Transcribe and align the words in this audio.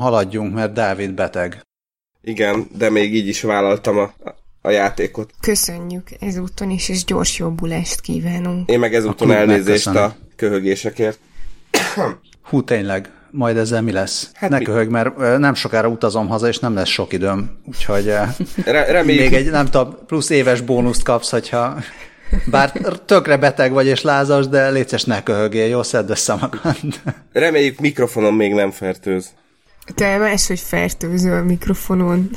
Haladjunk, 0.00 0.54
mert 0.54 0.72
Dávid 0.72 1.12
beteg. 1.12 1.60
Igen, 2.22 2.66
de 2.76 2.90
még 2.90 3.14
így 3.14 3.28
is 3.28 3.42
vállaltam 3.42 3.98
a, 3.98 4.12
a 4.62 4.70
játékot. 4.70 5.30
Köszönjük 5.40 6.08
ezúton 6.20 6.70
is, 6.70 6.88
és 6.88 7.04
gyors 7.04 7.38
jobbulást 7.38 8.00
kívánunk. 8.00 8.70
Én 8.70 8.78
meg 8.78 8.94
ezúton 8.94 9.32
elnézést 9.32 9.86
a 9.86 10.16
köhögésekért. 10.36 11.18
Hú, 12.42 12.62
tényleg, 12.64 13.10
majd 13.30 13.56
ezzel 13.56 13.82
mi 13.82 13.92
lesz? 13.92 14.30
Hát 14.34 14.50
ne 14.50 14.58
mi? 14.58 14.64
köhög, 14.64 14.88
mert 14.88 15.38
nem 15.38 15.54
sokára 15.54 15.88
utazom 15.88 16.28
haza, 16.28 16.48
és 16.48 16.58
nem 16.58 16.74
lesz 16.74 16.88
sok 16.88 17.12
időm, 17.12 17.60
úgyhogy 17.66 18.04
Re- 18.64 18.90
reméljük. 18.90 19.30
még 19.30 19.32
egy, 19.32 19.50
nem 19.50 19.66
tudom, 19.66 19.96
plusz 20.06 20.30
éves 20.30 20.60
bónuszt 20.60 21.02
kapsz, 21.02 21.30
hogyha 21.30 21.78
bár 22.46 22.72
tökre 23.04 23.36
beteg 23.36 23.72
vagy 23.72 23.86
és 23.86 24.02
lázas, 24.02 24.48
de 24.48 24.70
létszes 24.70 25.04
ne 25.04 25.22
köhögél, 25.22 25.66
jó, 25.66 25.82
szedd 25.82 26.10
össze 26.10 26.34
magad. 26.34 26.76
Reméljük 27.32 27.80
mikrofonon 27.80 28.34
még 28.34 28.54
nem 28.54 28.70
fertőz. 28.70 29.30
Te 29.94 30.18
más, 30.18 30.46
hogy 30.46 30.60
fertőző 30.60 31.32
a 31.32 31.42
mikrofonon. 31.42 32.30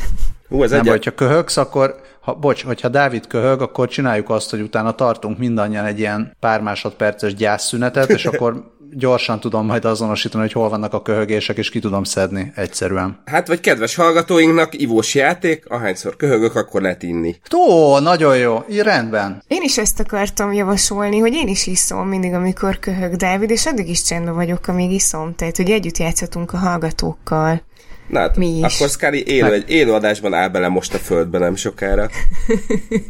Hú, 0.49 0.63
ez 0.63 0.69
nem, 0.69 0.79
egyet... 0.79 0.93
hogyha 0.93 1.11
köhögsz, 1.11 1.57
akkor, 1.57 1.95
ha, 2.19 2.33
bocs, 2.33 2.63
hogyha 2.63 2.89
Dávid 2.89 3.27
köhög, 3.27 3.61
akkor 3.61 3.87
csináljuk 3.87 4.29
azt, 4.29 4.49
hogy 4.49 4.61
utána 4.61 4.91
tartunk 4.91 5.37
mindannyian 5.37 5.85
egy 5.85 5.99
ilyen 5.99 6.35
pár 6.39 6.61
másodperces 6.61 7.33
gyászszünetet, 7.33 8.09
és 8.09 8.25
akkor 8.25 8.72
gyorsan 8.91 9.39
tudom 9.39 9.65
majd 9.65 9.85
azonosítani, 9.85 10.43
hogy 10.43 10.51
hol 10.51 10.69
vannak 10.69 10.93
a 10.93 11.01
köhögések, 11.01 11.57
és 11.57 11.69
ki 11.69 11.79
tudom 11.79 12.03
szedni 12.03 12.51
egyszerűen. 12.55 13.21
Hát, 13.25 13.47
vagy 13.47 13.59
kedves 13.59 13.95
hallgatóinknak, 13.95 14.81
ivós 14.81 15.15
játék, 15.15 15.69
ahányszor 15.69 16.15
köhögök, 16.15 16.55
akkor 16.55 16.81
lehet 16.81 17.03
inni. 17.03 17.35
Ó, 17.55 17.99
nagyon 17.99 18.37
jó, 18.37 18.63
így 18.69 18.79
rendben. 18.79 19.43
Én 19.47 19.61
is 19.61 19.77
ezt 19.77 19.99
akartam 19.99 20.53
javasolni, 20.53 21.19
hogy 21.19 21.33
én 21.33 21.47
is 21.47 21.67
iszom 21.67 22.07
mindig, 22.07 22.33
amikor 22.33 22.79
köhög 22.79 23.15
Dávid, 23.15 23.49
és 23.49 23.65
addig 23.65 23.89
is 23.89 24.03
csendben 24.03 24.33
vagyok, 24.35 24.67
amíg 24.67 24.91
iszom, 24.91 25.35
tehát 25.35 25.57
hogy 25.57 25.69
együtt 25.69 25.97
játszhatunk 25.97 26.53
a 26.53 26.57
hallgatókkal. 26.57 27.61
Na 28.07 28.19
hát, 28.19 28.37
Mi 28.37 28.47
is. 28.47 28.75
akkor 28.75 28.89
Scully 28.89 29.23
élő, 29.25 29.53
egy 29.53 29.69
élő 29.69 29.93
adásban 29.93 30.33
áll 30.33 30.47
bele 30.49 30.67
most 30.67 30.93
a 30.93 30.97
földbe 30.97 31.37
nem 31.37 31.55
sokára. 31.55 32.09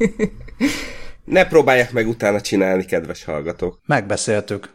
ne 1.26 1.46
próbálják 1.46 1.92
meg 1.92 2.08
utána 2.08 2.42
csinálni, 2.42 2.86
kedves 2.86 3.24
hallgatók. 3.24 3.80
Megbeszéltük. 3.86 4.74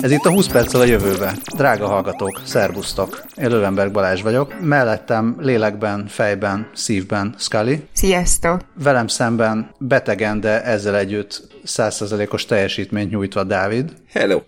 Ez 0.00 0.10
itt 0.10 0.24
a 0.24 0.30
20 0.30 0.46
perccel 0.46 0.80
a 0.80 0.84
jövőbe. 0.84 1.36
Drága 1.56 1.86
hallgatók, 1.86 2.40
szervusztok. 2.44 3.24
Én 3.36 3.48
Lövenberg 3.48 3.92
Balázs 3.92 4.22
vagyok. 4.22 4.60
Mellettem 4.60 5.36
lélekben, 5.38 6.06
fejben, 6.06 6.70
szívben 6.74 7.34
Scully. 7.38 7.86
Sziasztok. 7.92 8.60
Velem 8.82 9.06
szemben 9.06 9.70
betegen, 9.78 10.40
de 10.40 10.62
ezzel 10.62 10.96
együtt 10.96 11.48
100%-os 11.66 12.44
teljesítményt 12.44 13.10
nyújtva 13.10 13.44
Dávid. 13.44 13.92
Hello. 14.12 14.40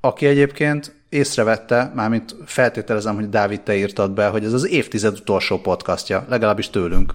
Aki 0.00 0.26
egyébként 0.26 0.94
észrevette, 1.08 1.92
mármint 1.94 2.36
feltételezem, 2.44 3.14
hogy 3.14 3.28
Dávid 3.28 3.60
te 3.60 3.76
írtad 3.76 4.10
be, 4.10 4.26
hogy 4.26 4.44
ez 4.44 4.52
az 4.52 4.68
évtized 4.68 5.18
utolsó 5.20 5.58
podcastja, 5.58 6.26
legalábbis 6.28 6.70
tőlünk. 6.70 7.12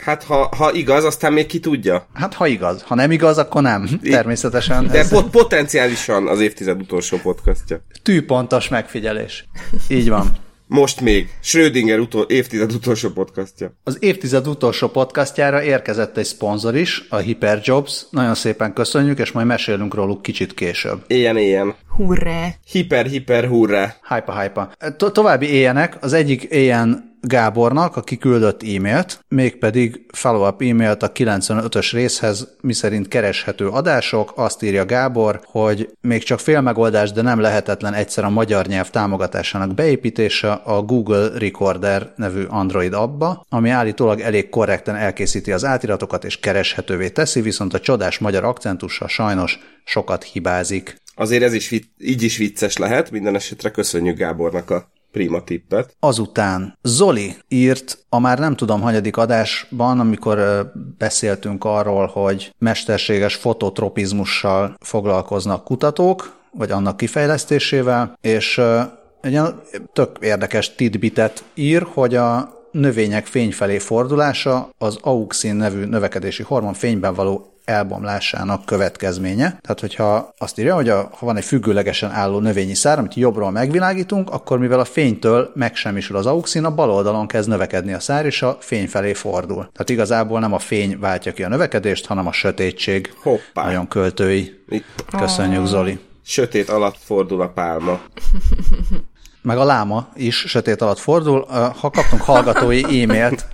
Hát 0.00 0.22
ha, 0.24 0.48
ha 0.56 0.72
igaz, 0.72 1.04
aztán 1.04 1.32
még 1.32 1.46
ki 1.46 1.60
tudja. 1.60 2.06
Hát 2.14 2.34
ha 2.34 2.46
igaz. 2.46 2.82
Ha 2.82 2.94
nem 2.94 3.10
igaz, 3.10 3.38
akkor 3.38 3.62
nem. 3.62 3.88
Természetesen. 4.02 4.86
De 4.86 4.98
ez... 4.98 5.08
pot- 5.08 5.30
potenciálisan 5.30 6.28
az 6.28 6.40
évtized 6.40 6.80
utolsó 6.80 7.16
podcastja. 7.22 7.80
Tűpontos 8.02 8.68
megfigyelés. 8.68 9.44
Így 9.88 10.08
van. 10.08 10.36
Most 10.66 11.00
még. 11.00 11.28
Schrödinger 11.40 11.98
utol- 11.98 12.30
évtized 12.30 12.72
utolsó 12.72 13.08
podcastja. 13.08 13.72
Az 13.84 13.96
évtized 14.00 14.46
utolsó 14.46 14.88
podcastjára 14.88 15.62
érkezett 15.62 16.16
egy 16.16 16.24
szponzor 16.24 16.76
is, 16.76 17.04
a 17.08 17.16
Hyperjobs. 17.16 18.06
Nagyon 18.10 18.34
szépen 18.34 18.72
köszönjük, 18.72 19.18
és 19.18 19.32
majd 19.32 19.46
mesélünk 19.46 19.94
róluk 19.94 20.22
kicsit 20.22 20.54
később. 20.54 21.04
Éljen, 21.06 21.36
éljen. 21.36 21.74
Hurrá. 21.98 22.54
Hiper, 22.70 23.06
hiper, 23.06 23.44
hurrá. 23.44 23.94
Hypa, 24.08 24.40
hypa. 24.40 24.72
To- 24.96 25.12
további 25.12 25.46
éljenek. 25.46 25.96
Az 26.00 26.12
egyik 26.12 26.42
éljen 26.42 27.16
Gábornak, 27.20 27.96
aki 27.96 28.18
küldött 28.18 28.62
e-mailt, 28.62 29.24
mégpedig 29.28 30.06
follow-up 30.12 30.62
e-mailt 30.62 31.02
a 31.02 31.12
95-ös 31.12 31.88
részhez, 31.92 32.56
miszerint 32.60 33.08
kereshető 33.08 33.68
adások. 33.68 34.32
Azt 34.36 34.62
írja 34.62 34.84
Gábor, 34.84 35.40
hogy 35.44 35.90
még 36.00 36.22
csak 36.22 36.38
fél 36.38 36.60
megoldás, 36.60 37.12
de 37.12 37.22
nem 37.22 37.40
lehetetlen 37.40 37.94
egyszer 37.94 38.24
a 38.24 38.30
magyar 38.30 38.66
nyelv 38.66 38.90
támogatásának 38.90 39.74
beépítése 39.74 40.52
a 40.52 40.82
Google 40.82 41.28
Recorder 41.38 42.12
nevű 42.16 42.44
Android 42.48 42.92
abba, 42.92 43.46
ami 43.48 43.70
állítólag 43.70 44.20
elég 44.20 44.48
korrekten 44.48 44.96
elkészíti 44.96 45.52
az 45.52 45.64
átiratokat 45.64 46.24
és 46.24 46.40
kereshetővé 46.40 47.08
teszi, 47.08 47.40
viszont 47.40 47.74
a 47.74 47.80
csodás 47.80 48.18
magyar 48.18 48.44
akcentusa 48.44 49.08
sajnos 49.08 49.58
sokat 49.84 50.22
hibázik. 50.22 50.96
Azért 51.18 51.42
ez 51.42 51.52
is 51.52 51.70
így 51.98 52.22
is 52.22 52.36
vicces 52.36 52.76
lehet, 52.76 53.10
minden 53.10 53.34
esetre 53.34 53.70
köszönjük 53.70 54.16
Gábornak 54.16 54.70
a 54.70 54.90
prima 55.12 55.44
tippet. 55.44 55.96
Azután 56.00 56.78
Zoli 56.82 57.36
írt 57.48 57.98
a 58.08 58.18
már 58.18 58.38
nem 58.38 58.56
tudom 58.56 58.80
hanyadik 58.80 59.16
adásban, 59.16 60.00
amikor 60.00 60.70
beszéltünk 60.98 61.64
arról, 61.64 62.06
hogy 62.06 62.54
mesterséges 62.58 63.34
fototropizmussal 63.34 64.76
foglalkoznak 64.80 65.64
kutatók, 65.64 66.36
vagy 66.52 66.70
annak 66.70 66.96
kifejlesztésével, 66.96 68.18
és 68.20 68.60
egy 69.20 69.32
olyan 69.32 69.62
tök 69.92 70.16
érdekes 70.20 70.74
tidbitet 70.74 71.44
ír, 71.54 71.86
hogy 71.92 72.14
a 72.14 72.56
növények 72.72 73.26
fény 73.26 73.52
felé 73.52 73.78
fordulása 73.78 74.70
az 74.78 74.98
auxin 75.00 75.54
nevű 75.54 75.84
növekedési 75.84 76.42
hormon 76.42 76.74
fényben 76.74 77.14
való 77.14 77.57
elbomlásának 77.68 78.64
következménye. 78.64 79.58
Tehát, 79.60 79.80
hogyha 79.80 80.34
azt 80.38 80.58
írja, 80.58 80.74
hogy 80.74 80.88
a, 80.88 81.10
ha 81.12 81.26
van 81.26 81.36
egy 81.36 81.44
függőlegesen 81.44 82.10
álló 82.10 82.38
növényi 82.38 82.74
szár, 82.74 82.98
amit 82.98 83.14
jobbról 83.14 83.50
megvilágítunk, 83.50 84.30
akkor 84.30 84.58
mivel 84.58 84.80
a 84.80 84.84
fénytől 84.84 85.50
megsemmisül 85.54 86.16
az 86.16 86.26
auxin, 86.26 86.64
a 86.64 86.74
bal 86.74 86.90
oldalon 86.90 87.26
kezd 87.26 87.48
növekedni 87.48 87.92
a 87.92 88.00
szár, 88.00 88.26
és 88.26 88.42
a 88.42 88.56
fény 88.60 88.88
felé 88.88 89.12
fordul. 89.12 89.70
Tehát 89.72 89.90
igazából 89.90 90.40
nem 90.40 90.52
a 90.52 90.58
fény 90.58 90.98
váltja 90.98 91.32
ki 91.32 91.42
a 91.42 91.48
növekedést, 91.48 92.06
hanem 92.06 92.26
a 92.26 92.32
sötétség. 92.32 93.12
Hoppá. 93.22 93.64
Nagyon 93.64 93.88
költői. 93.88 94.64
Köszönjük, 95.18 95.66
Zoli. 95.66 95.98
Sötét 96.24 96.68
alatt 96.68 96.96
fordul 97.04 97.40
a 97.40 97.48
pálma. 97.48 98.00
meg 99.42 99.58
a 99.58 99.64
láma 99.64 100.08
is 100.14 100.36
sötét 100.36 100.82
alatt 100.82 100.98
fordul. 100.98 101.46
Ha 101.80 101.90
kaptunk 101.90 102.22
hallgatói 102.22 103.02
e-mailt 103.02 103.46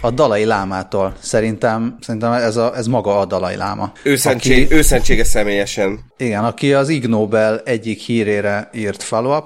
a 0.00 0.10
Dalai 0.10 0.44
Lámától. 0.44 1.14
Szerintem, 1.20 1.96
szerintem 2.00 2.32
ez, 2.32 2.56
a, 2.56 2.76
ez 2.76 2.86
maga 2.86 3.18
a 3.18 3.24
Dalai 3.24 3.56
Láma. 3.56 3.92
Őszentség, 4.02 4.64
aki, 4.64 4.74
őszentsége 4.74 5.24
személyesen. 5.24 6.00
Igen, 6.16 6.44
aki 6.44 6.74
az 6.74 6.88
Ig 6.88 7.06
Nobel 7.06 7.60
egyik 7.64 8.00
hírére 8.00 8.70
írt 8.72 9.02
follow 9.02 9.40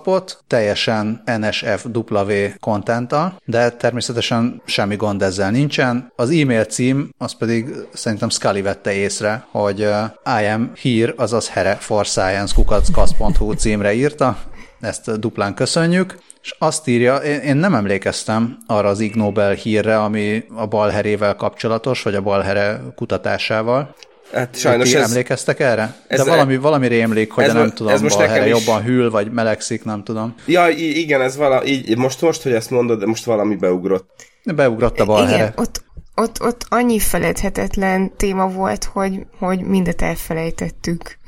teljesen 0.46 1.22
NSFW 1.40 2.32
kontenttal, 2.60 3.40
de 3.44 3.70
természetesen 3.70 4.62
semmi 4.64 4.96
gond 4.96 5.22
ezzel 5.22 5.50
nincsen. 5.50 6.12
Az 6.16 6.30
e-mail 6.30 6.64
cím, 6.64 7.10
az 7.18 7.34
pedig 7.38 7.74
szerintem 7.92 8.28
Scully 8.28 8.60
vette 8.60 8.92
észre, 8.92 9.46
hogy 9.50 9.80
uh, 9.80 10.40
I 10.40 10.46
am 10.46 10.72
here, 10.82 11.14
azaz 11.16 11.48
here 11.48 11.74
for 11.74 12.06
science 12.06 12.54
kukackasz.hu 12.54 13.52
címre 13.52 13.92
írta, 13.92 14.38
ezt 14.80 15.20
duplán 15.20 15.54
köszönjük. 15.54 16.18
És 16.42 16.54
azt 16.58 16.88
írja, 16.88 17.16
én 17.16 17.56
nem 17.56 17.74
emlékeztem 17.74 18.58
arra 18.66 18.88
az 18.88 19.00
Ig 19.00 19.14
Nobel 19.14 19.52
hírre, 19.52 20.02
ami 20.02 20.44
a 20.54 20.66
balherével 20.66 21.34
kapcsolatos, 21.34 22.02
vagy 22.02 22.14
a 22.14 22.20
balhere 22.20 22.80
kutatásával. 22.94 23.94
Hát 24.32 24.56
sajnos 24.56 24.90
Ti 24.90 24.96
ez... 24.96 25.10
emlékeztek 25.10 25.60
erre? 25.60 25.94
Ez 26.06 26.24
De 26.24 26.30
valami, 26.30 26.56
valami 26.56 26.86
rémlik, 26.86 27.32
hogy 27.32 27.44
ez, 27.44 27.52
nem 27.52 27.72
tudom, 27.72 27.92
ez 27.92 28.00
most 28.00 28.16
balhere 28.16 28.46
is... 28.46 28.50
jobban 28.50 28.82
hűl, 28.82 29.10
vagy 29.10 29.32
melegszik, 29.32 29.84
nem 29.84 30.04
tudom. 30.04 30.34
Ja, 30.46 30.68
igen, 30.68 31.20
ez 31.20 31.36
vala, 31.36 31.64
így, 31.64 31.96
most, 31.96 32.20
most, 32.20 32.42
hogy 32.42 32.52
ezt 32.52 32.70
mondod, 32.70 32.98
de 32.98 33.06
most 33.06 33.24
valami 33.24 33.56
beugrott. 33.56 34.10
Beugrott 34.44 35.00
a 35.00 35.04
balhere. 35.04 35.34
Igen, 35.34 35.52
ott, 35.56 35.82
ott, 36.14 36.42
ott 36.42 36.66
annyi 36.68 36.98
feledhetetlen 36.98 38.12
téma 38.16 38.48
volt, 38.48 38.84
hogy, 38.84 39.26
hogy 39.38 39.60
mindet 39.60 40.02
elfelejtettük. 40.02 41.18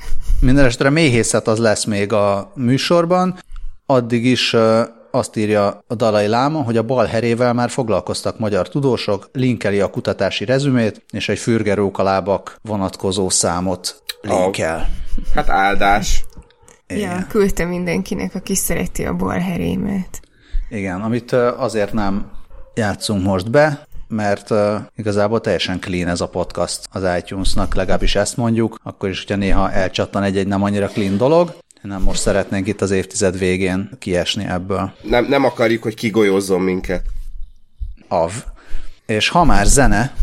Minden 0.40 0.64
esetre 0.64 0.90
méhészet 0.90 1.46
az 1.46 1.58
lesz 1.58 1.84
még 1.84 2.12
a 2.12 2.52
műsorban. 2.54 3.38
Addig 3.86 4.24
is 4.24 4.56
azt 5.14 5.36
írja 5.36 5.84
a 5.86 5.94
Dalai 5.94 6.26
Láma, 6.26 6.62
hogy 6.62 6.76
a 6.76 6.82
bal 6.82 7.06
herével 7.06 7.52
már 7.52 7.70
foglalkoztak 7.70 8.38
magyar 8.38 8.68
tudósok, 8.68 9.28
linkeli 9.32 9.80
a 9.80 9.90
kutatási 9.90 10.44
rezümét, 10.44 11.04
és 11.10 11.28
egy 11.28 11.38
fürgerókalábak 11.38 12.58
vonatkozó 12.62 13.28
számot 13.28 14.02
linkel. 14.20 14.76
A, 14.76 15.34
hát 15.34 15.48
áldás. 15.48 16.24
Igen. 16.86 17.18
Ja, 17.18 17.26
küldte 17.28 17.64
mindenkinek, 17.64 18.34
aki 18.34 18.54
szereti 18.54 19.04
a 19.04 19.14
bal 19.14 19.38
herémet. 19.38 20.20
Igen, 20.68 21.00
amit 21.00 21.32
azért 21.32 21.92
nem 21.92 22.30
játszunk 22.74 23.24
most 23.24 23.50
be, 23.50 23.86
mert 24.08 24.50
uh, 24.50 24.74
igazából 24.96 25.40
teljesen 25.40 25.80
clean 25.80 26.08
ez 26.08 26.20
a 26.20 26.28
podcast 26.28 26.80
az 26.92 27.06
iTunes-nak, 27.18 27.74
legalábbis 27.74 28.14
ezt 28.14 28.36
mondjuk, 28.36 28.78
akkor 28.82 29.08
is, 29.08 29.18
hogyha 29.18 29.36
néha 29.36 29.72
elcsattan 29.72 30.22
egy-egy 30.22 30.46
nem 30.46 30.62
annyira 30.62 30.86
clean 30.86 31.16
dolog, 31.16 31.54
nem 31.84 32.02
most 32.02 32.20
szeretnénk 32.20 32.66
itt 32.66 32.80
az 32.80 32.90
évtized 32.90 33.38
végén 33.38 33.90
kiesni 33.98 34.44
ebből. 34.44 34.92
Nem, 35.02 35.24
nem 35.24 35.44
akarjuk, 35.44 35.82
hogy 35.82 35.94
kigolyózzon 35.94 36.60
minket. 36.60 37.06
Av. 38.08 38.32
És 39.06 39.28
ha 39.28 39.44
már 39.44 39.66
zene, 39.66 40.14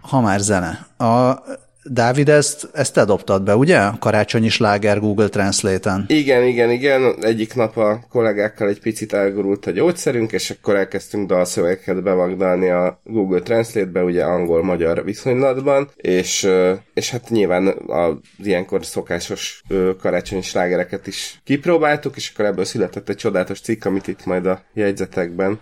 ha 0.00 0.20
már 0.20 0.40
zene, 0.40 0.86
a 0.96 1.42
Dávid, 1.90 2.28
ezt, 2.28 2.68
ezt 2.72 2.94
te 2.94 3.04
dobtad 3.04 3.42
be, 3.42 3.56
ugye? 3.56 3.80
Karácsonyi 3.98 4.48
sláger 4.48 5.00
Google 5.00 5.28
Translate-en. 5.28 6.04
Igen, 6.08 6.42
igen, 6.42 6.70
igen. 6.70 7.14
Egyik 7.20 7.54
nap 7.54 7.76
a 7.76 8.04
kollégákkal 8.10 8.68
egy 8.68 8.80
picit 8.80 9.12
elgurult 9.12 9.66
a 9.66 9.70
gyógyszerünk, 9.70 10.32
és 10.32 10.50
akkor 10.50 10.76
elkezdtünk 10.76 11.28
dalszövegeket 11.28 12.02
bevagdalni 12.02 12.70
a 12.70 13.00
Google 13.04 13.40
Translate-be, 13.40 14.02
ugye 14.02 14.24
angol-magyar 14.24 15.04
viszonylatban, 15.04 15.90
és, 15.96 16.48
és 16.94 17.10
hát 17.10 17.28
nyilván 17.28 17.66
az 17.86 18.14
ilyenkor 18.38 18.84
szokásos 18.84 19.62
karácsonyi 20.00 20.42
slágereket 20.42 21.06
is 21.06 21.40
kipróbáltuk, 21.44 22.16
és 22.16 22.30
akkor 22.32 22.44
ebből 22.44 22.64
született 22.64 23.08
egy 23.08 23.16
csodálatos 23.16 23.60
cikk, 23.60 23.84
amit 23.84 24.08
itt 24.08 24.24
majd 24.24 24.46
a 24.46 24.62
jegyzetekben 24.74 25.60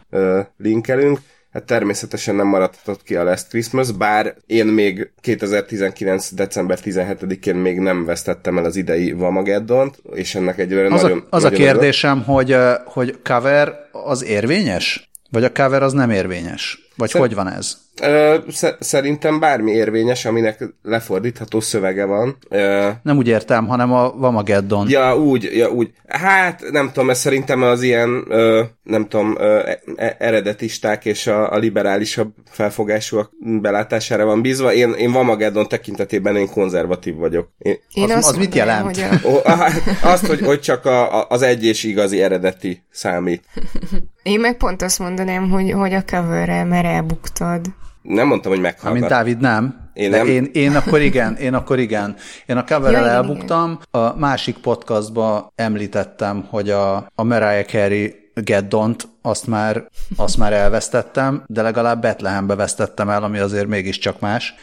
linkelünk. 0.56 1.18
Hát 1.52 1.64
természetesen 1.64 2.34
nem 2.34 2.46
maradhatott 2.46 3.02
ki 3.02 3.16
a 3.16 3.24
Last 3.24 3.48
Christmas, 3.48 3.92
bár 3.92 4.34
én 4.46 4.66
még 4.66 5.10
2019. 5.20 6.34
december 6.34 6.78
17-én 6.84 7.54
még 7.54 7.78
nem 7.78 8.04
vesztettem 8.04 8.58
el 8.58 8.64
az 8.64 8.76
idei 8.76 9.12
Vamageddont, 9.12 10.02
és 10.14 10.34
ennek 10.34 10.58
egy 10.58 10.72
az 10.72 11.02
nagyon... 11.02 11.18
A, 11.18 11.36
az 11.36 11.42
nagyon 11.42 11.60
a 11.60 11.62
kérdésem, 11.62 12.22
hogy, 12.22 12.56
hogy 12.84 13.18
cover 13.22 13.88
az 13.92 14.24
érvényes? 14.24 15.11
Vagy 15.32 15.44
a 15.44 15.52
cover 15.52 15.82
az 15.82 15.92
nem 15.92 16.10
érvényes? 16.10 16.90
Vagy 16.96 17.08
Szer- 17.08 17.22
hogy 17.22 17.34
van 17.34 17.48
ez? 17.48 17.76
Ö, 18.02 18.36
szerintem 18.80 19.40
bármi 19.40 19.70
érvényes, 19.70 20.24
aminek 20.24 20.64
lefordítható 20.82 21.60
szövege 21.60 22.04
van. 22.04 22.36
Ö, 22.48 22.88
nem 23.02 23.16
úgy 23.16 23.28
értem, 23.28 23.66
hanem 23.66 23.92
a 23.92 24.12
Vamageddon. 24.16 24.88
Ja, 24.88 25.16
úgy, 25.16 25.50
ja, 25.56 25.70
úgy. 25.70 25.90
Hát, 26.06 26.62
nem 26.70 26.90
tudom, 26.92 27.10
ez 27.10 27.18
szerintem 27.18 27.62
az 27.62 27.82
ilyen, 27.82 28.24
ö, 28.28 28.62
nem 28.82 29.08
tudom, 29.08 29.36
ö, 29.38 29.70
e- 29.96 30.16
eredetisták 30.18 31.04
és 31.04 31.26
a, 31.26 31.52
a 31.52 31.56
liberálisabb 31.56 32.32
felfogásúak 32.50 33.30
belátására 33.60 34.24
van 34.24 34.42
bízva. 34.42 34.72
Én, 34.72 34.92
én 34.92 35.12
Vamageddon 35.12 35.68
tekintetében 35.68 36.36
én 36.36 36.50
konzervatív 36.50 37.14
vagyok. 37.14 37.48
Én, 37.58 37.78
én 37.94 38.10
az, 38.10 38.26
az 38.26 38.36
mit 38.36 38.54
jelent? 38.54 38.84
Hogy 38.84 39.04
a... 39.44 39.70
azt, 40.02 40.26
hogy, 40.26 40.40
hogy 40.40 40.60
csak 40.60 40.84
a, 40.84 41.20
a, 41.20 41.26
az 41.28 41.42
egy 41.42 41.64
és 41.64 41.84
igazi 41.84 42.22
eredeti 42.22 42.82
számít. 42.90 43.44
Én 44.22 44.40
meg 44.40 44.56
pont 44.56 44.82
azt 44.82 44.98
mondanám, 44.98 45.50
hogy, 45.50 45.70
hogy 45.70 45.94
a 45.94 46.02
coverrel, 46.04 46.64
mert 46.64 46.86
elbuktad. 46.86 47.60
Nem 48.02 48.26
mondtam, 48.26 48.52
hogy 48.52 48.60
meghallgat. 48.60 49.00
Mint 49.00 49.12
Dávid 49.12 49.40
nem. 49.40 49.90
Én, 49.92 50.10
nem. 50.10 50.26
Én, 50.26 50.50
én 50.52 50.76
akkor 50.76 51.00
igen, 51.00 51.36
én 51.36 51.54
akkor 51.54 51.78
igen. 51.78 52.16
Én 52.46 52.56
a 52.56 52.64
coverrel 52.64 53.04
ja, 53.04 53.10
elbuktam. 53.10 53.70
Igen. 53.70 54.04
A 54.06 54.16
másik 54.18 54.56
podcastban 54.56 55.52
említettem, 55.54 56.46
hogy 56.50 56.70
a, 56.70 56.96
a 57.14 57.22
Mariah 57.22 57.64
Carey 57.64 58.22
Geddont, 58.34 59.08
azt 59.22 59.46
már, 59.46 59.88
azt 60.16 60.36
már 60.36 60.52
elvesztettem, 60.52 61.44
de 61.46 61.62
legalább 61.62 62.00
Bethlehembe 62.00 62.54
vesztettem 62.54 63.08
el, 63.08 63.22
ami 63.22 63.38
azért 63.38 63.66
mégiscsak 63.66 64.20
más. 64.20 64.54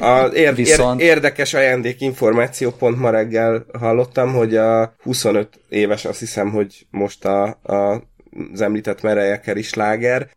A 0.00 0.24
ér- 0.24 0.54
Viszont... 0.54 1.00
ér- 1.00 1.06
érdekes 1.06 1.54
ajándék 1.54 2.00
információ 2.00 2.70
pont 2.70 2.98
ma 2.98 3.10
reggel 3.10 3.64
hallottam, 3.78 4.32
hogy 4.32 4.56
a 4.56 4.94
25 5.02 5.48
éves, 5.68 6.04
azt 6.04 6.18
hiszem, 6.18 6.50
hogy 6.50 6.86
most 6.90 7.24
a, 7.24 7.44
a 7.62 8.02
az 8.52 8.60
említett 8.60 9.02
Mariah 9.02 9.40
Carey 9.40 9.62
sláger. 9.62 10.28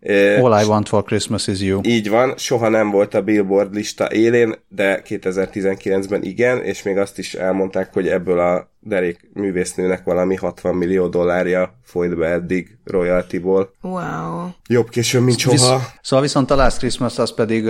All 0.42 0.62
I 0.62 0.66
Want 0.68 0.88
for 0.88 1.04
Christmas 1.04 1.48
is 1.48 1.62
You. 1.62 1.80
Így 1.84 2.10
van, 2.10 2.34
soha 2.38 2.70
nem 2.70 2.90
volt 2.90 3.14
a 3.14 3.22
Billboard 3.22 3.74
lista 3.74 4.12
élén, 4.12 4.56
de 4.68 5.02
2019-ben 5.08 6.24
igen, 6.24 6.64
és 6.64 6.84
még 6.84 6.98
azt 6.98 7.18
is 7.18 7.34
elmondták, 7.34 7.94
hogy 7.94 8.08
ebből 8.08 8.40
a 8.40 8.72
derék 8.80 9.30
művésznőnek 9.34 10.04
valami 10.04 10.36
60 10.36 10.76
millió 10.76 11.08
dollárja 11.08 11.80
folyt 11.84 12.16
be 12.16 12.28
eddig 12.28 12.78
royaltyból. 12.84 13.74
Wow. 13.82 14.48
Jobb 14.68 14.90
későn, 14.90 15.24
mint 15.24 15.40
soha. 15.40 15.78
Visz, 15.78 15.90
szóval 16.02 16.26
viszont 16.26 16.52
a 16.52 16.56
Last 16.56 16.78
Christmas 16.78 17.18
az 17.20 17.34
pedig, 17.34 17.68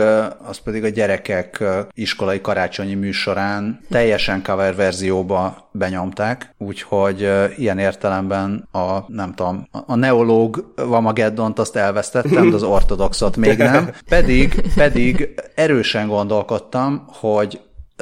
az 0.48 0.57
pedig 0.63 0.83
a 0.83 0.89
gyerekek 0.89 1.63
iskolai 1.94 2.42
karácsonyi 2.42 2.94
műsorán 2.94 3.80
teljesen 3.89 4.44
cover 4.44 4.75
verzióba 4.75 5.69
benyomták, 5.71 6.54
úgyhogy 6.57 7.30
ilyen 7.57 7.80
értelemben 7.80 8.68
a, 8.71 9.00
nem 9.07 9.33
tudom, 9.33 9.68
a 9.86 9.95
neológ 9.95 10.74
Vamageddont 10.75 11.59
azt 11.59 11.75
elvesztettem, 11.75 12.50
de 12.50 12.56
az 12.56 12.63
ortodoxot 12.77 13.38
még 13.38 13.57
nem. 13.57 13.89
Pedig, 14.09 14.62
pedig 14.75 15.33
erősen 15.56 16.07
gondolkodtam, 16.07 17.04
hogy 17.07 17.59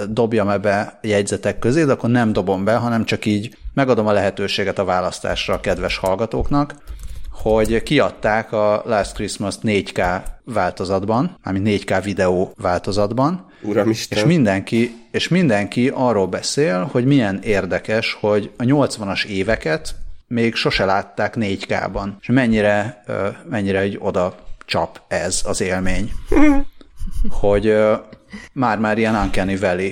dobjam 0.09 0.50
ebbe 0.50 1.00
jegyzetek 1.01 1.59
közé, 1.59 1.83
de 1.83 1.92
akkor 1.92 2.09
nem 2.09 2.33
dobom 2.33 2.63
be, 2.63 2.75
hanem 2.75 3.06
csak 3.06 3.25
így 3.25 3.57
megadom 3.74 4.07
a 4.07 4.12
lehetőséget 4.12 4.80
a 4.80 4.86
választásra 4.86 5.53
a 5.53 5.59
kedves 5.59 5.97
hallgatóknak, 5.97 6.75
hogy 7.31 7.83
kiadták 7.83 8.51
a 8.51 8.83
Last 8.86 9.13
Christmas 9.13 9.56
4K 9.63 10.21
változatban, 10.44 11.38
mármint 11.44 11.83
4K 11.83 12.01
videó 12.03 12.53
változatban, 12.57 13.45
Uramisten. 13.62 14.18
És 14.18 14.24
mindenki, 14.24 14.95
és 15.12 15.27
mindenki 15.27 15.92
arról 15.94 16.27
beszél, 16.27 16.89
hogy 16.91 17.06
milyen 17.06 17.39
érdekes, 17.44 18.18
hogy 18.19 18.51
a 18.57 18.63
80-as 18.63 19.25
éveket 19.25 19.95
még 20.27 20.56
sose 20.56 20.86
látták 20.86 21.33
4K-ban, 21.38 22.09
és 22.21 22.27
mennyire, 22.27 23.03
mennyire 23.50 23.80
egy 23.80 23.98
oda 24.00 24.36
csap 24.65 25.01
ez 25.07 25.41
az 25.45 25.62
élmény. 25.62 26.12
hogy 27.29 27.77
már-már 28.53 28.97
ilyen 28.97 29.15
Uncanny 29.15 29.57
Valley 29.59 29.91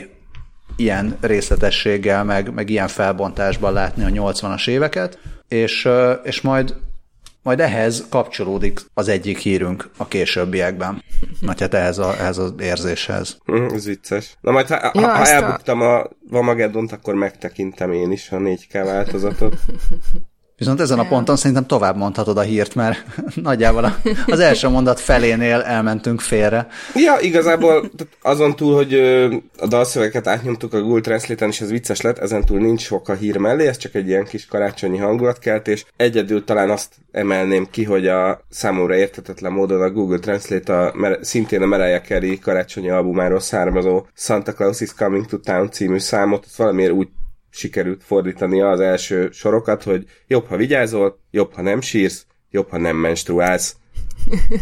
ilyen 0.76 1.18
részletességgel, 1.22 2.24
meg, 2.24 2.54
meg 2.54 2.70
ilyen 2.70 2.88
felbontásban 2.88 3.74
látni 3.74 4.04
a 4.04 4.32
80-as 4.32 4.68
éveket, 4.68 5.20
és, 5.48 5.90
és 6.24 6.42
majd 6.42 6.76
majd 7.44 7.60
ehhez 7.60 8.06
kapcsolódik 8.10 8.80
az 8.94 9.08
egyik 9.08 9.38
hírünk 9.38 9.90
a 9.98 10.08
későbbiekben. 10.08 11.04
Nagy 11.40 11.60
hát 11.60 11.74
ehhez, 11.74 11.98
a, 11.98 12.20
ehhez 12.20 12.38
az 12.38 12.54
érzéshez. 12.60 13.38
Mm, 13.52 13.66
ez 13.66 13.86
vicces. 13.86 14.38
Na 14.42 14.52
majd, 14.52 14.68
ha, 14.68 14.92
ja, 14.94 15.08
ha 15.08 15.28
elbuktam 15.28 15.82
a... 15.82 16.00
a 16.00 16.10
Vamageddont, 16.30 16.92
akkor 16.92 17.14
megtekintem 17.14 17.92
én 17.92 18.12
is 18.12 18.32
a 18.32 18.38
4K 18.38 18.82
változatot. 18.86 19.56
Viszont 20.64 20.82
ezen 20.82 21.00
a 21.00 21.08
ponton 21.08 21.36
szerintem 21.36 21.66
tovább 21.66 21.98
mondhatod 21.98 22.38
a 22.38 22.42
hírt, 22.42 22.76
mert 22.76 23.06
nagyjából 23.36 23.98
az 24.28 24.40
első 24.40 24.68
mondat 24.68 25.00
felénél 25.00 25.60
elmentünk 25.60 26.22
félre. 26.22 26.68
Ja, 26.96 27.20
igazából 27.22 27.90
azon 28.22 28.56
túl, 28.56 28.76
hogy 28.76 28.94
a 29.58 29.68
dalszöveket 29.68 30.28
átnyomtuk 30.28 30.74
a 30.74 30.82
Google 30.82 31.02
Translate-en, 31.02 31.50
és 31.50 31.62
ez 31.62 31.70
vicces 31.70 32.02
lett, 32.02 32.18
ezen 32.18 32.46
túl 32.46 32.60
nincs 32.60 32.82
sok 32.82 33.10
a 33.10 33.14
hír 33.14 33.38
mellé, 33.38 33.68
ez 33.68 33.78
csak 33.78 33.96
egy 33.96 34.08
ilyen 34.08 34.26
kis 34.26 34.46
karácsonyi 34.46 34.98
hangulatkeltés. 34.98 35.86
Egyedül 35.96 36.44
talán 36.44 36.70
azt 36.70 36.94
emelném 37.12 37.68
ki, 37.72 37.84
hogy 37.84 38.08
a 38.08 38.42
számomra 38.50 38.96
értetetlen 38.96 39.52
módon 39.52 39.82
a 39.82 39.92
Google 39.92 40.20
Translate 40.20 40.74
a, 40.74 40.94
szintén 41.22 41.62
a 41.62 41.66
Mariah 41.66 42.02
Carey 42.02 42.40
karácsonyi 42.40 42.90
albumáról 42.90 43.40
származó 43.40 44.06
Santa 44.16 44.54
Claus 44.54 44.82
is 44.82 44.94
Coming 44.94 45.26
to 45.26 45.38
Town 45.38 45.72
című 45.72 45.98
számot 45.98 46.46
valamiért 46.58 46.92
úgy 46.92 47.08
sikerült 47.54 48.04
fordítania 48.04 48.70
az 48.70 48.80
első 48.80 49.30
sorokat, 49.32 49.84
hogy 49.84 50.06
jobb, 50.28 50.46
ha 50.46 50.58
vigyázol, 50.58 51.20
jobb, 51.32 51.54
ha 51.54 51.62
nem 51.62 51.82
sírsz, 51.82 52.26
jobb, 52.52 52.70
ha 52.70 52.78
nem 52.78 52.96
menstruálsz. 52.96 53.76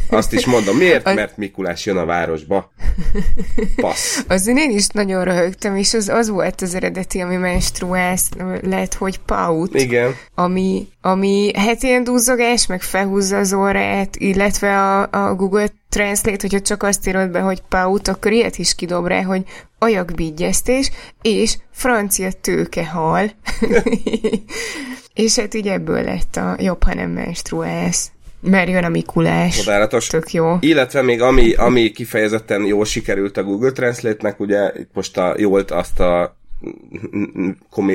Azt 0.10 0.34
is 0.34 0.46
mondom, 0.46 0.78
miért? 0.78 1.14
Mert 1.14 1.38
Mikulás 1.38 1.86
jön 1.86 1.98
a 1.98 2.06
városba. 2.06 2.72
Passz. 3.76 4.24
Azon 4.28 4.58
én 4.58 4.72
is 4.72 4.88
nagyon 4.88 5.24
röhögtem, 5.24 5.76
és 5.76 5.94
az, 5.94 6.10
az 6.10 6.30
volt 6.30 6.62
az 6.62 6.76
eredeti, 6.76 7.20
ami 7.20 7.36
menstruálsz, 7.36 8.30
lehet, 8.62 8.94
hogy 8.94 9.20
paut. 9.20 9.76
Igen. 9.76 10.16
Ami, 10.36 10.88
ami 11.02 11.52
hát 11.56 11.84
ilyen 11.84 12.04
duzzogás, 12.04 12.66
meg 12.66 12.82
felhúzza 12.82 13.38
az 13.38 13.54
órát, 13.54 14.16
illetve 14.16 14.80
a, 14.80 15.08
a 15.12 15.36
Google 15.36 15.68
Translate, 15.90 16.38
hogyha 16.42 16.62
csak 16.62 16.84
azt 16.84 17.08
írod 17.08 17.30
be, 17.30 17.40
hogy 17.40 17.62
paut, 17.62 18.08
akkor 18.08 18.32
ilyet 18.32 18.58
is 18.58 18.76
kidob 18.76 19.08
rá, 19.08 19.22
hogy 19.22 19.44
ajakbígyeztés, 19.80 20.92
és 21.22 21.58
francia 21.72 22.32
tőkehal. 22.32 23.32
és 25.14 25.36
hát 25.36 25.54
így 25.54 25.68
ebből 25.68 26.04
lett 26.04 26.36
a 26.36 26.56
jobb, 26.60 26.84
ha 26.84 26.94
nem 26.94 27.10
menstruálsz. 27.10 28.12
Mert 28.42 28.70
jön 28.70 28.84
a 28.84 28.90
Mikulás. 28.90 29.58
Csodálatos. 29.58 30.08
Tök 30.08 30.32
jó. 30.32 30.58
Illetve 30.60 31.02
még 31.02 31.22
ami, 31.22 31.54
ami 31.54 31.92
kifejezetten 31.92 32.66
jól 32.66 32.86
sikerült 32.86 33.38
a 33.38 33.44
Google 33.44 33.72
Translate-nek, 33.72 34.40
ugye 34.40 34.72
itt 34.80 34.90
most 34.94 35.18
a 35.18 35.36
jót 35.38 35.72
azt 35.72 36.00
a 36.00 36.40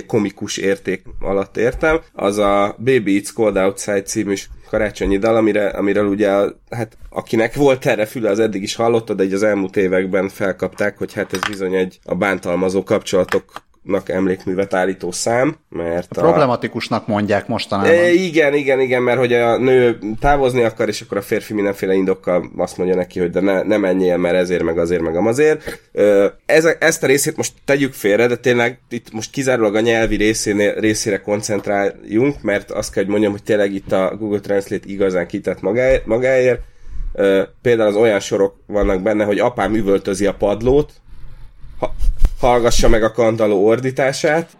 komikus 0.07 0.57
érték 0.57 1.03
alatt 1.21 1.57
értem, 1.57 2.01
az 2.13 2.39
a 2.39 2.75
Baby 2.79 3.23
It's 3.23 3.31
Cold 3.35 3.57
Outside 3.57 4.03
című 4.03 4.35
karácsonyi 4.71 5.19
dal, 5.19 5.37
amire, 5.37 5.69
amiről 5.69 6.07
ugye, 6.07 6.29
hát 6.71 6.97
akinek 7.11 7.55
volt 7.55 7.87
erre 7.87 8.07
füle, 8.07 8.31
az 8.31 8.39
eddig 8.39 8.63
is 8.63 8.75
hallotta, 8.75 9.15
de 9.15 9.25
így 9.25 9.33
az 9.33 9.43
elmúlt 9.43 9.77
években 9.77 10.29
felkapták, 10.29 10.99
hogy 10.99 11.13
hát 11.13 11.33
ez 11.33 11.41
bizony 11.49 11.75
egy 11.75 11.99
a 12.05 12.15
bántalmazó 12.15 12.83
kapcsolatok 12.83 13.53
nak 13.87 14.09
emlékművet 14.09 14.75
állító 14.75 15.13
szám, 15.13 15.57
mert 15.69 16.17
a... 16.17 16.21
Problematikusnak 16.21 17.07
mondják 17.07 17.47
mostanában. 17.47 17.93
E, 17.93 18.13
igen, 18.13 18.55
igen, 18.55 18.81
igen, 18.81 19.03
mert 19.03 19.19
hogy 19.19 19.33
a 19.33 19.59
nő 19.59 19.99
távozni 20.21 20.63
akar, 20.63 20.89
és 20.89 21.01
akkor 21.01 21.17
a 21.17 21.23
férfi 21.23 21.55
mindenféle 21.55 21.95
indokkal 21.95 22.51
azt 22.57 22.77
mondja 22.77 22.97
neki, 22.97 23.21
hogy 23.21 23.31
de 23.31 23.41
ne, 23.41 23.63
ne 23.63 23.77
menjél, 23.77 24.17
mert 24.17 24.35
ezért, 24.35 24.63
meg 24.63 24.79
azért, 24.79 25.03
meg 25.03 25.17
amazért. 25.17 25.81
Ez, 26.47 26.65
ezt 26.79 27.03
a 27.03 27.07
részét 27.07 27.37
most 27.37 27.53
tegyük 27.65 27.93
félre, 27.93 28.27
de 28.27 28.37
tényleg 28.37 28.81
itt 28.89 29.13
most 29.13 29.31
kizárólag 29.31 29.75
a 29.75 29.81
nyelvi 29.81 30.17
részénél, 30.17 30.75
részére 30.75 31.21
koncentráljunk, 31.21 32.43
mert 32.43 32.71
azt 32.71 32.93
kell, 32.93 33.03
hogy 33.03 33.13
mondjam, 33.13 33.33
hogy 33.33 33.43
tényleg 33.43 33.75
itt 33.75 33.93
a 33.93 34.17
Google 34.19 34.41
Translate 34.41 34.89
igazán 34.89 35.27
kitett 35.27 35.61
magáért, 35.61 36.07
magáért 36.07 36.61
Például 37.63 37.89
az 37.89 37.97
olyan 37.97 38.21
sorok 38.21 38.57
vannak 38.67 39.03
benne, 39.03 39.25
hogy 39.25 39.39
apám 39.39 39.75
üvöltözi 39.75 40.27
a 40.27 40.35
padlót, 40.35 40.93
ha, 41.79 41.95
hallgassa 42.39 42.89
meg 42.89 43.03
a 43.03 43.13
kandaló 43.13 43.67
ordítását, 43.67 44.57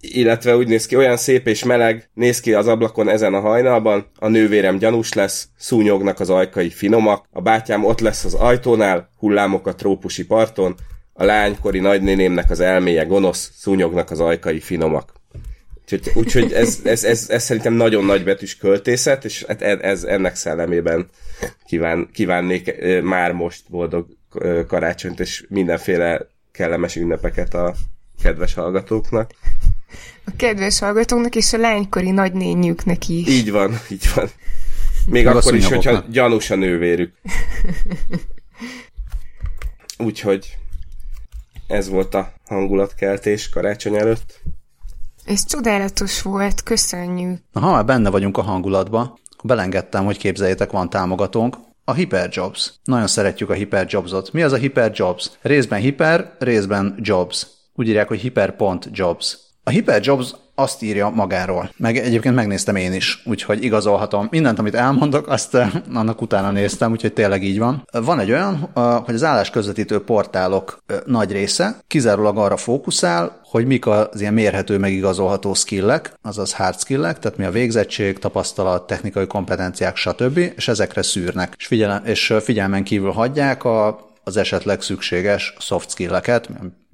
illetve 0.00 0.56
úgy 0.56 0.68
néz 0.68 0.86
ki, 0.86 0.96
olyan 0.96 1.16
szép 1.16 1.46
és 1.46 1.64
meleg 1.64 2.10
néz 2.14 2.40
ki 2.40 2.52
az 2.54 2.66
ablakon 2.66 3.08
ezen 3.08 3.34
a 3.34 3.40
hajnalban, 3.40 4.06
a 4.18 4.28
nővérem 4.28 4.78
gyanús 4.78 5.12
lesz, 5.12 5.48
szúnyognak 5.58 6.20
az 6.20 6.30
ajkai 6.30 6.70
finomak, 6.70 7.24
a 7.30 7.40
bátyám 7.40 7.84
ott 7.84 8.00
lesz 8.00 8.24
az 8.24 8.34
ajtónál, 8.34 9.10
hullámok 9.18 9.66
a 9.66 9.74
trópusi 9.74 10.24
parton, 10.24 10.74
a 11.12 11.24
lánykori 11.24 11.78
nagynénémnek 11.78 12.50
az 12.50 12.60
elméje 12.60 13.04
gonosz, 13.04 13.50
szúnyognak 13.54 14.10
az 14.10 14.20
ajkai 14.20 14.60
finomak. 14.60 15.12
Úgyhogy, 15.82 16.12
úgyhogy 16.14 16.52
ez, 16.52 16.78
ez, 16.84 17.04
ez, 17.04 17.26
ez, 17.28 17.42
szerintem 17.42 17.72
nagyon 17.72 18.04
nagybetűs 18.04 18.56
költészet, 18.56 19.24
és 19.24 19.44
hát 19.48 19.62
ez, 19.62 20.04
ennek 20.04 20.34
szellemében 20.34 21.08
kíván, 21.66 22.08
kívánnék 22.12 22.74
már 23.02 23.32
most 23.32 23.62
boldog 23.68 24.06
karácsonyt, 24.66 25.20
és 25.20 25.44
mindenféle 25.48 26.26
kellemes 26.52 26.96
ünnepeket 26.96 27.54
a 27.54 27.74
kedves 28.22 28.54
hallgatóknak. 28.54 29.30
A 30.24 30.30
kedves 30.36 30.78
hallgatóknak 30.78 31.34
és 31.34 31.52
a 31.52 31.58
lánykori 31.58 32.10
nagynényüknek 32.10 33.08
is. 33.08 33.28
Így 33.28 33.50
van, 33.50 33.78
így 33.90 34.08
van. 34.14 34.30
Még 35.06 35.24
Meg 35.24 35.36
akkor 35.36 35.54
is, 35.54 35.66
hogyha 35.66 36.04
gyanús 36.08 36.50
a 36.50 36.54
nővérük. 36.54 37.14
Úgyhogy 39.98 40.56
ez 41.66 41.88
volt 41.88 42.14
a 42.14 42.32
hangulatkeltés 42.46 43.48
karácsony 43.48 43.96
előtt. 43.96 44.40
Ez 45.24 45.46
csodálatos 45.46 46.22
volt, 46.22 46.62
köszönjük. 46.62 47.40
Na, 47.52 47.60
ha 47.60 47.70
már 47.70 47.84
benne 47.84 48.10
vagyunk 48.10 48.36
a 48.36 48.42
hangulatba, 48.42 49.18
belengedtem, 49.42 50.04
hogy 50.04 50.18
képzeljétek, 50.18 50.70
van 50.70 50.90
támogatónk, 50.90 51.56
a 51.84 51.92
Hyperjobs. 51.92 52.72
Nagyon 52.84 53.06
szeretjük 53.06 53.50
a 53.50 53.54
Hyperjobsot. 53.54 54.32
Mi 54.32 54.42
az 54.42 54.52
a 54.52 54.56
Hyperjobs? 54.56 55.30
Részben 55.40 55.80
hiper, 55.80 56.36
részben 56.38 56.98
jobs. 57.02 57.46
Úgy 57.74 57.88
írják, 57.88 58.08
hogy 58.08 58.20
hyper.jobs. 58.20 59.38
A 59.64 59.70
Hyperjobs 59.70 60.34
azt 60.54 60.82
írja 60.82 61.10
magáról. 61.10 61.70
Meg 61.76 61.96
egyébként 61.96 62.34
megnéztem 62.34 62.76
én 62.76 62.92
is, 62.92 63.22
úgyhogy 63.24 63.64
igazolhatom. 63.64 64.26
Mindent, 64.30 64.58
amit 64.58 64.74
elmondok, 64.74 65.28
azt 65.28 65.54
eh, 65.54 65.72
annak 65.94 66.20
utána 66.20 66.50
néztem, 66.50 66.90
úgyhogy 66.90 67.12
tényleg 67.12 67.44
így 67.44 67.58
van. 67.58 67.88
Van 67.92 68.20
egy 68.20 68.30
olyan, 68.30 68.70
eh, 68.74 68.98
hogy 69.04 69.14
az 69.14 69.24
állásközvetítő 69.24 70.04
portálok 70.04 70.78
eh, 70.86 70.96
nagy 71.06 71.32
része 71.32 71.78
kizárólag 71.86 72.38
arra 72.38 72.56
fókuszál, 72.56 73.40
hogy 73.44 73.66
mik 73.66 73.86
az 73.86 74.20
ilyen 74.20 74.34
mérhető, 74.34 74.78
megigazolható 74.78 75.54
skillek, 75.54 76.14
azaz 76.22 76.52
hard 76.52 76.80
skillek, 76.80 77.18
tehát 77.18 77.38
mi 77.38 77.44
a 77.44 77.50
végzettség, 77.50 78.18
tapasztalat, 78.18 78.86
technikai 78.86 79.26
kompetenciák, 79.26 79.96
stb., 79.96 80.36
és 80.36 80.68
ezekre 80.68 81.02
szűrnek, 81.02 81.54
és, 81.56 81.66
figyelem, 81.66 82.04
és 82.04 82.34
figyelmen 82.40 82.84
kívül 82.84 83.10
hagyják 83.10 83.64
a 83.64 84.10
az 84.24 84.36
esetleg 84.36 84.80
szükséges 84.80 85.54
soft 85.58 85.90
skilleket, 85.90 86.48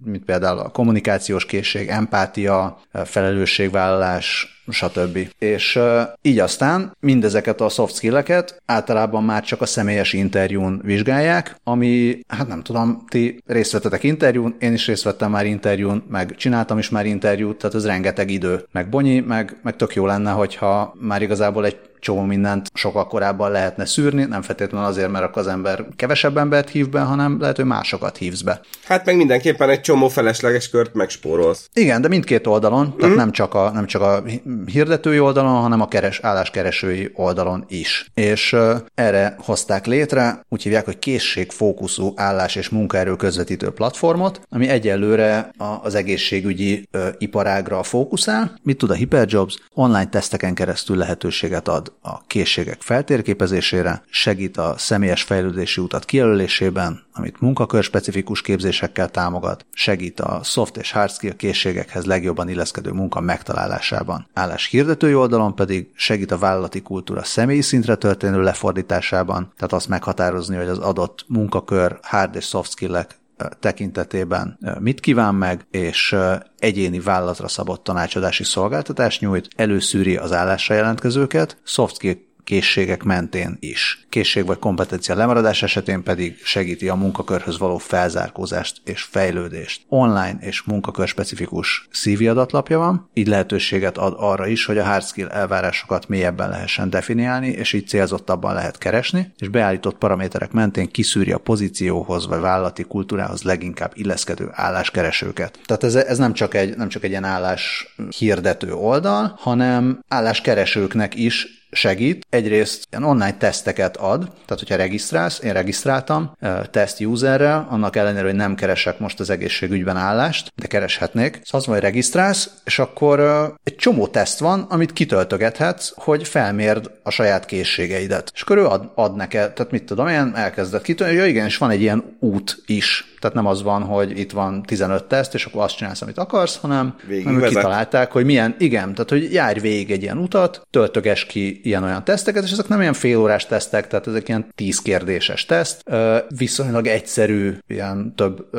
mint 0.04 0.24
például 0.24 0.58
a 0.58 0.68
kommunikációs 0.68 1.46
készség, 1.46 1.88
empátia, 1.88 2.80
felelősségvállalás, 3.04 4.58
stb. 4.70 5.18
És 5.38 5.78
így 6.22 6.38
aztán 6.38 6.96
mindezeket 7.00 7.60
a 7.60 7.68
soft 7.68 7.94
skilleket 7.94 8.62
általában 8.66 9.24
már 9.24 9.42
csak 9.42 9.60
a 9.60 9.66
személyes 9.66 10.12
interjún 10.12 10.80
vizsgálják, 10.84 11.56
ami, 11.64 12.20
hát 12.28 12.48
nem 12.48 12.62
tudom, 12.62 13.04
ti 13.08 13.42
részt 13.46 13.72
vettetek 13.72 14.02
interjún, 14.02 14.56
én 14.58 14.72
is 14.72 14.86
részt 14.86 15.02
vettem 15.02 15.30
már 15.30 15.46
interjún, 15.46 16.04
meg 16.08 16.34
csináltam 16.36 16.78
is 16.78 16.88
már 16.88 17.06
interjút, 17.06 17.58
tehát 17.58 17.76
ez 17.76 17.86
rengeteg 17.86 18.30
idő, 18.30 18.64
meg 18.72 18.88
bonyi, 18.88 19.20
meg, 19.20 19.56
meg 19.62 19.76
tök 19.76 19.94
jó 19.94 20.06
lenne, 20.06 20.30
hogyha 20.30 20.94
már 21.00 21.22
igazából 21.22 21.64
egy 21.64 21.78
csomó 22.00 22.22
mindent 22.22 22.70
sokkal 22.74 23.06
korábban 23.06 23.50
lehetne 23.50 23.84
szűrni, 23.84 24.24
nem 24.24 24.42
feltétlenül 24.42 24.86
azért, 24.86 25.10
mert 25.10 25.24
akkor 25.24 25.42
az 25.42 25.48
ember 25.48 25.84
kevesebb 25.96 26.36
embert 26.36 26.68
hív 26.68 26.88
be, 26.88 27.00
hanem 27.00 27.40
lehet, 27.40 27.56
hogy 27.56 27.64
másokat 27.64 28.16
hívsz 28.16 28.40
be. 28.40 28.60
Hát 28.84 29.04
meg 29.04 29.16
mindenképpen 29.16 29.70
egy 29.70 29.80
csomó 29.80 30.08
felesleges 30.08 30.70
kört 30.70 30.94
megspórolsz. 30.94 31.68
Igen, 31.72 32.00
de 32.00 32.08
mindkét 32.08 32.46
oldalon, 32.46 32.96
tehát 32.96 33.14
mm. 33.14 33.18
nem, 33.18 33.30
csak 33.30 33.54
a, 33.54 33.70
nem 33.70 33.86
csak 33.86 34.02
a 34.02 34.22
hirdetői 34.66 35.20
oldalon, 35.20 35.60
hanem 35.60 35.80
a 35.80 35.88
keres, 35.88 36.20
álláskeresői 36.22 37.10
oldalon 37.14 37.64
is. 37.68 38.10
És 38.14 38.52
uh, 38.52 38.76
erre 38.94 39.36
hozták 39.38 39.86
létre, 39.86 40.40
úgy 40.48 40.62
hívják, 40.62 40.84
hogy 40.84 40.98
készségfókuszú 40.98 42.12
állás 42.16 42.54
és 42.56 42.68
munkaerő 42.68 43.16
közvetítő 43.16 43.70
platformot, 43.70 44.40
ami 44.48 44.68
egyelőre 44.68 45.50
az 45.82 45.94
egészségügyi 45.94 46.88
uh, 46.92 47.06
iparágra 47.18 47.82
fókuszál. 47.82 48.58
Mit 48.62 48.78
tud 48.78 48.90
a 48.90 48.94
Hyperjobs? 48.94 49.58
Online 49.74 50.08
teszteken 50.08 50.54
keresztül 50.54 50.96
lehetőséget 50.96 51.68
ad 51.68 51.87
a 52.02 52.26
készségek 52.26 52.82
feltérképezésére, 52.82 54.02
segít 54.10 54.56
a 54.56 54.74
személyes 54.78 55.22
fejlődési 55.22 55.80
utat 55.80 56.04
kijelölésében, 56.04 57.02
amit 57.12 57.40
munkakör 57.40 57.82
specifikus 57.82 58.42
képzésekkel 58.42 59.08
támogat, 59.08 59.66
segít 59.72 60.20
a 60.20 60.40
soft 60.42 60.76
és 60.76 60.92
hard 60.92 61.10
skill 61.10 61.36
készségekhez 61.36 62.04
legjobban 62.04 62.48
illeszkedő 62.48 62.90
munka 62.90 63.20
megtalálásában. 63.20 64.26
Állás 64.34 64.66
hirdetői 64.66 65.14
oldalon 65.14 65.54
pedig 65.54 65.90
segít 65.94 66.30
a 66.30 66.38
vállalati 66.38 66.82
kultúra 66.82 67.24
személyi 67.24 67.60
szintre 67.60 67.94
történő 67.94 68.42
lefordításában, 68.42 69.52
tehát 69.56 69.72
azt 69.72 69.88
meghatározni, 69.88 70.56
hogy 70.56 70.68
az 70.68 70.78
adott 70.78 71.24
munkakör 71.28 71.98
hard 72.02 72.34
és 72.34 72.44
soft 72.44 72.70
skillek 72.70 73.16
tekintetében 73.60 74.58
mit 74.78 75.00
kíván 75.00 75.34
meg, 75.34 75.66
és 75.70 76.16
egyéni 76.58 77.00
vállalatra 77.00 77.48
szabott 77.48 77.84
tanácsadási 77.84 78.44
szolgáltatást 78.44 79.20
nyújt, 79.20 79.48
előszűri 79.56 80.16
az 80.16 80.32
állásra 80.32 80.74
jelentkezőket, 80.74 81.56
soft 81.62 81.94
skill 81.94 82.27
készségek 82.48 83.02
mentén 83.02 83.56
is. 83.60 84.06
Készség 84.08 84.46
vagy 84.46 84.58
kompetencia 84.58 85.14
lemaradás 85.14 85.62
esetén 85.62 86.02
pedig 86.02 86.36
segíti 86.44 86.88
a 86.88 86.94
munkakörhöz 86.94 87.58
való 87.58 87.78
felzárkózást 87.78 88.80
és 88.84 89.02
fejlődést. 89.02 89.82
Online 89.88 90.38
és 90.40 90.62
munkakör 90.62 91.08
specifikus 91.08 91.88
CV 91.92 92.28
adatlapja 92.28 92.78
van, 92.78 93.10
így 93.14 93.26
lehetőséget 93.26 93.98
ad 93.98 94.14
arra 94.16 94.46
is, 94.46 94.64
hogy 94.64 94.78
a 94.78 94.84
hard 94.84 95.04
skill 95.04 95.28
elvárásokat 95.28 96.08
mélyebben 96.08 96.48
lehessen 96.48 96.90
definiálni, 96.90 97.48
és 97.48 97.72
így 97.72 97.88
célzottabban 97.88 98.54
lehet 98.54 98.78
keresni, 98.78 99.32
és 99.38 99.48
beállított 99.48 99.98
paraméterek 99.98 100.52
mentén 100.52 100.90
kiszűri 100.90 101.32
a 101.32 101.38
pozícióhoz 101.38 102.26
vagy 102.26 102.40
vállalati 102.40 102.82
kultúrához 102.82 103.42
leginkább 103.42 103.92
illeszkedő 103.94 104.48
álláskeresőket. 104.52 105.58
Tehát 105.66 105.84
ez, 105.84 105.94
ez 105.94 106.18
nem, 106.18 106.32
csak 106.32 106.54
egy, 106.54 106.76
nem 106.76 106.88
csak 106.88 107.04
egy 107.04 107.10
ilyen 107.10 107.24
állás 107.24 107.94
hirdető 108.18 108.72
oldal, 108.72 109.34
hanem 109.38 110.04
álláskeresőknek 110.08 111.14
is 111.14 111.57
segít. 111.70 112.26
Egyrészt 112.30 112.86
ilyen 112.90 113.04
online 113.04 113.36
teszteket 113.36 113.96
ad, 113.96 114.20
tehát 114.20 114.58
hogyha 114.58 114.76
regisztrálsz, 114.76 115.40
én 115.42 115.52
regisztráltam 115.52 116.36
teszt 116.70 117.00
userrel, 117.00 117.66
annak 117.70 117.96
ellenére, 117.96 118.24
hogy 118.24 118.34
nem 118.34 118.54
keresek 118.54 118.98
most 118.98 119.20
az 119.20 119.30
egészségügyben 119.30 119.96
állást, 119.96 120.52
de 120.56 120.66
kereshetnék. 120.66 121.40
Szóval 121.44 121.60
az 121.60 121.66
hogy 121.66 121.80
regisztrálsz, 121.80 122.50
és 122.64 122.78
akkor 122.78 123.20
egy 123.64 123.76
csomó 123.76 124.06
teszt 124.06 124.38
van, 124.38 124.60
amit 124.60 124.92
kitöltögethetsz, 124.92 125.92
hogy 125.94 126.28
felmérd 126.28 126.90
a 127.02 127.10
saját 127.10 127.44
készségeidet. 127.44 128.30
És 128.34 128.42
akkor 128.42 128.56
ő 128.56 128.66
ad, 128.66 128.90
ad 128.94 129.16
neked, 129.16 129.52
tehát 129.52 129.72
mit 129.72 129.84
tudom, 129.84 130.08
én 130.08 130.32
elkezdett 130.34 130.82
kitölteni, 130.82 131.18
ja 131.18 131.26
igen, 131.26 131.46
és 131.46 131.58
van 131.58 131.70
egy 131.70 131.80
ilyen 131.80 132.16
út 132.20 132.62
is, 132.66 133.16
tehát 133.20 133.36
nem 133.36 133.46
az 133.46 133.62
van, 133.62 133.82
hogy 133.82 134.18
itt 134.18 134.32
van 134.32 134.62
15 134.62 135.04
teszt, 135.04 135.34
és 135.34 135.44
akkor 135.44 135.62
azt 135.62 135.76
csinálsz, 135.76 136.02
amit 136.02 136.18
akarsz, 136.18 136.56
hanem, 136.56 136.94
hanem 137.24 137.42
kitalálták, 137.42 138.12
hogy 138.12 138.24
milyen, 138.24 138.54
igen, 138.58 138.92
tehát 138.94 139.10
hogy 139.10 139.32
járj 139.32 139.60
végig 139.60 139.90
egy 139.90 140.02
ilyen 140.02 140.18
utat, 140.18 140.66
töltöges 140.70 141.24
ki 141.24 141.60
ilyen-olyan 141.62 142.04
teszteket, 142.04 142.44
és 142.44 142.50
ezek 142.50 142.68
nem 142.68 142.80
ilyen 142.80 142.92
félórás 142.92 143.46
tesztek, 143.46 143.88
tehát 143.88 144.06
ezek 144.06 144.28
ilyen 144.28 144.46
10 144.54 144.82
kérdéses 144.82 145.46
teszt, 145.46 145.82
viszonylag 146.28 146.86
egyszerű, 146.86 147.58
ilyen 147.66 148.12
több, 148.16 148.50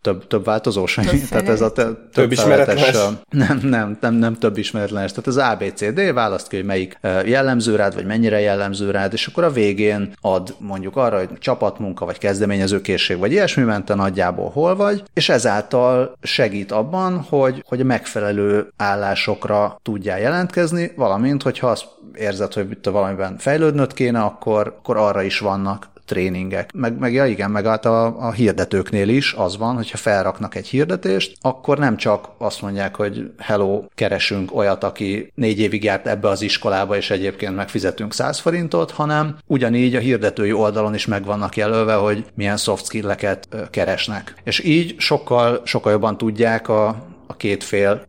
több, 0.00 0.26
több 0.26 0.44
változós, 0.44 0.98
tehát 1.30 1.48
ez 1.48 1.60
a 1.60 1.72
te, 1.72 1.82
több, 1.82 2.10
több 2.12 2.32
ismeretlenes. 2.32 2.96
Nem, 3.30 3.60
nem, 3.62 3.98
nem, 4.00 4.14
nem 4.14 4.34
több 4.34 4.58
ismeretlenes, 4.58 5.10
tehát 5.10 5.26
az 5.26 5.36
ABCD, 5.36 6.12
választ 6.12 6.48
ki, 6.48 6.56
hogy 6.56 6.64
melyik 6.64 6.98
jellemző 7.24 7.76
rád, 7.76 7.94
vagy 7.94 8.06
mennyire 8.06 8.40
jellemző 8.40 8.90
rád, 8.90 9.12
és 9.12 9.26
akkor 9.26 9.44
a 9.44 9.50
végén 9.50 10.12
ad 10.20 10.54
mondjuk 10.58 10.96
arra, 10.96 11.18
hogy 11.18 11.28
csapatmunka, 11.38 12.04
vagy 12.04 12.18
kezdeményező 12.18 12.80
készség, 12.80 13.18
vagy 13.18 13.32
ilyesmi 13.32 13.62
mente 13.62 13.94
nagyjából 14.04 14.50
hol 14.50 14.76
vagy, 14.76 15.02
és 15.14 15.28
ezáltal 15.28 16.16
segít 16.22 16.72
abban, 16.72 17.20
hogy, 17.28 17.64
hogy 17.66 17.80
a 17.80 17.84
megfelelő 17.84 18.72
állásokra 18.76 19.78
tudjál 19.82 20.20
jelentkezni, 20.20 20.92
valamint, 20.96 21.42
hogyha 21.42 21.66
azt 21.66 21.86
érzed, 22.14 22.52
hogy 22.52 22.78
valamiben 22.82 23.38
fejlődnöd 23.38 23.92
kéne, 23.92 24.20
akkor, 24.20 24.74
akkor 24.78 24.96
arra 24.96 25.22
is 25.22 25.38
vannak 25.38 25.92
tréningek. 26.04 26.72
Meg, 26.72 26.98
meg 26.98 27.12
ja 27.12 27.26
igen, 27.26 27.50
meg 27.50 27.66
hát 27.66 27.84
a, 27.84 28.26
a 28.26 28.32
hirdetőknél 28.32 29.08
is 29.08 29.32
az 29.32 29.56
van, 29.56 29.74
hogyha 29.74 29.96
felraknak 29.96 30.54
egy 30.54 30.66
hirdetést, 30.66 31.36
akkor 31.40 31.78
nem 31.78 31.96
csak 31.96 32.28
azt 32.38 32.62
mondják, 32.62 32.96
hogy 32.96 33.30
hello, 33.38 33.84
keresünk 33.94 34.54
olyat, 34.54 34.84
aki 34.84 35.32
négy 35.34 35.60
évig 35.60 35.84
járt 35.84 36.06
ebbe 36.06 36.28
az 36.28 36.42
iskolába, 36.42 36.96
és 36.96 37.10
egyébként 37.10 37.56
megfizetünk 37.56 38.12
100 38.12 38.38
forintot, 38.38 38.90
hanem 38.90 39.36
ugyanígy 39.46 39.94
a 39.94 40.00
hirdetői 40.00 40.52
oldalon 40.52 40.94
is 40.94 41.06
meg 41.06 41.24
vannak 41.24 41.56
jelölve, 41.56 41.94
hogy 41.94 42.24
milyen 42.34 42.56
soft 42.56 42.84
skill-eket 42.84 43.48
keresnek. 43.70 44.34
És 44.44 44.64
így 44.64 44.94
sokkal, 44.98 45.60
sokkal 45.64 45.92
jobban 45.92 46.18
tudják 46.18 46.68
a 46.68 47.12
a 47.26 47.36
két 47.36 47.64
fél, 47.64 48.06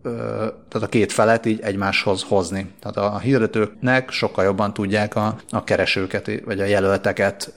tehát 0.70 0.88
a 0.88 0.88
két 0.88 1.12
felet 1.12 1.46
így 1.46 1.60
egymáshoz 1.62 2.24
hozni. 2.24 2.72
Tehát 2.80 3.14
a 3.14 3.20
hirdetőknek 3.20 4.12
sokkal 4.12 4.44
jobban 4.44 4.74
tudják 4.74 5.16
a, 5.16 5.36
a 5.50 5.64
keresőket, 5.64 6.32
vagy 6.46 6.60
a 6.60 6.66
jelölteket 6.66 7.54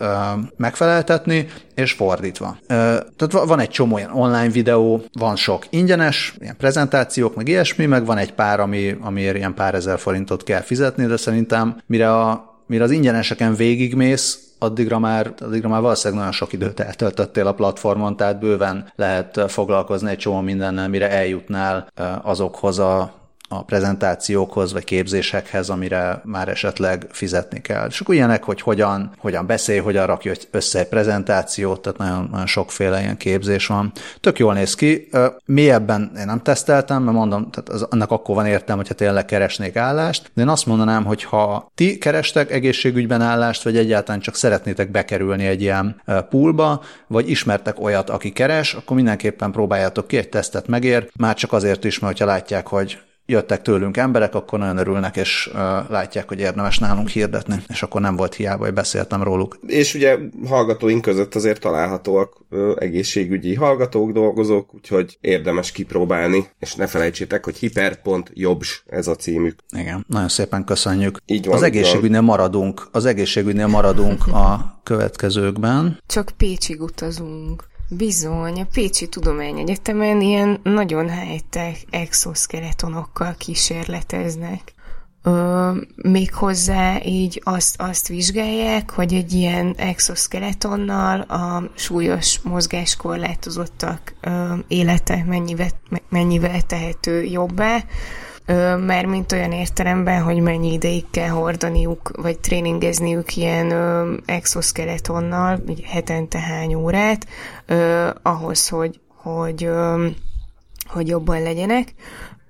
megfeleltetni, 0.56 1.46
és 1.74 1.92
fordítva. 1.92 2.58
Tehát 2.66 3.32
van 3.32 3.60
egy 3.60 3.68
csomó 3.68 3.98
ilyen 3.98 4.12
online 4.12 4.50
videó, 4.50 5.02
van 5.12 5.36
sok 5.36 5.66
ingyenes, 5.70 6.34
ilyen 6.38 6.56
prezentációk, 6.56 7.34
meg 7.34 7.48
ilyesmi, 7.48 7.86
meg 7.86 8.04
van 8.04 8.18
egy 8.18 8.32
pár, 8.32 8.60
ami, 8.60 8.96
amiért 9.00 9.36
ilyen 9.36 9.54
pár 9.54 9.74
ezer 9.74 9.98
forintot 9.98 10.42
kell 10.42 10.60
fizetni, 10.60 11.06
de 11.06 11.16
szerintem 11.16 11.80
mire, 11.86 12.14
a, 12.14 12.56
mire 12.66 12.82
az 12.84 12.90
ingyeneseken 12.90 13.54
végigmész, 13.54 14.47
addigra 14.58 14.98
már, 14.98 15.34
addigra 15.40 15.68
már 15.68 15.80
valószínűleg 15.80 16.18
nagyon 16.18 16.34
sok 16.34 16.52
időt 16.52 16.80
eltöltöttél 16.80 17.46
a 17.46 17.54
platformon, 17.54 18.16
tehát 18.16 18.38
bőven 18.38 18.92
lehet 18.96 19.40
foglalkozni 19.50 20.10
egy 20.10 20.18
csomó 20.18 20.40
mindennel, 20.40 20.88
mire 20.88 21.10
eljutnál 21.10 21.86
azokhoz 22.22 22.78
a 22.78 23.17
a 23.48 23.64
prezentációkhoz 23.64 24.72
vagy 24.72 24.84
képzésekhez, 24.84 25.68
amire 25.68 26.20
már 26.24 26.48
esetleg 26.48 27.06
fizetni 27.10 27.60
kell. 27.60 27.86
És 27.88 28.00
akkor 28.00 28.14
ilyenek, 28.14 28.44
hogy 28.44 28.60
hogyan, 28.60 29.12
hogyan 29.18 29.46
beszélj, 29.46 29.78
hogyan 29.78 30.06
rakj 30.06 30.30
össze 30.50 30.78
egy 30.78 30.88
prezentációt, 30.88 31.80
tehát 31.80 31.98
nagyon, 31.98 32.28
nagyon 32.30 32.46
sokféle 32.46 33.00
ilyen 33.00 33.16
képzés 33.16 33.66
van. 33.66 33.92
Tök 34.20 34.38
jól 34.38 34.54
néz 34.54 34.74
ki. 34.74 35.08
Mélyebben 35.44 36.12
én 36.18 36.26
nem 36.26 36.42
teszteltem, 36.42 37.02
mert 37.02 37.16
mondom, 37.16 37.50
tehát 37.50 37.68
az, 37.68 37.82
annak 37.82 38.10
akkor 38.10 38.34
van 38.34 38.46
értem, 38.46 38.76
hogyha 38.76 38.94
tényleg 38.94 39.24
keresnék 39.24 39.76
állást, 39.76 40.30
de 40.34 40.42
én 40.42 40.48
azt 40.48 40.66
mondanám, 40.66 41.04
hogy 41.04 41.24
ha 41.24 41.70
ti 41.74 41.98
kerestek 41.98 42.50
egészségügyben 42.52 43.20
állást, 43.20 43.62
vagy 43.62 43.76
egyáltalán 43.76 44.20
csak 44.20 44.34
szeretnétek 44.34 44.90
bekerülni 44.90 45.46
egy 45.46 45.60
ilyen 45.62 46.02
poolba, 46.30 46.82
vagy 47.06 47.30
ismertek 47.30 47.80
olyat, 47.80 48.10
aki 48.10 48.32
keres, 48.32 48.74
akkor 48.74 48.96
mindenképpen 48.96 49.52
próbáljátok 49.52 50.06
ki, 50.06 50.16
egy 50.16 50.28
tesztet 50.28 50.66
megér, 50.66 51.10
már 51.16 51.34
csak 51.34 51.52
azért 51.52 51.84
is, 51.84 51.98
mert 51.98 52.18
ha 52.18 52.24
látják, 52.24 52.66
hogy 52.66 52.98
jöttek 53.30 53.62
tőlünk 53.62 53.96
emberek, 53.96 54.34
akkor 54.34 54.58
nagyon 54.58 54.76
örülnek, 54.76 55.16
és 55.16 55.50
uh, 55.52 55.58
látják, 55.88 56.28
hogy 56.28 56.38
érdemes 56.38 56.78
nálunk 56.78 57.08
hirdetni, 57.08 57.62
és 57.68 57.82
akkor 57.82 58.00
nem 58.00 58.16
volt 58.16 58.34
hiába, 58.34 58.64
hogy 58.64 58.74
beszéltem 58.74 59.22
róluk. 59.22 59.58
És 59.66 59.94
ugye 59.94 60.18
hallgatóink 60.46 61.02
között 61.02 61.34
azért 61.34 61.60
találhatóak 61.60 62.40
uh, 62.50 62.72
egészségügyi 62.78 63.54
hallgatók, 63.54 64.12
dolgozók, 64.12 64.74
úgyhogy 64.74 65.18
érdemes 65.20 65.72
kipróbálni, 65.72 66.48
és 66.58 66.74
ne 66.74 66.86
felejtsétek, 66.86 67.44
hogy 67.44 67.56
hiper.jobs 67.56 68.82
ez 68.86 69.06
a 69.06 69.14
címük. 69.14 69.58
Igen, 69.76 70.04
nagyon 70.08 70.28
szépen 70.28 70.64
köszönjük. 70.64 71.18
Így 71.26 71.46
van, 71.46 71.56
az 71.56 71.62
egészségügynél 71.62 72.20
maradunk, 72.20 72.88
az 72.92 73.04
egészségügynél 73.04 73.66
maradunk 73.66 74.26
a 74.26 74.80
következőkben. 74.82 76.00
Csak 76.06 76.30
Pécsig 76.36 76.82
utazunk. 76.82 77.64
Bizony, 77.90 78.60
a 78.60 78.66
Pécsi 78.72 79.08
Tudományegyetemen 79.08 80.20
ilyen 80.20 80.60
nagyon 80.62 81.10
high-tech 81.10 81.84
kísérleteznek. 83.38 84.72
Ö, 85.22 85.70
méghozzá 85.96 87.02
így 87.04 87.40
azt, 87.44 87.80
azt 87.80 88.08
vizsgálják, 88.08 88.90
hogy 88.90 89.14
egy 89.14 89.32
ilyen 89.32 89.74
exoskeletonnal 89.76 91.20
a 91.20 91.70
súlyos 91.74 92.40
mozgáskorlátozottak 92.40 94.14
ö, 94.20 94.54
élete 94.68 95.24
mennyivel, 95.26 95.70
mennyivel 96.08 96.62
tehető 96.62 97.22
jobbá, 97.24 97.84
már 98.86 99.04
mint 99.04 99.32
olyan 99.32 99.52
értelemben, 99.52 100.22
hogy 100.22 100.40
mennyi 100.40 100.72
ideig 100.72 101.04
kell 101.10 101.28
hordaniuk, 101.28 102.10
vagy 102.16 102.38
tréningezniük 102.38 103.36
ilyen 103.36 103.70
ö, 103.70 104.14
exoskeletonnal, 104.24 105.62
így 105.68 105.82
hetente 105.82 106.38
hány 106.38 106.74
órát, 106.74 107.26
ö, 107.66 108.08
ahhoz, 108.22 108.68
hogy, 108.68 109.00
hogy, 109.14 109.64
ö, 109.64 110.06
hogy 110.86 111.08
jobban 111.08 111.42
legyenek. 111.42 111.94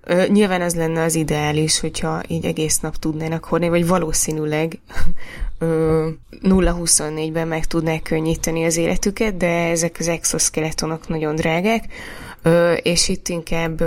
Ö, 0.02 0.26
nyilván 0.26 0.60
az 0.60 0.74
lenne 0.74 1.02
az 1.02 1.14
ideális, 1.14 1.80
hogyha 1.80 2.22
így 2.26 2.44
egész 2.44 2.78
nap 2.78 2.96
tudnának 2.96 3.44
hordani, 3.44 3.70
vagy 3.70 3.86
valószínűleg 3.86 4.78
0-24-ben 5.60 7.48
meg 7.48 7.64
tudnák 7.64 8.02
könnyíteni 8.02 8.64
az 8.64 8.76
életüket, 8.76 9.36
de 9.36 9.68
ezek 9.68 9.96
az 9.98 10.08
exoskeletonok 10.08 11.08
nagyon 11.08 11.34
drágák, 11.34 11.84
és 12.82 13.08
itt 13.08 13.28
inkább, 13.28 13.82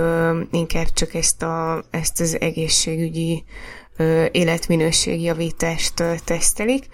inkább 0.50 0.92
csak 0.92 1.14
ezt, 1.14 1.42
a, 1.42 1.84
ezt 1.90 2.20
az 2.20 2.40
egészségügyi 2.40 3.44
életminőségjavítást 4.30 6.02
tesztelik. 6.24 6.88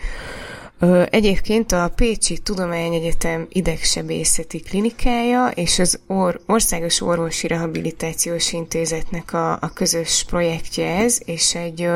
Egyébként 1.10 1.72
a 1.72 1.92
Pécsi 1.94 2.38
Tudományegyetem 2.38 3.46
idegsebészeti 3.48 4.60
klinikája 4.60 5.48
és 5.48 5.78
az 5.78 5.98
Or- 6.06 6.40
Országos 6.46 7.00
Orvosi 7.00 7.46
Rehabilitációs 7.46 8.52
Intézetnek 8.52 9.32
a, 9.32 9.52
a 9.52 9.72
közös 9.74 10.24
projektje 10.28 10.96
ez, 10.96 11.18
és 11.24 11.54
egy, 11.54 11.88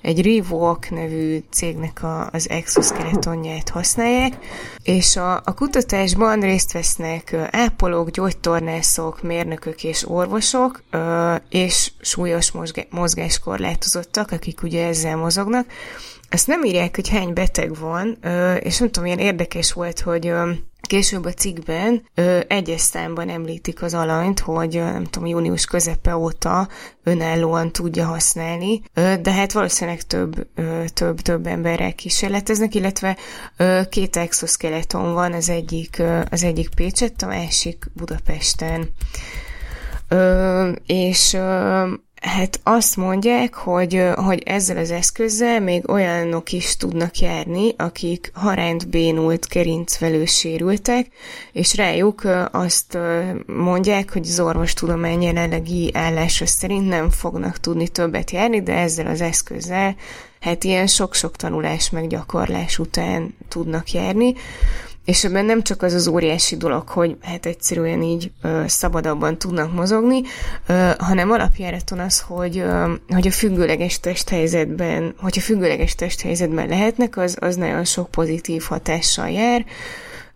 egy 0.00 0.22
Revok 0.22 0.90
nevű 0.90 1.42
cégnek 1.50 2.02
a, 2.02 2.28
az 2.32 2.50
exoskeletonját 2.50 3.68
használják, 3.68 4.36
és 4.82 5.16
a, 5.16 5.34
a 5.34 5.54
kutatásban 5.54 6.40
részt 6.40 6.72
vesznek 6.72 7.36
ápolók, 7.50 8.10
gyógytornászok, 8.10 9.22
mérnökök 9.22 9.84
és 9.84 10.08
orvosok, 10.08 10.82
és 11.48 11.92
súlyos 12.00 12.52
mozgáskorlátozottak, 12.90 14.30
akik 14.30 14.62
ugye 14.62 14.86
ezzel 14.86 15.16
mozognak, 15.16 15.66
ezt 16.28 16.46
nem 16.46 16.64
írják, 16.64 16.94
hogy 16.94 17.08
hány 17.08 17.32
beteg 17.32 17.78
van, 17.78 18.18
és 18.60 18.78
nem 18.78 18.90
tudom, 18.90 19.06
ilyen 19.06 19.18
érdekes 19.18 19.72
volt, 19.72 20.00
hogy 20.00 20.32
Később 20.86 21.24
a 21.24 21.32
cikkben 21.32 22.06
egyes 22.46 22.80
számban 22.80 23.28
említik 23.28 23.82
az 23.82 23.94
alanyt, 23.94 24.40
hogy 24.40 24.74
nem 24.74 25.04
tudom, 25.04 25.28
június 25.28 25.64
közepe 25.64 26.16
óta 26.16 26.68
önállóan 27.02 27.72
tudja 27.72 28.04
használni, 28.04 28.82
de 28.94 29.32
hát 29.32 29.52
valószínűleg 29.52 30.02
több, 30.02 30.46
ö, 30.54 30.84
több, 30.94 31.20
több 31.20 31.46
emberrel 31.46 31.94
kísérleteznek, 31.94 32.74
illetve 32.74 33.16
két 33.88 34.16
exoskeleton 34.16 35.12
van, 35.12 35.32
az 35.32 35.48
egyik, 35.48 36.02
az 36.30 36.42
egyik 36.42 36.74
Pécset, 36.74 37.22
a 37.22 37.26
másik 37.26 37.90
Budapesten. 37.94 38.88
Ö, 40.08 40.70
és 40.86 41.32
ö, 41.32 41.86
Hát 42.26 42.60
azt 42.62 42.96
mondják, 42.96 43.54
hogy, 43.54 44.02
hogy 44.14 44.42
ezzel 44.44 44.76
az 44.76 44.90
eszközzel 44.90 45.60
még 45.60 45.90
olyanok 45.90 46.52
is 46.52 46.76
tudnak 46.76 47.18
járni, 47.18 47.74
akik 47.76 48.30
haránt 48.34 48.88
bénult 48.88 49.48
gerincvelő 49.48 50.24
sérültek, 50.24 51.06
és 51.52 51.76
rájuk 51.76 52.22
azt 52.50 52.98
mondják, 53.46 54.12
hogy 54.12 54.26
az 54.28 54.40
orvostudomány 54.40 55.22
jelenlegi 55.22 55.90
állása 55.94 56.46
szerint 56.46 56.88
nem 56.88 57.10
fognak 57.10 57.60
tudni 57.60 57.88
többet 57.88 58.30
járni, 58.30 58.62
de 58.62 58.74
ezzel 58.74 59.06
az 59.06 59.20
eszközzel 59.20 59.96
hát 60.40 60.64
ilyen 60.64 60.86
sok-sok 60.86 61.36
tanulás 61.36 61.90
meg 61.90 62.06
gyakorlás 62.06 62.78
után 62.78 63.34
tudnak 63.48 63.92
járni. 63.92 64.34
És 65.06 65.24
ebben 65.24 65.44
nem 65.44 65.62
csak 65.62 65.82
az 65.82 65.92
az 65.92 66.06
óriási 66.06 66.56
dolog, 66.56 66.88
hogy 66.88 67.16
hát 67.22 67.46
egyszerűen 67.46 68.02
így 68.02 68.30
ö, 68.42 68.62
szabadabban 68.66 69.38
tudnak 69.38 69.72
mozogni, 69.72 70.22
ö, 70.66 70.90
hanem 70.98 71.30
alapjáraton 71.30 71.98
az, 71.98 72.20
hogy, 72.20 72.58
ö, 72.58 72.92
hogy 73.08 73.26
a 73.26 73.30
függőleges 73.30 74.00
testhelyzetben, 74.00 75.14
hogyha 75.18 75.40
függőleges 75.40 75.94
testhelyzetben 75.94 76.68
lehetnek, 76.68 77.16
az, 77.16 77.36
az 77.40 77.56
nagyon 77.56 77.84
sok 77.84 78.10
pozitív 78.10 78.62
hatással 78.62 79.28
jár. 79.30 79.64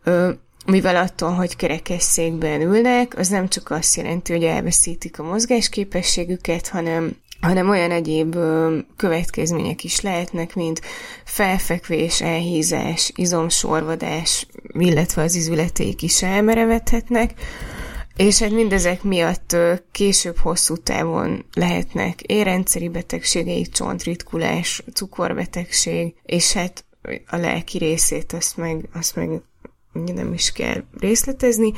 Ö, 0.04 0.30
mivel 0.66 0.96
attól, 0.96 1.30
hogy 1.30 1.56
kerekesszékben 1.56 2.60
ülnek, 2.60 3.18
az 3.18 3.28
nem 3.28 3.48
csak 3.48 3.70
azt 3.70 3.96
jelenti, 3.96 4.32
hogy 4.32 4.44
elveszítik 4.44 5.18
a 5.18 5.22
mozgásképességüket, 5.22 6.68
hanem 6.68 7.16
hanem 7.40 7.68
olyan 7.68 7.90
egyéb 7.90 8.36
következmények 8.96 9.84
is 9.84 10.00
lehetnek, 10.00 10.54
mint 10.54 10.80
felfekvés, 11.24 12.20
elhízás, 12.20 13.12
izomsorvadás, 13.14 14.46
illetve 14.68 15.22
az 15.22 15.34
izületék 15.34 16.02
is 16.02 16.22
elmerevedhetnek, 16.22 17.34
és 18.16 18.38
hát 18.38 18.50
mindezek 18.50 19.02
miatt 19.02 19.56
később 19.92 20.36
hosszú 20.36 20.76
távon 20.76 21.44
lehetnek 21.54 22.20
érrendszeri 22.20 22.88
betegségei, 22.88 23.62
csontritkulás, 23.62 24.82
cukorbetegség, 24.94 26.14
és 26.22 26.52
hát 26.52 26.84
a 27.26 27.36
lelki 27.36 27.78
részét 27.78 28.32
azt 28.32 28.56
meg, 28.56 28.88
azt 28.92 29.16
meg 29.16 29.28
nem 29.92 30.32
is 30.32 30.52
kell 30.52 30.84
részletezni, 30.98 31.72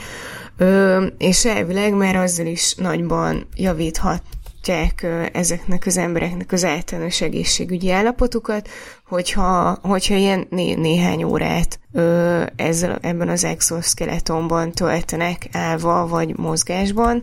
ö, 0.57 1.07
és 1.19 1.45
elvileg 1.45 1.95
már 1.95 2.17
azzal 2.17 2.47
is 2.47 2.75
nagyban 2.75 3.47
javíthat 3.55 4.23
javítják 4.67 5.07
ezeknek 5.33 5.87
az 5.87 5.97
embereknek 5.97 6.53
az 6.53 6.65
általános 6.65 7.21
egészségügyi 7.21 7.91
állapotukat, 7.91 8.69
hogyha, 9.07 9.79
hogyha 9.83 10.15
ilyen 10.15 10.47
né- 10.51 10.79
néhány 10.79 11.23
órát 11.23 11.79
ö, 11.93 12.43
ezzel, 12.57 12.99
ebben 13.01 13.29
az 13.29 13.45
exoskeletonban 13.45 14.73
töltenek 14.73 15.49
állva 15.53 16.07
vagy 16.07 16.37
mozgásban. 16.37 17.23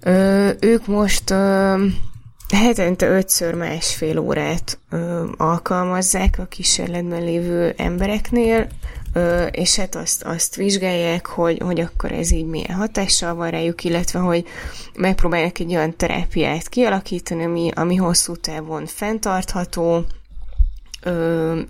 Ö, 0.00 0.50
ők 0.60 0.86
most 0.86 1.30
ö, 1.30 1.86
hetente 2.54 3.08
ötször 3.08 3.54
másfél 3.54 4.18
órát 4.18 4.78
ö, 4.90 5.24
alkalmazzák 5.36 6.38
a 6.38 6.44
kísérletben 6.44 7.24
lévő 7.24 7.74
embereknél, 7.76 8.66
és 9.50 9.76
hát 9.76 9.94
azt, 9.94 10.22
azt 10.22 10.56
vizsgálják, 10.56 11.26
hogy, 11.26 11.58
hogy 11.58 11.80
akkor 11.80 12.12
ez 12.12 12.30
így 12.30 12.46
milyen 12.46 12.74
hatással 12.74 13.34
van 13.34 13.50
rájuk, 13.50 13.84
illetve 13.84 14.18
hogy 14.18 14.46
megpróbálják 14.94 15.58
egy 15.58 15.74
olyan 15.74 15.96
terápiát 15.96 16.68
kialakítani, 16.68 17.44
ami, 17.44 17.70
ami 17.74 17.96
hosszú 17.96 18.36
távon 18.36 18.86
fenntartható, 18.86 20.04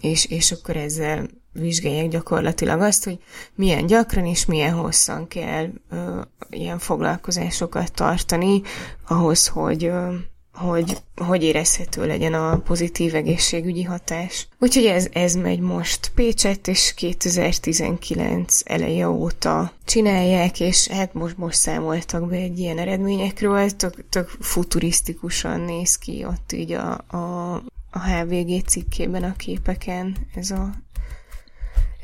és, 0.00 0.24
és 0.24 0.52
akkor 0.52 0.76
ezzel 0.76 1.28
vizsgálják 1.52 2.08
gyakorlatilag 2.08 2.80
azt, 2.80 3.04
hogy 3.04 3.18
milyen 3.54 3.86
gyakran 3.86 4.26
és 4.26 4.46
milyen 4.46 4.74
hosszan 4.74 5.28
kell 5.28 5.68
ö, 5.90 6.20
ilyen 6.50 6.78
foglalkozásokat 6.78 7.92
tartani 7.92 8.62
ahhoz, 9.08 9.48
hogy, 9.48 9.84
ö, 9.84 10.14
hogy, 10.52 10.96
hogy 11.16 11.42
érezhető 11.42 12.06
legyen 12.06 12.34
a 12.34 12.58
pozitív 12.58 13.14
egészségügyi 13.14 13.82
hatás. 13.82 14.48
Úgyhogy 14.58 14.84
ez, 14.84 15.08
ez 15.12 15.34
megy 15.34 15.60
most 15.60 16.10
Pécset, 16.14 16.68
és 16.68 16.94
2019 16.94 18.60
eleje 18.64 19.08
óta 19.08 19.72
csinálják, 19.84 20.60
és 20.60 20.88
hát 20.88 21.14
most, 21.14 21.36
most 21.36 21.58
számoltak 21.58 22.28
be 22.28 22.36
egy 22.36 22.58
ilyen 22.58 22.78
eredményekről, 22.78 23.70
tök, 23.70 24.08
tök 24.08 24.28
futurisztikusan 24.40 25.60
néz 25.60 25.96
ki 25.96 26.24
ott 26.24 26.52
így 26.52 26.72
a, 26.72 27.04
a, 27.06 27.54
a 27.90 27.98
HVG 27.98 28.66
cikkében 28.66 29.22
a 29.22 29.36
képeken 29.36 30.16
ez 30.34 30.50
a, 30.50 30.70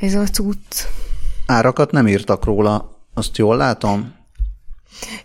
ez 0.01 0.15
a 0.15 0.43
út. 0.43 0.89
Árakat 1.47 1.91
nem 1.91 2.09
írtak 2.09 2.45
róla, 2.45 2.99
azt 3.15 3.37
jól 3.37 3.57
látom? 3.57 4.16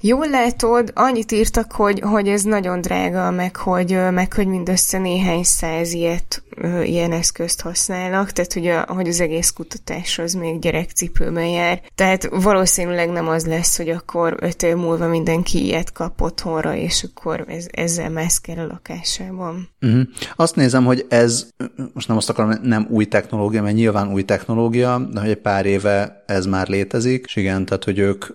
Jól 0.02 0.30
látod, 0.30 0.92
annyit 0.96 1.32
írtak, 1.32 1.72
hogy, 1.72 2.00
hogy 2.00 2.28
ez 2.28 2.42
nagyon 2.42 2.82
drága, 2.82 3.32
meg 3.32 3.56
hogy, 3.56 3.98
meg 4.12 4.34
hogy 4.34 4.48
mindössze 4.48 4.98
néhány 4.98 5.44
száz 5.44 5.94
ilyet, 5.94 6.44
ilyen 6.84 7.12
eszközt 7.12 7.62
használnak, 7.62 8.32
tehát 8.32 8.54
hogy, 8.54 8.68
a, 8.68 8.86
hogy 8.88 9.08
az 9.08 9.20
egész 9.20 9.50
kutatás 9.50 10.20
az 10.20 10.34
még 10.34 10.60
gyerekcipőben 10.60 11.46
jár. 11.46 11.82
Tehát 11.96 12.30
valószínűleg 12.32 13.10
nem 13.10 13.28
az 13.28 13.46
lesz, 13.46 13.78
hogy 13.78 13.90
akkor 13.90 14.38
öt 14.40 14.64
év 14.64 14.76
múlva 14.76 15.08
mindenki 15.08 15.66
ilyet 15.66 15.92
kap 15.92 16.22
otthonra, 16.22 16.76
és 16.76 17.08
akkor 17.12 17.46
ez, 17.48 17.66
ezzel 17.72 18.10
mászkál 18.10 18.60
a 18.60 18.68
lakásában. 18.68 19.70
Uh-huh. 19.82 20.02
Azt 20.36 20.56
nézem, 20.56 20.86
hogy 20.86 21.06
ez, 21.10 21.48
most 21.94 22.08
nem 22.08 22.18
azt 22.18 22.30
akarom, 22.30 22.54
nem 22.64 22.88
új 22.90 23.06
technológia, 23.06 23.62
mert 23.62 23.76
nyilván 23.76 24.12
új 24.12 24.24
technológia, 24.24 25.08
de 25.12 25.20
hogy 25.20 25.30
egy 25.30 25.42
pár 25.42 25.66
éve 25.66 26.24
ez 26.28 26.46
már 26.46 26.68
létezik, 26.68 27.24
és 27.28 27.36
igen, 27.36 27.66
tehát 27.66 27.84
hogy 27.84 28.00
ők, 28.00 28.26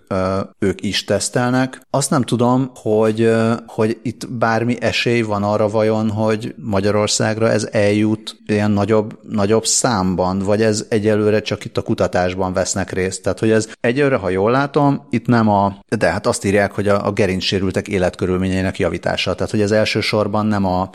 ők 0.58 0.82
is 0.82 1.04
tesztelnek. 1.26 1.80
Azt 1.90 2.10
nem 2.10 2.22
tudom, 2.22 2.70
hogy, 2.74 3.32
hogy 3.66 3.98
itt 4.02 4.28
bármi 4.30 4.76
esély 4.80 5.20
van 5.20 5.42
arra 5.42 5.68
vajon, 5.68 6.10
hogy 6.10 6.54
Magyarországra 6.56 7.50
ez 7.50 7.68
eljut 7.72 8.36
ilyen 8.46 8.70
nagyobb, 8.70 9.18
nagyobb 9.22 9.66
számban, 9.66 10.38
vagy 10.38 10.62
ez 10.62 10.86
egyelőre 10.88 11.40
csak 11.40 11.64
itt 11.64 11.76
a 11.76 11.82
kutatásban 11.82 12.52
vesznek 12.52 12.92
részt. 12.92 13.22
Tehát, 13.22 13.38
hogy 13.38 13.50
ez 13.50 13.68
egyelőre, 13.80 14.16
ha 14.16 14.28
jól 14.28 14.50
látom, 14.50 15.06
itt 15.10 15.26
nem 15.26 15.48
a, 15.48 15.76
de 15.98 16.10
hát 16.10 16.26
azt 16.26 16.44
írják, 16.44 16.72
hogy 16.72 16.88
a, 16.88 17.06
a 17.06 17.12
gerincsérültek 17.12 17.88
életkörülményeinek 17.88 18.78
javítása. 18.78 19.34
Tehát, 19.34 19.50
hogy 19.50 19.60
ez 19.60 19.70
elsősorban 19.70 20.46
nem 20.46 20.64
a, 20.64 20.90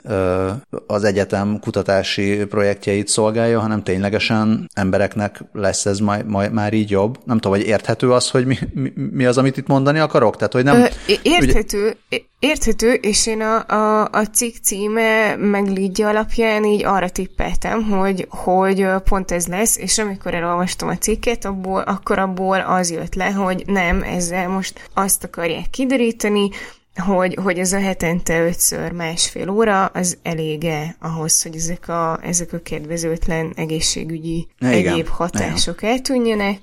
az 0.88 1.04
egyetem 1.04 1.60
kutatási 1.60 2.46
projektjeit 2.46 3.08
szolgálja, 3.08 3.60
hanem 3.60 3.84
ténylegesen 3.84 4.70
embereknek 4.74 5.44
lesz 5.54 5.86
ez 5.86 6.00
majd, 6.00 6.26
majd, 6.26 6.52
már 6.52 6.74
így 6.74 6.90
jobb. 6.90 7.18
Nem 7.26 7.38
tudom, 7.40 7.58
hogy 7.58 7.68
érthető 7.68 8.12
az, 8.12 8.30
hogy 8.30 8.46
mi, 8.46 8.58
mi, 8.74 8.94
mi 9.12 9.26
az, 9.26 9.38
amit 9.38 9.58
itt 9.58 9.68
mondani 9.68 10.00
akarok? 10.22 10.36
Tehát, 10.36 10.54
hogy 10.54 10.64
nem... 10.64 10.88
Érthető, 11.22 11.98
ugye... 12.10 12.22
érthető, 12.40 12.94
és 12.94 13.28
én 13.28 13.42
a, 13.42 13.66
a, 13.68 14.08
a 14.12 14.26
cikk 14.26 14.56
címe 14.62 15.36
meg 15.36 15.68
Lidja 15.68 16.08
alapján 16.08 16.64
így 16.64 16.86
arra 16.86 17.10
tippeltem, 17.10 17.84
hogy, 17.84 18.28
hogy 18.30 18.88
pont 19.04 19.32
ez 19.32 19.48
lesz, 19.48 19.78
és 19.78 19.98
amikor 19.98 20.34
elolvastam 20.34 20.90
a 20.90 20.98
cikket, 20.98 21.46
abból, 21.46 21.82
akkor 21.82 22.20
abból 22.20 22.60
az 22.60 22.92
jött 22.92 23.16
le, 23.16 23.32
hogy 23.32 23.64
nem, 23.66 24.04
ezzel 24.04 24.50
most 24.50 24.90
azt 24.94 25.24
akarják 25.24 25.70
kideríteni, 25.70 26.50
hogy, 26.96 27.38
hogy 27.44 27.60
ez 27.60 27.74
a 27.74 27.80
hetente 27.80 28.46
ötször 28.46 28.92
másfél 28.92 29.50
óra, 29.50 29.86
az 29.86 30.18
elége 30.24 30.96
ahhoz, 31.00 31.42
hogy 31.42 31.56
ezek 31.56 31.88
a, 31.88 32.20
ezek 32.24 32.54
a 32.54 32.60
kedvezőtlen 32.60 33.54
egészségügyi 33.56 34.48
igen, 34.60 34.74
egyéb 34.74 35.08
hatások 35.08 35.82
igen. 35.82 35.92
eltűnjenek. 35.92 36.60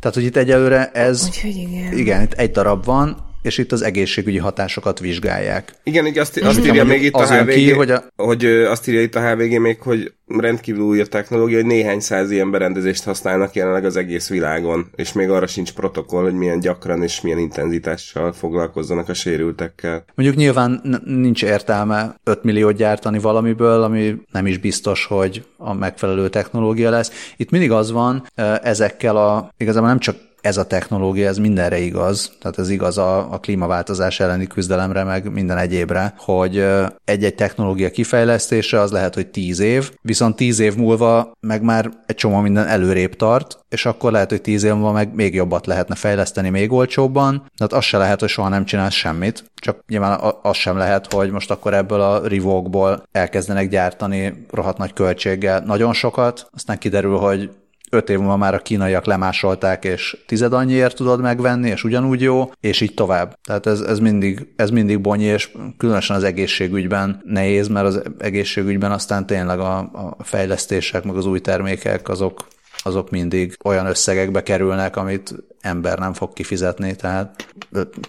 Tehát, 0.00 0.16
hogy 0.16 0.24
itt 0.24 0.36
egyelőre 0.36 0.90
ez... 0.90 1.24
Úgyhogy 1.24 1.56
igen. 1.56 1.92
Igen, 1.92 2.22
itt 2.22 2.32
egy 2.32 2.50
darab 2.50 2.84
van, 2.84 3.27
és 3.42 3.58
itt 3.58 3.72
az 3.72 3.82
egészségügyi 3.82 4.38
hatásokat 4.38 4.98
vizsgálják. 4.98 5.72
Igen, 5.82 6.06
így 6.06 6.18
azt, 6.18 6.40
azt 6.40 6.66
írja 6.66 6.84
még 6.84 7.02
itt 7.02 7.14
a 7.14 7.26
HVG, 7.26 7.48
ki, 7.48 7.72
hogy, 7.72 7.90
a... 7.90 8.04
hogy 8.16 8.44
azt 8.44 8.88
írja 8.88 9.00
itt 9.00 9.14
a 9.14 9.30
HVG 9.30 9.60
még, 9.60 9.80
hogy 9.80 10.12
rendkívül 10.26 10.82
új 10.82 11.00
a 11.00 11.06
technológia, 11.06 11.56
hogy 11.56 11.66
néhány 11.66 12.00
száz 12.00 12.30
ilyen 12.30 12.50
berendezést 12.50 13.04
használnak 13.04 13.54
jelenleg 13.54 13.84
az 13.84 13.96
egész 13.96 14.28
világon, 14.28 14.90
és 14.96 15.12
még 15.12 15.30
arra 15.30 15.46
sincs 15.46 15.72
protokoll, 15.72 16.22
hogy 16.22 16.34
milyen 16.34 16.60
gyakran 16.60 17.02
és 17.02 17.20
milyen 17.20 17.38
intenzitással 17.38 18.32
foglalkozzanak 18.32 19.08
a 19.08 19.14
sérültekkel. 19.14 20.04
Mondjuk 20.14 20.38
nyilván 20.38 21.00
nincs 21.04 21.42
értelme 21.42 22.14
5 22.24 22.42
milliót 22.42 22.76
gyártani 22.76 23.18
valamiből, 23.18 23.82
ami 23.82 24.16
nem 24.32 24.46
is 24.46 24.58
biztos, 24.58 25.04
hogy 25.04 25.44
a 25.56 25.74
megfelelő 25.74 26.28
technológia 26.28 26.90
lesz. 26.90 27.32
Itt 27.36 27.50
mindig 27.50 27.70
az 27.70 27.92
van 27.92 28.26
ezekkel 28.62 29.16
a, 29.16 29.52
igazából 29.56 29.88
nem 29.88 29.98
csak 29.98 30.16
ez 30.40 30.56
a 30.56 30.66
technológia, 30.66 31.28
ez 31.28 31.38
mindenre 31.38 31.78
igaz, 31.78 32.32
tehát 32.40 32.58
ez 32.58 32.70
igaz 32.70 32.98
a, 32.98 33.32
a 33.32 33.38
klímaváltozás 33.38 34.20
elleni 34.20 34.46
küzdelemre, 34.46 35.04
meg 35.04 35.32
minden 35.32 35.58
egyébre, 35.58 36.14
hogy 36.16 36.66
egy-egy 37.04 37.34
technológia 37.34 37.90
kifejlesztése 37.90 38.80
az 38.80 38.90
lehet, 38.90 39.14
hogy 39.14 39.26
tíz 39.26 39.60
év, 39.60 39.90
viszont 40.02 40.36
tíz 40.36 40.58
év 40.58 40.76
múlva 40.76 41.32
meg 41.40 41.62
már 41.62 41.90
egy 42.06 42.16
csomó 42.16 42.40
minden 42.40 42.66
előrébb 42.66 43.16
tart, 43.16 43.58
és 43.68 43.86
akkor 43.86 44.12
lehet, 44.12 44.30
hogy 44.30 44.40
tíz 44.40 44.62
év 44.62 44.72
múlva 44.72 44.92
meg 44.92 45.14
még 45.14 45.34
jobbat 45.34 45.66
lehetne 45.66 45.94
fejleszteni 45.94 46.48
még 46.48 46.72
olcsóbban, 46.72 47.34
de 47.34 47.64
hát 47.64 47.72
az 47.72 47.84
se 47.84 47.98
lehet, 47.98 48.20
hogy 48.20 48.28
soha 48.28 48.48
nem 48.48 48.64
csinálsz 48.64 48.94
semmit, 48.94 49.44
csak 49.54 49.78
nyilván 49.88 50.20
az 50.42 50.56
sem 50.56 50.76
lehet, 50.76 51.12
hogy 51.12 51.30
most 51.30 51.50
akkor 51.50 51.74
ebből 51.74 52.00
a 52.00 52.26
rivókból 52.26 53.02
elkezdenek 53.12 53.68
gyártani 53.68 54.46
rohadt 54.50 54.78
nagy 54.78 54.92
költséggel 54.92 55.60
nagyon 55.60 55.92
sokat, 55.92 56.48
aztán 56.54 56.78
kiderül, 56.78 57.16
hogy 57.16 57.50
öt 57.90 58.10
év 58.10 58.18
múlva 58.18 58.36
már 58.36 58.54
a 58.54 58.58
kínaiak 58.58 59.04
lemásolták, 59.04 59.84
és 59.84 60.16
tized 60.26 60.52
annyiért 60.52 60.96
tudod 60.96 61.20
megvenni, 61.20 61.68
és 61.68 61.84
ugyanúgy 61.84 62.20
jó, 62.20 62.50
és 62.60 62.80
így 62.80 62.94
tovább. 62.94 63.38
Tehát 63.42 63.66
ez, 63.66 63.80
ez, 63.80 63.98
mindig, 63.98 64.46
ez 64.56 64.70
mindig 64.70 65.00
bonyi, 65.00 65.24
és 65.24 65.50
különösen 65.76 66.16
az 66.16 66.22
egészségügyben 66.22 67.22
nehéz, 67.24 67.68
mert 67.68 67.86
az 67.86 68.02
egészségügyben 68.18 68.92
aztán 68.92 69.26
tényleg 69.26 69.58
a, 69.58 69.78
a 69.78 70.16
fejlesztések, 70.24 71.04
meg 71.04 71.16
az 71.16 71.26
új 71.26 71.40
termékek, 71.40 72.08
azok 72.08 72.46
azok 72.82 73.10
mindig 73.10 73.56
olyan 73.64 73.86
összegekbe 73.86 74.42
kerülnek, 74.42 74.96
amit 74.96 75.34
ember 75.60 75.98
nem 75.98 76.12
fog 76.12 76.32
kifizetni, 76.32 76.96
tehát 76.96 77.54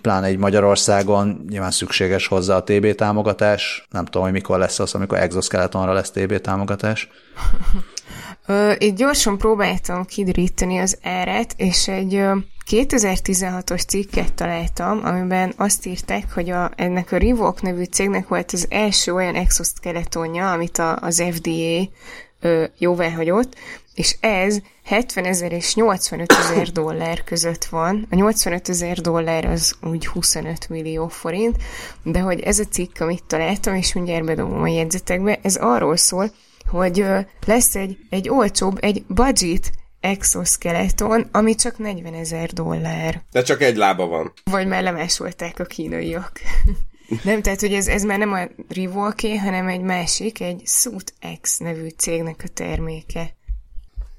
pláne 0.02 0.26
egy 0.26 0.38
Magyarországon 0.38 1.46
nyilván 1.50 1.72
szükséges 1.72 2.28
hozzá 2.28 2.56
a 2.56 2.64
TB 2.64 2.96
támogatás, 2.96 3.88
nem 3.90 4.06
tudom, 4.06 4.24
hogy 4.24 4.32
mikor 4.32 4.60
lesz 4.60 4.80
az, 4.80 4.94
amikor 4.96 5.18
exoskeletonra 5.18 5.94
lesz 5.94 6.12
TB 6.12 6.38
támogatás. 6.38 7.10
Itt 8.78 8.96
gyorsan 8.96 9.38
próbáltam 9.38 10.06
kideríteni 10.06 10.78
az 10.78 10.98
eret, 11.02 11.54
és 11.58 11.88
egy 11.88 12.22
2016-os 12.70 13.86
cikket 13.88 14.34
találtam, 14.34 15.02
amiben 15.04 15.54
azt 15.58 15.86
írták, 15.86 16.34
hogy 16.34 16.50
a, 16.50 16.72
ennek 16.76 17.12
a 17.12 17.18
Rivok 17.18 17.62
nevű 17.62 17.84
cégnek 17.84 18.28
volt 18.28 18.52
az 18.52 18.66
első 18.70 19.14
olyan 19.14 19.36
exoskeletonja, 19.36 20.52
amit 20.52 20.78
a, 20.78 20.96
az 20.96 21.24
FDA 21.32 21.90
ö, 22.40 22.64
jóvá 22.78 23.10
hagyott, 23.10 23.56
és 23.96 24.16
ez 24.20 24.58
70 24.84 25.26
ezer 25.26 25.52
és 25.52 25.76
85 25.76 26.32
ezer 26.32 26.68
dollár 26.82 27.24
között 27.24 27.66
van. 27.66 28.08
A 28.12 28.16
85 28.16 28.70
ezer 28.70 28.98
dollár 28.98 29.46
az 29.46 29.76
úgy 29.82 30.08
25 30.08 30.70
millió 30.70 31.08
forint, 31.08 31.56
de 32.04 32.20
hogy 32.20 32.40
ez 32.40 32.60
a 32.60 32.66
cikk, 32.66 33.00
amit 33.00 33.24
találtam, 33.24 33.76
és 33.76 33.94
mindjárt 33.94 34.26
bedobom 34.26 34.62
a 34.62 34.68
jegyzetekbe, 34.68 35.40
ez 35.42 35.56
arról 35.56 35.98
szól, 35.98 36.32
hogy 36.70 37.06
lesz 37.46 37.76
egy, 37.76 37.98
egy 38.10 38.30
olcsóbb, 38.30 38.78
egy 38.82 39.04
budget 39.08 39.72
exoskeleton, 40.00 41.28
ami 41.32 41.56
csak 41.56 41.78
40 41.78 42.14
ezer 42.14 42.50
dollár. 42.50 43.22
De 43.32 43.42
csak 43.42 43.62
egy 43.62 43.76
lába 43.76 44.08
van. 44.08 44.34
Vagy 44.44 44.68
már 44.68 44.84
lemásolták 44.84 45.60
a 45.60 45.64
kínaiak. 45.64 46.40
nem, 47.24 47.42
tehát, 47.42 47.60
hogy 47.60 47.74
ez, 47.74 47.88
ez 47.88 48.04
már 48.04 48.18
nem 48.18 48.34
a 48.34 48.40
Rivolké, 48.70 49.36
hanem 49.36 49.68
egy 49.68 49.82
másik, 49.82 50.42
egy 50.42 50.62
Suit 50.66 51.14
X 51.42 51.58
nevű 51.58 51.88
cégnek 51.88 52.42
a 52.46 52.50
terméke. 52.54 53.38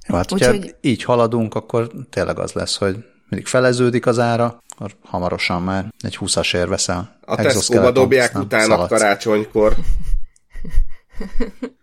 Jó, 0.06 0.16
hát, 0.16 0.32
Úgy, 0.32 0.46
hogy... 0.46 0.74
így 0.80 1.02
haladunk, 1.02 1.54
akkor 1.54 1.90
tényleg 2.10 2.38
az 2.38 2.52
lesz, 2.52 2.76
hogy 2.76 3.04
mindig 3.28 3.48
feleződik 3.48 4.06
az 4.06 4.18
ára, 4.18 4.62
akkor 4.68 4.96
hamarosan 5.02 5.62
már 5.62 5.94
egy 6.00 6.18
20-as 6.20 6.56
ér 6.56 6.68
veszel. 6.68 7.18
A 7.20 7.36
Tesco-ba 7.36 7.90
dobják 7.90 8.38
utána 8.38 8.86
karácsonykor. 8.86 9.76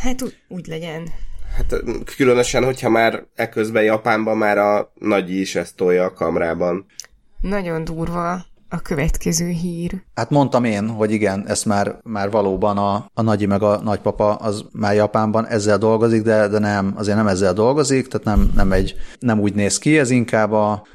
Hát 0.00 0.22
úgy, 0.22 0.36
úgy 0.48 0.66
legyen. 0.66 1.08
Hát 1.56 1.74
különösen, 2.16 2.64
hogyha 2.64 2.88
már 2.88 3.24
eközben 3.34 3.82
Japánban 3.82 4.36
már 4.36 4.58
a 4.58 4.92
nagy 4.94 5.30
is 5.30 5.54
ezt 5.54 5.76
tolja 5.76 6.04
a 6.04 6.12
kamrában. 6.12 6.86
Nagyon 7.40 7.84
durva. 7.84 8.44
a 8.68 8.80
következő 8.82 9.48
hír. 9.48 10.02
Hát 10.14 10.30
mondtam 10.30 10.64
én, 10.64 10.88
hogy 10.88 11.12
igen, 11.12 11.48
ezt 11.48 11.64
már, 11.64 11.98
már 12.02 12.30
valóban 12.30 12.78
a, 12.78 13.10
a 13.14 13.22
nagyi 13.22 13.46
meg 13.46 13.62
a 13.62 13.80
nagypapa 13.82 14.34
az 14.34 14.64
már 14.72 14.94
Japánban 14.94 15.46
ezzel 15.46 15.78
dolgozik, 15.78 16.22
de, 16.22 16.48
de 16.48 16.58
nem, 16.58 16.92
azért 16.96 17.16
nem 17.16 17.26
ezzel 17.26 17.52
dolgozik, 17.52 18.08
tehát 18.08 18.26
nem, 18.26 18.50
nem, 18.54 18.72
egy, 18.72 18.94
nem 19.18 19.40
úgy 19.40 19.54
néz 19.54 19.78
ki, 19.78 19.98
ez 19.98 20.10
inkább 20.10 20.52
a, 20.52 20.86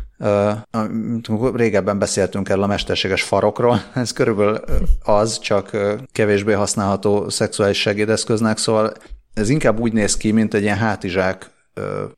régebben 1.54 2.00
beszéltünk 2.00 2.50
erről 2.50 2.64
a 2.64 2.68
mesterséges 2.68 3.24
farokról, 3.24 3.82
ez 3.94 4.12
körülbelül 4.12 4.60
az, 5.04 5.40
csak 5.40 5.78
kevésbé 6.12 6.54
használható 6.54 7.30
szexuális 7.30 7.80
segédeszköznek, 7.80 8.58
szóval 8.58 8.94
ez 9.34 9.50
inkább 9.50 9.80
úgy 9.80 9.94
néz 9.94 10.18
ki, 10.18 10.32
mint 10.32 10.54
egy 10.54 10.62
ilyen 10.62 10.78
hátizsák 10.78 11.50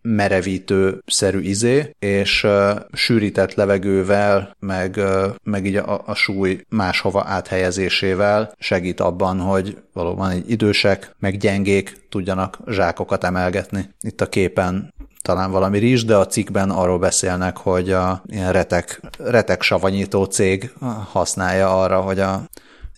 merevítő-szerű 0.01 1.39
izé, 1.39 1.95
és 1.99 2.47
sűrített 2.93 3.53
levegővel, 3.53 4.55
meg, 4.59 4.99
meg 5.43 5.65
így 5.65 5.75
a, 5.75 6.01
a 6.05 6.13
súly 6.15 6.65
máshova 6.69 7.23
áthelyezésével 7.27 8.53
segít 8.59 8.99
abban, 8.99 9.39
hogy 9.39 9.77
valóban 9.93 10.29
egy 10.29 10.49
idősek, 10.49 11.15
meg 11.19 11.37
gyengék 11.37 12.01
tudjanak 12.09 12.57
zsákokat 12.67 13.23
emelgetni. 13.23 13.89
Itt 14.01 14.21
a 14.21 14.29
képen 14.29 14.93
talán 15.21 15.51
valami 15.51 15.77
rizs, 15.77 16.03
de 16.03 16.15
a 16.15 16.27
cikkben 16.27 16.69
arról 16.69 16.99
beszélnek, 16.99 17.57
hogy 17.57 17.91
a 17.91 18.21
ilyen 18.25 18.51
retek, 18.51 19.01
retek 19.17 19.61
savanyító 19.61 20.23
cég 20.23 20.73
használja 21.11 21.81
arra, 21.81 22.01
hogy 22.01 22.19
a 22.19 22.41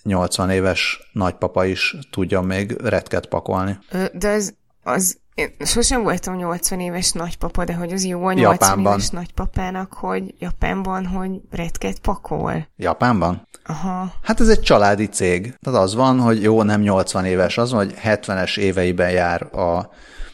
80 0.03 0.49
éves 0.49 1.09
nagypapa 1.13 1.65
is 1.65 1.95
tudjon 2.11 2.45
még 2.45 2.75
retket 2.83 3.25
pakolni. 3.25 3.77
De 4.13 4.29
az, 4.29 4.53
az 4.83 5.21
én 5.33 5.53
sosem 5.59 6.03
voltam 6.03 6.35
80 6.35 6.79
éves 6.79 7.11
nagypapa, 7.11 7.63
de 7.65 7.73
hogy 7.73 7.91
az 7.91 8.05
jó 8.05 8.25
a 8.25 8.33
80 8.33 8.51
Japánban. 8.51 8.93
éves 8.93 9.09
nagypapának, 9.09 9.93
hogy 9.93 10.33
Japánban, 10.39 11.05
hogy 11.05 11.31
retket 11.51 11.99
pakol. 11.99 12.67
Japánban? 12.75 13.47
Aha. 13.65 14.13
Hát 14.21 14.39
ez 14.39 14.49
egy 14.49 14.61
családi 14.61 15.05
cég. 15.05 15.55
Tehát 15.61 15.79
az 15.81 15.95
van, 15.95 16.19
hogy 16.19 16.41
jó, 16.41 16.63
nem 16.63 16.81
80 16.81 17.25
éves, 17.25 17.57
az 17.57 17.71
van, 17.71 17.85
hogy 17.85 17.95
70-es 18.03 18.57
éveiben 18.57 19.11
jár 19.11 19.41
a 19.55 19.89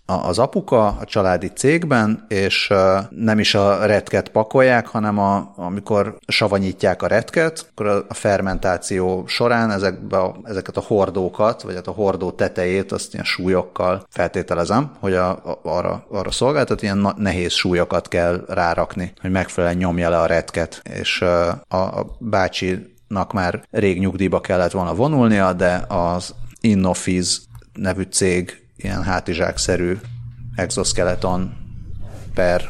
az 0.09 0.39
apuka 0.39 0.87
a 0.87 1.05
családi 1.05 1.47
cégben, 1.47 2.25
és 2.27 2.73
nem 3.09 3.39
is 3.39 3.55
a 3.55 3.85
retket 3.85 4.29
pakolják, 4.29 4.87
hanem 4.87 5.17
a, 5.19 5.53
amikor 5.55 6.17
savanyítják 6.27 7.01
a 7.01 7.07
retket, 7.07 7.69
akkor 7.69 8.05
a 8.07 8.13
fermentáció 8.13 9.23
során 9.27 9.71
ezekbe 9.71 10.17
a, 10.17 10.35
ezeket 10.43 10.77
a 10.77 10.81
hordókat, 10.81 11.61
vagy 11.61 11.75
hát 11.75 11.87
a 11.87 11.91
hordó 11.91 12.31
tetejét 12.31 12.91
azt 12.91 13.13
ilyen 13.13 13.25
súlyokkal 13.25 14.05
feltételezem, 14.09 14.91
hogy 14.99 15.13
a, 15.13 15.29
a, 15.29 15.59
arra, 15.63 16.05
arra 16.09 16.31
szolgáltat, 16.31 16.81
ilyen 16.81 17.13
nehéz 17.17 17.51
súlyokat 17.51 18.07
kell 18.07 18.43
rárakni, 18.47 19.13
hogy 19.21 19.31
megfelelően 19.31 19.79
nyomja 19.79 20.09
le 20.09 20.19
a 20.19 20.25
retket, 20.25 20.81
és 20.99 21.21
a, 21.21 21.77
a 21.77 22.15
bácsinak 22.19 23.33
már 23.33 23.63
rég 23.71 23.99
nyugdíjba 23.99 24.41
kellett 24.41 24.71
volna 24.71 24.95
vonulnia, 24.95 25.53
de 25.53 25.85
az 25.87 26.33
Innofiz 26.61 27.47
nevű 27.73 28.03
cég 28.03 28.68
ilyen 28.81 29.03
hátizsákszerű 29.03 29.97
exoskeleton 30.55 31.53
per 32.33 32.69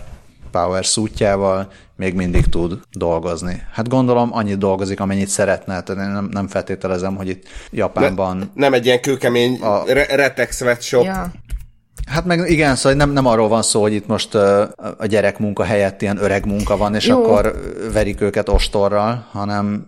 power 0.52 0.84
suitjával 0.84 1.72
még 1.96 2.14
mindig 2.14 2.46
tud 2.46 2.80
dolgozni. 2.92 3.64
Hát 3.72 3.90
gondolom 3.90 4.34
annyit 4.34 4.58
dolgozik, 4.58 5.00
amennyit 5.00 5.28
szeretne, 5.28 5.82
tehát 5.82 6.04
én 6.04 6.12
nem, 6.12 6.30
nem 6.32 6.48
feltételezem, 6.48 7.16
hogy 7.16 7.30
itt 7.30 7.44
Japánban... 7.72 8.38
Ne, 8.38 8.46
nem 8.54 8.74
egy 8.74 8.86
ilyen 8.86 9.02
kőkemény 9.02 9.62
a... 9.62 9.84
re- 9.86 10.16
retek 10.16 10.52
sweatshop. 10.52 11.04
Ja. 11.04 11.32
Hát 12.06 12.26
meg 12.26 12.50
igen, 12.50 12.76
szóval 12.76 12.98
nem, 12.98 13.10
nem 13.10 13.26
arról 13.26 13.48
van 13.48 13.62
szó, 13.62 13.82
hogy 13.82 13.94
itt 13.94 14.08
most 14.08 14.36
a 14.98 15.06
gyerek 15.06 15.40
munka 15.40 15.64
helyett 15.64 16.02
ilyen 16.02 16.18
öreg 16.24 16.46
munka 16.46 16.78
van, 16.78 16.96
és 16.96 17.08
Jó. 17.08 17.24
akkor 17.24 17.62
verik 17.94 18.22
őket 18.22 18.50
ostorral, 18.50 19.26
hanem 19.32 19.88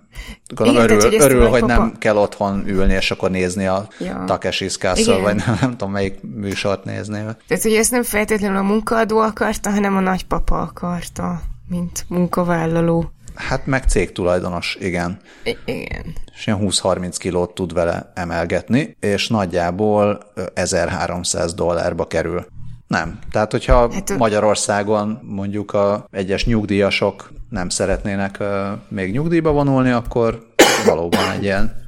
gondolom 0.55 0.83
igen, 0.83 0.97
örül, 0.97 1.09
tehát, 1.09 1.27
hogy, 1.27 1.31
örül, 1.31 1.47
hogy 1.47 1.63
nem 1.63 1.93
kell 1.99 2.17
otthon 2.17 2.63
ülni, 2.67 2.93
és 2.93 3.11
akkor 3.11 3.31
nézni 3.31 3.65
a 3.67 3.87
ja. 3.99 4.23
Takeshi's 4.27 4.77
Castle, 4.77 5.13
igen. 5.13 5.23
vagy 5.23 5.35
nem, 5.35 5.57
nem 5.61 5.69
tudom, 5.69 5.91
melyik 5.91 6.19
műsort 6.35 6.83
nézni. 6.83 7.19
Tehát, 7.47 7.63
hogy 7.63 7.73
ezt 7.73 7.91
nem 7.91 8.03
feltétlenül 8.03 8.57
a 8.57 8.61
munkaadó 8.61 9.17
akarta, 9.17 9.69
hanem 9.69 9.95
a 9.95 9.99
nagypapa 9.99 10.61
akarta, 10.61 11.41
mint 11.69 12.05
munkavállaló. 12.07 13.11
Hát 13.35 13.65
meg 13.65 13.83
cégtulajdonos, 13.83 14.77
igen. 14.79 15.19
I- 15.43 15.57
igen. 15.65 16.05
És 16.35 16.47
ilyen 16.47 16.59
20-30 16.61 17.15
kilót 17.17 17.53
tud 17.53 17.73
vele 17.73 18.11
emelgetni, 18.15 18.97
és 18.99 19.27
nagyjából 19.27 20.31
1300 20.53 21.53
dollárba 21.53 22.07
kerül. 22.07 22.45
Nem. 22.87 23.19
Tehát, 23.31 23.51
hogyha 23.51 23.93
hát, 23.93 24.17
Magyarországon 24.17 25.19
mondjuk 25.23 25.73
a 25.73 26.07
egyes 26.11 26.45
nyugdíjasok 26.45 27.31
nem 27.49 27.69
szeretnének 27.69 28.37
uh, 28.39 28.47
még 28.87 29.11
nyugdíjba 29.11 29.51
vonulni, 29.51 29.89
akkor 29.89 30.45
valóban 30.85 31.31
egy 31.31 31.43
ilyen 31.43 31.81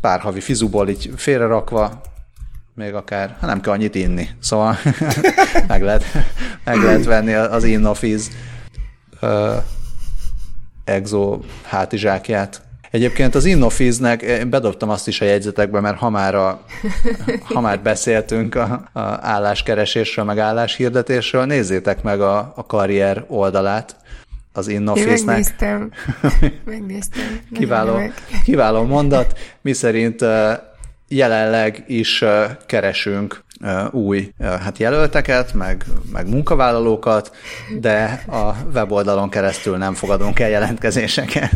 pár 0.00 0.20
havi 0.20 0.40
fizuból 0.40 0.88
így 0.88 1.12
félrerakva, 1.16 2.00
még 2.74 2.94
akár, 2.94 3.36
ha 3.40 3.46
nem 3.46 3.60
kell 3.60 3.72
annyit 3.72 3.94
inni. 3.94 4.28
Szóval 4.40 4.76
meg, 5.68 5.82
lehet, 5.82 6.04
meg 6.64 6.76
lehet 6.76 7.04
venni 7.04 7.32
az 7.32 7.64
Innofiz 7.64 8.30
uh, 9.22 9.62
exo 10.84 11.38
hátizsákját. 11.62 12.62
Egyébként 12.90 13.34
az 13.34 13.44
Innofiznek, 13.44 14.22
én 14.22 14.50
bedobtam 14.50 14.88
azt 14.88 15.08
is 15.08 15.20
a 15.20 15.24
jegyzetekbe, 15.24 15.80
mert 15.80 15.98
ha 15.98 16.10
már, 16.10 16.34
a, 16.34 16.60
ha 17.54 17.60
már 17.60 17.80
beszéltünk 17.80 18.54
a, 18.54 18.88
a 18.92 19.00
álláskeresésről, 19.20 20.24
meg 20.24 20.38
álláshirdetésről, 20.38 21.44
nézzétek 21.44 22.02
meg 22.02 22.20
a, 22.20 22.52
a 22.56 22.66
karrier 22.66 23.24
oldalát 23.28 23.96
az 24.52 24.68
Innofiznek. 24.68 25.24
megnéztem. 25.24 25.90
megnéztem. 26.64 27.40
kiváló, 27.52 28.00
kiváló 28.44 28.82
mondat, 28.82 29.38
miszerint 29.60 30.24
jelenleg 31.08 31.84
is 31.86 32.24
keresünk 32.66 33.44
új 33.90 34.32
hát 34.38 34.78
jelölteket, 34.78 35.54
meg, 35.54 35.84
meg 36.12 36.28
munkavállalókat, 36.28 37.36
de 37.80 38.24
a 38.26 38.54
weboldalon 38.74 39.28
keresztül 39.28 39.76
nem 39.76 39.94
fogadunk 39.94 40.38
el 40.38 40.48
jelentkezéseket. 40.48 41.52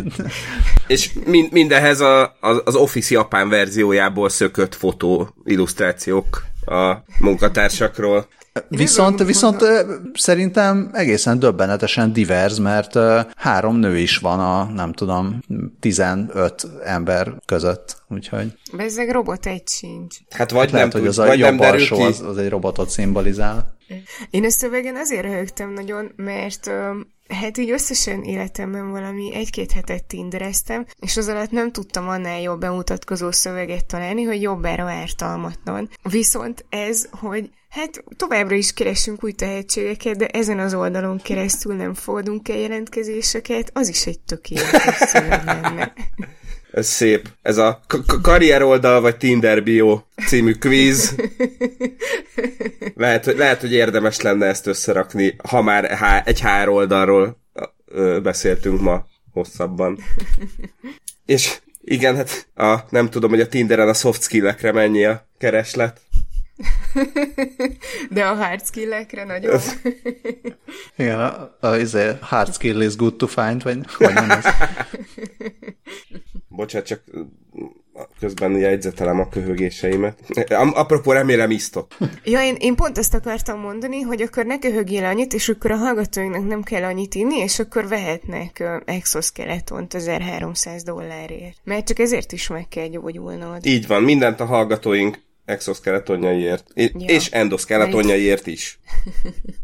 És 0.86 1.10
mind, 1.24 1.52
mindehez 1.52 2.00
a, 2.00 2.36
az, 2.40 2.62
az 2.64 2.74
Office 2.74 3.14
Japán 3.14 3.48
verziójából 3.48 4.28
szökött 4.28 4.74
fotó 4.74 5.34
illusztrációk 5.44 6.44
a 6.66 6.94
munkatársakról. 7.20 8.26
Viszont, 8.68 9.22
viszont 9.24 9.64
szerintem 10.14 10.90
egészen 10.92 11.38
döbbenetesen 11.38 12.12
divers, 12.12 12.58
mert 12.58 12.98
három 13.36 13.76
nő 13.76 13.98
is 13.98 14.16
van 14.16 14.40
a, 14.40 14.64
nem 14.64 14.92
tudom, 14.92 15.40
15 15.80 16.66
ember 16.84 17.34
között, 17.46 18.02
úgyhogy... 18.08 18.52
Bezzeg 18.76 19.10
robot 19.10 19.46
egy 19.46 19.68
sincs. 19.68 20.16
Hát 20.30 20.50
vagy 20.50 20.60
hát 20.60 20.70
nem 20.70 20.78
lehet, 20.78 20.92
hogy 20.92 21.06
az 21.06 21.18
a 21.18 21.32
jobb 21.32 21.60
alsó 21.60 22.00
az, 22.00 22.20
az 22.20 22.38
egy 22.38 22.48
robotot 22.48 22.90
szimbolizál. 22.90 23.76
Én 24.30 24.44
a 24.44 24.50
szövegen 24.50 24.96
azért 24.96 25.22
röhögtem 25.22 25.72
nagyon, 25.72 26.12
mert 26.16 26.70
Hát 27.40 27.58
így 27.58 27.70
összesen 27.70 28.22
életemben 28.22 28.90
valami 28.90 29.34
egy-két 29.34 29.72
hetet 29.72 30.04
tindereztem, 30.04 30.86
és 31.00 31.16
az 31.16 31.28
alatt 31.28 31.50
nem 31.50 31.72
tudtam 31.72 32.08
annál 32.08 32.40
jobb 32.40 32.60
bemutatkozó 32.60 33.30
szöveget 33.30 33.86
találni, 33.86 34.22
hogy 34.22 34.42
jobbára 34.42 34.90
ártalmatlan. 34.90 35.90
Viszont 36.02 36.64
ez, 36.68 37.08
hogy 37.10 37.50
hát 37.72 38.04
továbbra 38.16 38.54
is 38.54 38.72
keresünk 38.72 39.24
új 39.24 39.32
tehetségeket, 39.32 40.16
de 40.16 40.26
ezen 40.26 40.58
az 40.58 40.74
oldalon 40.74 41.18
keresztül 41.18 41.74
nem 41.74 41.94
fogadunk 41.94 42.48
el 42.48 42.56
jelentkezéseket, 42.56 43.70
az 43.74 43.88
is 43.88 44.06
egy 44.06 44.20
tökéletes. 44.20 45.12
Ez 46.72 46.86
szép. 46.86 47.28
Ez 47.42 47.56
a 47.56 47.80
karrier 48.22 48.62
oldal 48.62 49.00
vagy 49.00 49.16
Tinder 49.16 49.62
bio 49.62 50.02
című 50.26 50.52
quiz. 50.52 51.14
Lehet, 52.94 53.24
hogy, 53.24 53.36
lehet, 53.36 53.60
hogy 53.60 53.72
érdemes 53.72 54.20
lenne 54.20 54.46
ezt 54.46 54.66
összerakni, 54.66 55.36
ha 55.48 55.62
már 55.62 56.22
egy 56.24 56.40
HR 56.40 56.68
oldalról 56.68 57.40
ö, 57.86 58.20
beszéltünk 58.22 58.80
ma 58.80 59.06
hosszabban. 59.32 59.98
És 61.26 61.58
igen, 61.80 62.16
hát 62.16 62.48
a, 62.54 62.78
nem 62.88 63.10
tudom, 63.10 63.30
hogy 63.30 63.40
a 63.40 63.48
Tinderen 63.48 63.88
a 63.88 63.94
soft 63.94 64.22
skill-ekre 64.22 64.72
mennyi 64.72 65.04
a 65.04 65.28
kereslet. 65.38 66.00
De 68.10 68.24
a 68.24 68.34
hard 68.34 68.64
skill-ekre 68.64 69.24
nagyon. 69.24 69.60
Igen, 70.96 71.20
a, 71.20 71.56
a, 71.60 71.66
a, 71.66 71.76
izé, 71.76 72.08
a 72.08 72.18
hard 72.20 72.54
skill 72.54 72.80
is 72.80 72.96
good 72.96 73.16
to 73.16 73.26
find, 73.26 73.62
vagy 73.62 73.78
hogy 73.96 74.14
nem 74.14 74.30
ez? 74.30 74.44
Bocsát, 76.48 76.86
csak 76.86 77.02
közben 78.20 78.58
jegyzetelem 78.58 79.20
a 79.20 79.28
köhögéseimet. 79.28 80.18
Apropó, 80.74 81.12
remélem 81.12 81.50
isztok. 81.50 81.86
Ja, 82.24 82.42
én, 82.42 82.56
én 82.58 82.74
pont 82.74 82.98
ezt 82.98 83.14
akartam 83.14 83.60
mondani, 83.60 84.00
hogy 84.00 84.22
akkor 84.22 84.46
ne 84.46 84.58
köhögjél 84.58 85.04
annyit, 85.04 85.32
és 85.32 85.48
akkor 85.48 85.70
a 85.70 85.76
hallgatóinknak 85.76 86.46
nem 86.46 86.62
kell 86.62 86.82
annyit 86.82 87.14
inni, 87.14 87.36
és 87.36 87.58
akkor 87.58 87.88
vehetnek 87.88 88.56
uh, 88.60 88.68
exoskeletont 88.84 89.94
1300 89.94 90.82
dollárért. 90.82 91.56
Mert 91.64 91.86
csak 91.86 91.98
ezért 91.98 92.32
is 92.32 92.48
meg 92.48 92.68
kell 92.68 92.86
gyógyulnod. 92.86 93.66
Így 93.66 93.86
van, 93.86 94.02
mindent 94.02 94.40
a 94.40 94.44
hallgatóink 94.44 95.20
exoskeletonjaiért, 95.52 96.70
ja. 96.74 96.90
és 97.06 97.30
endoskeletonjaiért 97.30 98.46
is. 98.46 98.78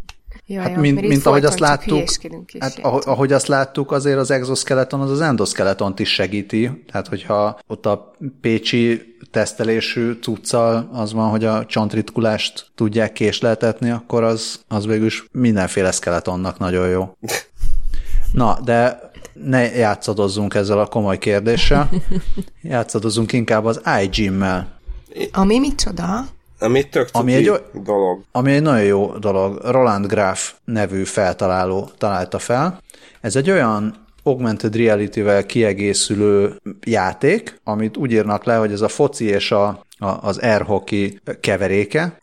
Ja, 0.50 0.60
Hát 0.60 0.76
mint, 0.76 1.00
mint 1.00 1.26
ahogy 1.26 1.44
azt 1.44 1.58
láttuk, 1.58 2.02
és 2.02 2.18
hát 2.58 2.78
ahogy, 2.82 3.02
ahogy 3.06 3.32
azt 3.32 3.46
láttuk, 3.46 3.92
azért 3.92 4.18
az 4.18 4.30
exoskeleton 4.30 5.00
az 5.00 5.10
az 5.10 5.20
endoskeletont 5.20 5.98
is 5.98 6.12
segíti. 6.12 6.84
Tehát, 6.86 7.08
hogyha 7.08 7.58
ott 7.66 7.86
a 7.86 8.14
pécsi 8.40 9.16
tesztelésű 9.30 10.12
cuccal 10.12 10.88
az 10.92 11.12
van, 11.12 11.30
hogy 11.30 11.44
a 11.44 11.66
csontritkulást 11.66 12.70
tudják 12.74 13.12
késleltetni, 13.12 13.90
akkor 13.90 14.22
az, 14.22 14.60
az 14.68 14.86
végül 14.86 15.06
is 15.06 15.24
mindenféle 15.32 15.90
skeletonnak 15.90 16.58
nagyon 16.58 16.88
jó. 16.88 17.16
Na, 18.32 18.58
de 18.64 19.10
ne 19.32 19.62
játszadozzunk 19.62 20.54
ezzel 20.54 20.78
a 20.78 20.86
komoly 20.86 21.18
kérdéssel. 21.18 21.90
Játszadozzunk 22.62 23.32
inkább 23.32 23.64
az 23.64 23.80
iGym-mel. 24.02 24.77
Ami 25.32 25.58
micsoda? 25.58 26.26
Ami 26.60 26.88
tök 26.88 27.08
Ami 27.12 27.34
egy 27.34 27.52
dolog. 27.72 28.20
ami 28.32 28.52
egy 28.52 28.62
nagyon 28.62 28.84
jó 28.84 29.16
dolog. 29.18 29.60
Roland 29.64 30.06
Graff 30.06 30.52
nevű 30.64 31.04
feltaláló 31.04 31.90
találta 31.98 32.38
fel. 32.38 32.82
Ez 33.20 33.36
egy 33.36 33.50
olyan 33.50 34.06
augmented 34.22 34.76
reality-vel 34.76 35.46
kiegészülő 35.46 36.60
játék, 36.84 37.60
amit 37.64 37.96
úgy 37.96 38.12
írnak 38.12 38.44
le, 38.44 38.56
hogy 38.56 38.72
ez 38.72 38.80
a 38.80 38.88
foci 38.88 39.24
és 39.24 39.52
a, 39.52 39.86
az 39.98 40.38
air 40.38 40.62
hockey 40.62 41.20
keveréke. 41.40 42.20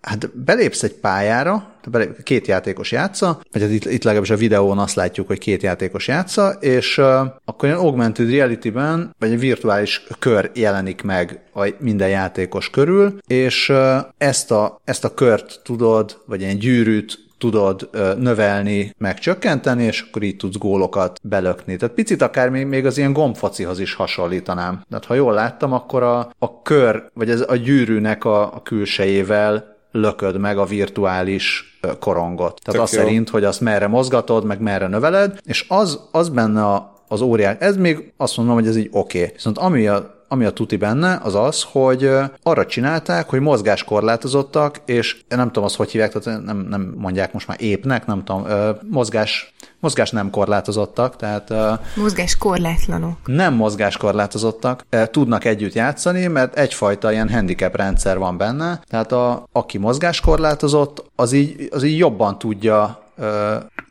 Hát 0.00 0.30
belépsz 0.44 0.82
egy 0.82 0.94
pályára, 0.94 1.70
két 2.22 2.46
játékos 2.46 2.92
játsza, 2.92 3.40
vagy 3.52 3.62
hát 3.62 3.70
itt, 3.70 3.84
itt 3.84 4.02
legalábbis 4.02 4.30
a 4.30 4.36
videón 4.36 4.78
azt 4.78 4.94
látjuk, 4.94 5.26
hogy 5.26 5.38
két 5.38 5.62
játékos 5.62 6.08
játsza, 6.08 6.50
és 6.50 6.98
akkor 7.44 7.68
ilyen 7.68 7.78
augmented 7.78 8.30
reality-ben, 8.30 9.14
vagy 9.18 9.32
egy 9.32 9.38
virtuális 9.38 10.06
kör 10.18 10.50
jelenik 10.54 11.02
meg 11.02 11.40
a 11.54 11.68
minden 11.78 12.08
játékos 12.08 12.70
körül, 12.70 13.18
és 13.26 13.72
ezt, 14.18 14.50
a, 14.50 14.80
ezt 14.84 15.04
a 15.04 15.14
kört 15.14 15.60
tudod, 15.64 16.20
vagy 16.26 16.40
ilyen 16.40 16.58
gyűrűt 16.58 17.18
tudod 17.42 17.88
növelni, 18.18 18.94
meg 18.98 19.18
csökkenteni, 19.18 19.84
és 19.84 20.04
akkor 20.08 20.22
így 20.22 20.36
tudsz 20.36 20.56
gólokat 20.56 21.18
belökni. 21.22 21.76
Tehát 21.76 21.94
picit 21.94 22.22
akár 22.22 22.48
még, 22.48 22.66
még 22.66 22.86
az 22.86 22.98
ilyen 22.98 23.12
gombfocihoz 23.12 23.80
is 23.80 23.94
hasonlítanám. 23.94 24.84
Tehát 24.88 25.04
ha 25.04 25.14
jól 25.14 25.32
láttam, 25.32 25.72
akkor 25.72 26.02
a, 26.02 26.30
a 26.38 26.62
kör, 26.62 27.04
vagy 27.14 27.30
ez 27.30 27.44
a 27.48 27.56
gyűrűnek 27.56 28.24
a, 28.24 28.54
a 28.54 28.62
külsejével 28.62 29.76
lököd 29.92 30.38
meg 30.38 30.58
a 30.58 30.64
virtuális 30.64 31.78
korongot. 32.00 32.60
Tehát 32.62 32.80
Tök 32.80 32.80
az 32.80 32.92
jó. 32.92 33.00
szerint, 33.00 33.28
hogy 33.28 33.44
azt 33.44 33.60
merre 33.60 33.86
mozgatod, 33.86 34.44
meg 34.44 34.60
merre 34.60 34.86
növeled, 34.86 35.38
és 35.44 35.64
az, 35.68 36.00
az 36.12 36.28
benne 36.28 36.64
a, 36.64 36.92
az 37.08 37.20
óriás, 37.20 37.56
ez 37.58 37.76
még 37.76 38.12
azt 38.16 38.36
mondom, 38.36 38.54
hogy 38.54 38.66
ez 38.66 38.76
így 38.76 38.88
oké. 38.92 39.18
Okay. 39.18 39.32
Viszont 39.32 39.58
ami 39.58 39.86
a 39.86 40.21
ami 40.32 40.44
a 40.44 40.50
tuti 40.50 40.76
benne, 40.76 41.20
az 41.22 41.34
az, 41.34 41.66
hogy 41.72 42.10
arra 42.42 42.66
csinálták, 42.66 43.28
hogy 43.28 43.40
mozgáskorlátozottak, 43.40 44.80
és 44.84 45.20
nem 45.28 45.46
tudom 45.46 45.64
azt, 45.64 45.76
hogy 45.76 45.90
hívják, 45.90 46.12
tehát 46.12 46.44
nem, 46.44 46.66
nem 46.68 46.94
mondják 46.96 47.32
most 47.32 47.46
már 47.46 47.56
épnek, 47.60 48.06
nem 48.06 48.24
tudom, 48.24 48.46
mozgás, 48.90 49.54
mozgás 49.80 50.10
nem 50.10 50.30
korlátozottak, 50.30 51.16
tehát 51.16 51.52
Mozgás 51.96 52.36
korlátlanok. 52.36 53.16
nem 53.24 53.54
mozgáskorlátozottak, 53.54 54.84
ö, 54.90 55.06
tudnak 55.06 55.44
együtt 55.44 55.72
játszani, 55.72 56.26
mert 56.26 56.58
egyfajta 56.58 57.12
ilyen 57.12 57.30
handicap 57.30 57.76
rendszer 57.76 58.18
van 58.18 58.36
benne, 58.36 58.82
tehát 58.88 59.12
a, 59.12 59.48
aki 59.52 59.78
mozgáskorlátozott, 59.78 61.04
az 61.16 61.32
így, 61.32 61.68
az 61.70 61.82
így 61.82 61.98
jobban 61.98 62.38
tudja 62.38 63.02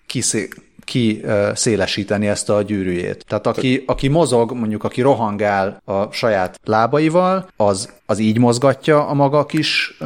kiszé, 0.06 0.48
ki 0.92 1.22
szélesíteni 1.54 2.28
ezt 2.28 2.50
a 2.50 2.62
gyűrűjét. 2.62 3.26
Tehát 3.28 3.48
aki, 3.48 3.84
aki 3.86 4.08
mozog, 4.08 4.52
mondjuk 4.52 4.84
aki 4.84 5.02
rohangál 5.02 5.82
a 5.86 6.12
saját 6.12 6.60
lábaival, 6.64 7.48
az, 7.56 7.90
az 8.06 8.20
így 8.20 8.38
mozgatja 8.38 9.08
a 9.08 9.14
maga 9.14 9.46
kis 9.46 9.98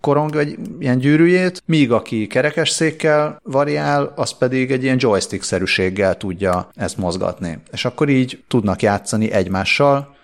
korong, 0.00 0.34
vagy 0.34 0.58
ilyen 0.78 0.98
gyűrűjét, 0.98 1.62
míg 1.66 1.92
aki 1.92 2.26
kerekesszékkel 2.26 3.40
variál, 3.42 4.12
az 4.16 4.38
pedig 4.38 4.70
egy 4.70 4.82
ilyen 4.82 4.96
joystick-szerűséggel 5.00 6.16
tudja 6.16 6.68
ezt 6.74 6.96
mozgatni. 6.96 7.58
És 7.72 7.84
akkor 7.84 8.08
így 8.08 8.44
tudnak 8.48 8.82
játszani 8.82 9.30
egymással, 9.30 10.18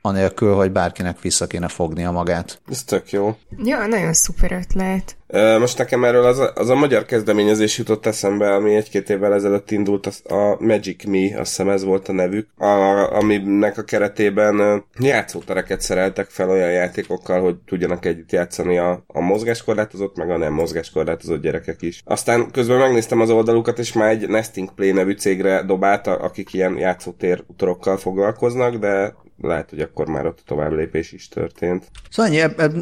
anélkül, 0.00 0.54
hogy 0.54 0.72
bárkinek 0.72 1.20
vissza 1.20 1.46
kéne 1.46 1.68
fognia 1.68 2.10
magát. 2.10 2.60
Ez 2.70 2.84
tök 2.84 3.10
jó. 3.10 3.36
Ja, 3.64 3.86
nagyon 3.86 4.12
szuper 4.12 4.52
ötlet. 4.52 5.16
Most 5.58 5.78
nekem 5.78 6.04
erről 6.04 6.24
az 6.24 6.38
a, 6.38 6.52
az 6.54 6.68
a 6.68 6.74
magyar 6.74 7.04
kezdeményezés 7.04 7.78
jutott 7.78 8.06
eszembe, 8.06 8.54
ami 8.54 8.74
egy-két 8.74 9.10
évvel 9.10 9.34
ezelőtt 9.34 9.70
indult, 9.70 10.06
az 10.06 10.22
a 10.24 10.56
Magic 10.58 11.04
Me, 11.04 11.40
azt 11.40 11.48
hiszem 11.48 11.68
ez 11.68 11.84
volt 11.84 12.08
a 12.08 12.12
nevük, 12.12 12.48
a, 12.56 13.12
aminek 13.16 13.78
a 13.78 13.82
keretében 13.84 14.84
játszótereket 14.98 15.80
szereltek 15.80 16.28
fel 16.30 16.50
olyan 16.50 16.70
játékokkal, 16.70 17.40
hogy 17.40 17.56
tudjanak 17.66 18.04
együtt 18.04 18.32
játszani 18.32 18.78
a, 18.78 19.04
a 19.06 19.20
mozgáskorlátozott, 19.20 20.16
meg 20.16 20.30
a 20.30 20.36
nem 20.36 20.52
mozgáskorlátozott 20.52 21.42
gyerekek 21.42 21.82
is. 21.82 22.02
Aztán 22.04 22.50
közben 22.50 22.78
megnéztem 22.78 23.20
az 23.20 23.30
oldalukat, 23.30 23.78
és 23.78 23.92
már 23.92 24.10
egy 24.10 24.28
Nesting 24.28 24.74
Play 24.74 24.92
nevű 24.92 25.12
cégre 25.12 25.62
dobálta, 25.62 26.14
akik 26.14 26.52
ilyen 26.52 26.78
játszótér 26.78 27.44
utorokkal 27.46 27.96
foglalkoznak, 27.96 28.74
de 28.74 29.14
lehet, 29.42 29.70
hogy 29.70 29.80
akkor 29.80 30.06
már 30.06 30.26
ott 30.26 30.42
tovább 30.46 30.72
lépés 30.72 31.12
is 31.12 31.28
történt. 31.28 31.90
Szóval 32.10 32.32
ennyi, 32.32 32.40
eb, 32.40 32.60
eb, 32.60 32.74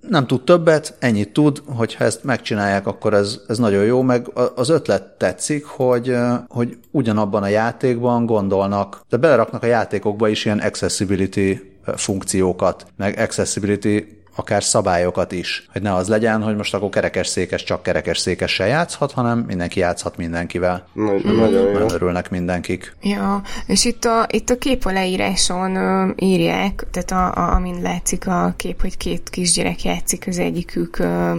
nem 0.00 0.26
tud 0.26 0.44
többet, 0.44 0.96
ennyit 0.98 1.32
tud, 1.32 1.62
hogyha 1.76 2.04
ezt 2.04 2.24
megcsinálják, 2.24 2.86
akkor 2.86 3.14
ez, 3.14 3.40
ez 3.48 3.58
nagyon 3.58 3.84
jó, 3.84 4.02
meg 4.02 4.30
az 4.54 4.68
ötlet 4.68 5.02
tetszik, 5.02 5.64
hogy, 5.64 6.16
hogy 6.48 6.78
ugyanabban 6.90 7.42
a 7.42 7.48
játékban 7.48 8.26
gondolnak, 8.26 9.04
de 9.08 9.16
beleraknak 9.16 9.62
a 9.62 9.66
játékokba 9.66 10.28
is 10.28 10.44
ilyen 10.44 10.58
accessibility 10.58 11.60
funkciókat, 11.96 12.86
meg 12.96 13.18
accessibility 13.18 14.21
akár 14.34 14.62
szabályokat 14.62 15.32
is, 15.32 15.66
hogy 15.72 15.82
ne 15.82 15.94
az 15.94 16.08
legyen, 16.08 16.42
hogy 16.42 16.56
most 16.56 16.74
akkor 16.74 16.88
kerekesszékes 16.88 17.64
csak 17.64 17.82
kerekesszékessel 17.82 18.66
játszhat, 18.66 19.12
hanem 19.12 19.38
mindenki 19.38 19.80
játszhat 19.80 20.16
mindenkivel. 20.16 20.86
Nagy, 20.92 21.24
Nagyon 21.24 21.70
jó. 21.70 21.90
Örülnek 21.90 22.30
mindenkik. 22.30 22.96
Ja, 23.02 23.42
és 23.66 23.84
itt 23.84 24.04
a, 24.04 24.26
itt 24.30 24.50
a 24.50 24.58
kép 24.58 24.84
a 24.84 24.92
leíráson 24.92 25.76
ö, 25.76 26.10
írják, 26.16 26.86
tehát 26.90 27.10
a, 27.10 27.42
a, 27.42 27.54
amin 27.54 27.82
látszik 27.82 28.26
a 28.26 28.54
kép, 28.56 28.80
hogy 28.80 28.96
két 28.96 29.30
kisgyerek 29.30 29.84
játszik, 29.84 30.26
az 30.26 30.38
egyikük 30.38 30.98
ö, 30.98 31.32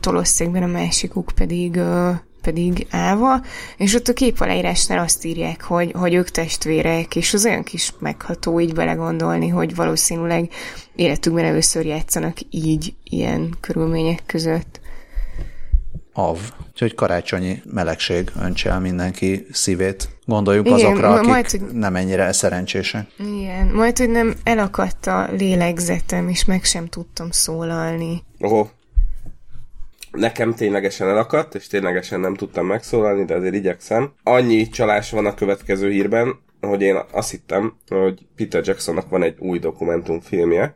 tolosszékben, 0.00 0.62
a 0.62 0.66
másikuk 0.66 1.32
pedig 1.34 1.76
ö, 1.76 2.10
pedig 2.42 2.86
állva, 2.90 3.42
és 3.76 3.94
ott 3.94 4.08
a 4.08 4.12
kép 4.12 4.40
aláírásnál 4.40 4.98
azt 4.98 5.24
írják, 5.24 5.62
hogy, 5.62 5.92
hogy 5.92 6.14
ők 6.14 6.30
testvérek, 6.30 7.16
és 7.16 7.34
az 7.34 7.44
olyan 7.44 7.62
kis 7.62 7.92
megható 7.98 8.60
így 8.60 8.74
belegondolni, 8.74 9.48
hogy 9.48 9.74
valószínűleg 9.74 10.50
életükben 10.94 11.44
először 11.44 11.86
játszanak 11.86 12.36
így, 12.50 12.94
ilyen 13.04 13.54
körülmények 13.60 14.22
között. 14.26 14.80
Av. 16.12 16.38
Úgyhogy 16.70 16.94
karácsonyi 16.94 17.62
melegség 17.72 18.30
öntse 18.40 18.70
el 18.70 18.80
mindenki 18.80 19.46
szívét. 19.52 20.08
Gondoljunk 20.24 20.66
Igen, 20.66 20.78
azokra, 20.78 21.12
akik 21.12 21.28
majd, 21.28 21.50
hogy- 21.50 21.60
nem 21.72 21.96
ennyire 21.96 22.32
szerencsések. 22.32 23.06
Igen, 23.18 23.66
majd, 23.66 23.98
hogy 23.98 24.10
nem 24.10 24.34
elakadt 24.42 25.06
a 25.06 25.28
lélegzetem, 25.36 26.28
és 26.28 26.44
meg 26.44 26.64
sem 26.64 26.86
tudtam 26.86 27.30
szólalni. 27.30 28.22
Oho. 28.40 28.66
Nekem 30.18 30.54
ténylegesen 30.54 31.08
elakadt, 31.08 31.54
és 31.54 31.66
ténylegesen 31.66 32.20
nem 32.20 32.34
tudtam 32.34 32.66
megszólalni, 32.66 33.24
de 33.24 33.34
azért 33.34 33.54
igyekszem. 33.54 34.12
Annyi 34.22 34.68
csalás 34.68 35.10
van 35.10 35.26
a 35.26 35.34
következő 35.34 35.90
hírben, 35.90 36.38
hogy 36.60 36.82
én 36.82 36.98
azt 37.12 37.30
hittem, 37.30 37.76
hogy 37.88 38.26
Peter 38.36 38.62
Jacksonnak 38.66 39.08
van 39.08 39.22
egy 39.22 39.34
új 39.38 39.58
dokumentumfilmje, 39.58 40.74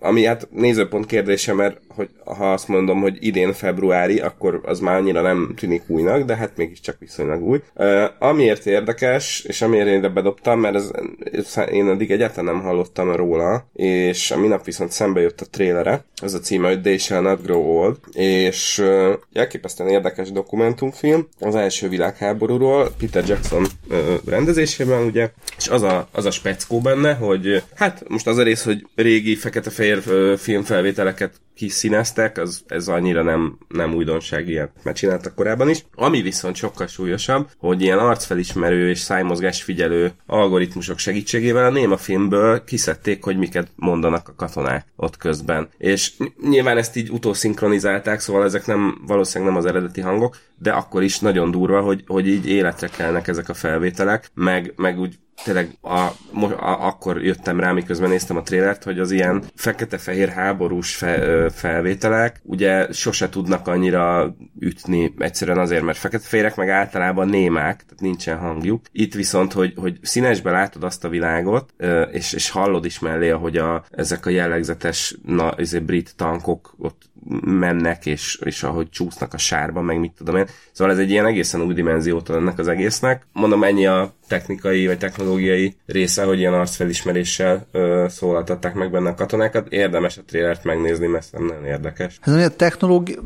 ami 0.00 0.24
hát 0.24 0.48
nézőpont 0.50 1.06
kérdése, 1.06 1.54
mert 1.54 1.80
hogy 1.98 2.10
ha 2.24 2.52
azt 2.52 2.68
mondom, 2.68 3.00
hogy 3.00 3.16
idén 3.20 3.52
februári, 3.52 4.20
akkor 4.20 4.60
az 4.64 4.80
már 4.80 4.96
annyira 4.96 5.20
nem 5.20 5.52
tűnik 5.56 5.82
újnak, 5.86 6.22
de 6.22 6.36
hát 6.36 6.56
mégiscsak 6.56 6.96
viszonylag 6.98 7.42
új. 7.42 7.60
Uh, 7.74 8.04
amiért 8.18 8.66
érdekes, 8.66 9.40
és 9.40 9.62
amiért 9.62 9.86
én 9.86 9.96
ide 9.98 10.08
bedobtam, 10.08 10.60
mert 10.60 10.74
ez, 10.74 10.90
ez, 11.32 11.56
én 11.70 11.88
addig 11.88 12.10
egyáltalán 12.10 12.54
nem 12.54 12.64
hallottam 12.64 13.12
róla, 13.12 13.68
és 13.72 14.30
a 14.30 14.38
minap 14.38 14.64
viszont 14.64 14.90
szembe 14.90 15.20
jött 15.20 15.40
a 15.40 15.46
trélere, 15.50 16.04
ez 16.22 16.34
a 16.34 16.38
címe, 16.38 16.68
hogy 16.68 16.80
They 16.80 16.98
Shall 16.98 17.22
Not 17.22 17.42
Grow 17.42 17.62
Old, 17.62 17.96
és 18.12 18.78
uh, 18.78 19.12
elképesztően 19.32 19.90
érdekes 19.90 20.32
dokumentumfilm 20.32 21.28
az 21.40 21.54
első 21.54 21.88
világháborúról, 21.88 22.90
Peter 22.98 23.24
Jackson 23.26 23.66
uh, 23.90 23.98
rendezésében, 24.26 25.04
ugye, 25.04 25.30
és 25.58 25.68
az 25.68 25.82
a, 25.82 26.08
az 26.12 26.24
a 26.24 26.30
speckó 26.30 26.80
benne, 26.80 27.14
hogy 27.14 27.62
hát 27.74 28.08
most 28.08 28.26
az 28.26 28.36
a 28.36 28.42
rész, 28.42 28.64
hogy 28.64 28.86
régi 28.94 29.34
fekete-fehér 29.34 30.02
uh, 30.06 30.36
filmfelvételeket 30.36 31.32
kiszíneztek, 31.58 32.38
az, 32.38 32.62
ez 32.66 32.88
annyira 32.88 33.22
nem, 33.22 33.58
nem 33.68 33.94
újdonság, 33.94 34.48
ilyet 34.48 34.70
már 34.82 34.94
csináltak 34.94 35.34
korábban 35.34 35.68
is. 35.68 35.84
Ami 35.94 36.22
viszont 36.22 36.56
sokkal 36.56 36.86
súlyosabb, 36.86 37.48
hogy 37.58 37.82
ilyen 37.82 37.98
arcfelismerő 37.98 38.88
és 38.88 38.98
szájmozgás 38.98 39.62
figyelő 39.62 40.12
algoritmusok 40.26 40.98
segítségével 40.98 41.64
a 41.64 41.70
néma 41.70 41.96
filmből 41.96 42.64
kiszedték, 42.64 43.24
hogy 43.24 43.36
miket 43.36 43.68
mondanak 43.76 44.28
a 44.28 44.34
katonák 44.36 44.86
ott 44.96 45.16
közben. 45.16 45.68
És 45.78 46.16
ny- 46.16 46.48
nyilván 46.48 46.76
ezt 46.76 46.96
így 46.96 47.10
utószinkronizálták, 47.10 48.20
szóval 48.20 48.44
ezek 48.44 48.66
nem, 48.66 49.02
valószínűleg 49.06 49.52
nem 49.52 49.62
az 49.62 49.68
eredeti 49.68 50.00
hangok, 50.00 50.36
de 50.58 50.70
akkor 50.70 51.02
is 51.02 51.18
nagyon 51.18 51.50
durva, 51.50 51.80
hogy, 51.80 52.04
hogy 52.06 52.28
így 52.28 52.48
életre 52.48 52.88
kelnek 52.88 53.28
ezek 53.28 53.48
a 53.48 53.54
felvételek, 53.54 54.30
meg, 54.34 54.72
meg 54.76 54.98
úgy 54.98 55.18
tényleg 55.44 55.76
a, 55.80 55.98
a, 55.98 56.86
akkor 56.86 57.24
jöttem 57.24 57.60
rá, 57.60 57.72
miközben 57.72 58.08
néztem 58.08 58.36
a 58.36 58.42
trélert, 58.42 58.84
hogy 58.84 58.98
az 58.98 59.10
ilyen 59.10 59.44
fekete-fehér 59.54 60.28
háborús 60.28 60.96
fe, 60.96 61.50
felvételek 61.50 62.40
ugye 62.42 62.92
sose 62.92 63.28
tudnak 63.28 63.68
annyira 63.68 64.34
ütni, 64.58 65.14
egyszerűen 65.18 65.58
azért, 65.58 65.82
mert 65.82 65.98
fekete-fehérek 65.98 66.56
meg 66.56 66.68
általában 66.68 67.28
némák, 67.28 67.84
tehát 67.84 68.00
nincsen 68.00 68.38
hangjuk. 68.38 68.86
Itt 68.92 69.14
viszont, 69.14 69.52
hogy, 69.52 69.72
hogy 69.76 69.98
színesbe 70.02 70.50
látod 70.50 70.84
azt 70.84 71.04
a 71.04 71.08
világot, 71.08 71.74
és, 72.10 72.32
és 72.32 72.50
hallod 72.50 72.84
is 72.84 72.98
mellé, 72.98 73.30
ahogy 73.30 73.56
a, 73.56 73.84
ezek 73.90 74.26
a 74.26 74.30
jellegzetes 74.30 75.16
na, 75.24 75.54
ezért 75.54 75.84
brit 75.84 76.16
tankok 76.16 76.74
ott 76.78 77.10
mennek, 77.40 78.06
és, 78.06 78.40
és 78.44 78.62
ahogy 78.62 78.88
csúsznak 78.90 79.34
a 79.34 79.38
sárba, 79.38 79.80
meg 79.80 79.98
mit 79.98 80.12
tudom 80.16 80.36
én. 80.36 80.46
Szóval 80.72 80.92
ez 80.92 80.98
egy 80.98 81.10
ilyen 81.10 81.26
egészen 81.26 81.60
új 81.60 81.74
dimenziót 81.74 82.30
ennek 82.30 82.58
az 82.58 82.68
egésznek. 82.68 83.26
Mondom, 83.32 83.64
ennyi 83.64 83.86
a 83.86 84.16
technikai 84.28 84.86
vagy 84.86 84.98
technológiai 84.98 85.76
része, 85.86 86.24
hogy 86.24 86.38
ilyen 86.38 86.52
arcfelismeréssel 86.52 87.66
ö, 87.72 88.06
szólaltatták 88.08 88.74
meg 88.74 88.90
benne 88.90 89.08
a 89.08 89.14
katonákat. 89.14 89.68
Érdemes 89.68 90.18
a 90.18 90.22
trélert 90.26 90.64
megnézni, 90.64 91.06
mert 91.06 91.28
ez 91.32 91.40
nagyon 91.40 91.64
érdekes. 91.64 92.18
Ez 92.22 92.34
a 92.34 92.56
technológia, 92.56 93.16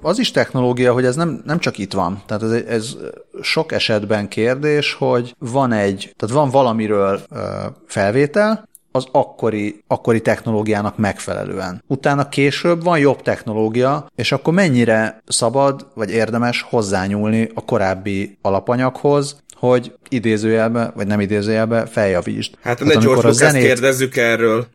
az 0.00 0.18
is 0.18 0.30
technológia, 0.30 0.92
hogy 0.92 1.04
ez 1.04 1.16
nem, 1.16 1.42
nem 1.44 1.58
csak 1.58 1.78
itt 1.78 1.92
van. 1.92 2.22
Tehát 2.26 2.42
ez, 2.42 2.50
ez 2.50 2.96
sok 3.42 3.72
esetben 3.72 4.28
kérdés, 4.28 4.94
hogy 4.94 5.34
van 5.38 5.72
egy, 5.72 6.14
tehát 6.16 6.34
van 6.34 6.50
valamiről 6.50 7.20
ö, 7.30 7.38
felvétel, 7.86 8.70
az 8.92 9.06
akkori, 9.12 9.82
akkori 9.86 10.20
technológiának 10.20 10.96
megfelelően. 10.96 11.82
Utána 11.86 12.28
később 12.28 12.82
van 12.82 12.98
jobb 12.98 13.22
technológia, 13.22 14.06
és 14.14 14.32
akkor 14.32 14.52
mennyire 14.52 15.22
szabad 15.26 15.86
vagy 15.94 16.10
érdemes 16.10 16.62
hozzányúlni 16.62 17.50
a 17.54 17.64
korábbi 17.64 18.38
alapanyaghoz, 18.42 19.42
hogy 19.68 19.92
idézőjelbe, 20.08 20.92
vagy 20.94 21.06
nem 21.06 21.20
idézőjelbe 21.20 21.86
feljavítsd. 21.86 22.54
Hát, 22.62 22.78
hát 22.78 22.88
ne 22.88 22.94
George 22.94 23.28
Lucas 23.28 23.34
zenét... 23.34 23.64
kérdezzük 23.64 24.16
erről. 24.16 24.66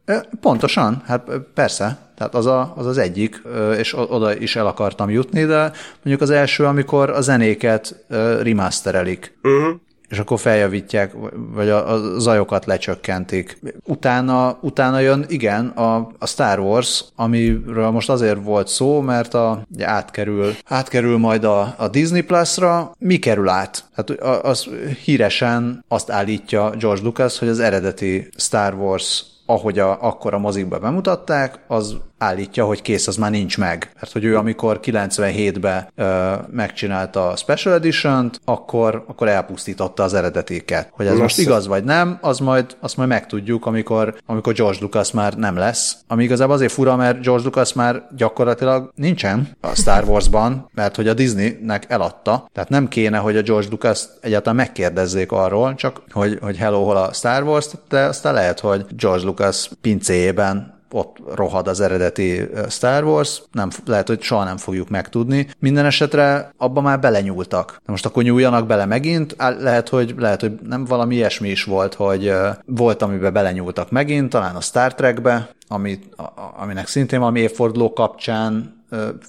Pontosan, 0.41 1.03
hát 1.05 1.29
persze. 1.53 1.97
Tehát 2.17 2.35
az, 2.35 2.45
a, 2.45 2.73
az 2.77 2.85
az 2.85 2.97
egyik, 2.97 3.41
és 3.77 3.93
oda 3.97 4.37
is 4.37 4.55
el 4.55 4.67
akartam 4.67 5.09
jutni, 5.09 5.45
de 5.45 5.71
mondjuk 5.93 6.21
az 6.21 6.29
első, 6.29 6.63
amikor 6.63 7.09
a 7.09 7.21
zenéket 7.21 8.05
remasterelik. 8.41 9.37
Uh-huh 9.43 9.75
és 10.09 10.19
akkor 10.19 10.39
feljavítják, 10.39 11.13
vagy 11.53 11.69
a, 11.69 11.91
a 11.91 12.19
zajokat 12.19 12.65
lecsökkentik. 12.65 13.59
Utána, 13.83 14.57
utána 14.61 14.99
jön, 14.99 15.25
igen, 15.27 15.67
a, 15.67 15.95
a 16.19 16.27
Star 16.27 16.59
Wars, 16.59 17.05
amiről 17.15 17.89
most 17.89 18.09
azért 18.09 18.43
volt 18.43 18.67
szó, 18.67 19.01
mert 19.01 19.33
a, 19.33 19.61
átkerül, 19.81 20.53
átkerül 20.65 21.17
majd 21.17 21.43
a, 21.43 21.73
a 21.77 21.87
Disney 21.87 22.21
Plus-ra. 22.21 22.91
Mi 22.99 23.17
kerül 23.17 23.49
át? 23.49 23.83
Hát 23.93 24.09
az 24.41 24.69
híresen 25.03 25.85
azt 25.87 26.11
állítja 26.11 26.69
George 26.69 27.03
Lucas, 27.03 27.39
hogy 27.39 27.47
az 27.47 27.59
eredeti 27.59 28.29
Star 28.37 28.73
Wars 28.73 29.25
ahogy 29.49 29.79
a, 29.79 29.97
akkor 30.01 30.33
a 30.33 30.39
mozikba 30.39 30.79
bemutatták, 30.79 31.59
az 31.67 31.97
állítja, 32.17 32.65
hogy 32.65 32.81
kész, 32.81 33.07
az 33.07 33.15
már 33.15 33.31
nincs 33.31 33.57
meg. 33.57 33.91
Mert 33.95 34.11
hogy 34.11 34.23
ő 34.23 34.37
amikor 34.37 34.79
97-ben 34.83 35.91
ö, 35.95 36.33
megcsinálta 36.51 37.27
a 37.29 37.35
Special 37.35 37.73
Edition-t, 37.73 38.41
akkor, 38.45 39.03
akkor 39.07 39.27
elpusztította 39.27 40.03
az 40.03 40.13
eredetiket. 40.13 40.89
Hogy 40.91 41.05
ez 41.05 41.11
Messze. 41.11 41.23
most 41.23 41.37
igaz 41.39 41.67
vagy 41.67 41.83
nem, 41.83 42.17
az 42.21 42.39
majd, 42.39 42.77
azt 42.79 42.97
majd 42.97 43.09
megtudjuk, 43.09 43.65
amikor, 43.65 44.15
amikor 44.25 44.53
George 44.53 44.77
Lucas 44.81 45.11
már 45.11 45.33
nem 45.33 45.55
lesz. 45.57 45.97
Ami 46.07 46.23
igazából 46.23 46.55
azért 46.55 46.71
fura, 46.71 46.95
mert 46.95 47.21
George 47.21 47.43
Lucas 47.43 47.73
már 47.73 48.07
gyakorlatilag 48.15 48.91
nincsen 48.95 49.47
a 49.61 49.75
Star 49.75 50.03
Wars-ban, 50.03 50.69
mert 50.73 50.95
hogy 50.95 51.07
a 51.07 51.13
Disneynek 51.13 51.85
eladta. 51.87 52.49
Tehát 52.53 52.69
nem 52.69 52.87
kéne, 52.87 53.17
hogy 53.17 53.37
a 53.37 53.41
George 53.41 53.67
Lucas 53.69 54.03
egyáltalán 54.21 54.55
megkérdezzék 54.55 55.31
arról, 55.31 55.75
csak 55.75 56.01
hogy, 56.11 56.37
hogy 56.41 56.57
hello, 56.57 56.83
hol 56.83 56.97
a 56.97 57.13
Star 57.13 57.43
Wars, 57.43 57.67
de 57.89 57.99
aztán 57.99 58.33
lehet, 58.33 58.59
hogy 58.59 58.85
George 58.89 59.25
Lucas 59.25 59.69
pincéjében 59.81 60.76
ott 60.91 61.17
rohad 61.35 61.67
az 61.67 61.79
eredeti 61.79 62.41
Star 62.69 63.03
Wars, 63.03 63.41
nem, 63.51 63.69
lehet, 63.85 64.07
hogy 64.07 64.21
soha 64.21 64.43
nem 64.43 64.57
fogjuk 64.57 64.89
megtudni. 64.89 65.47
Minden 65.59 65.85
esetre 65.85 66.53
abba 66.57 66.81
már 66.81 66.99
belenyúltak. 66.99 67.71
De 67.85 67.91
most 67.91 68.05
akkor 68.05 68.23
nyúljanak 68.23 68.67
bele 68.67 68.85
megint, 68.85 69.35
lehet, 69.59 69.89
hogy, 69.89 70.15
lehet, 70.17 70.41
hogy 70.41 70.59
nem 70.63 70.85
valami 70.85 71.15
ilyesmi 71.15 71.49
is 71.49 71.63
volt, 71.63 71.93
hogy 71.93 72.33
volt, 72.65 73.01
amiben 73.01 73.33
belenyúltak 73.33 73.91
megint, 73.91 74.29
talán 74.29 74.55
a 74.55 74.61
Star 74.61 74.95
Trekbe, 74.95 75.49
amit, 75.67 76.15
aminek 76.57 76.87
szintén 76.87 77.19
valami 77.19 77.39
évforduló 77.39 77.93
kapcsán 77.93 78.76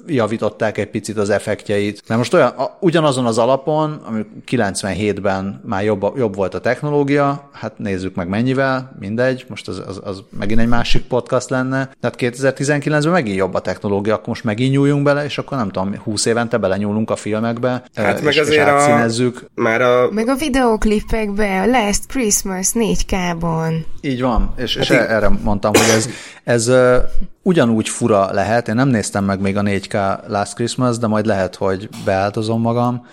javították 0.06 0.78
egy 0.78 0.90
picit 0.90 1.18
az 1.18 1.30
effektjeit. 1.30 2.02
De 2.06 2.16
most 2.16 2.34
olyan, 2.34 2.52
ugyanazon 2.80 3.26
az 3.26 3.38
alapon, 3.38 4.00
ami 4.06 4.26
97-ben 4.50 5.60
már 5.64 5.84
jobb, 5.84 6.16
jobb 6.16 6.34
volt 6.34 6.54
a 6.54 6.60
technológia, 6.60 7.50
hát 7.52 7.78
nézzük 7.78 8.14
meg 8.14 8.28
mennyivel, 8.28 8.96
mindegy, 8.98 9.44
most 9.48 9.68
az, 9.68 9.82
az, 9.86 10.00
az 10.04 10.22
megint 10.38 10.60
egy 10.60 10.68
másik 10.68 11.02
podcast 11.02 11.50
lenne, 11.50 11.90
tehát 12.00 12.16
2019-ben 12.18 13.12
megint 13.12 13.36
jobb 13.36 13.54
a 13.54 13.60
technológia, 13.60 14.14
akkor 14.14 14.28
most 14.28 14.44
megint 14.44 14.72
nyúljunk 14.72 15.02
bele, 15.02 15.24
és 15.24 15.38
akkor 15.38 15.56
nem 15.56 15.70
tudom, 15.70 15.96
20 15.96 16.24
évente 16.24 16.56
belenyúlunk 16.56 17.10
a 17.10 17.16
filmekbe, 17.16 17.82
hát 17.94 18.18
és, 18.18 18.24
meg 18.24 18.38
azért 18.38 18.66
és 18.66 18.72
átszínezzük. 18.72 19.44
A, 19.54 19.60
már 19.60 19.80
a... 19.80 20.10
Meg 20.10 20.28
a 20.28 20.34
videoklipekbe, 20.34 21.60
a 21.60 21.66
Last 21.66 22.06
Christmas 22.06 22.68
4K-ban. 22.74 23.84
Így 24.00 24.20
van, 24.20 24.52
és, 24.56 24.76
és 24.76 24.88
hát 24.88 25.08
erre 25.08 25.28
mondtam, 25.28 25.72
hogy 25.74 25.94
ez, 25.96 26.08
ez 26.44 26.70
ugyanúgy 27.48 27.88
fura 27.88 28.32
lehet, 28.32 28.68
én 28.68 28.74
nem 28.74 28.88
néztem 28.88 29.24
meg 29.24 29.40
még 29.40 29.56
a 29.56 29.62
4K 29.62 30.18
Last 30.26 30.54
Christmas, 30.54 30.98
de 30.98 31.06
majd 31.06 31.26
lehet, 31.26 31.56
hogy 31.56 31.88
beáltozom 32.04 32.60
magam. 32.60 33.06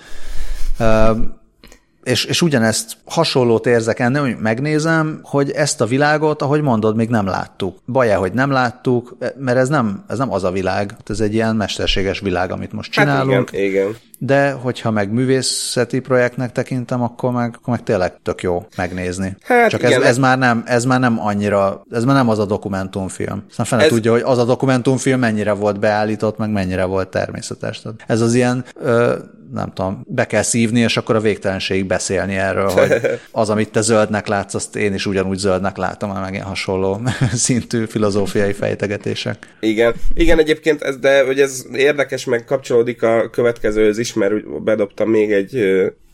És, 2.05 2.25
és 2.25 2.41
ugyanezt 2.41 2.97
hasonlót 3.05 3.65
érzek 3.65 3.99
ennél, 3.99 4.21
hogy 4.21 4.37
megnézem, 4.39 5.19
hogy 5.23 5.51
ezt 5.51 5.81
a 5.81 5.85
világot, 5.85 6.41
ahogy 6.41 6.61
mondod, 6.61 6.95
még 6.95 7.09
nem 7.09 7.25
láttuk. 7.25 7.77
Baj 7.85 8.09
hogy 8.09 8.33
nem 8.33 8.51
láttuk, 8.51 9.17
mert 9.37 9.57
ez 9.57 9.69
nem, 9.69 10.03
ez 10.07 10.17
nem 10.17 10.31
az 10.31 10.43
a 10.43 10.51
világ, 10.51 10.95
ez 11.05 11.19
egy 11.19 11.33
ilyen 11.33 11.55
mesterséges 11.55 12.19
világ, 12.19 12.51
amit 12.51 12.71
most 12.71 12.91
csinálunk. 12.91 13.49
Hát 13.49 13.59
igen, 13.59 13.69
igen 13.69 13.95
de 14.19 14.51
hogyha 14.51 14.91
meg 14.91 15.11
művészeti 15.11 15.99
projektnek 15.99 16.51
tekintem, 16.51 17.01
akkor 17.01 17.31
meg, 17.31 17.55
akkor 17.57 17.73
meg 17.73 17.83
tényleg 17.83 18.13
tök 18.23 18.41
jó 18.41 18.65
megnézni. 18.77 19.37
Hát 19.41 19.69
Csak 19.69 19.79
igen, 19.79 20.01
ez, 20.01 20.07
ez, 20.07 20.17
már 20.17 20.37
nem, 20.37 20.63
ez 20.65 20.85
már 20.85 20.99
nem 20.99 21.19
annyira, 21.19 21.83
ez 21.91 22.03
már 22.03 22.15
nem 22.15 22.29
az 22.29 22.39
a 22.39 22.45
dokumentumfilm. 22.45 23.43
Aztán 23.49 23.65
fene 23.65 23.83
ez... 23.83 23.89
tudja, 23.89 24.11
hogy 24.11 24.21
az 24.25 24.37
a 24.37 24.45
dokumentumfilm 24.45 25.19
mennyire 25.19 25.51
volt 25.51 25.79
beállított, 25.79 26.37
meg 26.37 26.49
mennyire 26.51 26.83
volt 26.83 27.07
természetes. 27.07 27.81
Tehát 27.81 28.03
ez 28.07 28.21
az 28.21 28.33
ilyen, 28.33 28.65
ö, 28.75 29.15
nem 29.53 29.73
tudom, 29.73 30.01
be 30.07 30.27
kell 30.27 30.41
szívni, 30.41 30.79
és 30.79 30.97
akkor 30.97 31.15
a 31.15 31.19
végtelenség 31.19 31.85
beszélni 31.85 32.35
erről, 32.35 32.69
hogy 32.69 32.91
az, 33.31 33.49
amit 33.49 33.71
te 33.71 33.81
zöldnek 33.81 34.27
látsz, 34.27 34.53
azt 34.53 34.75
én 34.75 34.93
is 34.93 35.05
ugyanúgy 35.05 35.37
zöldnek 35.37 35.77
látom, 35.77 36.11
meg 36.11 36.33
ilyen 36.33 36.45
hasonló 36.45 37.01
szintű 37.33 37.85
filozófiai 37.85 38.53
fejtegetések. 38.53 39.37
Igen, 39.59 39.93
igen 40.13 40.39
egyébként, 40.39 40.81
ez, 40.81 40.97
de 40.97 41.25
hogy 41.25 41.39
ez 41.39 41.65
érdekes, 41.73 42.25
meg 42.25 42.45
kapcsolódik 42.45 43.03
a 43.03 43.29
következőhöz 43.29 43.97
is, 43.97 44.13
mert 44.13 44.63
bedobtam 44.63 45.09
még 45.09 45.31
egy, 45.31 45.55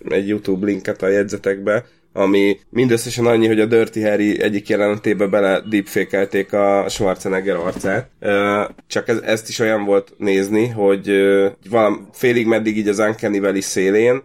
egy 0.10 0.28
YouTube 0.28 0.66
linket 0.66 1.02
a 1.02 1.08
jegyzetekbe, 1.08 1.86
ami 2.14 2.60
mindösszesen 2.70 3.26
annyi, 3.26 3.48
hogy 3.48 3.60
a 3.60 3.66
Dirty 3.66 4.02
Harry 4.02 4.42
egyik 4.42 4.70
jelenetébe 4.70 5.26
bele 5.26 5.62
deepfake 5.70 6.58
a 6.60 6.90
Schwarzenegger 6.90 7.56
arcát. 7.56 8.10
Csak 8.88 9.08
ez, 9.08 9.18
ezt 9.18 9.50
is 9.50 9.60
olyan 9.60 9.86
volt 9.86 10.14
nézni, 10.18 10.68
hogy 10.68 11.12
valam, 11.70 12.08
félig 12.14 12.48
meddig 12.48 12.78
így 12.78 12.88
az 12.88 13.00
Uncanny 13.00 13.40
Valley 13.40 13.62
szélén, 13.62 14.22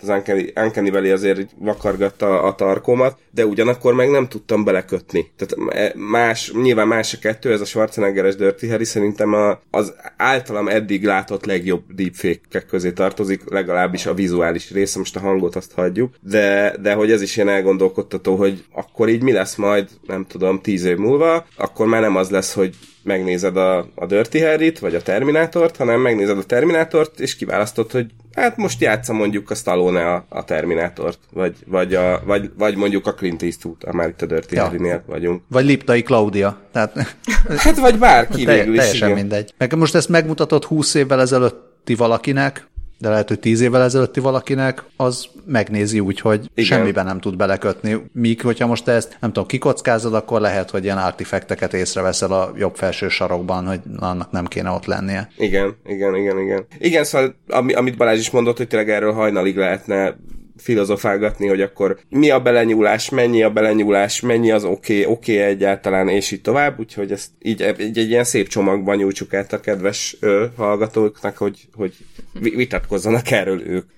az 0.00 0.08
Uncanny, 0.08 0.52
Uncanny 0.54 0.90
Valley 0.90 1.12
azért 1.12 1.50
vakargatta 1.58 2.42
a 2.42 2.54
tarkomat, 2.54 3.18
de 3.30 3.46
ugyanakkor 3.46 3.94
meg 3.94 4.10
nem 4.10 4.28
tudtam 4.28 4.64
belekötni. 4.64 5.30
Tehát 5.36 5.74
e, 5.76 5.92
más, 5.98 6.52
nyilván 6.62 6.88
más 6.88 7.14
a 7.14 7.18
kettő, 7.18 7.52
ez 7.52 7.60
a 7.60 7.64
Schwarzeneggeres 7.64 8.36
Dirty 8.36 8.66
Harry 8.68 8.84
szerintem 8.84 9.32
a, 9.32 9.60
az 9.70 9.94
általam 10.16 10.68
eddig 10.68 11.04
látott 11.04 11.44
legjobb 11.44 11.82
deepfake 11.94 12.60
közé 12.68 12.92
tartozik, 12.92 13.50
legalábbis 13.50 14.06
a 14.06 14.14
vizuális 14.14 14.70
része, 14.70 14.98
most 14.98 15.16
a 15.16 15.20
hangot 15.20 15.56
azt 15.56 15.72
hagyjuk, 15.72 16.14
de, 16.20 16.76
de 16.82 16.92
hogy 16.92 17.11
ez 17.12 17.22
is 17.22 17.36
ilyen 17.36 17.48
elgondolkodtató, 17.48 18.36
hogy 18.36 18.64
akkor 18.72 19.08
így 19.08 19.22
mi 19.22 19.32
lesz 19.32 19.54
majd, 19.54 19.88
nem 20.06 20.26
tudom, 20.28 20.60
tíz 20.60 20.84
év 20.84 20.96
múlva, 20.96 21.46
akkor 21.56 21.86
már 21.86 22.00
nem 22.00 22.16
az 22.16 22.30
lesz, 22.30 22.52
hogy 22.52 22.74
megnézed 23.02 23.56
a, 23.56 23.78
a 23.94 24.06
Dirty 24.06 24.38
harry 24.38 24.72
vagy 24.80 24.94
a 24.94 25.02
Terminátort, 25.02 25.76
hanem 25.76 26.00
megnézed 26.00 26.38
a 26.38 26.44
Terminátort, 26.44 27.20
és 27.20 27.36
kiválasztod, 27.36 27.90
hogy 27.90 28.06
hát 28.34 28.56
most 28.56 28.80
játsza 28.80 29.12
mondjuk 29.12 29.50
a 29.50 29.54
Stallone 29.54 30.12
a, 30.12 30.24
a 30.28 30.44
Terminátort, 30.44 31.18
vagy, 31.32 31.56
vagy, 31.66 31.94
a, 31.94 32.22
vagy, 32.24 32.50
vagy 32.58 32.76
mondjuk 32.76 33.06
a 33.06 33.14
Clint 33.14 33.42
Eastwood, 33.42 33.94
már 33.94 34.08
itt 34.08 34.22
a 34.22 34.26
Dirty 34.26 34.52
ja. 34.54 34.62
Harry-nél 34.62 35.02
vagyunk. 35.06 35.42
Vagy 35.48 35.64
Liptai 35.64 36.02
Claudia. 36.02 36.60
Tehát... 36.72 37.16
hát 37.56 37.78
vagy 37.78 37.98
bárki 37.98 38.44
Te, 38.44 38.54
végül 38.54 38.74
is. 38.74 38.78
Teljesen 38.78 39.08
igen. 39.08 39.20
mindegy. 39.20 39.54
Meg 39.58 39.76
most 39.76 39.94
ezt 39.94 40.08
megmutatott 40.08 40.64
20 40.64 40.94
évvel 40.94 41.20
ezelőtti 41.20 41.94
valakinek, 41.94 42.70
de 43.02 43.08
lehet, 43.08 43.28
hogy 43.28 43.38
tíz 43.38 43.60
évvel 43.60 43.82
ezelőtti 43.82 44.20
valakinek, 44.20 44.84
az 44.96 45.26
megnézi 45.46 46.00
úgy, 46.00 46.20
hogy 46.20 46.40
Igen. 46.54 46.64
semmiben 46.64 47.04
nem 47.04 47.20
tud 47.20 47.36
belekötni. 47.36 47.96
Míg, 48.12 48.40
hogyha 48.40 48.66
most 48.66 48.88
ezt, 48.88 49.16
nem 49.20 49.32
tudom, 49.32 49.48
kikockázod, 49.48 50.14
akkor 50.14 50.40
lehet, 50.40 50.70
hogy 50.70 50.84
ilyen 50.84 50.98
artifekteket 50.98 51.74
észreveszel 51.74 52.32
a 52.32 52.52
jobb 52.56 52.74
felső 52.74 53.08
sarokban, 53.08 53.66
hogy 53.66 53.80
annak 53.96 54.30
nem 54.30 54.46
kéne 54.46 54.70
ott 54.70 54.86
lennie. 54.86 55.28
Igen, 55.36 55.76
igen, 55.86 56.14
igen, 56.14 56.38
igen. 56.38 56.66
Igen, 56.78 57.04
szóval 57.04 57.34
ami, 57.48 57.72
amit 57.72 57.96
Balázs 57.96 58.18
is 58.18 58.30
mondott, 58.30 58.56
hogy 58.56 58.68
tényleg 58.68 58.90
erről 58.90 59.12
hajnalig 59.12 59.56
lehetne 59.56 60.16
filozofálgatni, 60.62 61.46
hogy 61.46 61.60
akkor 61.60 61.98
mi 62.08 62.30
a 62.30 62.40
belenyúlás, 62.40 63.10
mennyi 63.10 63.42
a 63.42 63.50
belenyúlás, 63.50 64.20
mennyi 64.20 64.50
az 64.50 64.64
oké, 64.64 65.00
okay, 65.00 65.12
oké 65.12 65.32
okay 65.36 65.48
egyáltalán, 65.48 66.08
és 66.08 66.30
így 66.30 66.40
tovább, 66.40 66.78
úgyhogy 66.78 67.12
ezt 67.12 67.30
így 67.42 67.62
egy, 67.62 67.98
egy 67.98 68.10
ilyen 68.10 68.24
szép 68.24 68.48
csomagban 68.48 68.96
nyújtsuk 68.96 69.34
át 69.34 69.52
a 69.52 69.60
kedves 69.60 70.16
ö, 70.20 70.46
hallgatóknak, 70.56 71.36
hogy, 71.36 71.68
hogy 71.74 71.94
vitatkozzanak 72.32 73.30
erről 73.30 73.66
ők. 73.66 73.90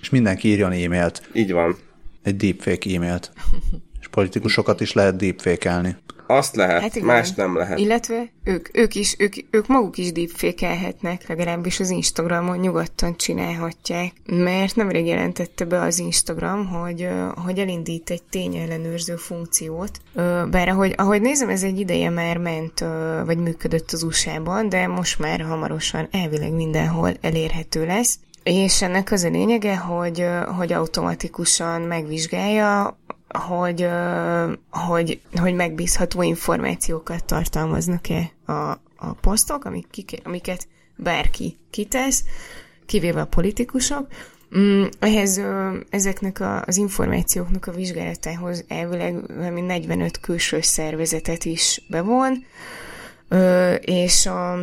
És 0.00 0.10
mindenki 0.10 0.48
írjon 0.48 0.72
e-mailt. 0.72 1.22
Így 1.32 1.52
van. 1.52 1.76
Egy 2.22 2.36
deepfake 2.36 2.94
e-mailt. 2.94 3.32
Politikusokat 4.16 4.80
is 4.80 4.92
lehet 4.92 5.16
deepfake-elni. 5.16 5.96
Azt 6.26 6.56
lehet, 6.56 6.80
hát 6.80 6.94
igen. 6.94 7.06
más 7.06 7.32
nem 7.32 7.56
lehet. 7.56 7.78
Illetve 7.78 8.30
ők, 8.44 8.76
ők, 8.76 8.94
is, 8.94 9.14
ők, 9.18 9.34
ők 9.50 9.66
maguk 9.66 9.98
is 9.98 10.12
deepfake-elhetnek, 10.12 11.28
legalábbis 11.28 11.80
az 11.80 11.90
Instagramon 11.90 12.58
nyugodtan 12.58 13.16
csinálhatják, 13.16 14.12
mert 14.26 14.76
nemrég 14.76 15.06
jelentette 15.06 15.64
be 15.64 15.80
az 15.80 15.98
Instagram, 15.98 16.66
hogy, 16.66 17.08
hogy 17.44 17.58
elindít 17.58 18.10
egy 18.10 18.22
tényellenőrző 18.22 19.16
funkciót, 19.16 20.00
bár 20.50 20.68
ahogy, 20.68 20.94
ahogy 20.96 21.20
nézem, 21.20 21.48
ez 21.48 21.62
egy 21.62 21.80
ideje 21.80 22.10
már 22.10 22.38
ment, 22.38 22.84
vagy 23.24 23.38
működött 23.38 23.92
az 23.92 24.02
USA-ban, 24.02 24.68
de 24.68 24.86
most 24.86 25.18
már 25.18 25.40
hamarosan 25.40 26.08
elvileg 26.10 26.52
mindenhol 26.52 27.12
elérhető 27.20 27.86
lesz, 27.86 28.18
és 28.42 28.82
ennek 28.82 29.12
az 29.12 29.24
a 29.24 29.28
lényege, 29.28 29.76
hogy, 29.76 30.26
hogy 30.56 30.72
automatikusan 30.72 31.80
megvizsgálja 31.80 32.98
hogy, 33.38 33.88
hogy, 34.70 35.20
hogy 35.34 35.54
megbízható 35.54 36.22
információkat 36.22 37.24
tartalmaznak-e 37.24 38.30
a, 38.46 38.52
a 38.96 39.12
posztok, 39.20 39.64
amik, 39.64 40.20
amiket 40.24 40.68
bárki 40.96 41.56
kitesz, 41.70 42.24
kivéve 42.86 43.20
a 43.20 43.26
politikusok. 43.26 44.06
Mm, 44.58 44.84
ehhez 44.98 45.40
ezeknek 45.90 46.40
a, 46.40 46.62
az 46.62 46.76
információknak 46.76 47.66
a 47.66 47.72
vizsgálatához 47.72 48.64
elvileg 48.68 49.14
45 49.64 50.20
külső 50.20 50.60
szervezetet 50.60 51.44
is 51.44 51.82
bevon, 51.88 52.44
és 53.80 54.26
a 54.26 54.58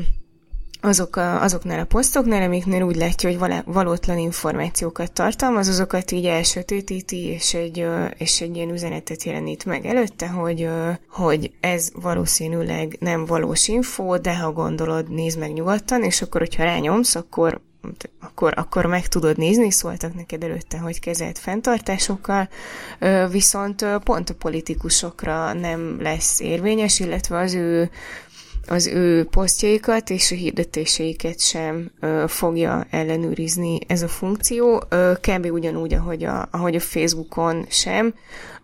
azok 0.84 1.16
a, 1.16 1.42
azoknál 1.42 1.80
a 1.80 1.86
posztoknál, 1.86 2.42
amiknél 2.42 2.82
úgy 2.82 2.96
látja, 2.96 3.30
hogy 3.30 3.40
valá, 3.40 3.64
valótlan 3.66 4.18
információkat 4.18 5.12
tartalmaz, 5.12 5.68
azokat 5.68 6.12
így 6.12 6.26
elsötétíti, 6.26 7.26
és 7.26 7.54
egy, 7.54 7.88
és 8.18 8.42
egy 8.42 8.56
ilyen 8.56 8.70
üzenetet 8.70 9.24
jelenít 9.24 9.66
meg 9.66 9.86
előtte, 9.86 10.28
hogy, 10.28 10.70
hogy 11.10 11.52
ez 11.60 11.90
valószínűleg 11.94 12.98
nem 13.00 13.26
valós 13.26 13.68
info, 13.68 14.18
de 14.18 14.38
ha 14.38 14.52
gondolod, 14.52 15.10
nézd 15.10 15.40
meg 15.40 15.54
nyugodtan, 15.54 16.04
és 16.04 16.22
akkor, 16.22 16.42
hogyha 16.42 16.64
rányomsz, 16.64 17.16
akkor 17.16 17.62
akkor, 18.20 18.54
akkor 18.56 18.86
meg 18.86 19.08
tudod 19.08 19.38
nézni, 19.38 19.72
szóltak 19.72 20.14
neked 20.14 20.44
előtte, 20.44 20.78
hogy 20.78 21.00
kezelt 21.00 21.38
fenntartásokkal, 21.38 22.50
viszont 23.32 23.86
pont 24.04 24.30
a 24.30 24.36
politikusokra 24.36 25.54
nem 25.54 26.02
lesz 26.02 26.40
érvényes, 26.40 27.00
illetve 27.00 27.38
az 27.38 27.54
ő 27.54 27.90
az 28.68 28.88
ő 28.88 29.26
posztjaikat 29.26 30.10
és 30.10 30.32
a 30.32 30.36
hirdetéseiket 30.36 31.40
sem 31.40 31.92
ö, 32.00 32.24
fogja 32.28 32.86
ellenőrizni 32.90 33.80
ez 33.88 34.02
a 34.02 34.08
funkció, 34.08 34.84
ö, 34.90 35.12
kb. 35.22 35.46
ugyanúgy, 35.52 35.94
ahogy 35.94 36.24
a, 36.24 36.48
ahogy 36.52 36.76
a 36.76 36.80
Facebookon 36.80 37.66
sem, 37.70 38.14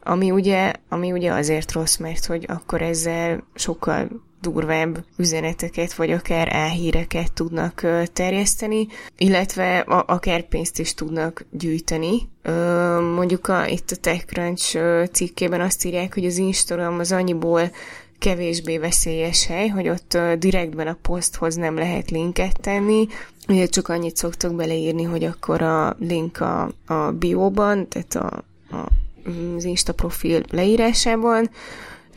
ami 0.03 0.31
ugye, 0.31 0.73
ami 0.89 1.11
ugye 1.11 1.31
azért 1.31 1.71
rossz, 1.71 1.97
mert 1.97 2.25
hogy 2.25 2.45
akkor 2.47 2.81
ezzel 2.81 3.43
sokkal 3.55 4.07
durvább 4.41 5.03
üzeneteket, 5.17 5.93
vagy 5.93 6.11
akár 6.11 6.55
álhíreket 6.55 7.33
tudnak 7.33 7.83
ö, 7.83 8.03
terjeszteni, 8.13 8.87
illetve 9.17 9.79
a, 9.79 10.03
akár 10.07 10.47
pénzt 10.47 10.79
is 10.79 10.93
tudnak 10.93 11.45
gyűjteni. 11.51 12.29
Ö, 12.41 12.99
mondjuk 13.15 13.47
a, 13.47 13.67
itt 13.67 13.91
a 13.91 13.95
TechCrunch 13.95 14.79
cikkében 15.11 15.61
azt 15.61 15.85
írják, 15.85 16.13
hogy 16.13 16.25
az 16.25 16.37
Instagram 16.37 16.99
az 16.99 17.11
annyiból 17.11 17.71
kevésbé 18.19 18.77
veszélyes 18.77 19.45
hely, 19.45 19.67
hogy 19.67 19.89
ott 19.89 20.17
direktben 20.37 20.87
a 20.87 20.97
poszthoz 21.01 21.55
nem 21.55 21.75
lehet 21.75 22.09
linket 22.09 22.59
tenni, 22.59 23.07
ugye 23.47 23.65
csak 23.65 23.87
annyit 23.87 24.15
szoktak 24.15 24.55
beleírni, 24.55 25.03
hogy 25.03 25.23
akkor 25.23 25.61
a 25.61 25.95
link 25.99 26.39
a, 26.39 26.71
a 26.85 27.11
bióban, 27.11 27.87
tehát 27.87 28.15
a, 28.15 28.43
a, 28.75 28.87
az 29.55 29.63
Insta 29.63 29.93
profil 29.93 30.41
leírásában, 30.49 31.49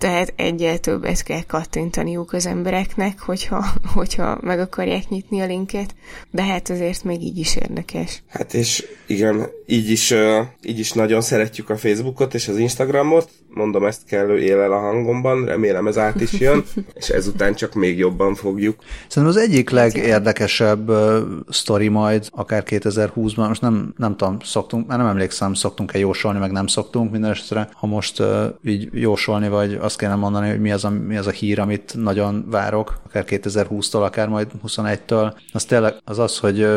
tehát 0.03 0.33
egyel 0.37 0.79
többet 0.79 1.23
kell 1.23 1.43
kattintaniuk 1.43 2.33
az 2.33 2.47
embereknek, 2.47 3.21
hogyha, 3.21 3.65
hogyha 3.95 4.39
meg 4.41 4.61
akarják 4.61 5.09
nyitni 5.09 5.41
a 5.41 5.47
linket, 5.47 5.95
de 6.31 6.43
hát 6.43 6.71
azért 6.71 7.05
még 7.05 7.23
így 7.23 7.39
is 7.39 7.57
érdekes. 7.57 8.23
Hát 8.29 8.55
és 8.55 8.87
igen, 9.07 9.49
így 9.67 9.91
is, 9.91 10.15
így 10.63 10.79
is 10.79 10.93
nagyon 10.93 11.21
szeretjük 11.21 11.71
a 11.71 11.77
Facebookot 11.77 12.35
és 12.35 12.49
az 12.49 12.59
Instagramot, 12.59 13.31
mondom 13.55 13.85
ezt 13.85 14.05
kellő 14.05 14.39
élel 14.39 14.73
a 14.73 14.79
hangomban, 14.79 15.45
remélem 15.45 15.87
ez 15.87 15.99
át 15.99 16.21
is 16.21 16.33
jön, 16.33 16.65
és 16.95 17.09
ezután 17.09 17.55
csak 17.55 17.75
még 17.75 17.99
jobban 17.99 18.35
fogjuk. 18.35 18.77
Szerintem 19.09 19.39
az 19.39 19.49
egyik 19.49 19.71
legérdekesebb 19.71 20.89
uh, 20.89 21.19
sztori 21.49 21.89
majd, 21.89 22.29
akár 22.31 22.63
2020-ban, 22.67 23.49
most 23.49 23.61
nem, 23.61 23.95
nem 23.97 24.17
tudom, 24.17 24.37
szoktunk, 24.41 24.87
már 24.87 24.99
nem 24.99 25.07
emlékszem, 25.07 25.55
szoktunk-e 25.55 25.99
jósolni, 25.99 26.39
meg 26.39 26.51
nem 26.51 26.67
szoktunk 26.67 27.11
minden 27.11 27.31
esetre, 27.31 27.69
ha 27.75 27.87
most 27.87 28.21
uh, 28.21 28.45
így 28.65 28.89
jósolni, 28.93 29.49
vagy 29.49 29.79
azt 29.81 29.99
kéne 29.99 30.15
mondani, 30.15 30.49
hogy 30.49 30.61
mi 30.61 30.73
az, 30.73 30.85
a, 30.85 30.91
mi 30.91 31.17
az 31.17 31.27
a 31.27 31.31
hír, 31.31 31.61
amit 31.61 31.95
nagyon 31.97 32.47
várok, 32.51 33.01
akár 33.07 33.25
2020-tól, 33.29 34.03
akár 34.03 34.29
majd 34.29 34.49
21-től, 34.67 35.33
az 35.53 35.65
tényleg 35.65 35.95
az 36.05 36.19
az, 36.19 36.39
hogy 36.39 36.63
uh, 36.63 36.75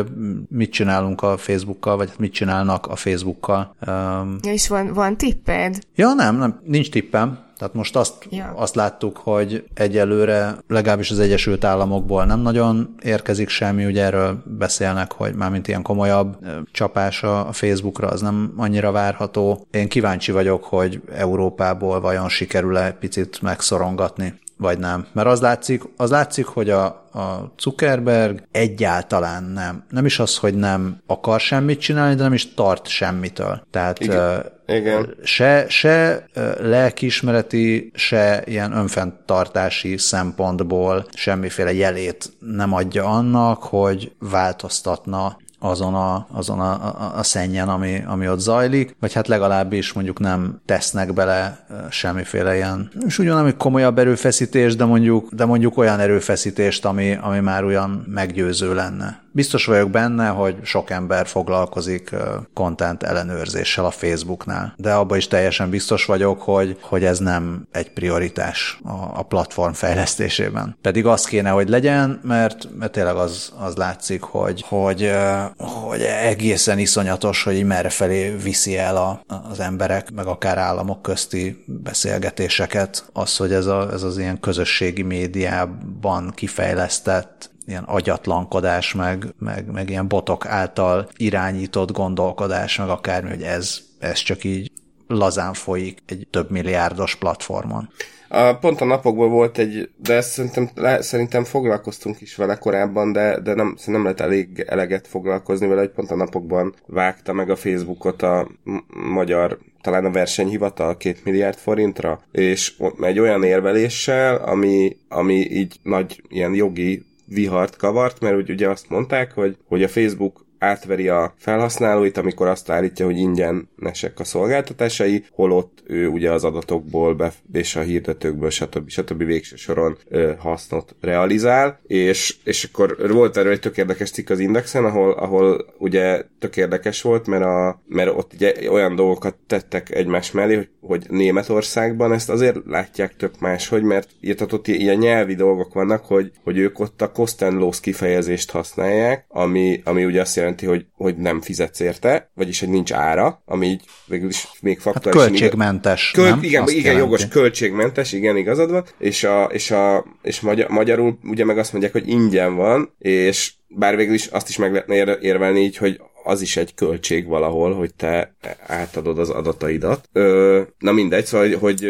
mit 0.48 0.70
csinálunk 0.70 1.22
a 1.22 1.36
Facebookkal, 1.36 1.96
vagy 1.96 2.10
mit 2.18 2.32
csinálnak 2.32 2.86
a 2.86 2.96
Facebookkal. 2.96 3.74
Um, 3.86 4.38
ja, 4.42 4.52
és 4.52 4.68
van, 4.68 4.92
van 4.92 5.16
tipped? 5.16 5.78
Ja, 5.94 6.12
nem, 6.12 6.36
nem, 6.36 6.60
nincs 6.66 6.90
tippem, 6.90 7.44
tehát 7.58 7.74
most 7.74 7.96
azt, 7.96 8.26
ja. 8.30 8.52
azt 8.56 8.74
láttuk, 8.74 9.16
hogy 9.16 9.64
egyelőre 9.74 10.56
legalábbis 10.68 11.10
az 11.10 11.18
Egyesült 11.18 11.64
Államokból 11.64 12.24
nem 12.24 12.40
nagyon 12.40 12.94
érkezik 13.02 13.48
semmi, 13.48 13.84
ugye 13.84 14.02
erről 14.02 14.42
beszélnek, 14.44 15.12
hogy 15.12 15.34
mármint 15.34 15.68
ilyen 15.68 15.82
komolyabb 15.82 16.36
csapás 16.72 17.22
a 17.22 17.48
Facebookra 17.52 18.08
az 18.08 18.20
nem 18.20 18.52
annyira 18.56 18.90
várható. 18.90 19.66
Én 19.70 19.88
kíváncsi 19.88 20.32
vagyok, 20.32 20.64
hogy 20.64 21.00
Európából 21.12 22.00
vajon 22.00 22.28
sikerül-e 22.28 22.92
picit 22.92 23.42
megszorongatni 23.42 24.34
vagy 24.56 24.78
nem. 24.78 25.06
Mert 25.12 25.28
az 25.28 25.40
látszik, 25.40 25.82
az 25.96 26.10
látszik 26.10 26.46
hogy 26.46 26.70
a, 26.70 26.84
a 27.12 27.52
Zuckerberg 27.58 28.42
egyáltalán 28.50 29.44
nem. 29.44 29.84
Nem 29.90 30.06
is 30.06 30.18
az, 30.18 30.36
hogy 30.36 30.54
nem 30.54 30.98
akar 31.06 31.40
semmit 31.40 31.80
csinálni, 31.80 32.14
de 32.14 32.22
nem 32.22 32.32
is 32.32 32.54
tart 32.54 32.88
semmitől. 32.88 33.66
Tehát 33.70 34.00
Igen. 34.00 34.38
Uh, 34.38 34.76
Igen. 34.76 35.14
Se, 35.22 35.66
se 35.68 36.26
lelkiismereti, 36.60 37.90
se 37.94 38.42
ilyen 38.44 38.72
önfenntartási 38.72 39.96
szempontból 39.96 41.06
semmiféle 41.14 41.72
jelét 41.72 42.32
nem 42.38 42.72
adja 42.72 43.04
annak, 43.04 43.62
hogy 43.62 44.12
változtatna 44.18 45.36
azon 45.58 45.94
a, 45.94 46.26
azon 46.32 46.60
a, 46.60 46.72
a, 46.72 47.18
a 47.18 47.22
szennyen, 47.22 47.68
ami, 47.68 48.02
ami 48.06 48.28
ott 48.28 48.38
zajlik, 48.38 48.96
vagy 49.00 49.12
hát 49.12 49.28
legalábbis 49.28 49.92
mondjuk 49.92 50.18
nem 50.18 50.60
tesznek 50.64 51.12
bele 51.12 51.66
semmiféle 51.90 52.54
ilyen, 52.56 52.90
és 53.06 53.18
úgy 53.18 53.28
ami 53.28 53.54
komolyabb 53.54 53.98
erőfeszítés, 53.98 54.76
de 54.76 54.84
mondjuk, 54.84 55.28
de 55.32 55.44
mondjuk 55.44 55.76
olyan 55.76 56.00
erőfeszítést, 56.00 56.84
ami, 56.84 57.18
ami 57.20 57.40
már 57.40 57.64
olyan 57.64 58.04
meggyőző 58.08 58.74
lenne. 58.74 59.24
Biztos 59.36 59.64
vagyok 59.64 59.90
benne, 59.90 60.28
hogy 60.28 60.56
sok 60.62 60.90
ember 60.90 61.26
foglalkozik 61.26 62.10
content 62.54 63.02
ellenőrzéssel 63.02 63.84
a 63.84 63.90
Facebooknál, 63.90 64.74
de 64.76 64.92
abban 64.92 65.16
is 65.16 65.28
teljesen 65.28 65.70
biztos 65.70 66.04
vagyok, 66.04 66.42
hogy, 66.42 66.78
hogy 66.80 67.04
ez 67.04 67.18
nem 67.18 67.66
egy 67.72 67.90
prioritás 67.90 68.80
a, 68.84 69.18
a 69.18 69.22
platform 69.22 69.72
fejlesztésében. 69.72 70.76
Pedig 70.82 71.06
az 71.06 71.24
kéne, 71.24 71.50
hogy 71.50 71.68
legyen, 71.68 72.20
mert, 72.22 72.68
mert 72.78 72.92
tényleg 72.92 73.16
az, 73.16 73.52
az 73.58 73.76
látszik, 73.76 74.22
hogy, 74.22 74.64
hogy, 74.68 75.12
hogy 75.56 76.00
egészen 76.02 76.78
iszonyatos, 76.78 77.42
hogy 77.42 77.64
merre 77.64 77.90
felé 77.90 78.36
viszi 78.42 78.78
el 78.78 78.96
a, 78.96 79.20
az 79.50 79.60
emberek, 79.60 80.10
meg 80.10 80.26
akár 80.26 80.58
államok 80.58 81.02
közti 81.02 81.64
beszélgetéseket, 81.66 83.04
az, 83.12 83.36
hogy 83.36 83.52
ez, 83.52 83.66
a, 83.66 83.92
ez 83.92 84.02
az 84.02 84.18
ilyen 84.18 84.40
közösségi 84.40 85.02
médiában 85.02 86.32
kifejlesztett 86.34 87.54
ilyen 87.66 87.82
agyatlankodás, 87.82 88.94
meg, 88.94 89.34
meg, 89.38 89.70
meg 89.72 89.90
ilyen 89.90 90.08
botok 90.08 90.46
által 90.46 91.08
irányított 91.16 91.92
gondolkodás, 91.92 92.78
meg 92.78 92.88
akármi, 92.88 93.28
hogy 93.28 93.42
ez, 93.42 93.78
ez 93.98 94.18
csak 94.18 94.44
így 94.44 94.72
lazán 95.08 95.52
folyik 95.52 96.02
egy 96.06 96.26
több 96.30 96.50
milliárdos 96.50 97.14
platformon. 97.14 97.88
A, 98.28 98.52
pont 98.52 98.80
a 98.80 98.84
napokban 98.84 99.30
volt 99.30 99.58
egy, 99.58 99.90
de 99.96 100.14
ezt 100.14 100.30
szerintem, 100.30 100.68
le, 100.74 101.02
szerintem 101.02 101.44
foglalkoztunk 101.44 102.20
is 102.20 102.36
vele 102.36 102.56
korábban, 102.56 103.12
de, 103.12 103.40
de 103.40 103.54
nem, 103.54 103.76
nem 103.86 104.02
lehet 104.02 104.20
elég 104.20 104.64
eleget 104.66 105.06
foglalkozni 105.06 105.66
vele, 105.66 105.80
hogy 105.80 105.90
pont 105.90 106.10
a 106.10 106.16
napokban 106.16 106.74
vágta 106.86 107.32
meg 107.32 107.50
a 107.50 107.56
Facebookot 107.56 108.22
a 108.22 108.48
magyar 108.88 109.58
talán 109.80 110.04
a 110.04 110.10
versenyhivatal 110.10 110.96
két 110.96 111.24
milliárd 111.24 111.56
forintra, 111.56 112.20
és 112.32 112.74
egy 113.00 113.18
olyan 113.18 113.42
érveléssel, 113.42 114.36
ami, 114.36 114.96
ami 115.08 115.34
így 115.34 115.80
nagy 115.82 116.22
ilyen 116.28 116.54
jogi 116.54 117.04
vihart 117.26 117.76
kavart, 117.76 118.20
mert 118.20 118.48
ugye 118.48 118.68
azt 118.68 118.88
mondták, 118.88 119.32
hogy, 119.32 119.56
hogy 119.64 119.82
a 119.82 119.88
Facebook 119.88 120.45
átveri 120.66 121.08
a 121.08 121.34
felhasználóit, 121.38 122.16
amikor 122.16 122.46
azt 122.46 122.70
állítja, 122.70 123.04
hogy 123.04 123.18
ingyenesek 123.18 124.20
a 124.20 124.24
szolgáltatásai, 124.24 125.24
holott 125.30 125.82
ő 125.86 126.08
ugye 126.08 126.32
az 126.32 126.44
adatokból 126.44 127.14
be, 127.14 127.32
és 127.52 127.76
a 127.76 127.80
hirdetőkből, 127.80 128.50
stb. 128.50 128.88
stb. 128.88 129.24
végső 129.24 129.56
soron 129.56 129.96
ö, 130.08 130.32
hasznot 130.38 130.94
realizál, 131.00 131.80
és, 131.86 132.36
és 132.44 132.64
akkor 132.64 133.10
volt 133.12 133.36
erről 133.36 133.52
egy 133.52 133.60
tök 133.60 133.76
érdekes 133.76 134.10
cikk 134.10 134.30
az 134.30 134.38
Indexen, 134.38 134.84
ahol, 134.84 135.10
ahol 135.10 135.74
ugye 135.78 136.24
tök 136.38 136.56
érdekes 136.56 137.02
volt, 137.02 137.26
mert, 137.26 137.44
a, 137.44 137.82
mert 137.88 138.10
ott 138.16 138.32
ugye 138.34 138.70
olyan 138.70 138.94
dolgokat 138.94 139.34
tettek 139.46 139.90
egymás 139.90 140.30
mellé, 140.30 140.54
hogy, 140.54 140.68
hogy 140.80 141.06
Németországban 141.08 142.12
ezt 142.12 142.30
azért 142.30 142.56
látják 142.66 143.16
tök 143.16 143.40
máshogy, 143.40 143.82
mert 143.82 144.08
írtatott 144.20 144.66
ilyen 144.66 144.98
nyelvi 144.98 145.34
dolgok 145.34 145.74
vannak, 145.74 146.04
hogy, 146.04 146.30
hogy 146.44 146.58
ők 146.58 146.78
ott 146.78 147.02
a 147.02 147.12
Kostenlos 147.12 147.80
kifejezést 147.80 148.50
használják, 148.50 149.24
ami, 149.28 149.80
ami 149.84 150.04
ugye 150.04 150.20
azt 150.20 150.36
jelenti, 150.36 150.55
hogy, 150.64 150.86
hogy 150.92 151.16
nem 151.16 151.40
fizetsz 151.40 151.80
érte, 151.80 152.30
vagyis 152.34 152.60
hogy 152.60 152.68
nincs 152.68 152.92
ára, 152.92 153.42
ami 153.44 153.66
így 153.66 153.84
végül 154.06 154.28
is 154.28 154.48
még 154.60 154.78
faktor. 154.78 155.14
Hát 155.14 155.26
költségmentes, 155.26 156.10
Köl, 156.10 156.28
nem? 156.28 156.42
Igen, 156.42 156.62
azt 156.62 156.72
igen 156.72 156.84
jelenti. 156.84 157.04
jogos, 157.04 157.28
költségmentes, 157.28 158.12
igen, 158.12 158.36
igazad 158.36 158.70
van, 158.70 158.84
és, 158.98 159.24
a, 159.24 159.44
és, 159.44 159.70
a, 159.70 160.04
és 160.22 160.40
magyar, 160.40 160.68
magyarul 160.68 161.18
ugye 161.22 161.44
meg 161.44 161.58
azt 161.58 161.72
mondják, 161.72 161.92
hogy 161.92 162.08
ingyen 162.08 162.54
van, 162.54 162.94
és 162.98 163.52
bár 163.68 163.96
végül 163.96 164.14
is 164.14 164.26
azt 164.26 164.48
is 164.48 164.56
meg 164.56 164.72
lehetne 164.72 165.18
érvelni 165.20 165.60
így, 165.60 165.76
hogy 165.76 166.00
az 166.26 166.40
is 166.40 166.56
egy 166.56 166.74
költség 166.74 167.26
valahol, 167.26 167.74
hogy 167.74 167.94
te 167.94 168.34
átadod 168.66 169.18
az 169.18 169.30
adataidat. 169.30 170.08
Ö, 170.12 170.62
na 170.78 170.92
mindegy, 170.92 171.24
szóval, 171.24 171.48
hogy, 171.48 171.58
hogy, 171.58 171.88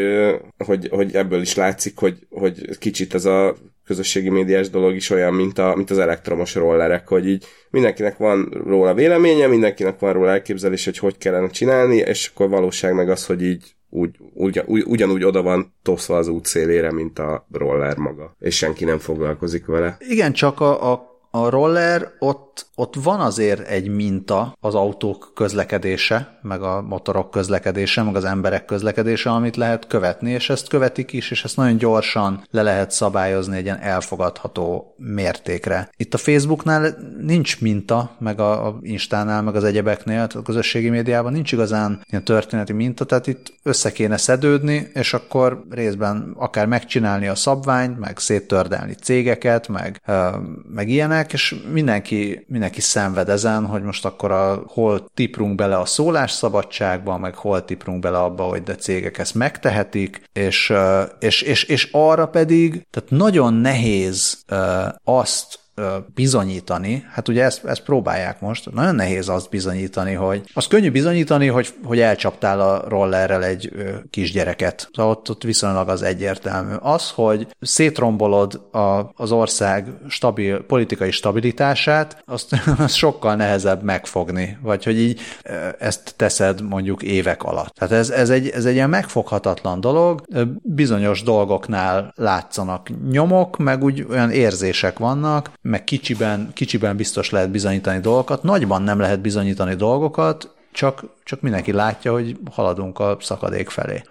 hogy, 0.58 0.88
hogy 0.90 1.14
ebből 1.14 1.40
is 1.40 1.54
látszik, 1.54 1.98
hogy, 1.98 2.26
hogy 2.30 2.78
kicsit 2.78 3.14
ez 3.14 3.24
a 3.24 3.56
közösségi 3.84 4.28
médiás 4.28 4.70
dolog 4.70 4.94
is 4.94 5.10
olyan, 5.10 5.34
mint, 5.34 5.58
a, 5.58 5.74
mint 5.76 5.90
az 5.90 5.98
elektromos 5.98 6.54
rollerek, 6.54 7.08
hogy 7.08 7.28
így 7.28 7.44
mindenkinek 7.70 8.16
van 8.16 8.62
róla 8.66 8.94
véleménye, 8.94 9.46
mindenkinek 9.46 9.98
van 9.98 10.12
róla 10.12 10.30
elképzelés, 10.30 10.84
hogy 10.84 10.98
hogy 10.98 11.18
kellene 11.18 11.48
csinálni, 11.48 11.96
és 11.96 12.30
akkor 12.34 12.48
valóság 12.48 12.94
meg 12.94 13.10
az, 13.10 13.26
hogy 13.26 13.42
így 13.42 13.74
úgy, 13.90 14.16
ugy, 14.34 14.62
ugyanúgy 14.86 15.24
oda 15.24 15.42
van 15.42 15.74
toszva 15.82 16.16
az 16.16 16.28
út 16.28 16.46
szélére, 16.46 16.92
mint 16.92 17.18
a 17.18 17.46
roller 17.52 17.96
maga, 17.96 18.36
és 18.38 18.56
senki 18.56 18.84
nem 18.84 18.98
foglalkozik 18.98 19.66
vele. 19.66 19.96
Igen, 20.08 20.32
csak 20.32 20.60
a, 20.60 20.92
a 20.92 21.15
a 21.36 21.50
roller, 21.50 22.12
ott, 22.18 22.66
ott 22.74 22.94
van 23.02 23.20
azért 23.20 23.68
egy 23.68 23.88
minta 23.88 24.56
az 24.60 24.74
autók 24.74 25.32
közlekedése, 25.34 26.38
meg 26.42 26.62
a 26.62 26.82
motorok 26.82 27.30
közlekedése, 27.30 28.02
meg 28.02 28.16
az 28.16 28.24
emberek 28.24 28.64
közlekedése, 28.64 29.30
amit 29.30 29.56
lehet 29.56 29.86
követni, 29.86 30.30
és 30.30 30.50
ezt 30.50 30.68
követik 30.68 31.12
is, 31.12 31.30
és 31.30 31.44
ezt 31.44 31.56
nagyon 31.56 31.76
gyorsan 31.76 32.44
le 32.50 32.62
lehet 32.62 32.90
szabályozni 32.90 33.56
egy 33.56 33.64
ilyen 33.64 33.80
elfogadható 33.80 34.94
mértékre. 34.96 35.90
Itt 35.96 36.14
a 36.14 36.18
Facebooknál 36.18 36.96
nincs 37.20 37.60
minta, 37.60 38.16
meg 38.18 38.40
a, 38.40 38.66
a 38.66 38.78
Instánál, 38.80 39.42
meg 39.42 39.56
az 39.56 39.64
egyebeknél, 39.64 40.26
a 40.34 40.42
közösségi 40.42 40.88
médiában 40.88 41.32
nincs 41.32 41.52
igazán 41.52 42.00
ilyen 42.10 42.24
történeti 42.24 42.72
minta, 42.72 43.04
tehát 43.04 43.26
itt 43.26 43.52
össze 43.62 43.92
kéne 43.92 44.16
szedődni, 44.16 44.90
és 44.94 45.14
akkor 45.14 45.64
részben 45.70 46.34
akár 46.36 46.66
megcsinálni 46.66 47.26
a 47.26 47.34
szabványt, 47.34 47.98
meg 47.98 48.18
széttördelni 48.18 48.94
cégeket, 48.94 49.68
meg, 49.68 50.00
meg 50.68 50.88
ilyenek, 50.88 51.25
csinálják, 51.26 51.32
és 51.32 51.72
mindenki, 51.72 52.44
mindenki 52.48 52.80
szenved 52.80 53.28
ezen, 53.28 53.66
hogy 53.66 53.82
most 53.82 54.04
akkor 54.04 54.30
a, 54.30 54.62
hol 54.66 55.06
tiprunk 55.14 55.54
bele 55.54 55.78
a 55.78 55.84
szólásszabadságba, 55.84 57.18
meg 57.18 57.34
hol 57.34 57.64
tiprunk 57.64 58.00
bele 58.00 58.18
abba, 58.18 58.42
hogy 58.42 58.62
de 58.62 58.74
cégek 58.74 59.18
ezt 59.18 59.34
megtehetik, 59.34 60.22
és, 60.32 60.72
és, 61.18 61.42
és, 61.42 61.62
és 61.62 61.88
arra 61.92 62.26
pedig, 62.26 62.86
tehát 62.90 63.10
nagyon 63.10 63.54
nehéz 63.54 64.44
azt 65.04 65.58
bizonyítani, 66.14 67.04
hát 67.12 67.28
ugye 67.28 67.44
ezt, 67.44 67.64
ezt 67.64 67.82
próbálják 67.82 68.40
most, 68.40 68.72
nagyon 68.72 68.94
nehéz 68.94 69.28
azt 69.28 69.50
bizonyítani, 69.50 70.12
hogy 70.12 70.42
az 70.54 70.66
könnyű 70.66 70.90
bizonyítani, 70.90 71.46
hogy, 71.46 71.74
hogy 71.84 72.00
elcsaptál 72.00 72.60
a 72.60 72.88
rollerrel 72.88 73.44
egy 73.44 73.72
kisgyereket. 74.10 74.88
Szóval 74.92 75.12
ott, 75.12 75.30
ott 75.30 75.42
viszonylag 75.42 75.88
az 75.88 76.02
egyértelmű. 76.02 76.74
Az, 76.80 77.10
hogy 77.10 77.46
szétrombolod 77.60 78.68
a, 78.72 79.12
az 79.14 79.32
ország 79.32 79.86
stabil, 80.08 80.62
politikai 80.62 81.10
stabilitását, 81.10 82.22
azt, 82.26 82.56
azt 82.78 82.94
sokkal 82.94 83.34
nehezebb 83.34 83.82
megfogni, 83.82 84.58
vagy 84.62 84.84
hogy 84.84 84.98
így 84.98 85.20
ezt 85.78 86.14
teszed 86.16 86.62
mondjuk 86.62 87.02
évek 87.02 87.42
alatt. 87.42 87.74
Tehát 87.74 87.94
ez, 87.94 88.10
ez, 88.10 88.30
egy, 88.30 88.48
ez 88.48 88.64
egy 88.64 88.74
ilyen 88.74 88.90
megfoghatatlan 88.90 89.80
dolog, 89.80 90.22
bizonyos 90.62 91.22
dolgoknál 91.22 92.12
látszanak 92.14 92.88
nyomok, 93.10 93.56
meg 93.56 93.84
úgy 93.84 94.06
olyan 94.10 94.30
érzések 94.30 94.98
vannak, 94.98 95.50
meg 95.66 95.84
kicsiben, 95.84 96.50
kicsiben 96.54 96.96
biztos 96.96 97.30
lehet 97.30 97.50
bizonyítani 97.50 98.00
dolgokat, 98.00 98.42
nagyban 98.42 98.82
nem 98.82 98.98
lehet 98.98 99.20
bizonyítani 99.20 99.74
dolgokat, 99.74 100.54
csak, 100.72 101.04
csak 101.24 101.40
mindenki 101.40 101.72
látja, 101.72 102.12
hogy 102.12 102.36
haladunk 102.50 102.98
a 102.98 103.16
szakadék 103.20 103.68
felé. 103.68 104.02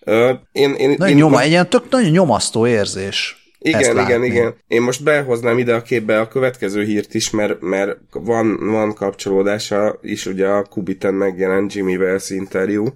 Ö, 0.00 0.32
én, 0.52 0.74
én, 0.74 0.88
nagyon, 0.88 1.08
én 1.08 1.14
nyoma, 1.14 1.40
egy 1.40 1.50
ilyen 1.50 1.68
tök, 1.68 1.90
nagyon 1.90 2.10
nyomasztó 2.10 2.66
érzés. 2.66 3.43
Igen, 3.66 3.98
igen, 3.98 4.24
igen. 4.24 4.54
Én 4.66 4.82
most 4.82 5.04
behoznám 5.04 5.58
ide 5.58 5.74
a 5.74 5.82
képbe 5.82 6.20
a 6.20 6.28
következő 6.28 6.84
hírt 6.84 7.14
is, 7.14 7.30
mert, 7.30 7.60
mert 7.60 7.96
van, 8.12 8.70
van 8.70 8.94
kapcsolódása 8.94 9.98
is, 10.02 10.26
ugye 10.26 10.46
a 10.46 10.62
Kubiten 10.62 11.14
megjelent 11.14 11.74
Jimmy 11.74 11.96
Wells 11.96 12.30
interjú, 12.30 12.86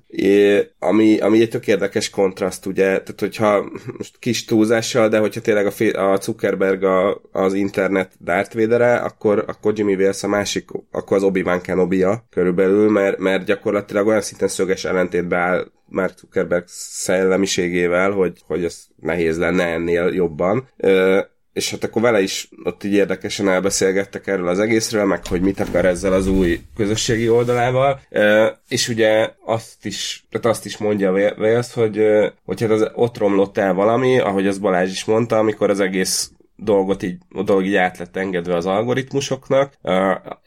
ami, 0.78 1.18
ami 1.18 1.40
egy 1.40 1.48
tök 1.48 1.66
érdekes 1.66 2.10
kontraszt, 2.10 2.66
ugye, 2.66 2.84
tehát 2.84 3.20
hogyha 3.20 3.70
most 3.96 4.16
kis 4.18 4.44
túlzással, 4.44 5.08
de 5.08 5.18
hogyha 5.18 5.40
tényleg 5.40 5.66
a, 5.66 6.12
a 6.12 6.20
Zuckerberg 6.20 6.82
a, 6.82 7.20
az 7.32 7.54
internet 7.54 8.12
Darth 8.20 8.56
vader 8.56 9.04
akkor, 9.04 9.44
akkor 9.46 9.72
Jimmy 9.76 9.94
Wells 9.94 10.22
a 10.22 10.28
másik, 10.28 10.70
akkor 10.90 11.16
az 11.16 11.22
Obi-Wan 11.22 11.60
kenobi 11.60 12.04
körülbelül, 12.30 12.90
mert, 12.90 13.18
mert 13.18 13.44
gyakorlatilag 13.44 14.06
olyan 14.06 14.20
szinten 14.20 14.48
szöges 14.48 14.84
ellentétbe 14.84 15.36
áll 15.36 15.66
Mark 15.88 16.18
Zuckerberg 16.18 16.64
szellemiségével, 16.66 18.10
hogy, 18.10 18.38
hogy 18.46 18.64
ez 18.64 18.84
nehéz 19.00 19.38
lenne 19.38 19.64
ennél 19.64 20.12
jobban. 20.14 20.68
Ö, 20.76 21.20
és 21.58 21.70
hát 21.70 21.84
akkor 21.84 22.02
vele 22.02 22.20
is 22.20 22.48
ott 22.64 22.84
így 22.84 22.92
érdekesen 22.92 23.48
elbeszélgettek 23.48 24.26
erről 24.26 24.48
az 24.48 24.58
egészről, 24.58 25.04
meg 25.04 25.26
hogy 25.26 25.40
mit 25.40 25.60
akar 25.60 25.84
ezzel 25.84 26.12
az 26.12 26.26
új 26.26 26.60
közösségi 26.76 27.28
oldalával, 27.28 28.00
e, 28.10 28.58
és 28.68 28.88
ugye 28.88 29.30
azt 29.44 29.86
is, 29.86 30.26
tehát 30.30 30.46
azt 30.46 30.64
is 30.64 30.76
mondja 30.76 31.12
Wales, 31.12 31.72
hogy, 31.72 32.00
hogy 32.44 32.60
hát 32.60 32.70
az, 32.70 32.90
ott 32.94 33.18
romlott 33.18 33.58
el 33.58 33.74
valami, 33.74 34.18
ahogy 34.18 34.46
az 34.46 34.58
Balázs 34.58 34.90
is 34.90 35.04
mondta, 35.04 35.38
amikor 35.38 35.70
az 35.70 35.80
egész 35.80 36.30
dolgot 36.58 37.02
így, 37.02 37.18
a 37.34 37.42
dolog 37.42 37.64
így 37.64 37.74
át 37.74 37.98
lett 37.98 38.16
engedve 38.16 38.56
az 38.56 38.66
algoritmusoknak, 38.66 39.72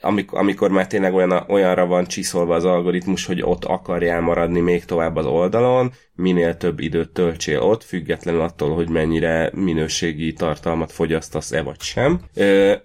amikor, 0.01 0.39
amikor 0.39 0.71
már 0.71 0.87
tényleg 0.87 1.13
olyan, 1.13 1.31
olyanra 1.47 1.85
van 1.85 2.05
csiszolva 2.05 2.55
az 2.55 2.65
algoritmus, 2.65 3.25
hogy 3.25 3.41
ott 3.41 3.65
akarjál 3.65 4.21
maradni 4.21 4.59
még 4.59 4.85
tovább 4.85 5.15
az 5.15 5.25
oldalon, 5.25 5.91
minél 6.15 6.57
több 6.57 6.79
időt 6.79 7.09
töltsél 7.09 7.59
ott, 7.59 7.83
függetlenül 7.83 8.41
attól, 8.41 8.75
hogy 8.75 8.89
mennyire 8.89 9.49
minőségi 9.53 10.33
tartalmat 10.33 10.91
fogyasztasz-e 10.91 11.61
vagy 11.61 11.81
sem. 11.81 12.21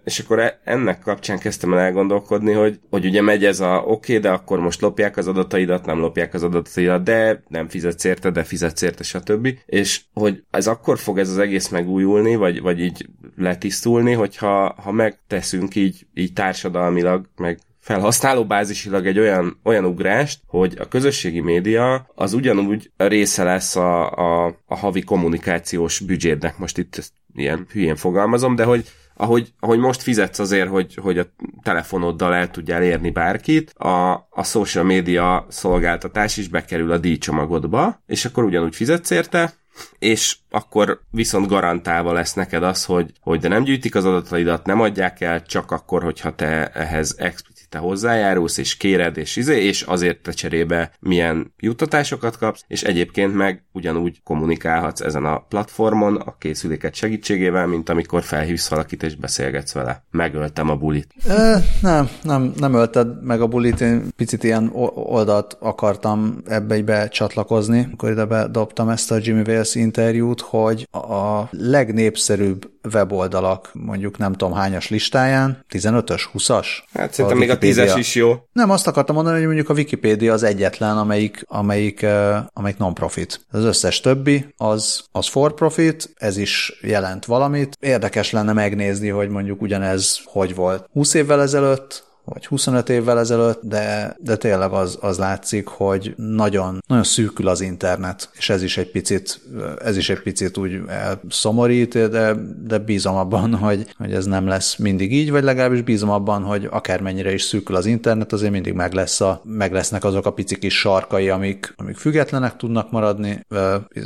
És 0.05 0.19
akkor 0.19 0.39
e, 0.39 0.61
ennek 0.65 1.01
kapcsán 1.01 1.39
kezdtem 1.39 1.73
el 1.73 1.79
elgondolkodni, 1.79 2.53
hogy, 2.53 2.81
hogy 2.91 3.05
ugye 3.05 3.23
megy 3.23 3.45
ez 3.45 3.61
a 3.61 3.83
oké, 3.87 4.17
okay, 4.17 4.19
de 4.19 4.31
akkor 4.31 4.61
most 4.61 4.81
lopják 4.81 5.17
az 5.17 5.29
adataidat, 5.29 5.87
nem 5.87 5.99
lopják 5.99 6.35
az 6.35 6.43
adataidat, 6.43 7.03
de 7.03 7.43
nem 7.49 7.69
fizetsz 7.69 8.05
érte, 8.05 8.31
de 8.31 8.45
fizetsz 8.45 8.83
érte, 8.83 9.03
stb. 9.03 9.49
És 9.67 10.01
hogy 10.13 10.43
ez 10.51 10.67
akkor 10.67 10.99
fog 10.99 11.19
ez 11.19 11.31
az 11.31 11.39
egész 11.39 11.69
megújulni, 11.69 12.37
vagy, 12.37 12.61
vagy 12.61 12.81
így 12.81 13.07
letisztulni, 13.37 14.13
hogyha 14.13 14.75
ha 14.83 14.93
megteszünk 14.93 15.75
így, 15.75 16.07
így 16.15 16.33
társadalmilag, 16.33 17.29
meg 17.37 17.59
felhasználóbázisilag 17.87 19.07
egy 19.07 19.19
olyan, 19.19 19.61
olyan 19.63 19.85
ugrást, 19.85 20.41
hogy 20.47 20.77
a 20.79 20.89
közösségi 20.89 21.41
média 21.41 22.07
az 22.15 22.33
ugyanúgy 22.33 22.91
része 22.97 23.45
lesz 23.45 23.77
a, 23.77 24.11
a, 24.11 24.55
a 24.67 24.77
havi 24.77 25.03
kommunikációs 25.03 26.01
büdzsédnek, 26.01 26.59
most 26.59 26.79
itt 26.79 27.13
ilyen 27.35 27.67
hülyén 27.73 27.97
fogalmazom, 27.97 28.55
de 28.55 28.65
hogy 28.65 28.85
ahogy, 29.15 29.53
ahogy 29.61 29.79
most 29.79 30.03
fizetsz 30.03 30.39
azért, 30.39 30.69
hogy, 30.69 30.95
hogy 30.95 31.19
a 31.19 31.27
telefonoddal 31.63 32.35
el 32.35 32.51
tudjál 32.51 32.83
érni 32.83 33.11
bárkit, 33.11 33.71
a, 33.71 34.13
a 34.31 34.43
social 34.43 34.85
media 34.85 35.47
szolgáltatás 35.49 36.37
is 36.37 36.49
bekerül 36.49 36.93
a 36.93 36.99
díjcsomagodba, 36.99 38.03
és 38.07 38.25
akkor 38.25 38.45
ugyanúgy 38.45 38.75
fizetsz 38.75 39.11
érte, 39.11 39.55
és 39.99 40.37
akkor 40.51 41.01
viszont 41.11 41.47
garantálva 41.47 42.13
lesz 42.13 42.35
neked 42.35 42.63
az, 42.63 42.85
hogy, 42.85 43.13
hogy 43.21 43.41
de 43.41 43.49
nem 43.49 43.63
gyűjtik 43.63 43.95
az 43.95 44.05
adataidat, 44.05 44.67
nem 44.67 44.81
adják 44.81 45.21
el, 45.21 45.43
csak 45.43 45.71
akkor, 45.71 46.03
hogyha 46.03 46.35
te 46.35 46.67
ehhez 46.69 47.15
explicit 47.19 47.56
te 47.69 47.79
hozzájárulsz, 47.79 48.59
és 48.59 48.77
kéred, 48.77 49.17
és 49.17 49.37
izé, 49.37 49.65
és 49.65 49.83
azért 49.83 50.19
te 50.19 50.33
cserébe 50.33 50.91
milyen 51.01 51.55
juttatásokat 51.59 52.39
kapsz, 52.39 52.65
és 52.67 52.83
egyébként 52.83 53.35
meg 53.35 53.65
ugyanúgy 53.73 54.21
kommunikálhatsz 54.23 55.01
ezen 55.01 55.25
a 55.25 55.39
platformon 55.39 56.17
a 56.17 56.37
készüléket 56.39 56.95
segítségével, 56.95 57.67
mint 57.67 57.89
amikor 57.89 58.23
felhívsz 58.23 58.69
valakit 58.69 59.03
és 59.03 59.15
beszélgetsz 59.15 59.73
vele. 59.73 60.05
Megöltem 60.11 60.71
a 60.71 60.77
bulit. 60.77 61.15
E, 61.29 61.63
nem, 61.83 62.09
nem, 62.23 62.53
nem 62.57 62.75
ölted 62.75 63.25
meg 63.25 63.41
a 63.41 63.47
bulit, 63.47 63.81
én 63.81 64.09
picit 64.17 64.45
ilyen 64.45 64.71
oldalt 64.95 65.57
akartam 65.61 66.43
ebbe 66.47 66.83
becsatlakozni, 66.83 67.85
amikor 67.85 68.11
ide 68.11 68.25
bedobtam 68.25 68.89
ezt 68.89 69.11
a 69.11 69.19
Jimmy 69.21 69.43
Wales 69.47 69.75
interjút, 69.75 70.41
hogy 70.41 70.89
a 70.91 71.49
legnépszerűbb 71.51 72.71
weboldalak, 72.93 73.71
mondjuk 73.73 74.19
nem 74.19 74.33
tudom 74.33 74.55
hányas 74.55 74.89
listáján, 74.89 75.65
15-ös, 75.71 76.23
20-as? 76.35 76.67
Hát 76.93 77.13
szerintem 77.13 77.39
még 77.39 77.51
a 77.51 77.56
Wikipédia... 77.63 77.95
a 77.95 77.99
is 77.99 78.15
jó. 78.15 78.35
Nem, 78.53 78.71
azt 78.71 78.87
akartam 78.87 79.15
mondani, 79.15 79.37
hogy 79.37 79.47
mondjuk 79.47 79.69
a 79.69 79.75
Wikipédia 79.75 80.33
az 80.33 80.43
egyetlen, 80.43 80.99
amelyik, 80.99 81.45
amelyik, 81.47 82.07
amelyik 82.53 82.79
non-profit. 82.79 83.47
Az 83.51 83.65
összes 83.65 84.01
többi 84.01 84.47
az, 84.57 85.05
az 85.13 85.29
for 85.29 85.55
profit, 85.55 86.15
ez 86.15 86.37
is 86.37 86.79
jelent 86.83 87.25
valamit. 87.25 87.77
Érdekes 87.81 88.31
lenne 88.31 88.53
megnézni, 88.53 89.09
hogy 89.09 89.29
mondjuk 89.29 89.63
ugyanez 89.63 90.21
hogy 90.25 90.55
volt 90.55 90.89
20 90.93 91.15
évvel 91.15 91.43
ezelőtt, 91.43 92.05
vagy 92.29 92.47
25 92.47 92.89
évvel 92.89 93.19
ezelőtt, 93.19 93.61
de, 93.63 94.17
de 94.21 94.37
tényleg 94.37 94.73
az, 94.73 94.99
az 95.01 95.19
látszik, 95.19 95.67
hogy 95.67 96.15
nagyon, 96.17 96.83
nagyon 96.87 97.05
szűkül 97.05 97.49
az 97.49 97.61
internet, 97.61 98.31
és 98.37 98.51
ez 98.51 98.63
is 98.63 98.77
egy 98.77 98.91
picit, 98.91 99.41
ez 99.79 99.97
is 99.97 100.09
egy 100.09 100.23
picit 100.23 100.57
úgy 100.57 100.81
szomorít, 101.29 102.09
de, 102.09 102.35
de 102.67 102.79
bízom 102.79 103.17
abban, 103.17 103.55
hogy, 103.67 103.95
hogy 103.99 104.13
ez 104.13 104.25
nem 104.25 104.47
lesz 104.47 104.77
mindig 104.77 105.13
így, 105.13 105.31
vagy 105.31 105.43
legalábbis 105.43 105.83
bízom 105.83 106.11
abban, 106.11 106.43
hogy 106.43 106.69
akármennyire 106.71 107.33
is 107.33 107.43
szűkül 107.43 107.77
az 107.77 107.87
internet, 107.87 108.33
azért 108.33 108.53
mindig 108.53 108.73
meg, 108.73 108.93
lesz 108.93 109.21
a, 109.21 109.41
meg 109.45 109.73
lesznek 109.73 110.05
azok 110.05 110.27
a 110.27 110.33
pici 110.33 110.59
kis 110.59 110.79
sarkai, 110.79 111.29
amik, 111.29 111.75
amik 111.77 111.97
függetlenek 111.97 112.57
tudnak 112.57 112.91
maradni, 112.91 113.47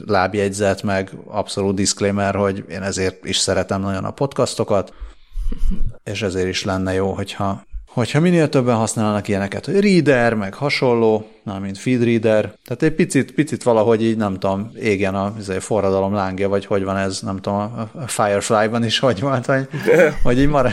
lábjegyzet, 0.07 0.83
meg 0.83 1.11
abszolút 1.27 1.75
disclaimer, 1.75 2.35
hogy 2.35 2.65
én 2.69 2.83
ezért 2.83 3.25
is 3.25 3.37
szeretem 3.37 3.81
nagyon 3.81 4.05
a 4.05 4.11
podcastokat, 4.11 4.93
és 6.05 6.23
ezért 6.23 6.49
is 6.49 6.65
lenne 6.65 6.93
jó, 6.93 7.13
hogyha 7.13 7.69
hogyha 7.93 8.21
minél 8.21 8.49
többen 8.49 8.77
használnak 8.77 9.29
ilyeneket, 9.29 9.65
hogy 9.65 9.81
reader, 9.81 10.35
meg 10.35 10.55
hasonló, 10.55 11.27
na, 11.43 11.59
mint 11.59 11.79
feedreader. 11.79 12.55
Tehát 12.65 12.83
egy 12.83 12.95
picit, 12.95 13.33
picit 13.33 13.63
valahogy 13.63 14.03
így, 14.03 14.17
nem 14.17 14.39
tudom, 14.39 14.71
égjen 14.81 15.15
a, 15.15 15.35
izé, 15.39 15.59
forradalom 15.59 16.15
lángja, 16.15 16.49
vagy 16.49 16.67
hogy 16.67 16.85
van 16.85 16.97
ez, 16.97 17.21
nem 17.21 17.37
tudom, 17.37 17.59
a 17.93 18.07
Firefly-ban 18.07 18.85
is 18.85 18.99
hogy 18.99 19.21
volt, 19.21 19.47
vagy, 19.47 19.69
hogy 20.23 20.39
így 20.39 20.49
mar, 20.49 20.73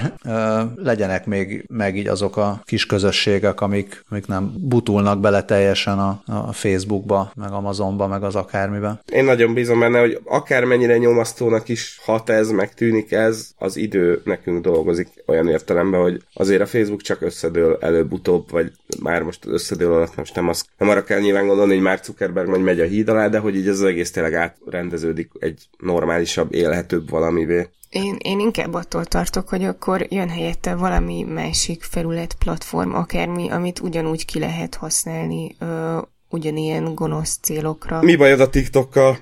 legyenek 0.75 1.25
még 1.25 1.65
meg 1.67 1.97
így 1.97 2.07
azok 2.07 2.37
a 2.37 2.61
kis 2.65 2.85
közösségek, 2.85 3.61
amik, 3.61 4.03
amik 4.09 4.27
nem 4.27 4.53
butulnak 4.57 5.19
bele 5.19 5.43
teljesen 5.43 5.99
a, 5.99 6.21
a 6.25 6.53
Facebookba, 6.53 7.31
meg 7.35 7.51
Amazonba, 7.51 8.07
meg 8.07 8.23
az 8.23 8.35
akármibe. 8.35 9.01
Én 9.11 9.23
nagyon 9.23 9.53
bízom 9.53 9.79
benne, 9.79 9.99
hogy 9.99 10.19
akármennyire 10.23 10.97
nyomasztónak 10.97 11.69
is 11.69 11.99
hat 12.03 12.29
ez, 12.29 12.49
meg 12.49 12.73
tűnik 12.73 13.11
ez, 13.11 13.51
az 13.57 13.77
idő 13.77 14.21
nekünk 14.23 14.63
dolgozik 14.63 15.07
olyan 15.25 15.47
értelemben, 15.47 16.01
hogy 16.01 16.21
azért 16.33 16.61
a 16.61 16.65
Facebook 16.65 17.01
csak 17.01 17.21
összedől 17.21 17.77
előbb-utóbb, 17.81 18.51
vagy 18.51 18.71
már 19.01 19.21
most 19.21 19.45
összedől 19.45 19.93
alatt 19.93 20.15
most 20.15 20.35
nem 20.35 20.47
az 20.57 20.65
nem 20.77 20.89
arra 20.89 21.03
kell 21.03 21.19
nyilván 21.19 21.47
gondolni, 21.47 21.73
hogy 21.73 21.83
Mark 21.83 22.03
Zuckerberg 22.03 22.47
majd 22.47 22.61
megy 22.61 22.79
a 22.79 22.85
híd 22.85 23.09
alá, 23.09 23.27
de 23.27 23.39
hogy 23.39 23.55
így 23.55 23.67
ez 23.67 23.79
az 23.79 23.83
egész 23.83 24.11
tényleg 24.11 24.33
átrendeződik 24.33 25.31
egy 25.39 25.67
normálisabb, 25.77 26.53
élhetőbb 26.53 27.09
valamivé. 27.09 27.69
Én, 27.89 28.15
én 28.17 28.39
inkább 28.39 28.73
attól 28.73 29.05
tartok, 29.05 29.49
hogy 29.49 29.63
akkor 29.63 30.05
jön 30.09 30.29
helyette 30.29 30.75
valami 30.75 31.23
másik 31.23 31.83
felület, 31.83 32.33
platform, 32.33 32.93
akármi, 32.93 33.49
amit 33.49 33.79
ugyanúgy 33.79 34.25
ki 34.25 34.39
lehet 34.39 34.75
használni 34.75 35.55
ö, 35.59 35.97
ugyanilyen 36.29 36.95
gonosz 36.95 37.37
célokra. 37.41 38.01
Mi 38.01 38.15
bajod 38.15 38.39
a 38.39 38.49
TikTokkal? 38.49 39.17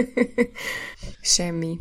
Semmi. 1.20 1.80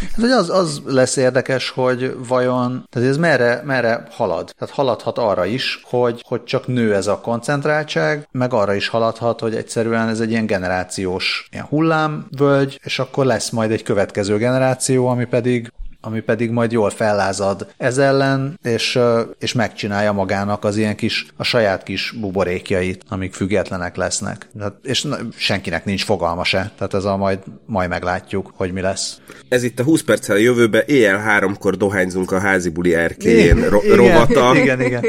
Hát, 0.00 0.20
hogy 0.20 0.30
az, 0.30 0.50
az 0.50 0.80
lesz 0.86 1.16
érdekes, 1.16 1.70
hogy 1.70 2.16
vajon, 2.28 2.86
tehát 2.90 3.08
ez 3.08 3.16
merre, 3.16 3.62
merre 3.64 4.06
halad? 4.10 4.54
Tehát 4.58 4.74
haladhat 4.74 5.18
arra 5.18 5.44
is, 5.44 5.80
hogy, 5.84 6.22
hogy 6.26 6.44
csak 6.44 6.66
nő 6.66 6.94
ez 6.94 7.06
a 7.06 7.20
koncentráltság, 7.20 8.28
meg 8.30 8.52
arra 8.52 8.74
is 8.74 8.88
haladhat, 8.88 9.40
hogy 9.40 9.54
egyszerűen 9.54 10.08
ez 10.08 10.20
egy 10.20 10.30
ilyen 10.30 10.46
generációs 10.46 11.48
ilyen 11.52 11.64
hullámvölgy, 11.64 12.80
és 12.84 12.98
akkor 12.98 13.26
lesz 13.26 13.50
majd 13.50 13.70
egy 13.70 13.82
következő 13.82 14.36
generáció, 14.36 15.06
ami 15.06 15.24
pedig 15.24 15.72
ami 16.06 16.20
pedig 16.20 16.50
majd 16.50 16.72
jól 16.72 16.90
fellázad 16.90 17.66
ez 17.76 17.98
ellen, 17.98 18.58
és, 18.62 18.98
és 19.38 19.52
megcsinálja 19.52 20.12
magának 20.12 20.64
az 20.64 20.76
ilyen 20.76 20.96
kis, 20.96 21.26
a 21.36 21.42
saját 21.42 21.82
kis 21.82 22.14
buborékjait, 22.20 23.02
amik 23.08 23.34
függetlenek 23.34 23.96
lesznek. 23.96 24.48
És 24.82 25.02
na, 25.02 25.16
senkinek 25.36 25.84
nincs 25.84 26.04
fogalma 26.04 26.44
se, 26.44 26.72
tehát 26.76 26.94
ez 26.94 27.04
a 27.04 27.16
majd, 27.16 27.38
majd 27.64 27.88
meglátjuk, 27.88 28.52
hogy 28.54 28.72
mi 28.72 28.80
lesz. 28.80 29.20
Ez 29.48 29.62
itt 29.62 29.78
a 29.78 29.82
20 29.82 30.02
perccel 30.02 30.36
a 30.36 30.38
jövőbe, 30.38 30.84
éjjel 30.86 31.18
háromkor 31.18 31.76
dohányzunk 31.76 32.30
a 32.32 32.38
házi 32.38 32.70
buli 32.70 32.94
erkélyén 32.94 33.68
ro- 33.68 33.84
igen, 33.84 33.96
rovata. 33.96 34.56
Igen, 34.56 34.80
igen. 34.80 35.04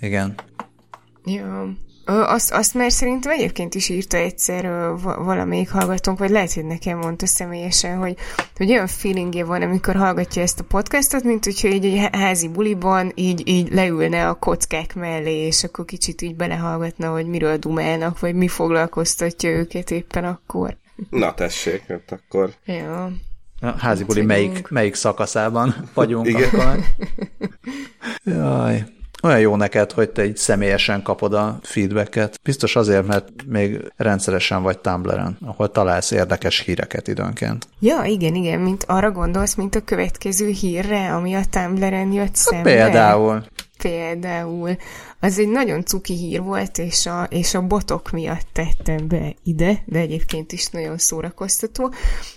igen. 0.00 0.34
Jó. 1.24 1.42
Azt, 2.04 2.52
azt 2.52 2.74
már 2.74 2.92
szerintem 2.92 3.32
egyébként 3.32 3.74
is 3.74 3.88
írta 3.88 4.16
egyszer 4.16 4.64
valamelyik 5.02 5.70
hallgatónk, 5.70 6.18
vagy 6.18 6.30
lehet, 6.30 6.52
hogy 6.52 6.64
nekem 6.64 6.98
mondta 6.98 7.26
személyesen, 7.26 7.98
hogy, 7.98 8.16
hogy 8.56 8.70
olyan 8.70 8.86
feelingje 8.86 9.44
van, 9.44 9.62
amikor 9.62 9.96
hallgatja 9.96 10.42
ezt 10.42 10.60
a 10.60 10.64
podcastot, 10.64 11.22
mint 11.22 11.44
hogyha 11.44 11.68
így 11.68 11.84
egy 11.84 12.08
házi 12.12 12.48
buliban 12.48 13.12
így, 13.14 13.48
így 13.48 13.72
leülne 13.72 14.28
a 14.28 14.34
kockák 14.34 14.94
mellé, 14.94 15.46
és 15.46 15.64
akkor 15.64 15.84
kicsit 15.84 16.22
így 16.22 16.36
belehallgatna, 16.36 17.10
hogy 17.10 17.26
miről 17.26 17.56
dumálnak, 17.56 18.20
vagy 18.20 18.34
mi 18.34 18.48
foglalkoztatja 18.48 19.50
őket 19.50 19.90
éppen 19.90 20.24
akkor. 20.24 20.76
Na 21.10 21.34
tessék, 21.34 21.82
hát 21.88 22.12
akkor... 22.12 22.50
Ja. 22.64 23.10
A 23.60 23.78
házi 23.78 24.04
buli 24.04 24.22
melyik, 24.22 24.68
melyik 24.68 24.94
szakaszában 24.94 25.90
vagyunk 25.94 26.26
Igen. 26.26 26.48
akkor. 26.48 26.78
Jaj. 28.24 28.84
Olyan 29.24 29.40
jó 29.40 29.56
neked, 29.56 29.92
hogy 29.92 30.10
te 30.10 30.24
így 30.24 30.36
személyesen 30.36 31.02
kapod 31.02 31.34
a 31.34 31.58
feedbacket. 31.62 32.40
Biztos 32.42 32.76
azért, 32.76 33.06
mert 33.06 33.28
még 33.46 33.92
rendszeresen 33.96 34.62
vagy 34.62 34.78
Tumblr-en, 34.78 35.38
ahol 35.44 35.70
találsz 35.70 36.10
érdekes 36.10 36.60
híreket 36.60 37.08
időnként. 37.08 37.68
Ja, 37.80 38.02
igen, 38.04 38.34
igen, 38.34 38.60
mint 38.60 38.84
arra 38.86 39.10
gondolsz, 39.10 39.54
mint 39.54 39.74
a 39.74 39.80
következő 39.84 40.48
hírre, 40.48 41.14
ami 41.14 41.34
a 41.34 41.40
Tumblr-en 41.50 42.12
jött 42.12 42.34
szembe. 42.34 42.62
Például. 42.62 43.44
Például. 43.78 44.76
Az 45.20 45.38
egy 45.38 45.48
nagyon 45.48 45.84
cuki 45.84 46.14
hír 46.14 46.42
volt, 46.42 46.78
és 46.78 47.06
a, 47.06 47.26
és 47.30 47.54
a 47.54 47.66
botok 47.66 48.10
miatt 48.10 48.46
tettem 48.52 49.08
be 49.08 49.34
ide, 49.42 49.82
de 49.84 49.98
egyébként 49.98 50.52
is 50.52 50.66
nagyon 50.66 50.98
szórakoztató. 50.98 51.92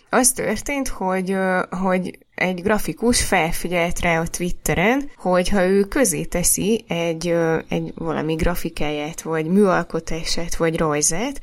Az 0.10 0.32
történt, 0.32 0.88
hogy, 0.88 1.36
hogy 1.70 2.18
egy 2.36 2.62
grafikus 2.62 3.24
felfigyelt 3.24 3.99
rá 3.99 4.20
a 4.20 4.28
Twitteren, 4.28 5.10
hogy 5.18 5.49
ha 5.49 5.66
ő 5.66 5.84
közé 5.84 6.24
teszi 6.24 6.86
egy, 6.88 7.36
egy 7.70 7.91
valami 7.95 8.34
grafikáját, 8.34 9.22
vagy 9.22 9.45
műalkotását, 9.45 10.55
vagy 10.55 10.78
rajzát, 10.78 11.41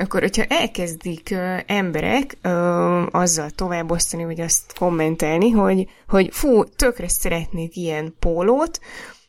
akkor, 0.00 0.20
hogyha 0.20 0.44
elkezdik 0.48 1.30
ö, 1.30 1.56
emberek 1.66 2.38
ö, 2.42 3.02
azzal 3.10 3.50
továbbosztani, 3.50 4.24
vagy 4.24 4.40
azt 4.40 4.72
kommentelni, 4.78 5.50
hogy, 5.50 5.88
hogy 6.08 6.28
fú, 6.32 6.64
tökre 6.64 7.08
szeretnék 7.08 7.76
ilyen 7.76 8.14
pólót, 8.18 8.80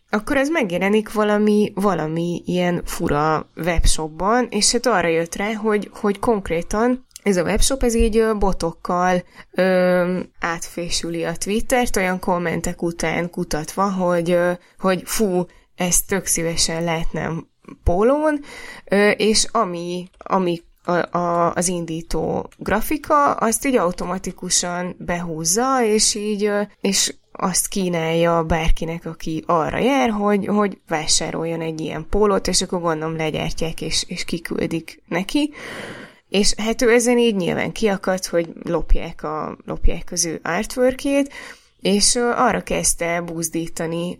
akkor 0.09 0.37
ez 0.37 0.49
megjelenik 0.49 1.13
valami, 1.13 1.71
valami 1.75 2.41
ilyen 2.45 2.81
fura 2.85 3.49
webshopban, 3.55 4.47
és 4.49 4.71
hát 4.71 4.85
arra 4.85 5.07
jött 5.07 5.35
rá, 5.35 5.53
hogy, 5.53 5.89
hogy 5.93 6.19
konkrétan 6.19 7.05
ez 7.29 7.37
a 7.37 7.43
webshop, 7.43 7.83
ez 7.83 7.95
így 7.95 8.23
botokkal 8.39 9.23
ö, 9.51 10.19
átfésüli 10.39 11.23
a 11.23 11.35
Twittert, 11.35 11.95
olyan 11.95 12.19
kommentek 12.19 12.81
után 12.81 13.29
kutatva, 13.29 13.91
hogy, 13.91 14.31
ö, 14.31 14.51
hogy 14.79 15.01
fú, 15.05 15.45
ezt 15.75 16.07
tök 16.07 16.25
szívesen 16.25 16.83
lehetnem 16.83 17.47
pólón, 17.83 18.39
ö, 18.85 19.09
és 19.09 19.47
ami, 19.51 20.09
ami 20.17 20.61
a, 20.83 21.17
a, 21.17 21.53
az 21.53 21.67
indító 21.67 22.49
grafika, 22.57 23.33
azt 23.33 23.65
így 23.65 23.75
automatikusan 23.75 24.95
behúzza, 24.99 25.83
és 25.83 26.15
így, 26.15 26.51
és 26.81 27.13
azt 27.31 27.67
kínálja 27.67 28.43
bárkinek, 28.43 29.05
aki 29.05 29.43
arra 29.45 29.77
jár, 29.77 30.09
hogy, 30.09 30.45
hogy 30.45 30.79
vásároljon 30.87 31.61
egy 31.61 31.81
ilyen 31.81 32.05
pólót, 32.09 32.47
és 32.47 32.61
akkor 32.61 32.81
gondolom 32.81 33.17
legyártják, 33.17 33.81
és, 33.81 34.05
és 34.07 34.25
kiküldik 34.25 35.01
neki. 35.07 35.53
És 36.29 36.53
hát 36.57 36.81
ő 36.81 36.93
ezen 36.93 37.17
így 37.17 37.35
nyilván 37.35 37.71
kiakadt, 37.71 38.25
hogy 38.25 38.49
lopják, 38.63 39.23
a, 39.23 39.57
lopják 39.65 40.11
az 40.11 40.25
ő 40.25 40.39
artworkét, 40.43 41.33
és 41.81 42.15
arra 42.15 42.61
kezdte 42.61 43.21
buzdítani 43.21 44.19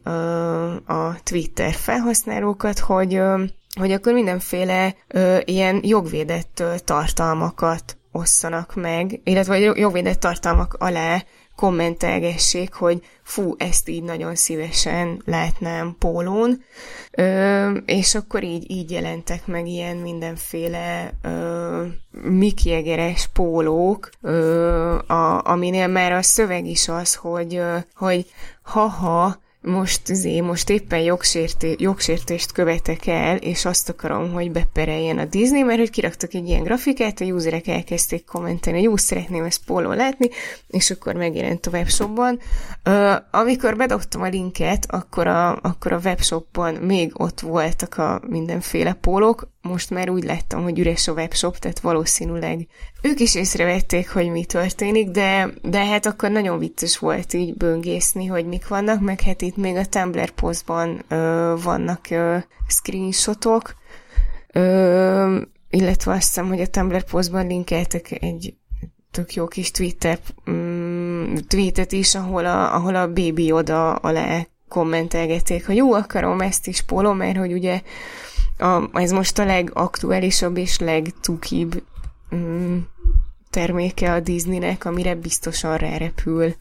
a 0.86 1.24
Twitter 1.24 1.74
felhasználókat, 1.74 2.80
hogy, 2.80 3.22
hogy 3.80 3.91
akkor 3.91 4.14
mindenféle 4.14 4.95
ilyen 5.45 5.80
jogvédett 5.84 6.64
tartalmakat 6.84 7.97
osszanak 8.12 8.76
meg, 8.76 9.20
illetve 9.24 9.57
jogvédett 9.60 10.20
tartalmak 10.20 10.74
alá 10.74 11.24
kommentelgessék, 11.60 12.74
hogy 12.74 13.01
fú, 13.24 13.55
ezt 13.57 13.89
így 13.89 14.03
nagyon 14.03 14.36
szívesen 14.36 15.22
látnám 15.26 15.95
pólón, 15.99 16.64
ö, 17.12 17.72
és 17.86 18.16
akkor 18.16 18.43
így, 18.43 18.72
így 18.72 18.91
jelentek 18.91 19.47
meg 19.47 19.68
ilyen 19.68 19.97
mindenféle 19.97 21.14
ö, 21.22 21.86
mikjegeres 22.22 23.30
pólók, 23.34 24.10
ö, 24.22 24.95
a, 25.07 25.41
aminél 25.43 25.88
már 25.88 26.12
a 26.12 26.22
szöveg 26.22 26.66
is 26.66 26.88
az, 26.88 27.16
hogy, 27.16 27.55
ö, 27.55 27.78
hogy 27.95 28.26
haha, 28.62 29.38
most, 29.62 30.05
zé, 30.05 30.39
most 30.39 30.70
éppen 30.70 30.99
jogsérté, 30.99 31.76
jogsértést 31.78 32.51
követek 32.51 33.07
el, 33.07 33.38
és 33.38 33.66
azt 33.66 33.89
akarom, 33.89 34.32
hogy 34.32 34.51
bepereljen 34.51 35.18
a 35.18 35.26
Disney, 35.26 35.62
mert 35.62 35.80
hogy 35.80 35.89
kiraktak 35.89 36.34
egy 36.34 36.47
ilyen 36.47 36.64
grafikát, 36.64 37.22
a 37.22 37.26
userek 37.26 37.68
elkezdték 37.68 38.26
kommentelni, 38.26 38.80
hogy 38.80 38.88
jó, 38.88 38.97
szeretném 38.97 39.43
ezt 39.43 39.66
póló 39.66 39.91
látni, 39.91 40.30
és 40.68 40.91
akkor 40.91 41.14
megjelent 41.14 41.66
a 41.66 41.70
webshopban. 41.70 42.39
Uh, 42.86 43.16
amikor 43.32 43.76
bedobtam 43.78 44.22
a 44.22 44.28
linket, 44.28 44.86
akkor 44.89 45.28
a, 45.28 45.55
akkor 45.62 45.91
a 45.91 45.99
webshopban 46.03 46.74
még 46.74 47.12
ott 47.14 47.39
voltak 47.39 47.97
a 47.97 48.22
mindenféle 48.28 48.93
pólók, 48.93 49.47
most 49.62 49.89
már 49.89 50.10
úgy 50.10 50.24
láttam, 50.24 50.64
hogy 50.64 50.80
üres 50.80 51.07
a 51.07 51.12
webshop, 51.12 51.57
tehát 51.57 51.80
valószínűleg 51.80 52.68
ők 53.01 53.20
is 53.20 53.36
észrevették, 53.36 54.10
hogy 54.10 54.30
mi 54.30 54.45
történik, 54.45 55.10
de, 55.10 55.49
de 55.62 55.86
hát 55.86 56.05
akkor 56.05 56.32
nagyon 56.32 56.60
vicces 56.60 56.97
volt 56.97 57.34
így 57.34 57.57
böngészni, 57.57 58.26
hogy 58.26 58.45
mik 58.45 58.68
vannak, 58.68 59.01
meg 59.01 59.22
hát 59.22 59.41
itt 59.41 59.57
még 59.57 59.76
a 59.76 59.86
Tumblr 59.86 60.30
postban 60.30 61.03
ö, 61.07 61.53
vannak 61.64 62.10
ö, 62.10 62.38
screenshotok, 62.68 63.76
ö, 64.53 65.41
illetve 65.70 66.12
azt 66.12 66.28
hiszem, 66.28 66.47
hogy 66.47 66.62
a 66.62 66.68
Tumblr 66.68 67.03
postban 67.03 67.47
linkeltek 67.47 68.12
egy 68.22 68.53
tök 69.12 69.34
jó 69.34 69.47
kis 69.47 69.72
Twitter 69.72 70.20
mm, 70.49 71.36
tweetet 71.47 71.91
is, 71.91 72.16
ahol 72.16 72.45
a, 72.45 72.76
ahol 72.76 72.95
a 72.95 73.07
baby 73.07 73.51
oda 73.51 73.95
alá 73.95 74.47
kommentelgették, 74.68 75.66
hogy 75.66 75.76
jó, 75.76 75.93
akarom 75.93 76.41
ezt 76.41 76.68
is 76.68 76.82
póló, 76.82 77.14
mert 77.14 77.38
hogy 77.38 77.53
ugye 77.53 77.82
a, 78.60 78.89
ez 78.93 79.12
most 79.12 79.39
a 79.39 79.45
legaktuálisabb 79.45 80.57
és 80.57 80.80
legtukibb 80.80 81.84
mm, 82.36 82.78
terméke 83.49 84.14
a 84.14 84.20
Disneynek, 84.20 84.86
amire 84.86 85.16
biztosan 85.16 85.78
rárepül 85.78 86.55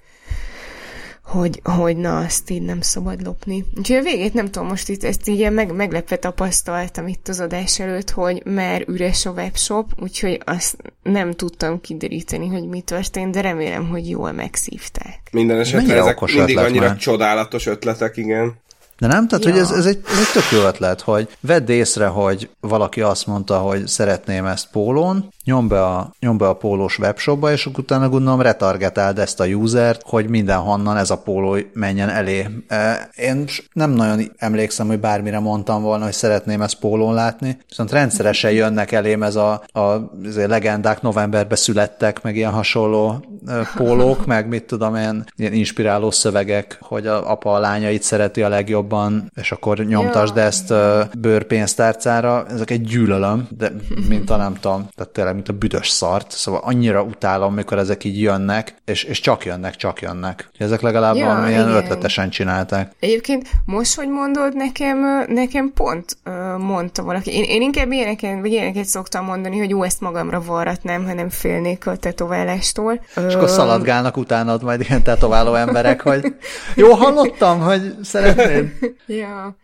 hogy, 1.29 1.61
hogy 1.65 1.97
na, 1.97 2.19
azt 2.19 2.51
így 2.51 2.63
nem 2.63 2.81
szabad 2.81 3.23
lopni. 3.23 3.65
Úgyhogy 3.77 3.97
a 3.97 4.03
végét 4.03 4.35
nem 4.35 4.51
tudom, 4.51 4.69
most 4.69 4.89
itt 4.89 5.05
ezt 5.05 5.29
így 5.29 5.51
meg, 5.51 5.75
meglepve 5.75 6.17
tapasztaltam 6.17 7.09
itt 7.09 7.29
az 7.29 7.41
adás 7.41 7.79
előtt, 7.79 8.11
hogy 8.11 8.43
már 8.45 8.85
üres 8.87 9.27
a 9.27 9.31
webshop, 9.31 9.93
úgyhogy 10.01 10.41
azt 10.45 10.77
nem 11.03 11.33
tudtam 11.33 11.81
kideríteni, 11.81 12.47
hogy 12.47 12.69
mi 12.69 12.81
történt, 12.81 13.33
de 13.33 13.41
remélem, 13.41 13.89
hogy 13.89 14.09
jól 14.09 14.33
megszívták. 14.33 15.21
Minden 15.33 15.59
esetre 15.59 15.97
ezek 15.97 16.21
mindig 16.21 16.59
annyira 16.59 16.87
már. 16.87 16.97
csodálatos 16.97 17.67
ötletek, 17.67 18.17
igen. 18.17 18.57
De 18.99 19.07
nem? 19.07 19.29
Tehát, 19.29 19.45
ja. 19.45 19.51
hogy 19.51 19.61
ez, 19.61 19.71
ez, 19.71 19.87
egy, 19.87 20.01
ez 20.07 20.19
egy 20.19 20.33
tök 20.33 20.59
jó 20.59 20.67
ötlet, 20.67 21.01
hogy 21.01 21.29
vedd 21.41 21.71
észre, 21.71 22.07
hogy 22.07 22.51
valaki 22.61 23.01
azt 23.01 23.27
mondta, 23.27 23.59
hogy 23.59 23.87
szeretném 23.87 24.47
ezt 24.47 24.69
pólón, 24.71 25.33
nyom 25.49 25.69
be 25.69 25.85
a, 25.85 26.15
nyom 26.21 26.39
be 26.39 26.49
a 26.49 26.53
pólós 26.53 26.99
webshopba, 26.99 27.53
és 27.53 27.67
utána 27.67 28.09
gondolom 28.09 28.41
retargetáld 28.41 29.19
ezt 29.19 29.41
a 29.41 29.45
usert, 29.47 30.03
hogy 30.05 30.29
mindenhonnan 30.29 30.97
ez 30.97 31.11
a 31.11 31.19
póló 31.19 31.57
menjen 31.73 32.09
elé. 32.09 32.47
E, 32.69 33.11
én 33.17 33.45
nem 33.73 33.91
nagyon 33.91 34.33
emlékszem, 34.37 34.87
hogy 34.87 35.01
bármire 35.01 35.39
mondtam 35.39 35.83
volna, 35.83 36.05
hogy 36.05 36.13
szeretném 36.13 36.63
ezt 36.63 36.79
pólón 36.79 37.15
látni, 37.15 37.59
viszont 37.69 37.93
rendszeresen 37.93 38.51
jönnek 38.51 38.93
elém 38.93 39.23
ez 39.23 39.37
a, 39.37 39.63
a, 39.73 39.81
a 39.81 40.09
legendák 40.35 41.03
novemberbe 41.03 41.57
születtek, 41.57 42.23
meg 42.23 42.37
ilyen 42.37 42.53
hasonló 42.53 43.25
e, 43.47 43.71
pólók, 43.77 44.27
meg 44.27 44.49
mit 44.49 44.65
tudom 44.65 44.95
én, 44.95 45.25
ilyen 45.37 45.53
inspiráló 45.53 46.11
szövegek, 46.11 46.79
hogy 46.81 47.07
a 47.07 47.31
apa 47.31 47.53
a 47.53 47.59
lányait 47.59 48.03
szereti 48.03 48.43
a 48.43 48.49
legjobban, 48.89 49.33
és 49.35 49.53
akkor 49.53 49.79
nyomtasd 49.79 50.37
ja. 50.37 50.43
ezt 50.43 50.75
bőrpénztárcára, 51.19 52.47
ezek 52.51 52.71
egy 52.71 52.83
gyűlölöm, 52.83 53.49
de 53.59 53.73
mint 54.09 54.31
a 54.31 54.37
nem 54.37 54.55
tudom, 54.55 54.89
tehát 54.95 55.13
tényleg 55.13 55.35
mint 55.35 55.49
a 55.49 55.53
büdös 55.53 55.89
szart, 55.89 56.31
szóval 56.31 56.61
annyira 56.65 57.03
utálom, 57.03 57.55
mikor 57.55 57.79
ezek 57.79 58.05
így 58.05 58.21
jönnek, 58.21 58.75
és, 58.85 59.03
és 59.05 59.21
csak 59.21 59.45
jönnek, 59.45 59.77
csak 59.77 60.01
jönnek. 60.01 60.51
Ezek 60.59 60.81
legalább 60.81 61.15
ja, 61.15 61.27
valamilyen 61.27 61.69
igen. 61.69 61.83
ötletesen 61.83 62.31
csinálták. 62.31 62.93
Egyébként 63.01 63.49
most, 63.65 63.95
hogy 63.95 64.09
mondod, 64.09 64.57
nekem, 64.57 65.25
nekem 65.29 65.73
pont 65.75 66.17
mondta 66.59 67.03
valaki. 67.03 67.31
Én, 67.31 67.45
én 67.45 67.63
inkább 67.63 67.93
ilyeneket, 67.93 68.41
vagy 68.41 68.53
ilyeneket 68.53 68.85
szoktam 68.85 69.25
mondani, 69.25 69.59
hogy 69.59 69.71
jó, 69.71 69.83
ezt 69.83 70.01
magamra 70.01 70.43
varratnám, 70.47 71.07
hanem 71.07 71.29
félnék 71.29 71.87
a 71.87 71.97
tetoválástól. 71.97 73.01
És 73.29 73.35
akkor 73.35 73.49
szaladgálnak 73.49 74.17
utánad 74.17 74.63
majd 74.63 74.81
ilyen 74.81 75.03
tetováló 75.03 75.55
emberek, 75.55 76.01
hogy 76.03 76.35
jó, 76.75 76.95
hallottam, 76.95 77.61
hogy 77.61 77.95
szeretnéd. 78.03 78.73
ja. 79.07 79.57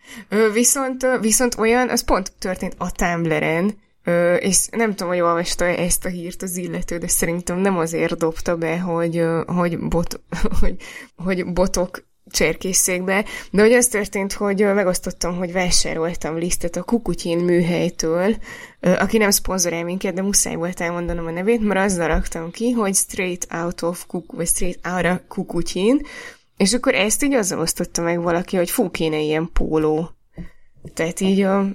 Viszont, 0.52 1.06
viszont 1.20 1.58
olyan, 1.58 1.88
az 1.88 2.04
pont 2.04 2.32
történt 2.38 2.74
a 2.78 2.92
Tumblr-en, 2.92 3.82
Ö, 4.06 4.34
és 4.34 4.66
nem 4.70 4.90
tudom, 4.90 5.08
hogy 5.08 5.20
olvasta 5.20 5.64
ezt 5.64 6.04
a 6.04 6.08
hírt 6.08 6.42
az 6.42 6.56
illető, 6.56 6.98
de 6.98 7.08
szerintem 7.08 7.58
nem 7.58 7.78
azért 7.78 8.16
dobta 8.16 8.56
be, 8.56 8.78
hogy, 8.78 9.24
hogy, 9.46 9.78
bot, 9.78 10.20
hogy, 10.60 10.76
hogy 11.16 11.52
botok 11.52 12.04
cserkészszék 12.30 13.02
be, 13.02 13.24
de 13.50 13.62
hogy 13.62 13.72
az 13.72 13.86
történt, 13.86 14.32
hogy 14.32 14.60
megosztottam, 14.74 15.36
hogy 15.36 15.52
vásároltam 15.52 16.36
lisztet 16.36 16.76
a 16.76 16.82
Kukutyin 16.82 17.38
műhelytől, 17.38 18.36
aki 18.80 19.18
nem 19.18 19.30
szponzorál 19.30 19.84
minket, 19.84 20.14
de 20.14 20.22
muszáj 20.22 20.54
volt 20.54 20.80
elmondanom 20.80 21.26
a 21.26 21.30
nevét, 21.30 21.60
mert 21.60 21.80
azzal 21.80 22.06
raktam 22.06 22.50
ki, 22.50 22.70
hogy 22.70 22.94
straight 22.94 23.46
out 23.52 23.82
of 23.82 24.06
Kuk, 24.06 24.32
vagy 24.32 24.46
straight 24.46 24.86
out 24.86 25.04
of 25.04 25.20
Kukutyin, 25.28 26.06
és 26.56 26.72
akkor 26.72 26.94
ezt 26.94 27.24
így 27.24 27.32
azzal 27.32 27.60
osztotta 27.60 28.02
meg 28.02 28.22
valaki, 28.22 28.56
hogy 28.56 28.70
fú, 28.70 28.90
kéne 28.90 29.20
ilyen 29.20 29.50
póló. 29.52 30.10
Tehát 30.94 31.20
így 31.20 31.40
a 31.40 31.66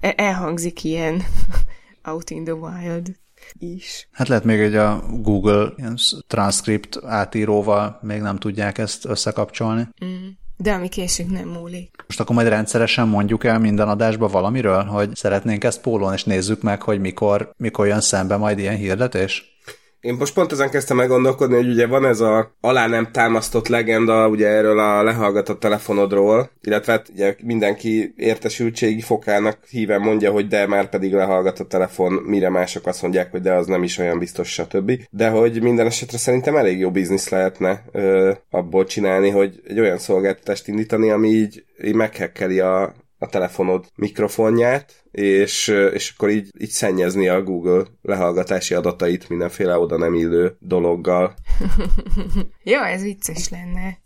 E, 0.00 0.14
elhangzik 0.16 0.84
ilyen 0.84 1.22
out 2.10 2.30
in 2.30 2.44
the 2.44 2.54
wild 2.54 3.16
is. 3.58 4.08
Hát 4.12 4.28
lehet 4.28 4.44
még 4.44 4.60
egy 4.60 4.74
a 4.74 5.02
Google 5.10 5.72
ilyen 5.76 5.98
transcript 6.26 6.98
átíróval 7.04 7.98
még 8.02 8.20
nem 8.20 8.38
tudják 8.38 8.78
ezt 8.78 9.04
összekapcsolni. 9.04 9.88
Mm. 10.04 10.28
De 10.56 10.72
ami 10.72 10.88
később 10.88 11.30
nem 11.30 11.48
múlik. 11.48 12.04
Most 12.06 12.20
akkor 12.20 12.34
majd 12.34 12.48
rendszeresen 12.48 13.08
mondjuk 13.08 13.44
el 13.44 13.58
minden 13.58 13.88
adásba 13.88 14.28
valamiről, 14.28 14.84
hogy 14.84 15.14
szeretnénk 15.14 15.64
ezt 15.64 15.80
pólón, 15.80 16.12
és 16.12 16.24
nézzük 16.24 16.62
meg, 16.62 16.82
hogy 16.82 17.00
mikor, 17.00 17.52
mikor 17.56 17.86
jön 17.86 18.00
szembe 18.00 18.36
majd 18.36 18.58
ilyen 18.58 18.76
hirdetés? 18.76 19.49
Én 20.00 20.14
most 20.18 20.34
pont 20.34 20.52
ezen 20.52 20.70
kezdtem 20.70 20.96
meggondolkodni, 20.96 21.54
hogy 21.54 21.68
ugye 21.68 21.86
van 21.86 22.04
ez 22.06 22.20
a 22.20 22.54
alá 22.60 22.86
nem 22.86 23.12
támasztott 23.12 23.68
legenda 23.68 24.28
ugye 24.28 24.48
erről 24.48 24.78
a 24.78 25.02
lehallgatott 25.02 25.60
telefonodról, 25.60 26.50
illetve 26.60 26.92
hát 26.92 27.08
ugye 27.08 27.36
mindenki 27.42 28.14
értesültségi 28.16 29.00
fokának 29.00 29.58
híven 29.70 30.00
mondja, 30.00 30.30
hogy 30.30 30.48
de 30.48 30.66
már 30.66 30.88
pedig 30.88 31.12
lehallgat 31.12 31.58
a 31.58 31.66
telefon, 31.66 32.12
mire 32.12 32.48
mások 32.48 32.86
azt 32.86 33.02
mondják, 33.02 33.30
hogy 33.30 33.40
de 33.40 33.52
az 33.52 33.66
nem 33.66 33.82
is 33.82 33.98
olyan 33.98 34.18
biztos, 34.18 34.52
stb. 34.52 34.92
De 35.10 35.28
hogy 35.28 35.62
minden 35.62 35.86
esetre 35.86 36.18
szerintem 36.18 36.56
elég 36.56 36.78
jó 36.78 36.90
biznisz 36.90 37.28
lehetne 37.28 37.84
ö, 37.92 38.32
abból 38.50 38.84
csinálni, 38.84 39.30
hogy 39.30 39.60
egy 39.68 39.80
olyan 39.80 39.98
szolgáltatást 39.98 40.68
indítani, 40.68 41.10
ami 41.10 41.28
így, 41.28 41.64
így 41.84 41.94
meghekkeli 41.94 42.60
a, 42.60 42.94
a 43.22 43.26
telefonod 43.26 43.86
mikrofonját, 43.94 45.04
és, 45.10 45.68
és 45.92 46.12
akkor 46.16 46.30
így, 46.30 46.50
így 46.58 46.68
szennyezni 46.70 47.28
a 47.28 47.42
Google 47.42 47.84
lehallgatási 48.02 48.74
adatait 48.74 49.28
mindenféle 49.28 49.78
oda 49.78 49.96
nem 49.96 50.14
illő 50.14 50.56
dologgal. 50.58 51.34
Jó, 52.62 52.82
ez 52.82 53.02
vicces 53.02 53.48
lenne. 53.48 53.98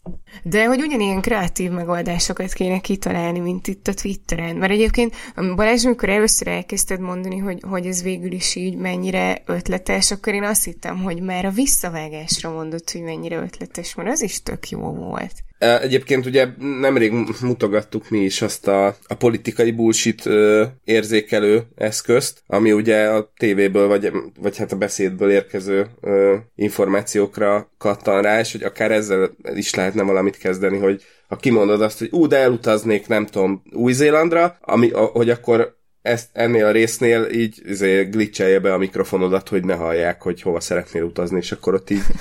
De 0.42 0.66
hogy 0.66 0.80
ugyanilyen 0.80 1.20
kreatív 1.20 1.70
megoldásokat 1.70 2.52
kéne 2.52 2.78
kitalálni, 2.78 3.38
mint 3.38 3.66
itt 3.66 3.88
a 3.88 3.94
Twitteren. 3.94 4.56
Mert 4.56 4.72
egyébként 4.72 5.14
Balázs, 5.56 5.84
amikor 5.84 6.08
először 6.08 6.48
elkezdted 6.48 7.00
mondani, 7.00 7.38
hogy, 7.38 7.62
hogy 7.68 7.86
ez 7.86 8.02
végül 8.02 8.32
is 8.32 8.54
így 8.54 8.76
mennyire 8.76 9.42
ötletes, 9.46 10.10
akkor 10.10 10.34
én 10.34 10.44
azt 10.44 10.64
hittem, 10.64 11.02
hogy 11.02 11.20
már 11.20 11.44
a 11.44 11.50
visszavágásra 11.50 12.50
mondott, 12.50 12.90
hogy 12.90 13.02
mennyire 13.02 13.36
ötletes, 13.36 13.94
mert 13.94 14.08
az 14.08 14.22
is 14.22 14.42
tök 14.42 14.68
jó 14.68 14.80
volt. 14.80 15.32
Egyébként 15.58 16.26
ugye 16.26 16.46
nemrég 16.80 17.12
mutogattuk 17.40 18.10
mi 18.10 18.18
is 18.18 18.42
azt 18.42 18.68
a, 18.68 18.86
a 18.86 19.14
politikai 19.14 19.70
bullshit 19.70 20.26
ö, 20.26 20.64
érzékelő 20.84 21.62
eszközt, 21.74 22.42
ami 22.46 22.72
ugye 22.72 23.08
a 23.08 23.32
tévéből 23.36 23.88
vagy, 23.88 24.12
vagy 24.40 24.56
hát 24.56 24.72
a 24.72 24.76
beszédből 24.76 25.30
érkező 25.30 25.86
ö, 26.00 26.36
információkra 26.54 27.70
kattan 27.78 28.22
rá, 28.22 28.40
és 28.40 28.52
hogy 28.52 28.62
akár 28.62 28.90
ezzel 28.90 29.30
is 29.54 29.74
lehetne 29.74 30.02
valamit 30.24 30.36
kezdeni, 30.36 30.78
hogy 30.78 31.02
ha 31.28 31.36
kimondod 31.36 31.82
azt, 31.82 31.98
hogy 31.98 32.08
ú, 32.12 32.26
de 32.26 32.36
elutaznék, 32.36 33.06
nem 33.06 33.26
tudom, 33.26 33.62
Új-Zélandra, 33.72 34.58
ami, 34.60 34.90
hogy 34.90 35.30
akkor 35.30 35.73
ezt 36.04 36.28
ennél 36.32 36.66
a 36.66 36.70
résznél 36.70 37.26
így 37.30 37.62
izé, 37.66 38.04
glitchelje 38.04 38.58
be 38.58 38.72
a 38.72 38.78
mikrofonodat, 38.78 39.48
hogy 39.48 39.64
ne 39.64 39.74
hallják, 39.74 40.22
hogy 40.22 40.42
hova 40.42 40.60
szeretnél 40.60 41.02
utazni, 41.02 41.36
és 41.36 41.52
akkor 41.52 41.74
ott 41.74 41.90
így... 41.90 42.02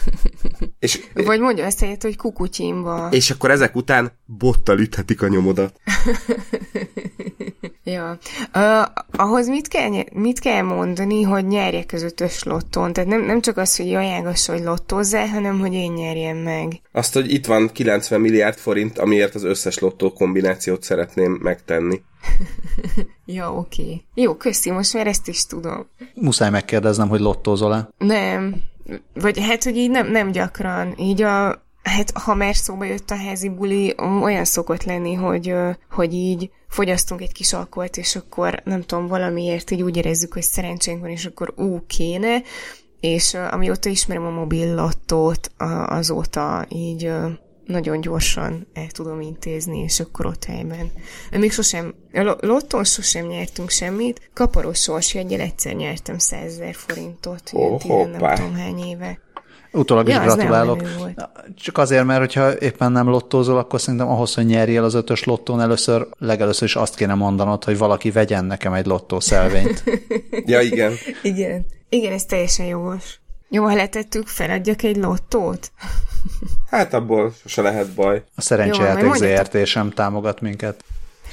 És, 0.80 1.00
Vagy 1.14 1.40
mondja 1.40 1.66
azt 1.66 1.80
helyett, 1.80 2.02
hogy 2.02 2.18
kukutyimba. 2.18 3.08
És 3.12 3.32
akkor 3.32 3.52
ezek 3.52 3.76
után 3.76 4.12
bottal 4.26 4.80
üthetik 4.80 5.22
a 5.22 5.28
nyomodat. 5.28 5.80
ja. 7.84 8.18
Uh, 8.56 8.86
ahhoz 9.12 9.48
mit 9.48 9.68
kell, 9.68 9.90
mit 10.14 10.40
kell 10.40 10.62
mondani, 10.62 11.22
hogy 11.22 11.46
nyerje 11.46 11.84
közötös 11.86 12.44
lotton? 12.44 12.94
Tehát 12.94 13.10
nem, 13.10 13.22
nem 13.22 13.42
csak 13.42 13.58
az, 13.58 13.76
hogy 13.76 13.94
ajánlass, 13.94 14.46
hogy 14.48 14.62
lottozzál, 14.62 15.28
hanem 15.28 15.60
hogy 15.60 15.74
én 15.74 15.92
nyerjem 15.92 16.38
meg. 16.38 16.82
Azt, 16.92 17.14
hogy 17.14 17.34
itt 17.34 17.46
van 17.46 17.70
90 17.74 18.22
milliárd 18.22 18.58
forint, 18.58 19.00
amiért 19.00 19.36
az 19.36 19.44
összes 19.44 19.80
lottó 19.80 20.14
kombinációt 20.14 20.84
szeretném 20.84 21.32
megtenni. 21.42 22.02
ja, 23.26 23.54
oké. 23.54 23.82
Okay. 23.82 24.06
Jó, 24.14 24.36
köszi, 24.36 24.72
most 24.72 24.94
már 24.94 25.08
ezt 25.08 25.28
is 25.28 25.46
tudom. 25.46 25.88
Muszáj 26.14 26.50
megkérdeznem, 26.50 27.10
hogy 27.10 27.20
lottózol-e? 27.20 27.90
Nem. 27.98 28.56
Vagy 29.14 29.40
hát, 29.40 29.64
hogy 29.64 29.78
így 29.78 29.90
nem, 29.90 30.12
nem 30.12 30.32
gyakran. 30.32 30.94
Így 30.98 31.22
a, 31.22 31.62
Hát, 31.84 32.12
ha 32.18 32.36
már 32.36 32.56
szóba 32.56 32.84
jött 32.84 33.10
a 33.10 33.16
házi 33.16 33.50
buli, 33.50 33.96
olyan 34.22 34.46
szokott 34.46 34.84
lenni, 34.84 35.14
hogy, 35.14 35.54
hogy 35.92 36.14
így 36.14 36.52
fogyasztunk 36.68 37.22
egy 37.22 37.32
kis 37.32 37.54
alkoholt, 37.54 37.98
és 37.98 38.16
akkor 38.16 38.62
nem 38.64 38.82
tudom, 38.82 39.08
valamiért 39.08 39.72
így 39.72 39.82
úgy 39.82 39.98
érezzük, 39.98 40.34
hogy 40.34 40.42
szerencsénk 40.42 41.02
van, 41.02 41.10
és 41.10 41.26
akkor 41.26 41.54
ú, 41.58 41.86
kéne, 41.88 42.42
és 43.00 43.34
amióta 43.34 43.90
ismerem 43.90 44.26
a 44.26 44.30
mobil 44.30 44.76
lottót, 44.76 45.52
azóta 45.86 46.66
így 46.70 47.12
nagyon 47.66 48.02
gyorsan 48.02 48.68
el 48.74 48.88
tudom 48.88 49.22
intézni, 49.22 49.80
és 49.80 50.00
akkor 50.00 50.26
ott 50.26 50.44
helyben. 50.44 50.92
Még 51.32 51.52
sosem, 51.52 51.94
a 52.14 52.36
lottón 52.40 52.84
sosem 52.84 53.26
nyertünk 53.26 53.70
semmit, 53.70 54.30
kaparos 54.34 54.80
sorsjegyel 54.80 55.40
egyszer 55.40 55.74
nyertem 55.74 56.18
100 56.18 56.44
ezer 56.44 56.74
forintot, 56.74 57.42
oh, 57.52 57.86
ilyen 57.86 58.10
nem 58.10 58.36
tudom 58.36 58.54
hány 58.54 58.80
éve. 58.80 59.20
Utólag 59.72 60.08
is 60.08 60.14
ja, 60.14 60.22
gratulálok. 60.22 60.84
Csak 61.56 61.78
azért, 61.78 62.06
mert 62.06 62.20
hogyha 62.20 62.58
éppen 62.58 62.92
nem 62.92 63.10
lottózol, 63.10 63.58
akkor 63.58 63.82
szerintem 63.82 64.08
ahhoz, 64.08 64.34
hogy 64.34 64.46
nyerjél 64.46 64.84
az 64.84 64.94
ötös 64.94 65.24
lottón, 65.24 65.62
először, 65.62 66.08
legelőször 66.18 66.68
is 66.68 66.76
azt 66.76 66.96
kéne 66.96 67.14
mondanod, 67.14 67.64
hogy 67.64 67.78
valaki 67.78 68.12
vegyen 68.12 68.46
nekem 68.46 68.74
egy 68.74 68.86
lottószelvényt. 68.86 69.84
ja, 70.46 70.62
igen. 70.62 70.94
igen. 71.22 71.66
Igen, 71.90 72.14
ez 72.14 72.24
teljesen 72.24 72.66
jogos. 72.66 73.22
Jó, 73.54 73.64
ha 73.64 73.74
letettük, 73.74 74.28
feladjak 74.28 74.84
egy 74.84 74.96
lottót? 74.96 75.72
Hát 76.70 76.94
abból 76.94 77.34
sose 77.42 77.62
lehet 77.62 77.94
baj. 77.94 78.24
A 78.36 78.42
szerencsejáték 78.42 79.14
ZRT 79.14 79.66
sem 79.66 79.90
támogat 79.90 80.42
minket, 80.42 80.84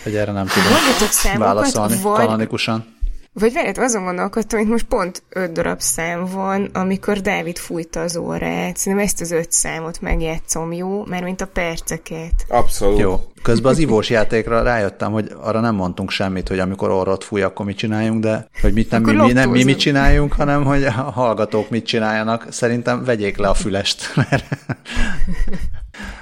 hogy 0.02 0.14
erre 0.14 0.32
nem 0.32 0.46
tudom 0.46 1.38
válaszolni 1.38 1.96
vagy... 2.02 2.24
kanonikusan. 2.24 2.98
Vagy 3.32 3.52
veled 3.52 3.78
azon 3.78 4.04
gondolkodtam, 4.04 4.58
hogy 4.58 4.68
most 4.68 4.84
pont 4.84 5.22
öt 5.28 5.52
darab 5.52 5.80
szám 5.80 6.24
van, 6.24 6.70
amikor 6.72 7.20
Dávid 7.20 7.58
fújta 7.58 8.00
az 8.00 8.16
órát. 8.16 8.76
Szerintem 8.76 9.06
ezt 9.06 9.20
az 9.20 9.30
öt 9.30 9.52
számot 9.52 10.00
megjátszom, 10.00 10.72
jó? 10.72 11.04
Mert 11.04 11.24
mint 11.24 11.40
a 11.40 11.46
perceket. 11.46 12.44
Abszolút. 12.48 12.98
Jó. 12.98 13.20
Közben 13.42 13.72
az 13.72 13.78
ivós 13.78 14.10
játékra 14.10 14.62
rájöttem, 14.62 15.12
hogy 15.12 15.32
arra 15.40 15.60
nem 15.60 15.74
mondtunk 15.74 16.10
semmit, 16.10 16.48
hogy 16.48 16.58
amikor 16.58 16.90
orrot 16.90 17.24
fúj, 17.24 17.42
akkor 17.42 17.66
mit 17.66 17.76
csináljunk, 17.76 18.22
de 18.22 18.48
hogy 18.60 18.72
mit 18.72 18.90
nem, 18.90 19.02
mi, 19.02 19.12
mi, 19.12 19.32
nem 19.32 19.50
mi 19.50 19.64
mit 19.64 19.78
csináljunk, 19.78 20.32
hanem 20.32 20.64
hogy 20.64 20.84
a 20.84 20.90
hallgatók 20.90 21.70
mit 21.70 21.86
csináljanak. 21.86 22.46
Szerintem 22.50 23.04
vegyék 23.04 23.36
le 23.36 23.48
a 23.48 23.54
fülest, 23.54 24.12
mert 24.30 24.44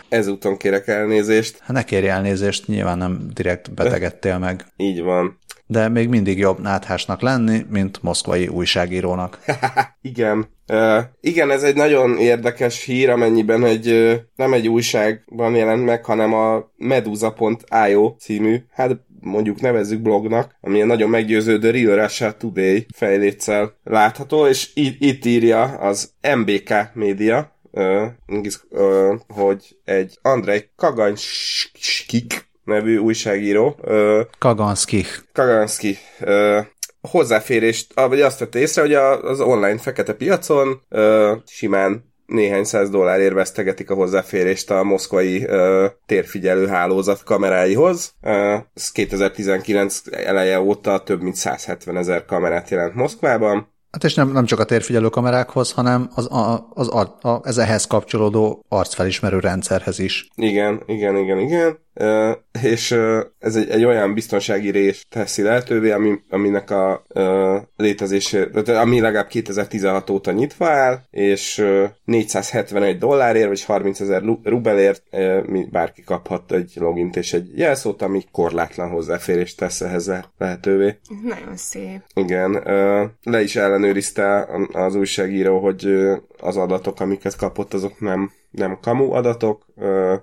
Ezúton 0.08 0.56
kérek 0.56 0.88
elnézést. 0.88 1.62
Ne 1.66 1.82
kérj 1.82 2.08
elnézést, 2.08 2.66
nyilván 2.66 2.98
nem 2.98 3.28
direkt 3.34 3.74
betegedtél 3.74 4.38
meg. 4.38 4.66
Így 4.76 5.02
van 5.02 5.38
de 5.70 5.88
még 5.88 6.08
mindig 6.08 6.38
jobb 6.38 6.60
náthásnak 6.60 7.20
lenni, 7.20 7.66
mint 7.70 8.02
moszkvai 8.02 8.48
újságírónak. 8.48 9.38
igen. 10.00 10.48
Uh, 10.68 10.98
igen, 11.20 11.50
ez 11.50 11.62
egy 11.62 11.74
nagyon 11.74 12.18
érdekes 12.18 12.84
hír, 12.84 13.10
amennyiben 13.10 13.64
egy, 13.64 13.90
uh, 13.90 14.14
nem 14.36 14.52
egy 14.52 14.68
újságban 14.68 15.54
jelent 15.54 15.84
meg, 15.84 16.04
hanem 16.04 16.34
a 16.34 16.70
meduza.io 16.76 18.14
című, 18.18 18.56
hát 18.70 19.00
mondjuk 19.20 19.60
nevezzük 19.60 20.00
blognak, 20.00 20.56
ami 20.60 20.80
egy 20.80 20.86
nagyon 20.86 21.10
meggyőző 21.10 21.58
The 21.58 21.70
Real 21.70 22.02
Russia 22.02 22.32
Today 22.32 22.86
fejléccel 22.94 23.74
látható, 23.84 24.46
és 24.46 24.70
itt, 24.74 25.02
itt 25.02 25.24
írja 25.24 25.62
az 25.62 26.12
MBK 26.36 26.74
média, 26.94 27.58
uh, 27.70 28.06
uh, 28.70 29.20
hogy 29.28 29.76
egy 29.84 30.18
Andrei 30.22 30.70
Kaganskik 30.76 32.47
nevű 32.68 32.96
újságíró. 32.96 33.80
Kaganski. 34.38 35.04
Kaganski. 35.32 35.98
hozzáférést, 37.00 37.92
vagy 37.94 38.20
azt 38.20 38.38
vette 38.38 38.58
észre, 38.58 38.80
hogy 38.80 38.94
az 38.94 39.40
online 39.40 39.78
fekete 39.78 40.12
piacon 40.12 40.82
simán 41.46 42.08
néhány 42.28 42.64
száz 42.64 42.90
dollárért 42.90 43.32
vesztegetik 43.32 43.90
a 43.90 43.94
hozzáférést 43.94 44.70
a 44.70 44.82
moszkvai 44.82 45.44
uh, 45.44 45.84
térfigyelő 46.06 46.66
hálózat 46.66 47.22
kameráihoz. 47.22 48.14
Uh, 48.22 48.60
ez 48.74 48.92
2019 48.92 50.02
eleje 50.10 50.60
óta 50.60 50.98
több 50.98 51.22
mint 51.22 51.34
170 51.34 51.96
ezer 51.96 52.24
kamerát 52.24 52.68
jelent 52.70 52.94
Moszkvában. 52.94 53.76
Hát 53.90 54.04
és 54.04 54.14
nem, 54.14 54.32
nem 54.32 54.44
csak 54.44 54.58
a 54.58 54.64
térfigyelő 54.64 55.08
kamerákhoz, 55.08 55.72
hanem 55.72 56.10
az, 56.14 56.32
a, 56.32 56.68
az 56.74 56.88
a, 56.94 57.28
a, 57.28 57.40
ez 57.44 57.58
ehhez 57.58 57.86
kapcsolódó 57.86 58.64
arcfelismerő 58.68 59.38
rendszerhez 59.38 59.98
is. 59.98 60.28
Igen, 60.34 60.82
igen, 60.86 61.16
igen, 61.16 61.38
igen 61.38 61.78
és 62.62 62.90
ez 63.38 63.56
egy, 63.56 63.70
egy 63.70 63.84
olyan 63.84 64.14
biztonsági 64.14 64.70
rés 64.70 65.06
teszi 65.08 65.42
lehetővé, 65.42 65.90
ami, 65.90 66.14
aminek 66.30 66.70
a 66.70 67.04
létezésé, 67.76 68.46
tehát 68.46 68.82
ami 68.82 69.00
legalább 69.00 69.26
2016 69.26 70.10
óta 70.10 70.32
nyitva 70.32 70.68
áll, 70.68 70.98
és 71.10 71.64
471 72.04 72.98
dollárért, 72.98 73.48
vagy 73.48 73.64
30 73.64 74.00
ezer 74.00 74.22
rubelért 74.42 75.02
bárki 75.70 76.02
kaphat 76.02 76.52
egy 76.52 76.72
logint 76.74 77.16
és 77.16 77.32
egy 77.32 77.58
jelszót, 77.58 78.02
ami 78.02 78.22
korlátlan 78.32 78.90
hozzáférést 78.90 79.58
tesz 79.58 79.80
ehhez 79.80 80.12
lehetővé. 80.38 80.98
Nagyon 81.22 81.56
szép. 81.56 82.00
Igen, 82.14 82.62
le 83.22 83.42
is 83.42 83.56
ellenőrizte 83.78 84.48
az 84.72 84.94
újságíró, 84.94 85.58
hogy 85.58 85.86
az 86.40 86.56
adatok, 86.56 87.00
amiket 87.00 87.36
kapott, 87.36 87.74
azok 87.74 88.00
nem 88.00 88.30
nem 88.50 88.78
kamu 88.80 89.12
adatok, 89.12 89.66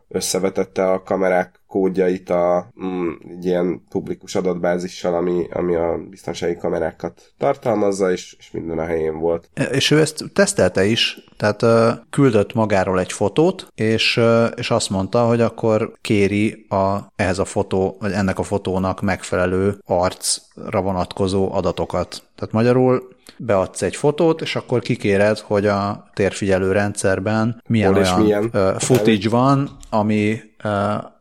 összevetette 0.07 0.91
a 0.91 1.03
kamerák 1.03 1.59
kódjait 1.75 2.29
a 2.29 2.67
mm, 2.83 3.09
egy 3.29 3.45
ilyen 3.45 3.81
publikus 3.89 4.35
adatbázissal, 4.35 5.15
ami, 5.15 5.47
ami 5.51 5.75
a 5.75 5.99
biztonsági 6.09 6.55
kamerákat 6.55 7.21
tartalmazza, 7.37 8.11
és, 8.11 8.35
és 8.39 8.51
minden 8.51 8.77
a 8.79 8.85
helyén 8.85 9.19
volt. 9.19 9.49
És 9.71 9.91
ő 9.91 9.99
ezt 9.99 10.23
tesztelte 10.33 10.85
is, 10.85 11.17
tehát 11.37 11.61
uh, 11.61 11.89
küldött 12.09 12.53
magáról 12.53 12.99
egy 12.99 13.11
fotót, 13.11 13.67
és, 13.75 14.17
uh, 14.17 14.45
és 14.55 14.71
azt 14.71 14.89
mondta, 14.89 15.25
hogy 15.25 15.41
akkor 15.41 15.93
kéri 16.01 16.65
a, 16.69 16.97
ehhez 17.15 17.39
a 17.39 17.45
fotó, 17.45 17.97
vagy 17.99 18.11
ennek 18.11 18.39
a 18.39 18.43
fotónak 18.43 19.01
megfelelő 19.01 19.77
arcra 19.85 20.81
vonatkozó 20.81 21.53
adatokat. 21.53 22.23
Tehát 22.35 22.53
magyarul 22.53 23.07
beadsz 23.37 23.81
egy 23.81 23.95
fotót, 23.95 24.41
és 24.41 24.55
akkor 24.55 24.79
kikéred, 24.81 25.39
hogy 25.39 25.65
a 25.65 26.09
térfigyelő 26.13 26.71
rendszerben 26.71 27.61
milyen 27.67 27.93
Hol 27.93 28.01
olyan 28.01 28.21
milyen? 28.21 28.51
footage 28.77 29.29
van, 29.29 29.69
ami, 29.89 30.39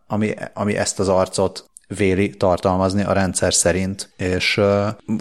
ami, 0.06 0.34
ami 0.54 0.76
ezt 0.76 1.00
az 1.00 1.08
arcot 1.08 1.70
véli 1.86 2.30
tartalmazni 2.30 3.02
a 3.02 3.12
rendszer 3.12 3.54
szerint, 3.54 4.10
és 4.16 4.60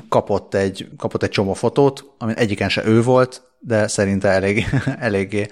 kapott 0.10 0.54
egy, 0.54 0.88
kapott 0.98 1.24
egy 1.24 1.30
csomó 1.30 1.54
fotót, 1.54 2.04
ami 2.18 2.34
egyiken 2.36 2.70
se 2.70 2.86
ő 2.86 3.02
volt, 3.02 3.42
de 3.60 3.88
szerinte 3.88 4.28
elég, 4.28 4.66
eléggé 5.00 5.48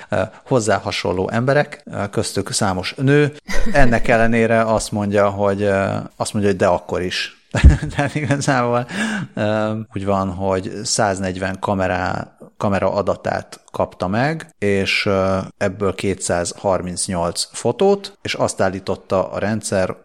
hozzá 0.46 0.78
hasonló 0.78 1.30
emberek, 1.30 1.84
köztük 2.12 2.52
számos 2.52 2.94
nő. 2.98 3.34
Ennek 3.72 4.08
ellenére 4.08 4.62
azt 4.62 4.92
mondja, 4.92 5.30
hogy 5.30 5.64
azt 6.16 6.34
mondja, 6.34 6.52
hogy 6.52 6.60
de 6.60 6.68
akkor 6.68 7.02
is 7.02 7.41
Tehát 7.96 8.16
igazából 8.16 8.88
úgy 9.94 10.06
van, 10.06 10.34
hogy 10.34 10.72
140 10.84 11.60
kamerá, 11.60 12.38
kamera 12.58 12.94
adatát 12.94 13.64
kapta 13.72 14.08
meg, 14.08 14.56
és 14.60 15.10
ebből 15.58 15.96
238 15.96 17.48
fotót, 17.52 18.18
és 18.22 18.34
azt 18.34 18.62
állította 18.62 19.32
a 19.32 19.40
rendszer, 19.40 19.96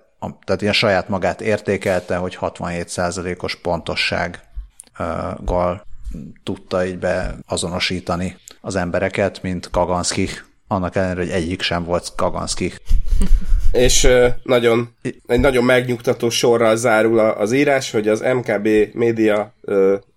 tehát 0.45 0.63
ilyen 0.63 0.73
saját 0.73 1.09
magát 1.09 1.41
értékelte, 1.41 2.17
hogy 2.17 2.39
67%-os 2.41 3.57
pontossággal 3.57 4.45
tudta 6.43 6.87
így 6.87 6.99
beazonosítani 6.99 8.37
az 8.61 8.77
embereket, 8.77 9.43
mint 9.43 9.71
Kaganski, 9.71 10.29
annak 10.69 10.97
ellenére, 10.97 11.21
hogy 11.21 11.31
egyik 11.31 11.63
sem 11.63 11.85
volt 11.85 12.13
Kaganski 12.17 12.73
és 13.73 14.09
nagyon, 14.43 14.89
egy 15.27 15.41
nagyon 15.41 15.65
megnyugtató 15.65 16.31
sorral 16.31 16.77
zárul 16.77 17.19
az 17.19 17.53
írás, 17.53 17.91
hogy 17.91 18.09
az 18.09 18.25
MKB 18.35 18.69
média 18.93 19.53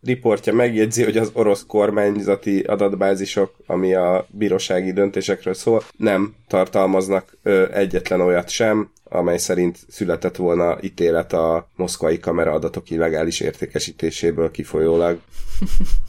riportja 0.03 0.53
megjegyzi, 0.53 1.03
hogy 1.03 1.17
az 1.17 1.29
orosz 1.33 1.63
kormányzati 1.67 2.59
adatbázisok, 2.59 3.55
ami 3.65 3.93
a 3.93 4.25
bírósági 4.29 4.91
döntésekről 4.93 5.53
szól, 5.53 5.83
nem 5.97 6.35
tartalmaznak 6.47 7.37
egyetlen 7.73 8.21
olyat 8.21 8.49
sem, 8.49 8.91
amely 9.03 9.37
szerint 9.37 9.77
született 9.89 10.35
volna 10.35 10.77
ítélet 10.81 11.33
a 11.33 11.69
moszkvai 11.75 12.19
kameraadatok 12.19 12.89
illegális 12.89 13.39
értékesítéséből 13.39 14.51
kifolyólag. 14.51 15.19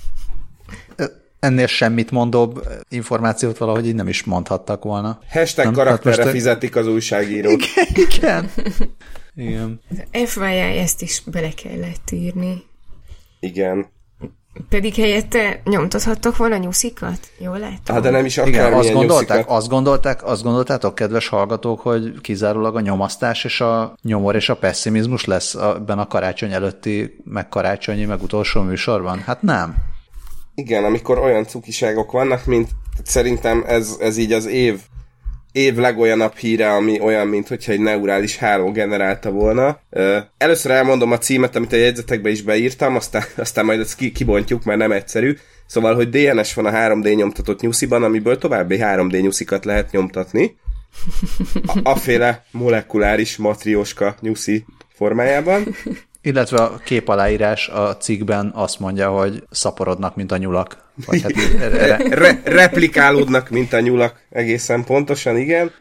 ennél 1.41 1.67
semmit 1.67 2.11
mondóbb 2.11 2.67
információt 2.89 3.59
valahogy 3.59 3.87
így 3.87 3.95
nem 3.95 4.09
is 4.09 4.25
mondhattak 4.25 4.85
volna. 4.85 5.19
Hashtag 5.31 5.65
nem? 5.65 5.75
karakterre 5.75 6.23
most 6.23 6.35
fizetik 6.35 6.77
az 6.77 6.87
újságírót. 6.87 7.63
Igen, 7.95 7.95
igen. 7.95 8.51
igen. 9.47 9.81
FYI 10.27 10.79
ezt 10.79 11.03
is 11.03 11.23
bele 11.27 11.51
kellett 11.51 12.11
írni. 12.11 12.63
Igen. 13.41 13.87
Pedig 14.69 14.95
helyette 14.95 15.61
nyomtathattok 15.65 16.37
volna 16.37 16.57
nyuszikat? 16.57 17.19
Jól 17.39 17.59
látom? 17.59 17.95
Hát 17.95 18.03
de 18.03 18.11
nem 18.11 18.25
is 18.25 18.39
akár 18.39 18.49
Igen, 18.49 18.73
azt 18.73 18.93
gondolták, 18.93 19.45
azt 19.49 19.69
gondolták, 19.69 20.25
azt 20.25 20.43
gondoltátok, 20.43 20.95
kedves 20.95 21.29
hallgatók, 21.29 21.81
hogy 21.81 22.21
kizárólag 22.21 22.77
a 22.77 22.81
nyomasztás 22.81 23.45
és 23.45 23.61
a 23.61 23.95
nyomor 24.03 24.35
és 24.35 24.49
a 24.49 24.57
pessimizmus 24.57 25.25
lesz 25.25 25.55
ebben 25.55 25.99
a 25.99 26.07
karácsony 26.07 26.53
előtti, 26.53 27.23
meg 27.25 27.49
karácsonyi, 27.49 28.05
meg 28.05 28.23
utolsó 28.23 28.61
műsorban? 28.61 29.19
Hát 29.19 29.43
nem. 29.43 29.90
Igen, 30.55 30.85
amikor 30.85 31.19
olyan 31.19 31.47
cukiságok 31.47 32.13
vannak, 32.13 32.47
mint 32.47 32.69
szerintem 33.05 33.65
ez, 33.67 33.97
ez 34.01 34.17
így 34.17 34.33
az 34.33 34.47
év 34.47 34.81
év 35.53 35.77
legolyanabb 35.77 36.37
híre, 36.37 36.73
ami 36.73 37.01
olyan, 37.01 37.27
mint 37.27 37.49
hogyha 37.49 37.73
egy 37.73 37.81
neurális 37.81 38.37
háló 38.37 38.73
generálta 38.73 39.31
volna. 39.31 39.81
Először 40.39 40.71
elmondom 40.71 41.13
a 41.13 41.19
címet, 41.19 41.57
amit 41.57 41.73
a 41.73 41.77
jegyzetekbe 41.77 42.31
is 42.31 42.43
beírtam, 42.43 42.97
aztán, 42.97 43.23
aztán 43.37 43.65
majd 43.65 43.81
ezt 43.81 44.13
kibontjuk, 44.13 44.65
mert 44.65 44.79
nem 44.79 44.93
egyszerű. 44.93 45.37
Szóval, 45.67 45.95
hogy 45.95 46.09
DNS 46.09 46.55
van 46.55 46.67
a 46.67 46.71
3D 46.71 47.17
nyomtatott 47.17 47.61
nyusziban, 47.61 48.03
amiből 48.03 48.39
további 48.39 48.79
3D 48.81 49.21
nyuszikat 49.21 49.65
lehet 49.65 49.91
nyomtatni. 49.91 50.57
A, 51.67 51.81
aféle 51.83 52.45
molekuláris 52.51 53.37
matrióska 53.37 54.17
nyuszi 54.21 54.65
formájában. 54.89 55.75
Illetve 56.23 56.63
a 56.63 56.77
kép 56.77 57.09
aláírás 57.09 57.69
a 57.69 57.97
cikkben 57.97 58.53
azt 58.55 58.79
mondja, 58.79 59.11
hogy 59.11 59.43
szaporodnak, 59.51 60.17
mint 60.17 60.33
a 60.33 60.37
nyulak. 60.37 60.89
Vagy 61.07 61.23
hát 61.23 61.33
re- 61.73 61.97
re- 62.23 62.41
replikálódnak, 62.45 63.49
mint 63.49 63.73
a 63.73 63.81
nyulak, 63.81 64.27
egészen 64.31 64.85
pontosan, 64.85 65.37
igen. 65.37 65.73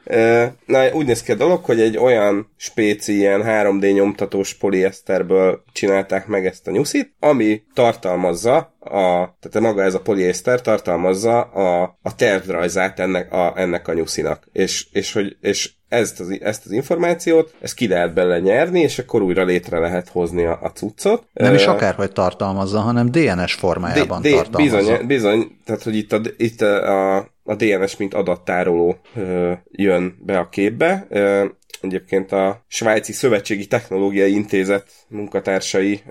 Na, 0.66 0.92
úgy 0.92 1.06
néz 1.06 1.22
ki 1.24 1.32
a 1.32 1.36
dolog, 1.36 1.66
hogy 1.66 1.82
egy 1.82 1.98
olyan 1.98 2.54
spéci, 2.58 3.14
ilyen 3.14 3.42
3D 3.46 3.94
nyomtatós 3.94 4.54
polieszterből 4.54 5.64
csinálták 5.72 6.28
meg 6.28 6.46
ezt 6.46 6.68
a 6.68 6.72
nyuszit, 6.72 7.14
ami 7.20 7.62
tartalmazza 7.74 8.58
a, 8.80 9.38
tehát 9.40 9.60
maga 9.60 9.84
ez 9.84 9.94
a 9.94 10.02
poliészter 10.02 10.62
tartalmazza 10.62 11.42
a, 11.42 11.98
a 12.02 12.16
tervrajzát 12.16 13.00
ennek 13.00 13.32
a, 13.34 13.54
ennek 13.56 13.88
a 13.88 13.94
nyuszinak. 13.94 14.48
És, 14.52 14.88
és, 14.92 15.14
hogy, 15.14 15.38
és 15.42 15.70
ezt 15.90 16.20
az, 16.20 16.38
ezt 16.42 16.66
az 16.66 16.72
információt, 16.72 17.54
ezt 17.62 17.74
ki 17.74 17.88
lehet 17.88 18.14
bele 18.14 18.40
nyerni, 18.40 18.80
és 18.80 19.00
akkor 19.00 19.22
újra 19.22 19.44
létre 19.44 19.80
lehet 19.80 20.10
hozni 20.10 20.46
a, 20.46 20.60
a 20.62 20.68
cuccot. 20.68 21.24
Nem 21.34 21.54
is 21.54 21.66
akárhogy 21.66 22.12
tartalmazza, 22.12 22.80
hanem 22.80 23.12
DNS 23.12 23.54
formájában 23.54 24.22
D- 24.22 24.28
D- 24.28 24.32
tartalmazza. 24.32 24.78
Bizony, 24.78 25.08
bizony, 25.08 25.58
tehát 25.66 25.84
hogy 25.84 25.96
itt 25.96 26.12
a, 26.12 26.22
itt 26.38 26.62
a, 26.62 27.16
a 27.44 27.56
DNS 27.58 27.98
mint 27.98 28.14
adattároló 28.14 28.98
ö, 29.16 29.52
jön 29.72 30.18
be 30.26 30.38
a 30.38 30.50
képbe. 30.50 31.06
Ö, 31.10 31.46
egyébként 31.82 32.32
a 32.32 32.64
Svájci 32.68 33.12
Szövetségi 33.12 33.68
Technológiai 33.68 34.34
Intézet 34.34 34.92
munkatársai, 35.08 36.02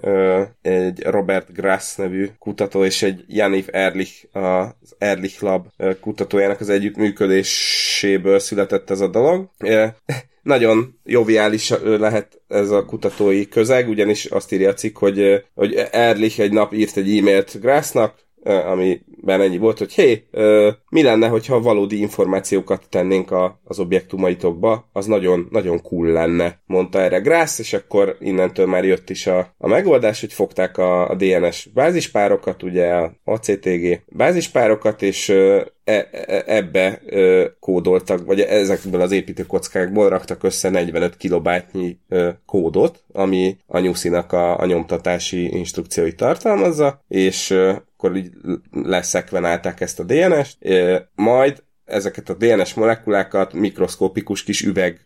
egy 0.63 1.03
Robert 1.03 1.53
Grass 1.53 1.97
nevű 1.97 2.29
kutató 2.39 2.85
és 2.85 3.03
egy 3.03 3.25
Janif 3.27 3.67
Erlich, 3.71 4.25
az 4.33 4.95
Erlich 4.99 5.43
Lab 5.43 5.67
kutatójának 6.01 6.61
az 6.61 6.69
együttműködéséből 6.69 8.39
született 8.39 8.91
ez 8.91 9.01
a 9.01 9.09
dolog. 9.09 9.51
Nagyon 10.43 10.99
joviális 11.05 11.73
lehet 11.83 12.41
ez 12.49 12.71
a 12.71 12.85
kutatói 12.85 13.49
közeg, 13.49 13.89
ugyanis 13.89 14.25
azt 14.25 14.53
írja 14.53 14.69
a 14.69 14.75
cikk, 14.75 14.99
hogy, 14.99 15.45
hogy 15.55 15.75
Erlich 15.91 16.41
egy 16.41 16.53
nap 16.53 16.73
írt 16.73 16.97
egy 16.97 17.19
e-mailt 17.19 17.61
Grassnak, 17.61 18.15
amiben 19.23 19.47
ennyi 19.47 19.59
volt, 19.59 19.79
hogy 19.79 19.93
hé, 19.93 20.25
mi 20.89 21.03
lenne, 21.03 21.29
hogyha 21.29 21.61
valódi 21.61 22.01
információkat 22.01 22.83
tennénk 22.89 23.31
a, 23.31 23.61
az 23.65 23.79
objektumaitokba, 23.79 24.89
az 24.93 25.07
nagyon, 25.07 25.49
nagyon 25.51 25.83
cool 25.83 26.07
lenne, 26.07 26.61
mondta 26.67 27.01
erre 27.01 27.19
Grász, 27.19 27.59
és 27.59 27.73
akkor 27.73 28.17
innentől 28.21 28.67
már 28.67 28.85
jött 28.85 29.11
is 29.11 29.27
a, 29.27 29.55
a 29.59 29.69
megoldás, 29.69 30.21
hogy 30.21 30.33
fogták 30.33 30.79
a, 30.79 31.09
a 31.09 31.15
DNS 31.15 31.69
bázispárokat, 31.75 32.63
ugye 32.63 32.87
a 32.87 33.13
ACTG 33.25 34.03
bázispárokat, 34.07 35.03
és 35.03 35.29
e, 35.29 35.73
e, 35.85 36.43
ebbe 36.47 37.01
e, 37.07 37.47
kódoltak, 37.61 38.27
vagy 38.27 38.41
ezekből 38.41 39.01
az 39.01 39.13
építőkockákból 39.13 40.09
raktak 40.09 40.43
össze 40.43 40.71
45 40.71 41.17
kilobájtnyi 41.17 41.99
kódot, 42.47 43.05
ami 43.13 43.57
a 43.67 43.79
nyuszinak 43.79 44.33
a, 44.33 44.61
a 44.61 44.67
nyomtatási 44.67 45.57
instrukcióit 45.57 46.17
tartalmazza, 46.17 47.05
és 47.09 47.51
e, 47.51 47.87
akkor 47.99 48.17
így 48.17 48.31
leszekvenálták 49.13 49.81
ezt 49.81 50.01
a 50.01 50.05
DNS-t, 50.05 50.59
majd 51.15 51.63
ezeket 51.85 52.29
a 52.29 52.35
DNS 52.35 52.75
molekulákat 52.75 53.53
mikroszkópikus 53.53 54.45
kis 54.45 54.63
üveg 54.63 55.01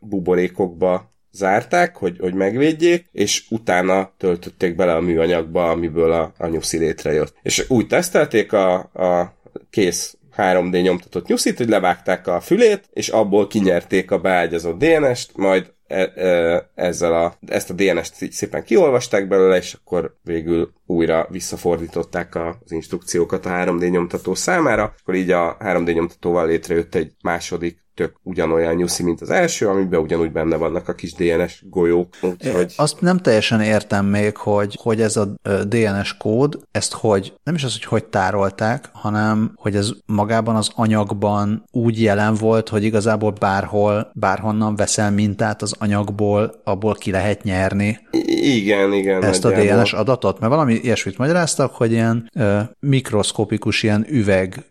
buborékokba 0.00 1.14
zárták, 1.32 1.96
hogy, 1.96 2.16
hogy 2.18 2.34
megvédjék, 2.34 3.08
és 3.12 3.44
utána 3.50 4.12
töltötték 4.16 4.74
bele 4.74 4.94
a 4.94 5.00
műanyagba, 5.00 5.70
amiből 5.70 6.12
a, 6.12 6.32
a 6.38 6.46
nyuszi 6.46 6.78
létrejött. 6.78 7.34
És 7.42 7.64
úgy 7.68 7.86
tesztelték 7.86 8.52
a, 8.52 8.74
a 8.78 9.34
kész 9.70 10.16
3D 10.36 10.82
nyomtatott 10.82 11.26
nyuszit, 11.26 11.56
hogy 11.56 11.68
levágták 11.68 12.26
a 12.26 12.40
fülét, 12.40 12.88
és 12.92 13.08
abból 13.08 13.46
kinyerték 13.46 14.10
a 14.10 14.18
beágyazott 14.18 14.78
DNS-t, 14.78 15.36
majd 15.36 15.72
e, 15.88 16.12
e, 16.14 16.70
ezzel 16.74 17.14
a, 17.14 17.36
ezt 17.46 17.70
a 17.70 17.74
DNS-t 17.74 18.32
szépen 18.32 18.64
kiolvasták 18.64 19.28
belőle, 19.28 19.56
és 19.56 19.74
akkor 19.74 20.16
végül 20.22 20.72
újra 20.86 21.26
visszafordították 21.30 22.34
az 22.34 22.72
instrukciókat 22.72 23.46
a 23.46 23.50
3D 23.50 23.90
nyomtató 23.90 24.34
számára, 24.34 24.94
akkor 25.00 25.14
így 25.14 25.30
a 25.30 25.56
3D 25.60 25.94
nyomtatóval 25.94 26.46
létrejött 26.46 26.94
egy 26.94 27.12
második 27.22 27.84
tök 27.96 28.14
ugyanolyan 28.22 28.74
nyuszi, 28.74 29.02
mint 29.02 29.20
az 29.20 29.30
első, 29.30 29.68
amiben 29.68 30.00
ugyanúgy 30.00 30.32
benne 30.32 30.56
vannak 30.56 30.88
a 30.88 30.94
kis 30.94 31.12
DNS 31.12 31.62
golyók. 31.68 32.14
Úgyhogy... 32.22 32.72
Azt 32.76 33.00
nem 33.00 33.18
teljesen 33.18 33.60
értem 33.60 34.06
még, 34.06 34.36
hogy, 34.36 34.78
hogy 34.82 35.00
ez 35.00 35.16
a 35.16 35.34
DNS 35.68 36.16
kód, 36.16 36.58
ezt 36.70 36.92
hogy, 36.92 37.32
nem 37.42 37.54
is 37.54 37.64
az, 37.64 37.72
hogy 37.72 37.84
hogy 37.84 38.04
tárolták, 38.04 38.88
hanem 38.92 39.52
hogy 39.54 39.76
ez 39.76 39.90
magában 40.06 40.56
az 40.56 40.70
anyagban 40.74 41.64
úgy 41.70 42.02
jelen 42.02 42.34
volt, 42.34 42.68
hogy 42.68 42.84
igazából 42.84 43.30
bárhol, 43.30 44.10
bárhonnan 44.14 44.76
veszel 44.76 45.10
mintát 45.10 45.62
az 45.62 45.74
anyagból, 45.78 46.60
abból 46.64 46.94
ki 46.94 47.10
lehet 47.10 47.42
nyerni. 47.42 47.98
Igen, 48.40 48.92
igen. 48.92 49.24
Ezt 49.24 49.44
a 49.44 49.50
DNS 49.50 49.92
adatot, 49.92 50.38
mert 50.38 50.52
valami 50.52 50.74
ilyesmit 50.74 51.18
magyaráztak, 51.18 51.74
hogy 51.74 51.92
ilyen 51.92 52.30
ö, 52.34 52.60
mikroszkopikus 52.80 53.82
ilyen 53.82 54.06
üveg 54.08 54.64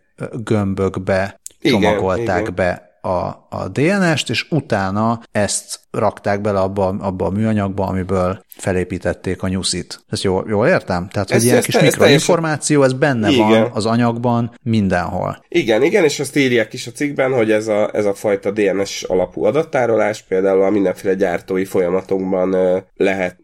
gömbökbe 0.44 1.40
csomagolták 1.62 2.42
igen, 2.42 2.56
be 2.56 2.85
a, 3.06 3.48
a 3.50 3.68
DNS-t, 3.68 4.30
és 4.30 4.46
utána 4.50 5.22
ezt 5.32 5.80
rakták 5.92 6.42
bele 6.42 6.60
abba, 6.60 6.88
abba 6.88 7.26
a 7.26 7.30
műanyagba, 7.30 7.86
amiből 7.86 8.44
felépítették 8.48 9.44
a 9.44 9.48
nyuszit. 9.48 10.00
Ezt 10.10 10.24
jól, 10.24 10.46
jól 10.48 10.68
értem? 10.68 11.08
Tehát, 11.10 11.32
ez, 11.32 11.42
hogy 11.42 11.52
ilyen 11.52 11.62
kis 11.62 11.80
mikroinformáció, 11.80 12.84
ez 12.84 12.94
benne 12.94 13.30
igen. 13.30 13.48
van 13.48 13.70
az 13.74 13.86
anyagban 13.86 14.54
mindenhol. 14.64 15.44
Igen, 15.48 15.84
igen, 15.84 16.04
és 16.04 16.20
azt 16.20 16.36
írják 16.36 16.74
is 16.74 16.88
a 16.88 16.92
cikkben, 16.92 17.34
hogy 17.34 17.52
ez 17.52 17.68
a, 17.68 17.90
ez 17.94 18.06
a 18.06 18.14
fajta 18.14 18.52
DNS 18.52 19.04
alapú 19.04 19.44
adattárolás 19.44 20.22
például 20.22 20.64
a 20.64 20.70
mindenféle 20.70 21.14
gyártói 21.14 21.66
folyamatokban 21.66 22.56
lehet 22.96 23.38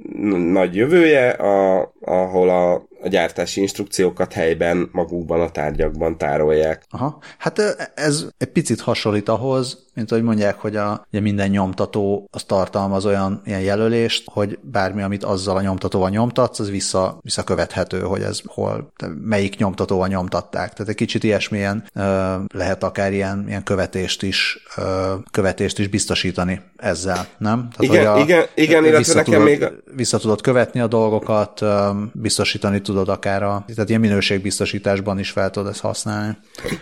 nagy 0.51 0.75
jövője, 0.75 1.29
a, 1.29 1.91
ahol 2.01 2.49
a 2.49 2.89
a 3.01 3.07
gyártási 3.07 3.61
instrukciókat 3.61 4.33
helyben, 4.33 4.89
magukban, 4.91 5.41
a 5.41 5.49
tárgyakban 5.49 6.17
tárolják. 6.17 6.83
Aha. 6.89 7.19
Hát 7.37 7.59
ez 7.95 8.25
egy 8.37 8.47
picit 8.47 8.81
hasonlít 8.81 9.29
ahhoz, 9.29 9.85
mint 9.93 10.11
ahogy 10.11 10.23
mondják, 10.23 10.59
hogy 10.59 10.75
a, 10.75 11.05
ugye 11.11 11.21
minden 11.21 11.49
nyomtató 11.49 12.27
az 12.31 12.43
tartalmaz 12.43 13.05
olyan 13.05 13.41
ilyen 13.45 13.61
jelölést, 13.61 14.23
hogy 14.25 14.59
bármi, 14.61 15.01
amit 15.01 15.23
azzal 15.23 15.57
a 15.57 15.61
nyomtatóval 15.61 16.09
nyomtatsz, 16.09 16.59
az 16.59 16.69
vissza, 16.69 17.17
visszakövethető, 17.21 17.99
hogy 17.99 18.21
ez 18.21 18.41
hol, 18.45 18.93
melyik 19.21 19.57
nyomtatóval 19.57 20.07
nyomtatták. 20.07 20.73
Tehát 20.73 20.89
egy 20.89 20.95
kicsit 20.95 21.23
ilyesmilyen 21.23 21.83
ö, 21.93 22.33
lehet 22.53 22.83
akár 22.83 23.13
ilyen, 23.13 23.43
ilyen 23.47 23.63
követést 23.63 24.23
is 24.23 24.65
ö, 24.77 25.13
követést 25.31 25.79
is 25.79 25.87
biztosítani 25.87 26.61
ezzel, 26.77 27.27
nem? 27.37 27.67
Tehát, 27.77 27.93
igen, 27.93 28.13
a, 28.13 28.19
igen, 28.19 28.45
igen, 28.55 28.85
illetve 28.85 29.13
nekem 29.13 29.41
még... 29.41 29.67
Vissza 29.95 30.17
tudod 30.17 30.41
követni 30.41 30.79
a 30.79 30.87
dolgokat, 30.87 31.61
ö, 31.61 31.89
biztosítani 32.13 32.81
tudod 32.81 33.09
akár 33.09 33.43
a, 33.43 33.63
tehát 33.75 33.89
ilyen 33.89 34.01
minőségbiztosításban 34.01 35.19
is 35.19 35.29
fel 35.29 35.49
tudod 35.49 35.69
ezt 35.69 35.81
használni. 35.81 36.37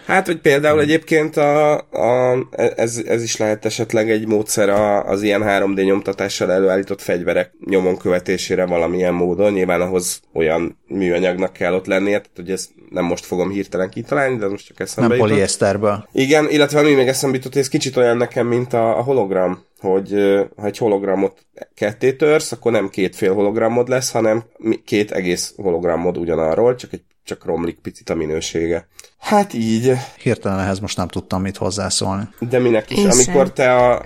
Hát, 0.05 0.25
hogy 0.25 0.39
például 0.39 0.79
egyébként 0.79 1.37
a, 1.37 1.77
a, 1.77 2.37
ez, 2.75 2.98
ez 3.07 3.23
is 3.23 3.37
lehet 3.37 3.65
esetleg 3.65 4.11
egy 4.11 4.27
módszer 4.27 4.69
az 5.09 5.21
ilyen 5.21 5.41
3D 5.45 5.85
nyomtatással 5.85 6.51
előállított 6.51 7.01
fegyverek 7.01 7.51
nyomon 7.65 7.97
követésére 7.97 8.65
valamilyen 8.65 9.13
módon. 9.13 9.53
Nyilván 9.53 9.81
ahhoz 9.81 10.21
olyan 10.33 10.77
műanyagnak 10.87 11.53
kell 11.53 11.73
ott 11.73 11.85
lennie, 11.85 12.17
tehát 12.17 12.31
hogy 12.35 12.51
ezt 12.51 12.69
nem 12.89 13.05
most 13.05 13.25
fogom 13.25 13.49
hirtelen 13.49 13.89
kitalálni, 13.89 14.37
de 14.37 14.47
most 14.47 14.65
csak 14.65 14.79
eszembe 14.79 15.09
Nem 15.09 15.27
poliészterből. 15.27 16.07
Igen, 16.11 16.49
illetve 16.49 16.79
ami 16.79 16.93
még 16.93 17.07
eszembe 17.07 17.37
jutott, 17.37 17.55
ez 17.55 17.69
kicsit 17.69 17.97
olyan 17.97 18.17
nekem, 18.17 18.47
mint 18.47 18.73
a, 18.73 18.97
a 18.97 19.01
hologram, 19.01 19.63
hogy 19.79 20.11
ha 20.55 20.65
egy 20.65 20.77
hologramot 20.77 21.45
ketté 21.73 22.13
törsz, 22.13 22.51
akkor 22.51 22.71
nem 22.71 22.89
két 22.89 23.15
fél 23.15 23.33
hologramod 23.33 23.87
lesz, 23.87 24.11
hanem 24.11 24.43
két 24.85 25.11
egész 25.11 25.53
hologramod 25.55 26.17
ugyanarról, 26.17 26.75
csak 26.75 26.93
egy 26.93 27.01
csak 27.29 27.45
romlik 27.45 27.79
picit 27.81 28.09
a 28.09 28.15
minősége. 28.15 28.87
Hát 29.17 29.53
így. 29.53 29.91
Hirtelen 30.21 30.59
ehhez 30.59 30.79
most 30.79 30.97
nem 30.97 31.07
tudtam 31.07 31.41
mit 31.41 31.57
hozzászólni. 31.57 32.29
De 32.39 32.59
minek 32.59 32.91
is, 32.91 32.97
Én 32.97 33.09
amikor 33.09 33.45
sem. 33.45 33.53
te 33.53 33.75
a, 33.75 34.05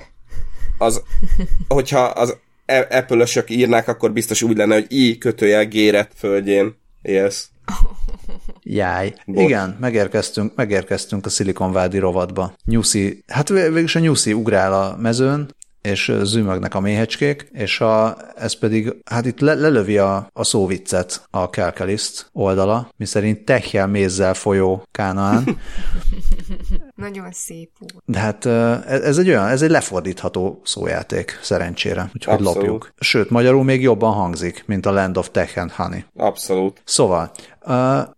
az, 0.77 1.01
hogyha 1.67 1.99
az 1.99 2.37
apple 2.89 3.25
írnák, 3.47 3.87
akkor 3.87 4.11
biztos 4.11 4.41
úgy 4.41 4.57
lenne, 4.57 4.73
hogy 4.73 4.85
i 4.89 5.17
kötőjel 5.17 5.65
géret 5.65 6.11
földjén 6.15 6.75
élsz. 7.01 7.49
Jáj. 8.63 9.13
Bocs. 9.25 9.43
Igen, 9.43 9.77
megérkeztünk, 9.79 10.55
megérkeztünk 10.55 11.25
a 11.25 11.29
Silicon 11.29 11.71
Valley 11.71 11.99
rovatba. 11.99 12.53
Nyuszi, 12.65 13.23
hát 13.27 13.49
végülis 13.49 13.95
a 13.95 13.99
Nyuszi 13.99 14.33
ugrál 14.33 14.73
a 14.73 14.97
mezőn, 14.97 15.55
és 15.83 16.11
zümögnek 16.23 16.75
a 16.75 16.79
méhecskék, 16.79 17.49
és 17.51 17.81
a, 17.81 18.17
ez 18.35 18.53
pedig, 18.53 18.95
hát 19.05 19.25
itt 19.25 19.39
le, 19.39 19.53
lelövi 19.53 19.97
a, 19.97 20.29
a 20.33 20.43
szóviccet 20.43 21.27
a 21.29 21.49
Kelkeliszt 21.49 22.29
oldala, 22.31 22.89
miszerint 22.97 23.45
techjel 23.45 23.87
mézzel 23.87 24.33
folyó 24.33 24.83
Kánaán. 24.91 25.43
Nagyon 26.95 27.31
szép 27.31 27.69
úr. 27.79 28.01
De 28.05 28.19
hát 28.19 28.45
ez 28.85 29.17
egy 29.17 29.27
olyan, 29.27 29.47
ez 29.47 29.61
egy 29.61 29.69
lefordítható 29.69 30.61
szójáték, 30.63 31.39
szerencsére, 31.41 32.09
úgyhogy 32.13 32.33
Abszolút. 32.33 32.55
lopjuk. 32.55 32.93
Sőt, 32.99 33.29
magyarul 33.29 33.63
még 33.63 33.81
jobban 33.81 34.13
hangzik, 34.13 34.63
mint 34.65 34.85
a 34.85 34.91
Land 34.91 35.17
of 35.17 35.29
Tech 35.31 35.57
and 35.57 35.71
Honey. 35.71 36.05
Abszolút. 36.15 36.81
Szóval, 36.85 37.31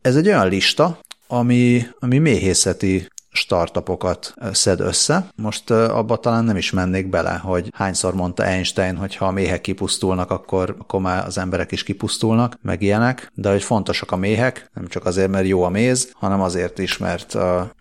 ez 0.02 0.16
egy 0.16 0.28
olyan 0.28 0.48
lista, 0.48 1.00
ami, 1.28 1.82
ami 2.00 2.18
méhészeti 2.18 3.08
startupokat 3.36 4.34
szed 4.52 4.80
össze. 4.80 5.28
Most 5.36 5.72
abba 5.72 6.18
talán 6.18 6.44
nem 6.44 6.58
is 6.58 6.72
mennék 6.72 7.10
bele, 7.10 7.34
hogy 7.34 7.72
hányszor 7.74 8.14
mondta 8.14 8.44
Einstein, 8.44 8.96
hogy 8.96 9.16
ha 9.16 9.26
a 9.26 9.32
méhek 9.32 9.62
kipusztulnak, 9.62 10.32
akkor, 10.32 10.76
akkor 10.80 11.02
már 11.02 11.26
az 11.26 11.38
emberek 11.38 11.72
is 11.72 11.84
kipusztulnak, 11.84 12.58
meg 12.62 12.82
ilyenek, 12.82 13.32
de 13.34 13.52
hogy 13.52 13.64
fontosak 13.64 14.12
a 14.12 14.16
méhek, 14.16 14.70
nem 14.74 14.88
csak 14.88 15.06
azért, 15.06 15.30
mert 15.30 15.48
jó 15.48 15.64
a 15.64 15.70
méz, 15.70 16.12
hanem 16.14 16.42
azért 16.42 16.80
is, 16.80 16.98
mert 16.98 17.36
a 17.36 17.72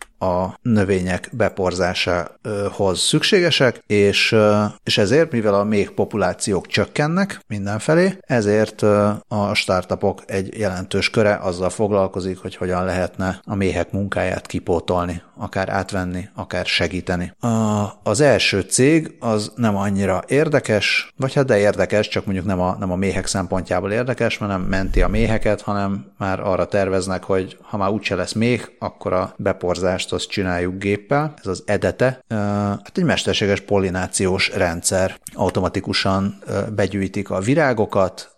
növények 0.63 1.29
beporzásához 1.33 3.01
szükségesek, 3.01 3.83
és, 3.87 4.37
és 4.85 4.99
ezért, 4.99 5.33
mivel 5.33 5.55
a 5.55 5.65
még 5.65 5.91
populációk 5.91 6.67
csökkennek 6.67 7.41
mindenfelé, 7.47 8.19
ezért 8.21 8.83
a 9.29 9.55
startupok 9.55 10.23
egy 10.27 10.59
jelentős 10.59 11.11
köre 11.11 11.35
azzal 11.35 11.71
foglalkozik, 11.71 12.39
hogy 12.39 12.57
hogyan 12.57 12.85
lehetne 12.85 13.41
a 13.45 13.55
méhek 13.55 13.93
munkáját 13.93 14.47
kipótolni, 14.47 15.23
akár 15.37 15.69
átvenni, 15.69 16.29
akár 16.35 16.67
segíteni. 16.67 17.33
A, 17.41 17.85
az 18.03 18.21
első 18.21 18.61
cég 18.61 19.17
az 19.21 19.53
nem 19.57 19.77
annyira 19.77 20.23
érdekes, 20.27 21.13
vagy 21.17 21.35
hát 21.35 21.45
de 21.45 21.59
érdekes, 21.59 22.09
csak 22.09 22.25
mondjuk 22.25 22.47
nem 22.47 22.61
a, 22.61 22.77
nem 22.79 22.91
a 22.91 22.97
méhek 22.97 23.27
szempontjából 23.27 23.93
érdekes, 23.93 24.39
mert 24.39 24.53
nem 24.53 24.63
menti 24.63 25.03
a 25.03 25.09
méheket, 25.09 25.61
hanem 25.61 26.13
már 26.19 26.41
arra 26.41 26.67
terveznek, 26.67 27.25
hogy 27.25 27.59
ha 27.63 27.77
már 27.77 27.91
úgyse 27.91 28.15
lesz 28.15 28.33
méh, 28.33 28.63
akkor 28.79 29.13
a 29.13 29.35
beporzást 29.37 30.13
azt 30.15 30.29
csináljuk 30.29 30.79
géppel, 30.79 31.35
ez 31.37 31.47
az 31.47 31.63
EDETE, 31.67 32.25
hát 32.29 32.99
egy 32.99 33.05
mesterséges 33.05 33.61
pollinációs 33.61 34.51
rendszer. 34.55 35.17
Automatikusan 35.35 36.39
begyűjtik 36.75 37.31
a 37.31 37.41
virágokat, 37.41 38.37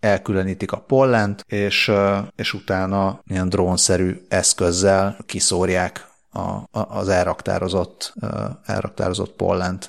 elkülönítik 0.00 0.72
a 0.72 0.80
pollent, 0.80 1.44
és, 1.48 1.92
és 2.36 2.52
utána 2.52 3.20
ilyen 3.26 3.48
drónszerű 3.48 4.20
eszközzel 4.28 5.16
kiszórják 5.26 6.08
a, 6.32 6.78
az 6.98 7.08
elraktározott, 7.08 8.14
elraktározott 8.66 9.32
pollent. 9.32 9.88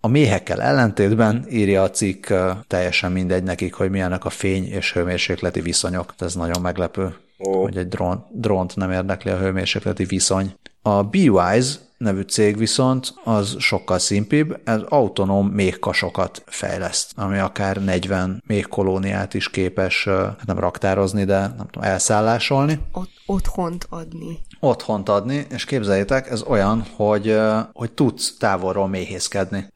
A 0.00 0.08
méhekkel 0.08 0.62
ellentétben 0.62 1.46
írja 1.50 1.82
a 1.82 1.90
cikk 1.90 2.32
teljesen 2.66 3.12
mindegy 3.12 3.42
nekik, 3.42 3.74
hogy 3.74 3.90
milyenek 3.90 4.24
a 4.24 4.30
fény 4.30 4.72
és 4.72 4.92
hőmérsékleti 4.92 5.60
viszonyok. 5.60 6.14
Ez 6.18 6.34
nagyon 6.34 6.60
meglepő, 6.60 7.14
oh. 7.38 7.62
hogy 7.62 7.76
egy 7.76 7.88
drón, 7.88 8.26
drónt 8.30 8.76
nem 8.76 8.90
érdekli 8.90 9.30
a 9.30 9.38
hőmérsékleti 9.38 10.04
viszony. 10.04 10.54
A 10.82 11.02
BeWise 11.02 11.78
nevű 11.98 12.20
cég 12.20 12.56
viszont 12.56 13.14
az 13.24 13.54
sokkal 13.58 13.98
szimpibb, 13.98 14.60
ez 14.64 14.80
autonóm 14.88 15.46
méhkasokat 15.46 16.42
fejleszt, 16.46 17.12
ami 17.16 17.38
akár 17.38 17.84
40 17.84 18.42
méhkolóniát 18.46 19.34
is 19.34 19.50
képes 19.50 20.04
hát 20.08 20.46
nem 20.46 20.58
raktározni, 20.58 21.24
de 21.24 21.38
nem 21.38 21.66
tudom, 21.70 21.88
elszállásolni. 21.88 22.80
Ot- 22.92 23.10
otthont 23.26 23.86
adni. 23.90 24.38
Otthont 24.60 25.08
adni, 25.08 25.46
és 25.50 25.64
képzeljétek, 25.64 26.30
ez 26.30 26.42
olyan, 26.42 26.84
hogy, 26.96 27.38
hogy 27.72 27.92
tudsz 27.92 28.36
távolról 28.36 28.88
méhészkedni. 28.88 29.68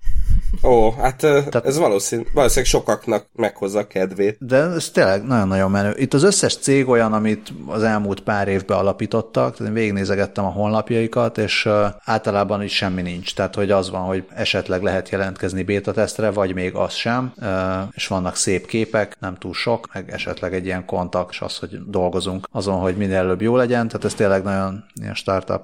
Ó, 0.63 0.91
hát 0.91 1.17
Tehát, 1.17 1.67
ez 1.67 1.79
valószínű, 1.79 2.23
valószínűleg 2.33 2.71
sokaknak 2.71 3.27
meghozza 3.33 3.79
a 3.79 3.87
kedvét. 3.87 4.37
De 4.41 4.57
ez 4.57 4.91
tényleg 4.91 5.23
nagyon-nagyon 5.23 5.71
menő. 5.71 5.95
Itt 5.97 6.15
az 6.15 6.23
összes 6.23 6.57
cég 6.57 6.89
olyan, 6.89 7.13
amit 7.13 7.53
az 7.67 7.83
elmúlt 7.83 8.21
pár 8.21 8.49
évben 8.49 8.79
alapítottak, 8.79 9.57
tehát 9.57 9.73
én 9.73 9.79
végignézegettem 9.79 10.45
a 10.45 10.51
honlapjaikat, 10.51 11.39
és 11.39 11.69
általában 12.05 12.63
is 12.63 12.75
semmi 12.75 13.03
nincs. 13.03 13.35
Tehát, 13.35 13.55
hogy 13.55 13.71
az 13.71 13.91
van, 13.91 14.01
hogy 14.01 14.25
esetleg 14.35 14.83
lehet 14.83 15.09
jelentkezni 15.09 15.63
beta 15.63 15.93
tesztre, 15.93 16.31
vagy 16.31 16.55
még 16.55 16.75
az 16.75 16.93
sem, 16.93 17.33
és 17.91 18.07
vannak 18.07 18.37
szép 18.37 18.67
képek, 18.67 19.17
nem 19.21 19.35
túl 19.35 19.55
sok, 19.55 19.89
meg 19.93 20.11
esetleg 20.11 20.55
egy 20.55 20.65
ilyen 20.65 20.85
kontakt, 20.85 21.31
és 21.31 21.41
az, 21.41 21.59
hogy 21.59 21.79
dolgozunk 21.87 22.49
azon, 22.53 22.81
hogy 22.81 22.97
minél 22.97 23.17
előbb 23.17 23.43
jó 23.43 23.57
legyen. 23.57 23.89
Tehát 23.89 24.05
ez 24.05 24.15
tényleg 24.15 24.43
nagyon 24.43 24.85
ilyen 24.95 25.15
startup 25.15 25.63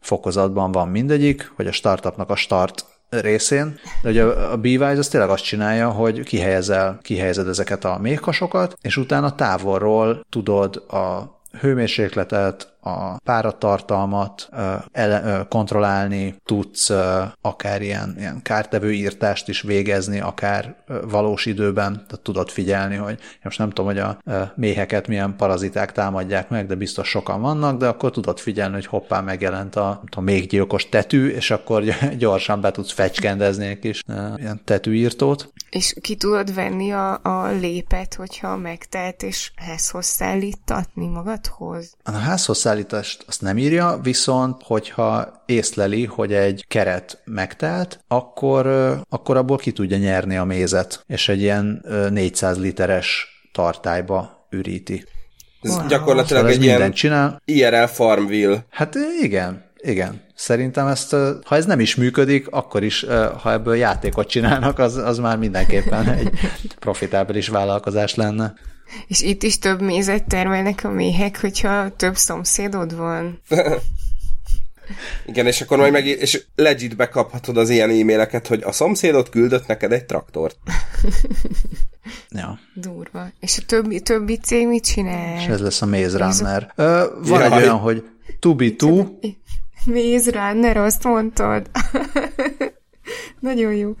fokozatban 0.00 0.72
van 0.72 0.88
mindegyik, 0.88 1.52
hogy 1.56 1.66
a 1.66 1.72
startupnak 1.72 2.30
a 2.30 2.36
start 2.36 2.84
részén, 3.08 3.78
de 4.02 4.08
ugye 4.08 4.24
a 4.24 4.56
Beewize 4.56 4.98
az 4.98 5.08
tényleg 5.08 5.30
azt 5.30 5.44
csinálja, 5.44 5.90
hogy 5.90 6.22
kihelyezel, 6.22 6.98
kihelyezed 7.02 7.48
ezeket 7.48 7.84
a 7.84 7.98
méhkasokat, 7.98 8.76
és 8.80 8.96
utána 8.96 9.34
távolról 9.34 10.26
tudod 10.30 10.76
a 10.76 11.34
hőmérsékletet, 11.60 12.75
a 12.86 13.18
páratartalmat 13.24 14.48
ele, 14.92 15.46
kontrollálni, 15.48 16.36
tudsz 16.44 16.92
akár 17.40 17.82
ilyen, 17.82 18.14
ilyen 18.18 18.42
kártevő 18.42 18.92
írtást 18.92 19.48
is 19.48 19.60
végezni, 19.60 20.20
akár 20.20 20.76
valós 21.08 21.46
időben, 21.46 21.92
tehát 21.92 22.20
tudod 22.22 22.50
figyelni, 22.50 22.96
hogy 22.96 23.18
most 23.42 23.58
nem 23.58 23.68
tudom, 23.68 23.84
hogy 23.86 23.98
a 23.98 24.18
méheket 24.54 25.08
milyen 25.08 25.36
paraziták 25.36 25.92
támadják 25.92 26.48
meg, 26.48 26.66
de 26.66 26.74
biztos 26.74 27.08
sokan 27.08 27.40
vannak, 27.40 27.78
de 27.78 27.86
akkor 27.86 28.10
tudod 28.10 28.38
figyelni, 28.38 28.74
hogy 28.74 28.86
hoppá 28.86 29.20
megjelent 29.20 29.76
a, 29.76 30.02
a 30.16 30.20
méhgyilkos 30.20 30.88
tetű, 30.88 31.28
és 31.28 31.50
akkor 31.50 31.84
gyorsan 32.18 32.60
be 32.60 32.70
tudsz 32.70 32.92
fecskendezni 32.92 33.66
egy 33.66 33.78
kis 33.78 34.02
ilyen 34.36 34.60
tetűírtót. 34.64 35.52
És 35.76 35.94
ki 36.00 36.16
tudod 36.16 36.54
venni 36.54 36.92
a, 36.92 37.20
a 37.22 37.50
lépet, 37.50 38.14
hogyha 38.14 38.56
megtelt, 38.56 39.22
és 39.22 39.50
házhoz 39.56 40.04
szállítatni 40.04 41.06
magadhoz? 41.06 41.96
A 42.02 42.10
házhoz 42.10 42.58
szállítást 42.58 43.24
azt 43.26 43.42
nem 43.42 43.58
írja, 43.58 43.98
viszont 44.02 44.62
hogyha 44.62 45.42
észleli, 45.46 46.04
hogy 46.04 46.32
egy 46.32 46.64
keret 46.68 47.22
megtelt, 47.24 48.00
akkor, 48.08 48.66
akkor 49.08 49.36
abból 49.36 49.56
ki 49.56 49.72
tudja 49.72 49.96
nyerni 49.96 50.36
a 50.36 50.44
mézet, 50.44 51.04
és 51.06 51.28
egy 51.28 51.40
ilyen 51.40 51.84
400 52.10 52.58
literes 52.58 53.26
tartályba 53.52 54.46
üríti. 54.50 55.04
Ez 55.62 55.70
wow. 55.70 55.86
gyakorlatilag 55.86 56.42
szóval 56.42 56.56
egy 56.56 56.64
ilyen 56.64 56.92
csinál. 56.92 57.42
IRL 57.44 57.84
Farmville. 57.84 58.66
Hát 58.70 58.94
igen, 59.20 59.65
igen. 59.86 60.22
Szerintem 60.34 60.86
ezt, 60.86 61.16
ha 61.44 61.56
ez 61.56 61.64
nem 61.64 61.80
is 61.80 61.94
működik, 61.94 62.48
akkor 62.48 62.82
is, 62.82 63.04
ha 63.42 63.52
ebből 63.52 63.76
játékot 63.76 64.28
csinálnak, 64.28 64.78
az, 64.78 64.96
az 64.96 65.18
már 65.18 65.38
mindenképpen 65.38 66.08
egy 66.18 66.30
profitábilis 66.78 67.48
vállalkozás 67.48 68.14
lenne. 68.14 68.54
És 69.06 69.22
itt 69.22 69.42
is 69.42 69.58
több 69.58 69.80
mézet 69.80 70.24
termelnek 70.24 70.84
a 70.84 70.90
méhek, 70.90 71.40
hogyha 71.40 71.96
több 71.96 72.16
szomszédod 72.16 72.96
van. 72.96 73.40
Igen, 75.26 75.46
és 75.46 75.60
akkor 75.60 75.78
majd 75.78 75.92
meg 75.92 76.06
és 76.06 76.44
legit 76.54 76.96
bekaphatod 76.96 77.56
az 77.56 77.70
ilyen 77.70 77.90
e-maileket, 77.90 78.46
hogy 78.46 78.62
a 78.62 78.72
szomszédot 78.72 79.28
küldött 79.28 79.66
neked 79.66 79.92
egy 79.92 80.04
traktort. 80.04 80.56
ja. 82.30 82.58
Durva. 82.74 83.28
És 83.40 83.58
a 83.58 83.62
többi, 83.66 84.00
többi 84.00 84.38
cég 84.38 84.66
mit 84.66 84.84
csinál? 84.84 85.40
És 85.40 85.46
ez 85.46 85.60
lesz 85.60 85.82
a 85.82 85.86
Maze 85.86 86.18
Runner. 86.18 86.72
Ö, 86.76 87.04
van 87.22 87.40
Jaj. 87.40 87.52
egy 87.52 87.62
olyan, 87.62 87.78
hogy 87.78 88.04
to 88.40 88.54
be 88.54 88.70
to. 88.76 89.04
Maze 89.86 90.30
Runner, 90.30 90.76
azt 90.76 91.04
mondtad. 91.04 91.70
Nagyon 93.40 93.74
jó. 93.74 93.94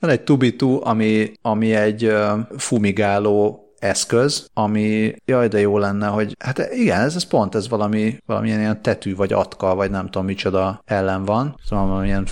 Van 0.00 0.10
egy 0.10 0.22
to, 0.56 0.80
ami, 0.82 1.32
ami 1.42 1.74
egy 1.74 2.12
fumigáló 2.56 3.64
eszköz, 3.78 4.46
ami 4.54 5.14
jaj, 5.24 5.48
de 5.48 5.60
jó 5.60 5.78
lenne, 5.78 6.06
hogy 6.06 6.36
hát 6.44 6.58
igen, 6.72 7.00
ez, 7.00 7.14
ez 7.14 7.24
pont, 7.24 7.54
ez 7.54 7.68
valami, 7.68 8.16
valamilyen 8.26 8.60
ilyen 8.60 8.82
tetű, 8.82 9.14
vagy 9.16 9.32
atka, 9.32 9.74
vagy 9.74 9.90
nem 9.90 10.04
tudom 10.04 10.24
micsoda 10.24 10.82
ellen 10.84 11.24
van, 11.24 11.60
szóval 11.64 11.86
valamilyen 11.86 12.26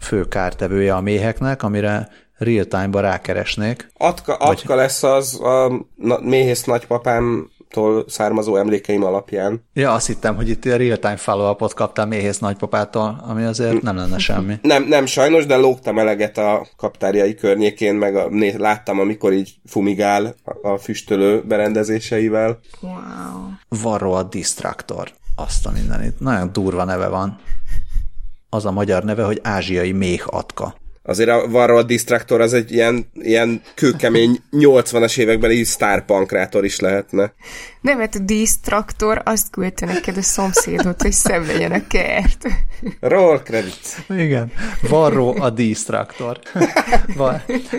fő 0.00 0.24
kártevője 0.24 0.94
a 0.94 1.00
méheknek, 1.00 1.62
amire 1.62 2.08
real-time-ba 2.36 3.00
rákeresnék. 3.00 3.88
Atka, 3.96 4.34
atka 4.34 4.68
vagy... 4.68 4.76
lesz 4.76 5.02
az 5.02 5.40
a 5.40 5.84
méhész 6.20 6.64
nagypapám 6.64 7.50
tól 7.74 8.04
származó 8.08 8.56
emlékeim 8.56 9.04
alapján. 9.04 9.64
Ja, 9.72 9.92
azt 9.92 10.06
hittem, 10.06 10.36
hogy 10.36 10.48
itt 10.48 10.64
a 10.64 10.76
real-time 10.76 11.16
follow 11.16 11.56
kaptál 11.74 12.06
méhész 12.06 12.38
nagypapától, 12.38 13.24
ami 13.28 13.44
azért 13.44 13.82
nem 13.82 13.96
lenne 13.96 14.18
semmi. 14.18 14.54
Nem, 14.62 14.84
nem 14.88 15.06
sajnos, 15.06 15.46
de 15.46 15.56
lógtam 15.56 15.98
eleget 15.98 16.38
a 16.38 16.66
kaptárjai 16.76 17.34
környékén, 17.34 17.94
meg 17.94 18.16
a, 18.16 18.28
né, 18.28 18.54
láttam, 18.56 19.00
amikor 19.00 19.32
így 19.32 19.54
fumigál 19.66 20.34
a, 20.44 20.68
a 20.68 20.78
füstölő 20.78 21.42
berendezéseivel. 21.46 22.58
Wow. 22.80 22.92
Varro 23.68 24.12
a 24.12 24.22
Distractor. 24.22 25.10
Azt 25.36 25.66
a 25.66 25.70
mindenit. 25.70 26.20
Nagyon 26.20 26.52
durva 26.52 26.84
neve 26.84 27.08
van. 27.08 27.38
Az 28.48 28.64
a 28.64 28.70
magyar 28.70 29.04
neve, 29.04 29.24
hogy 29.24 29.40
ázsiai 29.42 29.92
méh 29.92 30.22
atka. 30.26 30.74
Azért 31.04 31.28
a 31.28 31.48
Varroa 31.48 31.82
Distractor 31.82 32.40
az 32.40 32.52
egy 32.52 32.72
ilyen, 32.72 33.10
ilyen 33.14 33.62
kőkemény 33.74 34.38
80-as 34.52 35.18
évekbeli 35.18 35.64
sztárpankrátor 35.64 36.64
is 36.64 36.80
lehetne. 36.80 37.32
Nem, 37.80 37.98
mert 37.98 38.14
a 38.14 38.18
Distractor 38.18 39.22
azt 39.24 39.50
küldte 39.50 39.86
neked 39.86 40.16
a 40.16 40.22
szomszédot, 40.22 41.02
hogy 41.02 41.12
szenvedjen 41.12 41.72
a 41.72 41.86
kert. 41.86 42.46
Roll 43.00 43.38
credit. 43.42 44.04
Igen. 44.08 44.52
Varró 44.88 45.36
a 45.38 45.50
Distractor. 45.50 46.38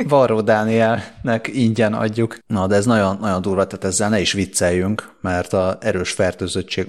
Varró 0.08 0.42
Dánielnek 0.42 1.50
ingyen 1.54 1.94
adjuk. 1.94 2.38
Na, 2.48 2.68
de 2.68 2.76
ez 2.76 2.86
nagyon, 2.86 3.18
nagyon 3.22 3.42
durva, 3.42 3.68
tehát 3.68 3.86
ezzel 3.86 4.10
ne 4.10 4.20
is 4.20 4.32
vicceljünk, 4.32 5.14
mert 5.22 5.54
a 5.54 5.78
erős 5.82 6.12
fertőzöttség 6.12 6.86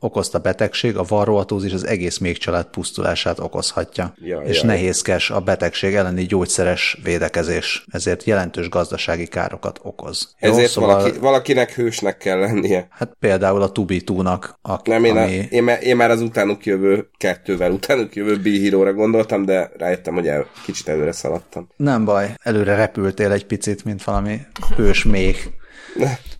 okozta 0.00 0.38
betegség, 0.38 0.96
a 0.96 1.02
varroatózis 1.02 1.72
az 1.72 1.86
egész 1.86 2.18
még 2.18 2.38
család 2.38 2.66
pusztulását 2.66 3.38
okozhatja. 3.38 4.14
Ja, 4.18 4.40
és 4.40 4.60
ja, 4.60 4.66
nehézkes 4.66 5.30
a 5.30 5.40
betegség 5.40 5.77
elleni 5.82 6.24
gyógyszeres 6.24 6.98
védekezés, 7.02 7.84
ezért 7.90 8.24
jelentős 8.24 8.68
gazdasági 8.68 9.26
károkat 9.26 9.80
okoz. 9.82 10.34
Ezért 10.38 10.60
Jó, 10.60 10.66
szóval... 10.66 10.94
valaki, 10.94 11.18
valakinek 11.18 11.74
hősnek 11.74 12.16
kell 12.16 12.38
lennie. 12.38 12.86
Hát 12.90 13.16
például 13.20 13.62
a 13.62 13.72
Tubitúnak. 13.72 14.58
A, 14.62 14.80
Nem, 14.84 15.04
én, 15.04 15.16
ami... 15.16 15.38
a, 15.38 15.42
én, 15.42 15.62
már, 15.62 15.82
én 15.82 15.96
már 15.96 16.10
az 16.10 16.20
utánuk 16.20 16.66
jövő 16.66 17.08
kettővel, 17.16 17.70
utánuk 17.70 18.14
jövő 18.14 18.36
b 18.36 18.48
gondoltam, 18.94 19.44
de 19.44 19.70
rájöttem, 19.76 20.14
hogy 20.14 20.26
el, 20.26 20.46
kicsit 20.64 20.88
előre 20.88 21.12
szaladtam. 21.12 21.68
Nem 21.76 22.04
baj, 22.04 22.34
előre 22.42 22.74
repültél 22.74 23.32
egy 23.32 23.46
picit, 23.46 23.84
mint 23.84 24.04
valami 24.04 24.40
hős 24.76 25.04
még. 25.04 25.36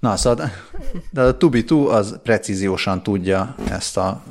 Na, 0.00 0.16
szóval, 0.16 0.50
de 1.10 1.22
a 1.22 1.36
Tubitu 1.36 1.88
az 1.88 2.18
precíziósan 2.22 3.02
tudja 3.02 3.54
ezt 3.70 3.96
a 3.96 4.22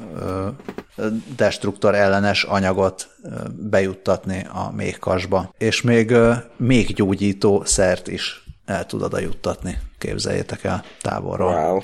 destruktor 1.35 1.95
ellenes 1.95 2.43
anyagot 2.43 3.09
bejuttatni 3.55 4.45
a 4.53 4.71
méhkasba, 4.75 5.53
és 5.57 5.81
még 5.81 6.13
még 6.57 6.93
gyógyító 6.93 7.63
szert 7.65 8.07
is 8.07 8.46
el 8.67 8.85
tud 8.85 9.01
oda 9.01 9.19
juttatni 9.19 9.77
képzeljétek 9.97 10.63
el 10.63 10.83
távolról. 11.01 11.53
Wow. 11.53 11.81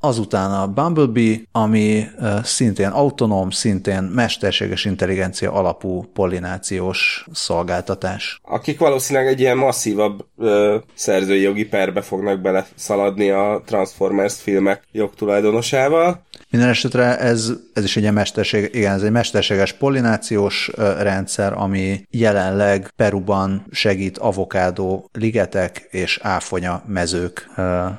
Azután 0.00 0.52
a 0.52 0.66
Bumblebee, 0.66 1.40
ami 1.52 2.04
szintén 2.42 2.88
autonóm, 2.88 3.50
szintén 3.50 4.02
mesterséges 4.02 4.84
intelligencia 4.84 5.52
alapú 5.52 6.04
pollinációs 6.12 7.26
szolgáltatás. 7.32 8.40
Akik 8.42 8.78
valószínűleg 8.78 9.28
egy 9.28 9.40
ilyen 9.40 9.56
masszívabb 9.56 10.24
ö, 10.38 10.76
szerzői 10.94 11.40
jogi 11.40 11.64
perbe 11.64 12.00
fognak 12.00 12.40
bele 12.40 12.66
szaladni 12.74 13.30
a 13.30 13.62
Transformers 13.66 14.40
filmek 14.40 14.82
jogtulajdonosával. 14.92 16.26
Minden 16.50 16.68
esetre 16.68 17.18
ez, 17.18 17.52
ez 17.72 17.84
is 17.84 17.96
egy 17.96 18.12
mesterség, 18.12 18.70
igen, 18.72 18.94
ez 18.94 19.02
egy 19.02 19.10
mesterséges 19.10 19.72
pollinációs 19.72 20.70
rendszer, 20.98 21.52
ami 21.52 22.06
jelenleg 22.10 22.92
Peruban 22.96 23.66
segít 23.70 24.18
avokádó 24.18 25.08
ligetek 25.12 25.88
és 25.90 26.18
áfonya 26.22 26.82
mezők 26.86 27.50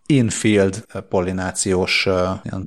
infield 0.06 0.86
pollinációs 1.10 2.08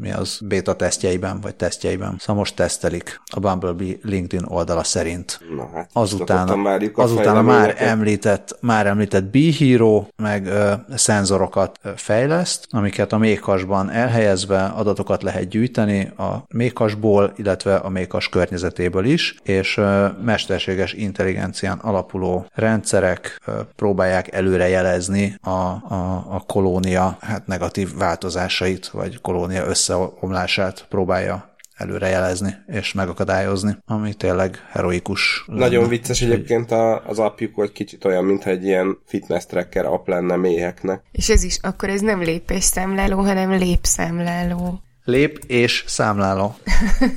mi 0.00 0.12
az, 0.12 0.38
beta 0.44 0.74
tesztjeiben, 0.74 1.40
vagy 1.40 1.54
tesztjeiben. 1.54 2.16
Szóval 2.18 2.36
most 2.36 2.56
tesztelik 2.56 3.20
a 3.34 3.40
Bumblebee 3.40 3.94
LinkedIn 4.02 4.46
oldala 4.48 4.84
szerint. 4.84 5.40
Na, 5.56 5.70
hát 5.74 5.90
azután, 5.92 6.66
azután 6.94 7.36
a 7.36 7.42
már 7.42 7.74
említett, 7.78 8.58
már 8.60 8.86
említett 8.86 9.24
B-Hero 9.24 10.06
meg 10.16 10.46
ö, 10.46 10.72
szenzorokat 10.94 11.80
fejleszt, 11.96 12.66
amiket 12.70 13.12
a 13.12 13.18
mékasban 13.18 13.90
elhelyezve 13.90 14.64
adatokat 14.64 15.22
lehet 15.22 15.48
gyűjteni 15.48 15.70
a 16.16 16.44
mékasból, 16.54 17.32
illetve 17.36 17.74
a 17.74 17.88
mékas 17.88 18.28
környezetéből 18.28 19.04
is, 19.04 19.36
és 19.42 19.80
mesterséges 20.24 20.92
intelligencián 20.92 21.78
alapuló 21.78 22.46
rendszerek 22.54 23.40
próbálják 23.76 24.32
előrejelezni 24.32 25.36
a, 25.40 25.50
a, 25.50 26.24
a 26.28 26.44
koló 26.46 26.72
kolónia 26.72 27.16
hát 27.20 27.46
negatív 27.46 27.94
változásait, 27.96 28.88
vagy 28.88 29.20
kolónia 29.20 29.66
összeomlását 29.66 30.86
próbálja 30.88 31.54
előrejelezni 31.76 32.54
és 32.66 32.92
megakadályozni, 32.92 33.76
ami 33.86 34.14
tényleg 34.14 34.56
heroikus. 34.70 35.44
Nagyon 35.46 35.72
lenne. 35.72 35.88
vicces 35.88 36.22
egyébként 36.22 36.70
a, 36.70 37.06
az 37.06 37.18
apjuk, 37.18 37.54
hogy 37.54 37.72
kicsit 37.72 38.04
olyan, 38.04 38.24
mintha 38.24 38.50
egy 38.50 38.64
ilyen 38.64 38.98
fitness 39.06 39.46
tracker 39.46 39.86
app 39.86 40.08
lenne 40.08 40.36
méheknek. 40.36 41.02
És 41.12 41.28
ez 41.28 41.42
is, 41.42 41.58
akkor 41.62 41.88
ez 41.88 42.00
nem 42.00 42.22
lépés 42.22 42.64
számláló, 42.64 43.18
hanem 43.18 43.50
lépszámláló. 43.50 44.80
Lép 45.04 45.38
és 45.46 45.84
számláló. 45.86 46.56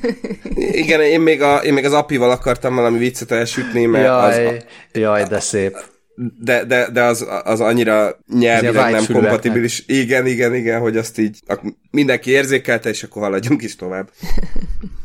Igen, 0.84 1.02
én 1.02 1.22
még, 1.22 1.42
a, 1.42 1.56
én 1.58 1.74
még 1.74 1.86
az 1.86 1.94
apival 1.94 2.32
akartam 2.32 2.76
valami 2.76 2.98
viccet 2.98 3.32
elsütni, 3.32 3.86
mert 3.86 4.06
jaj, 4.06 4.48
az... 4.48 4.64
Jaj, 4.92 5.24
de 5.24 5.40
szép 5.40 5.78
de, 6.40 6.66
de, 6.66 6.90
de 6.92 7.04
az, 7.04 7.28
az 7.44 7.60
annyira 7.60 8.20
nyelvileg 8.34 8.92
nem 8.92 9.06
kompatibilis. 9.12 9.84
Igen, 9.88 10.26
igen, 10.26 10.56
igen, 10.56 10.80
hogy 10.80 10.98
azt 10.98 11.18
így 11.18 11.40
mindenki 11.92 12.32
érzékelte, 12.32 12.90
és 12.90 13.04
akkor 13.04 13.22
haladjunk 13.22 13.64
is 13.64 13.76
tovább. 13.76 14.10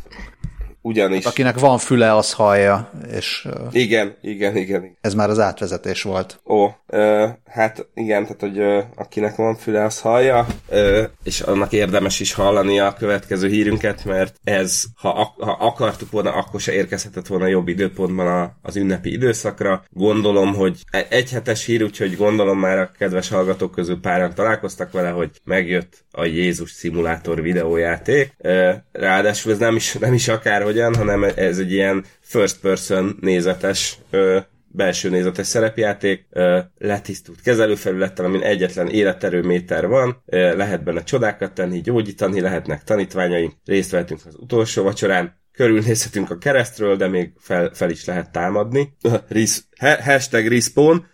Ugyanis. 0.82 1.24
Akinek 1.24 1.58
van 1.58 1.78
füle, 1.78 2.14
az 2.14 2.32
hallja, 2.32 2.90
és... 3.12 3.48
Igen, 3.70 4.16
igen, 4.22 4.56
igen. 4.56 4.96
Ez 5.00 5.14
már 5.14 5.30
az 5.30 5.38
átvezetés 5.38 6.02
volt. 6.02 6.40
Ó, 6.46 6.68
ö, 6.86 7.26
hát 7.46 7.86
igen, 7.94 8.22
tehát, 8.22 8.40
hogy 8.40 8.58
ö, 8.58 8.80
akinek 8.96 9.36
van 9.36 9.56
füle, 9.56 9.84
az 9.84 10.00
hallja, 10.00 10.46
ö, 10.68 11.02
és 11.22 11.40
annak 11.40 11.72
érdemes 11.72 12.20
is 12.20 12.32
hallani 12.32 12.80
a 12.80 12.94
következő 12.98 13.48
hírünket, 13.48 14.04
mert 14.04 14.40
ez, 14.44 14.84
ha, 14.96 15.34
ha 15.38 15.56
akartuk 15.60 16.10
volna, 16.10 16.32
akkor 16.32 16.60
se 16.60 16.72
érkezhetett 16.72 17.26
volna 17.26 17.46
jobb 17.46 17.68
időpontban 17.68 18.26
a, 18.26 18.52
az 18.62 18.76
ünnepi 18.76 19.12
időszakra. 19.12 19.84
Gondolom, 19.90 20.54
hogy 20.54 20.82
e, 20.90 21.06
egy 21.08 21.30
hetes 21.30 21.64
hír, 21.64 21.82
úgyhogy 21.82 22.16
gondolom 22.16 22.58
már 22.58 22.78
a 22.78 22.90
kedves 22.98 23.28
hallgatók 23.28 23.70
közül 23.70 24.00
páran 24.00 24.34
találkoztak 24.34 24.92
vele, 24.92 25.08
hogy 25.08 25.30
megjött 25.44 26.04
a 26.10 26.24
Jézus 26.24 26.70
szimulátor 26.70 27.42
videójáték. 27.42 28.34
Ö, 28.38 28.72
ráadásul 28.92 29.52
ez 29.52 29.58
nem 29.58 29.76
is, 29.76 29.92
nem 29.92 30.12
is 30.12 30.28
akár 30.28 30.62
hogyan, 30.70 30.94
hanem 30.94 31.22
ez 31.22 31.58
egy 31.58 31.72
ilyen 31.72 32.04
first 32.20 32.60
person 32.60 33.16
nézetes 33.20 33.98
ö, 34.10 34.38
belső 34.72 35.10
nézetes 35.10 35.46
szerepjáték, 35.46 36.26
letisztult 36.78 37.40
kezelőfelülettel, 37.40 38.24
amin 38.24 38.42
egyetlen 38.42 38.88
életerőméter 38.88 39.86
van, 39.86 40.22
lehet 40.26 40.84
benne 40.84 41.02
csodákat 41.02 41.52
tenni, 41.52 41.80
gyógyítani, 41.80 42.40
lehetnek 42.40 42.84
tanítványaink, 42.84 43.52
részt 43.64 43.90
vehetünk 43.90 44.20
az 44.26 44.34
utolsó 44.38 44.82
vacsorán, 44.82 45.38
körülnézhetünk 45.52 46.30
a 46.30 46.38
keresztről, 46.38 46.96
de 46.96 47.08
még 47.08 47.32
fel, 47.38 47.70
fel 47.74 47.90
is 47.90 48.04
lehet 48.04 48.32
támadni. 48.32 48.96
Res, 49.28 49.60
hashtag 50.04 50.46
respawn, 50.46 51.06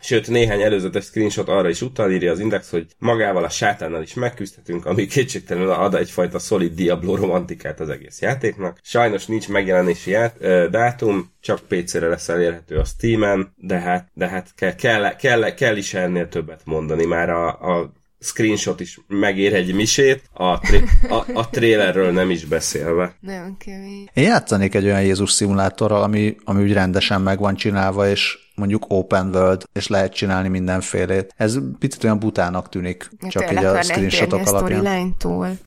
sőt, 0.00 0.28
néhány 0.28 0.62
előzetes 0.62 1.04
screenshot 1.04 1.48
arra 1.48 1.68
is 1.68 1.82
utal, 1.82 2.12
írja 2.12 2.32
az 2.32 2.38
Index, 2.38 2.70
hogy 2.70 2.86
magával 2.98 3.44
a 3.44 3.48
sátánnal 3.48 4.02
is 4.02 4.14
megküzdhetünk, 4.14 4.86
ami 4.86 5.06
kétségtelenül 5.06 5.70
ad 5.70 5.94
egyfajta 5.94 6.38
szolid 6.38 6.74
Diablo 6.74 7.16
romantikát 7.16 7.80
az 7.80 7.88
egész 7.88 8.20
játéknak. 8.20 8.78
Sajnos 8.82 9.26
nincs 9.26 9.48
megjelenési 9.48 10.10
ját, 10.10 10.36
uh, 10.40 10.64
dátum, 10.64 11.32
csak 11.40 11.60
PC-re 11.68 12.08
lesz 12.08 12.28
elérhető 12.28 12.76
a 12.76 12.84
Steam-en, 12.84 13.52
de 13.56 13.78
hát, 13.78 14.08
de 14.14 14.28
hát 14.28 14.48
kell, 14.56 14.74
kell, 14.74 15.16
kell, 15.16 15.54
kell 15.54 15.76
is 15.76 15.94
ennél 15.94 16.28
többet 16.28 16.60
mondani. 16.64 17.04
Már 17.04 17.30
a, 17.30 17.48
a 17.48 17.92
screenshot 18.20 18.80
is 18.80 19.00
megér 19.08 19.54
egy 19.54 19.74
misét, 19.74 20.22
a, 20.32 20.58
tri- 20.58 20.84
a, 21.08 21.24
a 21.32 21.48
trailerről 21.48 22.12
nem 22.12 22.30
is 22.30 22.44
beszélve. 22.44 23.16
Nem 23.20 23.56
kemény. 23.58 24.08
Én 24.14 24.24
játszanék 24.24 24.74
egy 24.74 24.84
olyan 24.84 25.02
Jézus 25.02 25.30
szimulátorral, 25.30 26.02
ami, 26.02 26.36
ami 26.44 26.62
úgy 26.62 26.72
rendesen 26.72 27.20
meg 27.20 27.38
van 27.38 27.54
csinálva, 27.54 28.08
és 28.08 28.38
mondjuk 28.54 28.84
open 28.88 29.34
world, 29.34 29.64
és 29.72 29.86
lehet 29.86 30.12
csinálni 30.12 30.48
mindenfélét. 30.48 31.34
Ez 31.36 31.58
picit 31.78 32.04
olyan 32.04 32.18
butának 32.18 32.68
tűnik, 32.68 33.10
ja, 33.20 33.28
csak 33.28 33.52
így 33.52 33.64
a 33.64 33.82
screenshotok 33.82 34.46
alapján. 34.46 35.16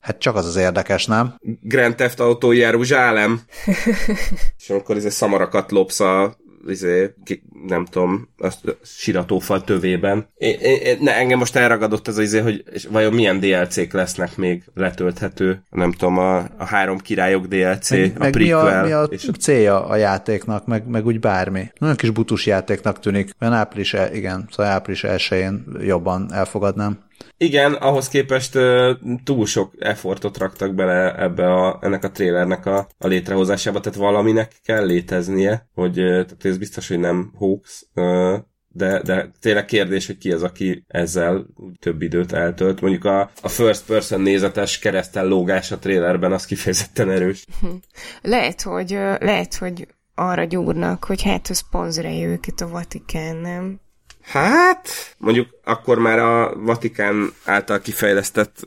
Hát 0.00 0.18
csak 0.18 0.36
az 0.36 0.46
az 0.46 0.56
érdekes, 0.56 1.06
nem? 1.06 1.34
Grand 1.60 1.94
Theft 1.94 2.20
Auto 2.20 2.52
Jeruzsálem. 2.52 3.40
és 4.58 4.70
amikor 4.70 4.96
ez 4.96 5.14
szamarakat 5.14 5.70
lopsz 5.70 6.00
a 6.00 6.36
izé, 6.68 7.14
nem 7.66 7.84
tudom, 7.84 8.28
azt 8.38 8.76
siratófal 8.82 9.64
tövében. 9.64 10.28
É, 10.36 10.48
é, 10.48 10.96
ne, 11.00 11.16
engem 11.16 11.38
most 11.38 11.56
elragadott 11.56 12.08
ez 12.08 12.16
az 12.16 12.22
izé, 12.22 12.40
hogy 12.40 12.64
és 12.72 12.86
vajon 12.90 13.12
milyen 13.12 13.40
DLC-k 13.40 13.92
lesznek 13.92 14.36
még 14.36 14.62
letölthető, 14.74 15.62
nem 15.70 15.92
tudom, 15.92 16.18
a, 16.18 16.36
a 16.38 16.64
három 16.64 16.98
királyok 16.98 17.46
DLC, 17.46 17.90
meg, 17.90 18.12
a 18.14 18.18
meg 18.18 18.32
prequel. 18.32 18.64
Mi 18.64 18.70
a, 18.70 18.82
mi 18.84 18.92
a 18.92 19.02
és 19.02 19.28
célja 19.38 19.86
a 19.86 19.96
játéknak, 19.96 20.66
meg, 20.66 20.86
meg 20.86 21.06
úgy 21.06 21.20
bármi. 21.20 21.70
Nagyon 21.78 21.96
kis 21.96 22.10
butus 22.10 22.46
játéknak 22.46 23.00
tűnik, 23.00 23.30
olyan 23.40 23.54
április, 23.54 23.94
e, 23.94 24.10
igen, 24.12 24.48
szóval 24.50 24.72
április 24.72 25.04
elsőjén 25.04 25.64
jobban 25.80 26.32
elfogadnám. 26.32 26.98
Igen, 27.36 27.72
ahhoz 27.72 28.08
képest 28.08 28.58
túl 29.24 29.46
sok 29.46 29.74
effortot 29.78 30.38
raktak 30.38 30.74
bele 30.74 31.18
ebbe 31.18 31.52
a, 31.52 31.78
ennek 31.82 32.04
a 32.04 32.10
trailernek 32.10 32.66
a, 32.66 32.88
a 32.98 33.06
létrehozásába, 33.06 33.80
tehát 33.80 33.98
valaminek 33.98 34.52
kell 34.64 34.84
léteznie, 34.84 35.68
hogy 35.74 35.94
tehát 35.94 36.44
ez 36.44 36.58
biztos, 36.58 36.88
hogy 36.88 36.98
nem 36.98 37.32
hoax, 37.34 37.86
de, 38.74 39.02
de 39.02 39.30
tényleg 39.40 39.64
kérdés, 39.64 40.06
hogy 40.06 40.18
ki 40.18 40.32
az, 40.32 40.42
aki 40.42 40.84
ezzel 40.88 41.46
több 41.80 42.02
időt 42.02 42.32
eltölt. 42.32 42.80
Mondjuk 42.80 43.04
a, 43.04 43.30
a 43.42 43.48
first 43.48 43.84
person 43.86 44.20
nézetes 44.20 44.78
keresztel 44.78 45.26
lógás 45.26 45.72
a 45.72 45.78
trailerben 45.78 46.32
az 46.32 46.44
kifejezetten 46.46 47.10
erős. 47.10 47.44
Lehet, 48.22 48.62
hogy, 48.62 48.90
lehet, 49.18 49.54
hogy 49.54 49.86
arra 50.14 50.44
gyúrnak, 50.44 51.04
hogy 51.04 51.22
hát, 51.22 51.46
hogy 51.46 51.56
szponzorálja 51.56 52.28
őket 52.28 52.60
a 52.60 52.68
Vatikán, 52.68 53.36
nem? 53.36 53.80
Hát, 54.24 54.88
mondjuk 55.18 55.48
akkor 55.64 55.98
már 55.98 56.18
a 56.18 56.54
Vatikán 56.56 57.32
által 57.44 57.80
kifejlesztett 57.80 58.66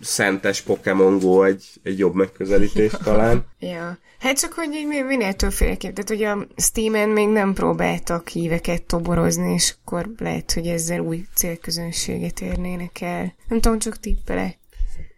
szentes 0.00 0.60
Pokémon 0.60 1.18
Go 1.18 1.42
egy, 1.42 1.64
egy 1.82 1.98
jobb 1.98 2.14
megközelítés 2.14 2.92
talán. 3.04 3.46
ja. 3.58 3.98
Hát 4.18 4.38
csak, 4.38 4.52
hogy 4.52 4.74
így 4.74 4.86
minél 5.06 5.32
többféleképp. 5.32 5.94
Tehát, 5.94 6.08
hogy 6.08 6.22
a 6.22 6.62
Steam-en 6.62 7.08
még 7.08 7.28
nem 7.28 7.54
próbáltak 7.54 8.28
híveket 8.28 8.82
toborozni, 8.82 9.52
és 9.52 9.74
akkor 9.82 10.10
lehet, 10.18 10.52
hogy 10.52 10.66
ezzel 10.66 11.00
új 11.00 11.24
célközönséget 11.34 12.40
érnének 12.40 13.00
el. 13.00 13.34
Nem 13.48 13.60
tudom, 13.60 13.78
csak 13.78 14.00
tippelek. 14.00 14.58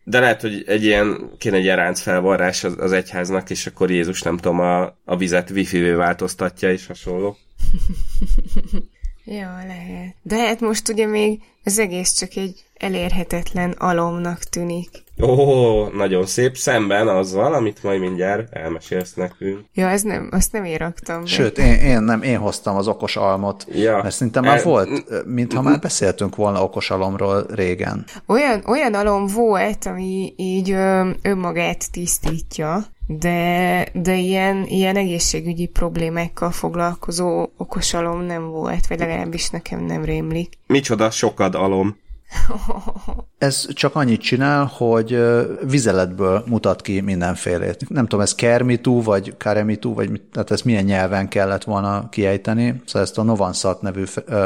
De 0.04 0.20
lehet, 0.20 0.40
hogy 0.40 0.64
egy 0.66 0.84
ilyen, 0.84 1.30
kéne 1.38 1.56
egy 1.56 1.62
ilyen 1.62 1.76
ráncfelvarrás 1.76 2.64
az, 2.64 2.74
az 2.78 2.92
egyháznak, 2.92 3.50
és 3.50 3.66
akkor 3.66 3.90
Jézus 3.90 4.22
nem 4.22 4.36
tudom, 4.36 4.60
a, 4.60 4.82
a 5.04 5.16
vizet 5.16 5.50
wifi-vé 5.50 5.90
változtatja, 5.90 6.72
és 6.72 6.86
hasonló. 6.86 7.36
ja, 9.24 9.56
lehet. 9.66 10.14
De 10.22 10.36
hát 10.36 10.60
most 10.60 10.88
ugye 10.88 11.06
még 11.06 11.40
az 11.64 11.78
egész 11.78 12.12
csak 12.12 12.36
egy 12.36 12.64
elérhetetlen 12.82 13.70
alomnak 13.70 14.38
tűnik. 14.38 14.90
Ó, 15.22 15.86
nagyon 15.86 16.26
szép, 16.26 16.56
szemben 16.56 17.08
azzal, 17.08 17.54
amit 17.54 17.82
majd 17.82 18.00
mindjárt 18.00 18.52
elmesélsz 18.52 19.14
nekünk. 19.14 19.64
Ja, 19.74 19.88
ez 19.88 20.02
nem, 20.02 20.28
azt 20.32 20.52
nem 20.52 20.64
éraktam. 20.64 21.26
Sőt, 21.26 21.58
én, 21.58 21.72
én, 21.72 22.02
nem, 22.02 22.22
én 22.22 22.38
hoztam 22.38 22.76
az 22.76 22.88
okos 22.88 23.16
almot, 23.16 23.66
ja. 23.72 24.00
mert 24.02 24.14
szerintem 24.14 24.44
már 24.44 24.58
e, 24.58 24.62
volt, 24.62 24.88
mintha 25.26 25.62
már 25.62 25.78
beszéltünk 25.78 26.36
volna 26.36 26.62
okos 26.62 26.90
alomról 26.90 27.46
régen. 27.48 28.04
Olyan, 28.26 28.62
olyan 28.66 28.94
alom 28.94 29.26
volt, 29.26 29.86
ami 29.86 30.34
így 30.36 30.70
ö, 30.70 31.10
önmagát 31.22 31.90
tisztítja, 31.90 32.84
de, 33.06 33.88
de 33.92 34.14
ilyen, 34.14 34.66
ilyen 34.66 34.96
egészségügyi 34.96 35.66
problémákkal 35.66 36.50
foglalkozó 36.50 37.48
okosalom 37.56 38.20
nem 38.20 38.50
volt, 38.50 38.86
vagy 38.86 38.98
legalábbis 38.98 39.50
nekem 39.50 39.84
nem 39.84 40.04
rémlik. 40.04 40.58
Micsoda 40.66 41.10
sokad 41.10 41.54
alom. 41.54 41.96
Ez 43.38 43.66
csak 43.72 43.94
annyit 43.94 44.20
csinál, 44.20 44.70
hogy 44.76 45.22
vizeletből 45.68 46.44
mutat 46.46 46.82
ki 46.82 47.00
mindenfélét. 47.00 47.88
Nem 47.88 48.06
tudom, 48.06 48.20
ez 48.20 48.34
kermitú, 48.34 49.02
vagy 49.02 49.36
karemitú, 49.36 49.94
vagy 49.94 50.20
tehát 50.32 50.50
ezt 50.50 50.64
milyen 50.64 50.84
nyelven 50.84 51.28
kellett 51.28 51.64
volna 51.64 52.08
kiejteni. 52.08 52.82
Szóval 52.86 53.02
ezt 53.02 53.18
a 53.18 53.22
Novansat 53.22 53.82
nevű 53.82 54.04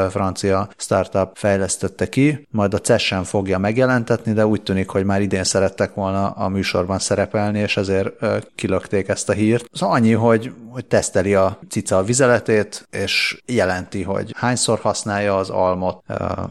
francia 0.09 0.69
startup 0.77 1.29
fejlesztette 1.33 2.09
ki, 2.09 2.47
majd 2.51 2.73
a 2.73 2.79
CES-en 2.79 3.23
fogja 3.23 3.57
megjelentetni, 3.57 4.33
de 4.33 4.45
úgy 4.45 4.61
tűnik, 4.61 4.89
hogy 4.89 5.05
már 5.05 5.21
idén 5.21 5.43
szerettek 5.43 5.93
volna 5.93 6.29
a 6.29 6.47
műsorban 6.47 6.99
szerepelni, 6.99 7.59
és 7.59 7.77
ezért 7.77 8.25
kilökték 8.55 9.07
ezt 9.07 9.29
a 9.29 9.33
hírt. 9.33 9.69
Szóval 9.73 9.95
annyi, 9.95 10.13
hogy, 10.13 10.51
hogy 10.69 10.85
teszteli 10.85 11.33
a 11.33 11.59
cica 11.69 11.97
a 11.97 12.03
vizeletét, 12.03 12.87
és 12.91 13.41
jelenti, 13.45 14.03
hogy 14.03 14.33
hányszor 14.37 14.79
használja 14.79 15.37
az 15.37 15.49
almot, 15.49 16.03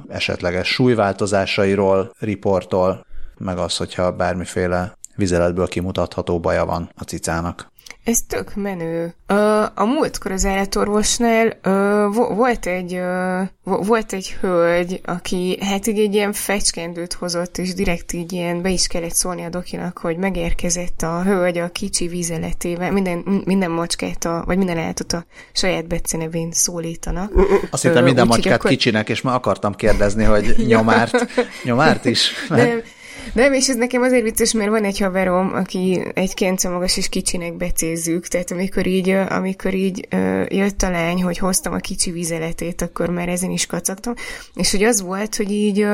esetleges 0.08 0.68
súlyváltozás, 0.68 1.24
változásairól 1.30 2.14
riportol, 2.18 3.06
meg 3.38 3.58
az, 3.58 3.76
hogyha 3.76 4.12
bármiféle 4.12 4.96
vizeletből 5.16 5.68
kimutatható 5.68 6.40
baja 6.40 6.64
van 6.64 6.90
a 6.96 7.02
cicának. 7.02 7.72
Ez 8.06 8.18
tök 8.28 8.54
menő. 8.54 9.14
A 9.74 9.84
múltkor 9.84 10.32
az 10.32 10.44
állatorvosnál 10.44 11.58
volt 12.34 12.66
egy 12.66 13.00
volt 13.62 14.12
egy 14.12 14.36
hölgy, 14.40 15.00
aki 15.04 15.58
hát 15.60 15.86
így 15.86 15.98
egy 15.98 16.14
ilyen 16.14 16.32
fecskendőt 16.32 17.12
hozott, 17.12 17.58
és 17.58 17.74
direkt 17.74 18.12
így 18.12 18.32
ilyen 18.32 18.62
be 18.62 18.68
is 18.68 18.86
kellett 18.86 19.14
szólni 19.14 19.44
a 19.44 19.48
dokinak, 19.48 19.98
hogy 19.98 20.16
megérkezett 20.16 21.02
a 21.02 21.22
hölgy 21.22 21.58
a 21.58 21.68
kicsi 21.68 22.08
vizeletével, 22.08 22.92
minden, 22.92 23.42
minden 23.44 23.70
macskát, 23.70 24.24
a, 24.24 24.42
vagy 24.46 24.56
minden 24.56 24.78
állatot 24.78 25.12
a 25.12 25.24
saját 25.52 25.86
becenevén 25.86 26.52
szólítanak. 26.52 27.32
Azt 27.70 27.82
hittem 27.82 28.04
minden 28.04 28.26
macskát 28.26 28.54
akkor... 28.54 28.70
kicsinek, 28.70 29.08
és 29.08 29.20
már 29.20 29.34
akartam 29.34 29.74
kérdezni, 29.74 30.24
hogy 30.24 30.54
nyomárt, 30.66 31.26
nyomárt 31.64 32.04
is. 32.04 32.30
Nem, 32.48 32.82
nem, 33.32 33.52
és 33.52 33.68
ez 33.68 33.76
nekem 33.76 34.02
azért 34.02 34.22
vicces, 34.22 34.52
mert 34.52 34.70
van 34.70 34.84
egy 34.84 34.98
haverom, 34.98 35.52
aki 35.54 36.02
egy 36.14 36.34
kence 36.34 36.68
magas 36.68 36.96
és 36.96 37.08
kicsinek 37.08 37.56
becézzük, 37.56 38.26
tehát 38.26 38.50
amikor 38.50 38.86
így, 38.86 39.10
amikor 39.10 39.74
így 39.74 40.08
jött 40.48 40.82
a 40.82 40.90
lány, 40.90 41.22
hogy 41.22 41.38
hoztam 41.38 41.72
a 41.72 41.76
kicsi 41.76 42.10
vizeletét, 42.10 42.82
akkor 42.82 43.10
már 43.10 43.28
ezen 43.28 43.50
is 43.50 43.66
kacagtam, 43.66 44.14
és 44.54 44.70
hogy 44.70 44.82
az 44.82 45.00
volt, 45.00 45.36
hogy 45.36 45.50
így 45.50 45.86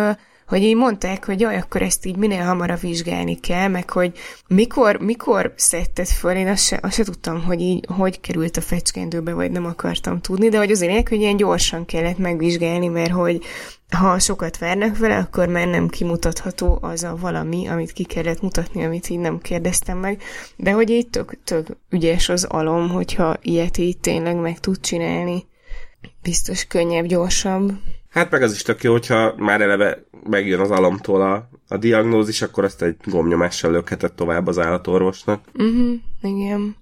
hogy 0.53 0.63
így 0.63 0.77
mondták, 0.77 1.25
hogy 1.25 1.41
jaj, 1.41 1.57
akkor 1.57 1.83
ezt 1.83 2.07
így 2.07 2.17
minél 2.17 2.45
hamarabb 2.45 2.81
vizsgálni 2.81 3.41
kell, 3.41 3.69
meg 3.69 3.91
hogy 3.91 4.19
mikor, 4.47 4.97
mikor 4.97 5.53
szedted 5.57 6.07
föl, 6.07 6.37
én 6.37 6.49
azt 6.49 6.65
se, 6.65 6.79
azt 6.83 6.95
se 6.95 7.05
tudtam, 7.05 7.43
hogy 7.43 7.61
így 7.61 7.87
hogy 7.97 8.21
került 8.21 8.57
a 8.57 8.61
fecskendőbe, 8.61 9.33
vagy 9.33 9.51
nem 9.51 9.67
akartam 9.67 10.21
tudni, 10.21 10.49
de 10.49 10.59
hogy 10.59 10.71
azért 10.71 11.09
hogy 11.09 11.21
ilyen 11.21 11.37
gyorsan 11.37 11.85
kellett 11.85 12.19
megvizsgálni, 12.19 12.89
mert 12.89 13.11
hogy 13.11 13.45
ha 13.91 14.19
sokat 14.19 14.59
várnak 14.59 14.99
vele, 14.99 15.17
akkor 15.17 15.49
már 15.49 15.67
nem 15.67 15.89
kimutatható 15.89 16.79
az 16.81 17.03
a 17.03 17.17
valami, 17.17 17.67
amit 17.67 17.93
ki 17.93 18.05
kellett 18.05 18.43
mutatni, 18.43 18.85
amit 18.85 19.09
így 19.09 19.19
nem 19.19 19.39
kérdeztem 19.39 19.99
meg. 19.99 20.23
De 20.57 20.73
hogy 20.73 20.91
így 20.91 21.09
tök, 21.09 21.39
tök 21.45 21.77
ügyes 21.91 22.29
az 22.29 22.45
alom, 22.45 22.89
hogyha 22.89 23.37
ilyet 23.43 23.79
így 23.79 23.99
tényleg 23.99 24.37
meg 24.37 24.61
tud 24.61 24.81
csinálni. 24.81 25.47
Biztos 26.23 26.65
könnyebb, 26.65 27.07
gyorsabb. 27.07 27.73
Hát 28.13 28.31
meg 28.31 28.43
az 28.43 28.53
is 28.53 28.63
tök 28.63 28.83
jó, 28.83 28.93
hogyha 28.93 29.35
már 29.37 29.61
eleve 29.61 30.05
megjön 30.31 30.61
az 30.61 30.71
alomtól 30.71 31.23
a, 31.23 31.49
a 31.69 31.77
diagnózis, 31.77 32.43
akkor 32.43 32.65
azt 32.65 32.83
egy 32.83 32.97
gomnyomással 33.05 33.71
lökhetett 33.71 34.17
tovább 34.17 34.47
az 34.47 34.59
állatorvosnak. 34.59 35.45
Uh-huh, 35.55 35.95
igen. 36.23 36.77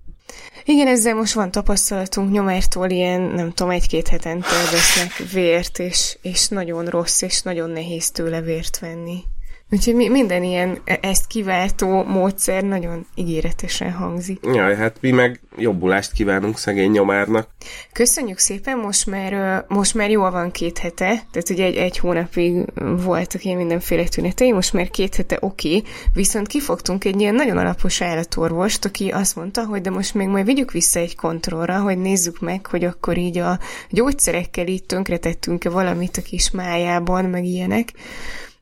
Igen, 0.64 0.86
ezzel 0.86 1.14
most 1.14 1.32
van 1.32 1.50
tapasztalatunk, 1.50 2.30
nyomártól 2.30 2.90
ilyen, 2.90 3.20
nem 3.20 3.52
tudom, 3.52 3.72
egy-két 3.72 4.08
hetente 4.08 4.48
vesznek 4.72 5.30
vért, 5.32 5.78
és, 5.78 6.18
és 6.22 6.48
nagyon 6.48 6.84
rossz, 6.86 7.22
és 7.22 7.42
nagyon 7.42 7.70
nehéz 7.70 8.10
tőle 8.10 8.40
vért 8.40 8.78
venni. 8.78 9.22
Úgyhogy 9.72 9.94
mi, 9.94 10.08
minden 10.08 10.42
ilyen 10.42 10.78
e, 10.84 10.98
ezt 11.02 11.26
kiváltó 11.26 12.02
módszer 12.02 12.62
nagyon 12.62 13.06
ígéretesen 13.14 13.92
hangzik. 13.92 14.40
Jaj, 14.54 14.76
hát 14.76 14.96
mi 15.00 15.10
meg 15.10 15.40
jobbulást 15.56 16.12
kívánunk 16.12 16.58
szegény 16.58 16.90
nyomárnak. 16.90 17.48
Köszönjük 17.92 18.38
szépen, 18.38 18.78
most 18.78 19.06
már, 19.06 19.64
most 19.68 19.94
már 19.94 20.10
jól 20.10 20.30
van 20.30 20.50
két 20.50 20.78
hete, 20.78 21.04
tehát 21.04 21.50
ugye 21.50 21.64
egy, 21.64 21.76
egy 21.76 21.98
hónapig 21.98 22.64
voltak 23.04 23.44
ilyen 23.44 23.56
mindenféle 23.56 24.04
tünetei, 24.04 24.52
most 24.52 24.72
már 24.72 24.90
két 24.90 25.14
hete 25.14 25.36
oké, 25.40 25.76
okay, 25.76 25.90
viszont 26.12 26.46
kifogtunk 26.46 27.04
egy 27.04 27.20
ilyen 27.20 27.34
nagyon 27.34 27.56
alapos 27.56 28.00
állatorvost, 28.00 28.84
aki 28.84 29.08
azt 29.08 29.36
mondta, 29.36 29.64
hogy 29.64 29.80
de 29.80 29.90
most 29.90 30.14
még 30.14 30.28
majd 30.28 30.46
vigyük 30.46 30.72
vissza 30.72 31.00
egy 31.00 31.16
kontrollra, 31.16 31.80
hogy 31.80 31.98
nézzük 31.98 32.40
meg, 32.40 32.66
hogy 32.66 32.84
akkor 32.84 33.18
így 33.18 33.38
a 33.38 33.58
gyógyszerekkel 33.90 34.66
így 34.66 34.84
tönkretettünk-e 34.84 35.70
valamit 35.70 36.16
a 36.16 36.22
kis 36.22 36.50
májában, 36.50 37.24
meg 37.24 37.44
ilyenek. 37.44 37.92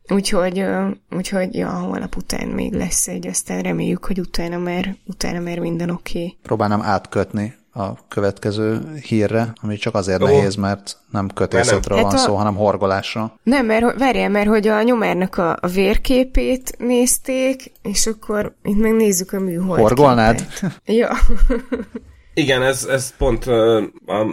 Úgyhogy, 0.08 0.64
úgyhogy 1.10 1.54
ja, 1.54 1.70
holnap 1.70 2.16
után 2.16 2.48
még 2.48 2.72
lesz 2.72 3.08
egy, 3.08 3.26
aztán 3.26 3.62
reméljük, 3.62 4.04
hogy 4.04 4.18
utána 4.20 4.58
már, 4.58 4.96
utána 5.06 5.40
már 5.40 5.58
minden 5.58 5.90
oké. 5.90 6.18
Okay. 6.18 6.36
Próbálnám 6.42 6.82
átkötni 6.82 7.54
a 7.72 8.06
következő 8.08 8.94
hírre, 9.02 9.52
ami 9.62 9.76
csak 9.76 9.94
azért 9.94 10.22
oh. 10.22 10.28
nehéz, 10.28 10.54
mert 10.54 10.96
nem 11.10 11.28
kötészetről 11.34 11.98
hát 11.98 12.06
van 12.06 12.14
a... 12.14 12.18
szó, 12.18 12.34
hanem 12.34 12.54
horgolásra. 12.54 13.38
Nem, 13.42 13.66
mert 13.66 13.98
várjál, 13.98 14.28
mert 14.28 14.48
hogy 14.48 14.68
a 14.68 14.82
nyomárnak 14.82 15.36
a, 15.36 15.56
a 15.60 15.66
vérképét 15.66 16.78
nézték, 16.78 17.72
és 17.82 18.06
akkor 18.06 18.54
itt 18.62 18.78
megnézzük 18.78 19.32
a 19.32 19.40
műhold 19.40 19.80
Horgolnád? 19.80 20.46
ja. 20.84 21.10
Igen, 22.34 22.62
ez, 22.62 22.84
ez 22.84 23.16
pont 23.16 23.46
uh, 23.46 23.82
a 24.06 24.26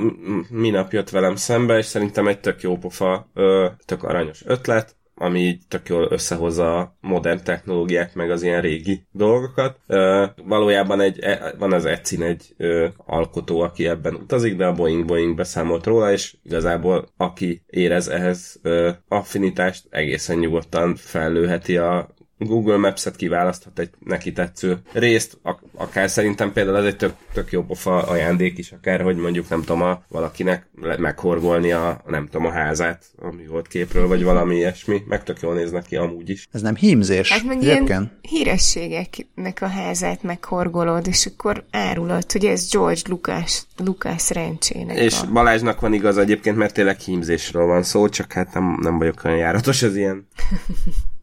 minap 0.49 0.91
jött 0.91 1.09
velem 1.09 1.35
szembe, 1.35 1.77
és 1.77 1.85
szerintem 1.85 2.27
egy 2.27 2.39
tök 2.39 2.61
jó 2.61 2.77
pofa, 2.77 3.29
uh, 3.35 3.65
tök 3.85 4.03
aranyos 4.03 4.43
ötlet 4.45 4.94
ami 5.15 5.39
így 5.39 5.61
tök 5.67 5.89
jól 5.89 6.07
összehozza 6.11 6.77
a 6.77 6.95
modern 7.01 7.43
technológiák, 7.43 8.13
meg 8.13 8.31
az 8.31 8.43
ilyen 8.43 8.61
régi 8.61 9.07
dolgokat. 9.11 9.79
Uh, 9.87 10.29
valójában 10.45 11.01
egy, 11.01 11.19
e, 11.19 11.53
van 11.57 11.73
az 11.73 11.85
Ecin 11.85 12.21
egy 12.21 12.55
uh, 12.57 12.87
alkotó, 12.97 13.59
aki 13.59 13.87
ebben 13.87 14.15
utazik, 14.15 14.55
de 14.55 14.65
a 14.65 14.73
Boeing 14.73 15.05
Boeing 15.05 15.35
beszámolt 15.35 15.85
róla, 15.85 16.11
és 16.11 16.37
igazából 16.43 17.07
aki 17.17 17.61
érez 17.65 18.07
ehhez 18.07 18.59
uh, 18.63 18.89
affinitást, 19.07 19.87
egészen 19.89 20.37
nyugodtan 20.37 20.95
fellőheti 20.95 21.77
a 21.77 22.13
Google 22.37 22.77
Maps-et 22.77 23.15
kiválaszthat 23.15 23.79
egy 23.79 23.89
neki 23.99 24.31
tetsző 24.31 24.77
részt, 24.91 25.37
ak- 25.41 25.63
akár 25.75 26.09
szerintem 26.09 26.53
például 26.53 26.77
ez 26.77 26.85
egy 26.85 26.95
tök, 26.95 27.13
tök 27.33 27.51
jó 27.51 27.63
pofa 27.63 27.97
ajándék 27.97 28.57
is, 28.57 28.71
akár, 28.71 29.01
hogy 29.01 29.15
mondjuk 29.15 29.49
nem 29.49 29.59
tudom, 29.59 29.81
a, 29.81 30.03
valakinek 30.07 30.67
meghorgolni 30.97 31.71
a, 31.71 32.01
nem 32.07 32.25
tudom, 32.25 32.45
a 32.45 32.51
házát 32.51 33.05
a 33.21 33.33
volt 33.49 33.67
képről, 33.67 34.07
vagy 34.07 34.23
valami 34.23 34.55
ilyesmi, 34.55 35.01
meg 35.07 35.23
tök 35.23 35.39
jól 35.41 35.53
néznek 35.53 35.85
ki 35.85 35.95
amúgy 35.95 36.29
is. 36.29 36.47
Ez 36.51 36.61
nem 36.61 36.75
hímzés. 36.75 37.31
Hát 37.31 37.43
meg 37.43 37.61
ilyen 37.61 38.11
hírességeknek 38.21 39.61
a 39.61 39.67
házát 39.67 40.23
meghorgolod, 40.23 41.07
és 41.07 41.25
akkor 41.25 41.65
árulod, 41.71 42.31
hogy 42.31 42.45
ez 42.45 42.71
George 42.71 43.01
Lucas, 43.07 43.63
Lucas 43.77 44.29
rencsének. 44.29 44.97
És 44.97 45.21
a... 45.21 45.31
Balázsnak 45.31 45.79
van 45.79 45.93
igaz 45.93 46.17
egyébként, 46.17 46.57
mert 46.57 46.73
tényleg 46.73 46.99
hímzésről 46.99 47.65
van 47.65 47.83
szó, 47.83 48.09
csak 48.09 48.31
hát 48.31 48.53
nem, 48.53 48.77
nem 48.81 48.97
vagyok 48.97 49.23
olyan 49.23 49.37
járatos 49.37 49.81
az 49.81 49.95
ilyen 49.95 50.27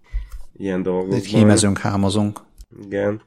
ilyen 0.56 0.82
dolgokban. 0.82 1.18
Itt 1.18 1.24
hímezünk, 1.24 1.78
hámozunk. 1.78 2.40
Igen. 2.84 3.22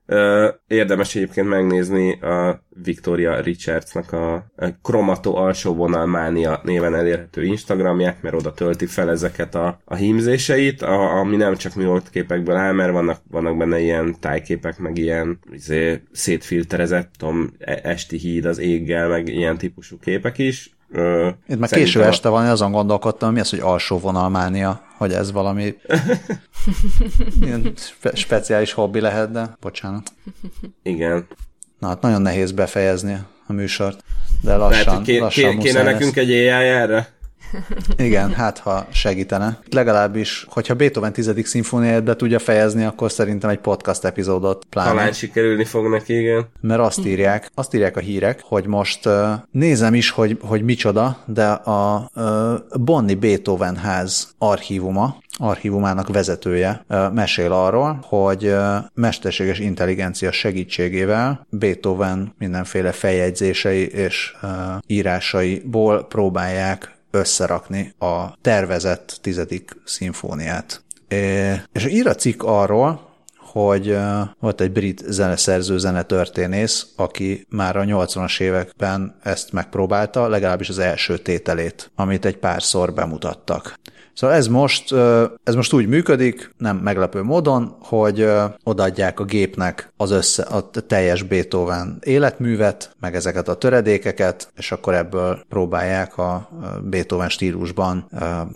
Érdemes 0.68 1.16
egyébként 1.16 1.48
megnézni 1.48 2.20
a 2.20 2.64
Victoria 2.84 3.40
Richardsnak 3.40 4.12
a, 4.12 4.46
Chromato 4.82 5.36
alsó 5.36 5.74
vonal 5.74 6.06
mánia 6.06 6.60
néven 6.64 6.96
elérhető 6.96 7.44
Instagramját, 7.44 8.22
mert 8.22 8.36
oda 8.36 8.54
tölti 8.54 8.86
fel 8.86 9.10
ezeket 9.10 9.56
a, 9.56 9.80
a 9.86 9.96
hímzéseit, 9.96 10.82
a, 10.82 11.18
ami 11.18 11.36
nem 11.36 11.56
csak 11.56 11.76
műhold 11.76 12.10
képekből 12.10 12.56
áll, 12.56 12.74
mert 12.74 12.92
vannak, 12.92 13.22
vannak 13.30 13.58
benne 13.58 13.80
ilyen 13.80 14.16
tájképek, 14.20 14.78
meg 14.78 14.98
ilyen 14.98 15.40
izé, 15.52 16.02
szétfilterezett, 16.12 17.12
tudom, 17.18 17.54
e- 17.60 17.80
esti 17.84 18.18
híd 18.18 18.46
az 18.46 18.58
éggel, 18.58 19.08
meg 19.08 19.28
ilyen 19.28 19.58
típusú 19.58 20.00
képek 20.00 20.38
is. 20.38 20.75
Ö, 20.96 21.30
Itt 21.48 21.60
már 21.60 21.70
késő 21.70 22.02
a... 22.02 22.06
este 22.06 22.30
van, 22.30 22.46
azon 22.46 22.72
gondolkodtam, 22.72 23.34
mi 23.34 23.40
az, 23.40 23.50
hogy 23.50 23.60
alsó 23.60 24.00
vonalmánia, 24.00 24.82
hogy 24.98 25.12
ez 25.14 25.32
valami 25.32 25.76
ilyen 27.42 27.74
spe- 27.78 28.18
speciális 28.18 28.72
hobbi 28.74 29.00
lehet, 29.00 29.32
de 29.32 29.58
bocsánat. 29.62 30.12
Igen. 30.84 31.28
Na 31.80 31.88
hát 31.88 32.02
nagyon 32.02 32.22
nehéz 32.22 32.52
befejezni 32.52 33.18
a 33.48 33.54
műsort, 33.54 34.04
de 34.42 34.56
lassan, 34.56 34.86
Lehet, 34.94 35.06
ké- 35.06 35.20
lassan 35.20 35.58
ké- 35.58 35.64
Kéne 35.64 35.84
nekünk 35.84 36.16
egy 36.16 36.30
AI 36.32 36.48
erre? 36.68 37.14
Igen, 37.98 38.34
hát 38.34 38.58
ha 38.58 38.88
segítene. 38.92 39.60
Legalábbis, 39.72 40.46
hogyha 40.50 40.74
Beethoven 40.74 41.14
10. 41.14 41.32
szimfóniáját 41.44 42.04
be 42.04 42.16
tudja 42.16 42.40
fejezni, 42.40 42.84
akkor 42.84 43.12
szerintem 43.12 43.50
egy 43.50 43.60
podcast 43.60 44.04
epizódot 44.04 44.66
pláne. 44.70 44.90
Talán 44.90 45.14
sikerülni 45.14 45.66
fog 45.66 45.90
neki, 45.90 46.20
igen. 46.20 46.48
Mert 46.62 46.82
azt 46.82 47.06
írják, 47.06 47.52
azt 47.54 47.74
írják 47.74 47.98
a 47.98 48.00
hírek, 48.00 48.42
hogy 48.44 48.66
most 48.66 49.06
uh, 49.06 49.14
nézem 49.52 49.94
is, 49.94 50.10
hogy, 50.10 50.38
hogy 50.42 50.62
micsoda, 50.62 51.18
de 51.26 51.48
a 51.52 52.10
uh, 52.16 52.80
Bonni 52.80 53.16
Beethoven 53.16 53.76
ház 53.76 54.34
archívuma, 54.38 55.18
archívumának 55.38 56.08
vezetője 56.08 56.86
mesél 57.14 57.52
arról, 57.52 58.00
hogy 58.02 58.56
mesterséges 58.94 59.60
intelligencia 59.60 60.32
segítségével 60.32 61.48
Beethoven 61.50 62.34
mindenféle 62.38 62.92
feljegyzései 62.92 63.88
és 63.88 64.36
írásaiból 64.88 66.06
próbálják 66.08 66.95
összerakni 67.16 67.94
a 68.00 68.38
tervezett 68.42 69.18
tizedik 69.22 69.78
szimfóniát. 69.86 70.84
És 71.72 71.86
ír 71.86 72.08
a 72.08 72.16
cikk 72.16 72.44
arról, 72.44 73.14
hogy 73.38 73.98
volt 74.40 74.62
egy 74.62 74.72
brit 74.72 75.04
zeneszerző, 75.08 75.78
zenetörténész, 75.78 76.88
aki 76.96 77.46
már 77.50 77.76
a 77.76 77.84
80-as 77.84 78.40
években 78.40 79.16
ezt 79.24 79.52
megpróbálta, 79.52 80.28
legalábbis 80.28 80.70
az 80.70 80.80
első 80.80 81.18
tételét, 81.18 81.92
amit 81.96 82.26
egy 82.26 82.38
párszor 82.38 82.94
bemutattak. 82.94 83.80
Szóval 84.16 84.36
ez 84.36 84.48
most, 84.48 84.92
ez 85.44 85.56
most 85.56 85.74
úgy 85.74 85.88
működik, 85.88 86.54
nem 86.58 86.78
meglepő 86.78 87.22
módon, 87.22 87.76
hogy 87.80 88.28
odaadják 88.64 89.20
a 89.20 89.24
gépnek 89.24 89.94
az 89.98 90.12
össze, 90.12 90.44
a 90.44 90.70
teljes 90.70 91.24
Beethoven 91.24 91.98
életművet, 92.04 92.96
meg 93.00 93.16
ezeket 93.16 93.48
a 93.48 93.56
töredékeket, 93.56 94.52
és 94.58 94.72
akkor 94.72 94.94
ebből 94.94 95.44
próbálják 95.50 96.18
a 96.18 96.50
Beethoven 96.84 97.30
stílusban 97.30 98.10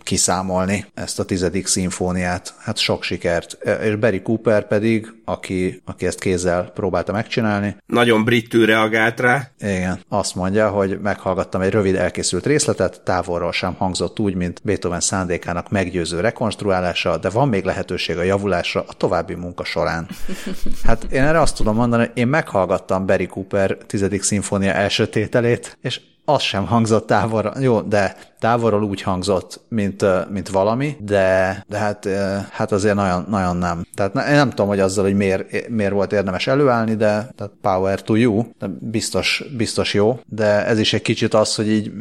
kiszámolni 0.04 0.86
ezt 0.94 1.20
a 1.20 1.26
tizedik 1.26 1.68
szimfóniát. 1.68 2.54
Hát 2.58 2.78
sok 2.78 3.04
sikert. 3.04 3.58
És 3.84 3.96
Barry 3.96 4.22
Cooper 4.22 4.68
pedig, 4.68 5.14
aki, 5.26 5.82
aki 5.86 6.06
ezt 6.06 6.20
kézzel 6.20 6.64
próbálta 6.64 7.12
megcsinálni. 7.12 7.78
Nagyon 7.86 8.24
brittül 8.24 8.66
reagált 8.66 9.20
rá. 9.20 9.52
Igen. 9.60 10.00
Azt 10.10 10.36
mondja, 10.36 10.70
hogy 10.70 11.00
meghallgattam 11.02 11.62
egy 11.62 11.72
rövid 11.72 11.96
elkészült 11.96 12.46
részletet, 12.46 13.02
távolról 13.02 13.52
sem 13.52 13.74
hangzott 13.74 14.20
úgy, 14.20 14.36
mint 14.36 14.62
Beethoven 14.64 15.00
szándék 15.00 15.48
játékának 15.50 15.70
meggyőző 15.70 16.20
rekonstruálása, 16.20 17.18
de 17.18 17.30
van 17.30 17.48
még 17.48 17.64
lehetőség 17.64 18.18
a 18.18 18.24
javulásra 18.24 18.84
a 18.88 18.94
további 18.94 19.34
munka 19.34 19.64
során. 19.64 20.08
Hát 20.84 21.04
én 21.04 21.24
erre 21.24 21.40
azt 21.40 21.56
tudom 21.56 21.76
mondani, 21.76 22.12
én 22.14 22.28
meghallgattam 22.28 23.06
Barry 23.06 23.28
Cooper 23.28 23.78
tizedik 23.88 24.24
szimfónia 24.24 24.74
első 24.74 25.08
tételét, 25.08 25.78
és 25.82 26.02
az 26.26 26.42
sem 26.42 26.66
hangzott 26.66 27.08
távolra. 27.08 27.54
Jó, 27.60 27.82
de 27.82 28.16
távolról 28.40 28.84
úgy 28.84 29.02
hangzott, 29.02 29.62
mint, 29.70 30.06
mint 30.30 30.50
valami, 30.50 30.96
de, 31.00 31.64
de 31.68 31.78
hát, 31.78 32.08
hát 32.52 32.72
azért 32.72 32.96
nagyon, 32.96 33.26
nagyon 33.30 33.58
nem. 33.58 33.86
Tehát 33.94 34.16
én 34.30 34.36
nem 34.36 34.50
tudom, 34.50 34.68
hogy 34.68 34.80
azzal, 34.80 35.04
hogy 35.04 35.16
miért, 35.16 35.70
miért 35.70 35.92
volt 35.92 36.14
érdemes 36.14 36.48
előállni, 36.48 36.96
de 36.96 37.32
tehát 37.36 37.54
power 37.62 38.02
to 38.02 38.16
you, 38.16 38.44
de 38.60 38.68
biztos, 38.80 39.44
biztos 39.58 39.94
jó, 39.94 40.20
de 40.26 40.66
ez 40.66 40.80
is 40.80 40.94
egy 40.94 41.02
kicsit 41.02 41.34
az, 41.34 41.56
hogy 41.56 41.70
így 41.70 41.92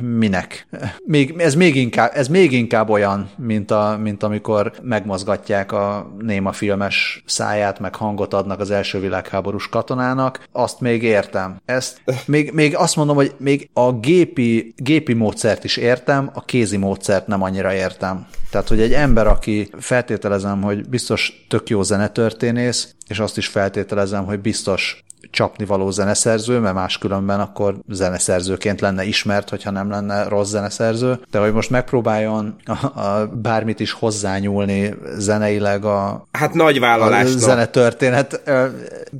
minek. 0.00 0.66
Még, 1.04 1.34
ez, 1.38 1.54
még 1.54 1.76
inkább, 1.76 2.10
ez 2.14 2.28
még 2.28 2.52
inkább 2.52 2.88
olyan, 2.88 3.30
mint, 3.36 3.70
a, 3.70 3.98
mint 4.02 4.22
amikor 4.22 4.72
megmozgatják 4.82 5.72
a 5.72 6.12
néma 6.18 6.52
filmes 6.52 7.22
száját, 7.26 7.78
meg 7.78 7.94
hangot 7.94 8.34
adnak 8.34 8.60
az 8.60 8.70
első 8.70 9.00
világháborús 9.00 9.68
katonának, 9.68 10.48
azt 10.52 10.80
még 10.80 11.02
értem. 11.02 11.60
Ezt 11.64 12.02
még, 12.26 12.52
még 12.52 12.76
azt 12.76 12.96
mondom, 12.96 13.16
hogy 13.16 13.34
még 13.38 13.70
a 13.72 13.92
gépi, 13.92 14.74
gépi 14.76 15.12
módszert 15.12 15.64
is 15.64 15.76
értem, 15.80 16.30
a 16.34 16.44
kézi 16.44 16.76
módszert 16.76 17.26
nem 17.26 17.42
annyira 17.42 17.72
értem. 17.72 18.26
Tehát, 18.50 18.68
hogy 18.68 18.80
egy 18.80 18.92
ember, 18.92 19.26
aki 19.26 19.70
feltételezem, 19.78 20.62
hogy 20.62 20.88
biztos 20.88 21.44
tök 21.48 21.68
jó 21.68 21.82
zenetörténész, 21.82 22.94
és 23.08 23.18
azt 23.18 23.36
is 23.36 23.46
feltételezem, 23.46 24.24
hogy 24.24 24.40
biztos 24.40 25.04
csapnivaló 25.30 25.90
zeneszerző, 25.90 26.58
mert 26.58 26.74
máskülönben 26.74 27.40
akkor 27.40 27.76
zeneszerzőként 27.88 28.80
lenne 28.80 29.04
ismert, 29.04 29.48
hogyha 29.48 29.70
nem 29.70 29.90
lenne 29.90 30.28
rossz 30.28 30.50
zeneszerző, 30.50 31.20
de 31.30 31.38
hogy 31.38 31.52
most 31.52 31.70
megpróbáljon 31.70 32.56
a, 32.64 33.00
a 33.00 33.26
bármit 33.42 33.80
is 33.80 33.92
hozzányúlni 33.92 34.94
zeneileg 35.16 35.84
a, 35.84 36.26
hát 36.32 36.54
nagy 36.54 36.80
vállalás, 36.80 37.24
a 37.24 37.38
zenetörténet 37.38 38.42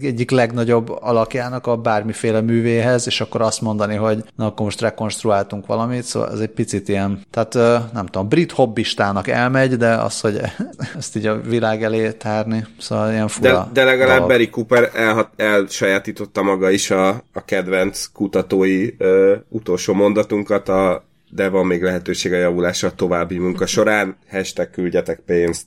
egyik 0.00 0.30
legnagyobb 0.30 0.96
alakjának 1.00 1.66
a 1.66 1.76
bármiféle 1.76 2.40
művéhez, 2.40 3.06
és 3.06 3.20
akkor 3.20 3.40
azt 3.40 3.60
mondani, 3.60 3.94
hogy 3.94 4.24
na 4.36 4.46
akkor 4.46 4.64
most 4.64 4.80
rekonstruáltunk 4.80 5.66
valamit, 5.66 6.02
szóval 6.02 6.32
ez 6.32 6.38
egy 6.38 6.48
picit 6.48 6.88
ilyen, 6.88 7.20
tehát 7.30 7.54
nem 7.92 8.06
tudom, 8.06 8.28
brit 8.28 8.52
hobbistának 8.52 9.28
elmegy, 9.28 9.76
de 9.76 9.94
az, 9.94 10.20
hogy 10.20 10.40
ezt 10.98 11.16
így 11.16 11.26
a 11.26 11.40
világ 11.40 11.82
elé 11.82 12.10
tárni, 12.10 12.66
szóval 12.78 13.12
ilyen 13.12 13.28
fura 13.28 13.68
De, 13.72 13.80
de 13.80 13.84
legalább 13.84 14.14
dolog. 14.14 14.28
Barry 14.28 14.50
Cooper 14.50 14.90
el, 14.94 15.30
el 15.36 15.66
elsajátította 15.90 16.42
maga 16.42 16.70
is 16.70 16.90
a, 16.90 17.08
a 17.32 17.44
kedvenc 17.44 18.06
kutatói 18.06 18.88
ö, 18.98 19.36
utolsó 19.48 19.94
mondatunkat, 19.94 20.68
a 20.68 21.08
de 21.32 21.48
van 21.48 21.66
még 21.66 21.82
lehetőség 21.82 22.32
a 22.32 22.36
javulásra 22.36 22.88
a 22.88 22.94
további 22.94 23.38
munka 23.38 23.66
során. 23.66 24.16
Hashtag 24.30 24.70
küldjetek 24.70 25.20
pénzt. 25.26 25.66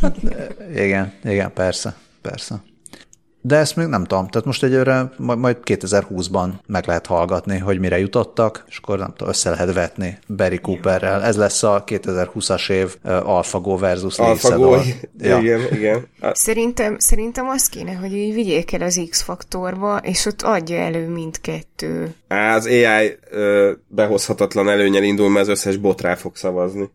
Hát, 0.00 0.16
igen, 0.74 1.12
igen, 1.24 1.52
persze, 1.52 1.96
persze. 2.22 2.62
De 3.42 3.56
ezt 3.56 3.76
még 3.76 3.86
nem 3.86 4.04
tudom, 4.04 4.28
tehát 4.28 4.46
most 4.46 4.62
egyőre 4.62 5.10
majd 5.16 5.56
2020-ban 5.64 6.48
meg 6.66 6.86
lehet 6.86 7.06
hallgatni, 7.06 7.58
hogy 7.58 7.78
mire 7.78 7.98
jutottak, 7.98 8.64
és 8.68 8.76
akkor 8.76 8.98
nem 8.98 9.12
tudom, 9.16 9.28
össze 9.28 9.50
lehet 9.50 9.72
vetni 9.72 10.18
Barry 10.36 10.58
Cooperrel. 10.58 11.22
Ez 11.22 11.36
lesz 11.36 11.62
a 11.62 11.84
2020-as 11.86 12.70
év 12.70 12.96
AlphaGo 13.02 13.76
versus 13.76 14.18
AlphaGo, 14.18 14.76
ja. 15.18 15.38
igen, 15.38 15.60
igen. 15.72 16.06
Szerintem, 16.32 16.98
szerintem 16.98 17.48
az 17.48 17.68
kéne, 17.68 17.92
hogy 17.92 18.12
így 18.12 18.34
vigyék 18.34 18.72
el 18.72 18.82
az 18.82 19.00
X-faktorba, 19.10 19.96
és 19.96 20.26
ott 20.26 20.42
adja 20.42 20.76
elő 20.76 21.08
mindkettő. 21.08 22.14
Az 22.30 22.66
AI 22.66 23.18
ö, 23.30 23.72
behozhatatlan 23.86 24.68
előnyel 24.68 25.02
indul, 25.02 25.28
mert 25.28 25.46
az 25.46 25.48
összes 25.48 25.76
bot 25.76 26.00
rá 26.00 26.14
fog 26.14 26.36
szavazni. 26.36 26.90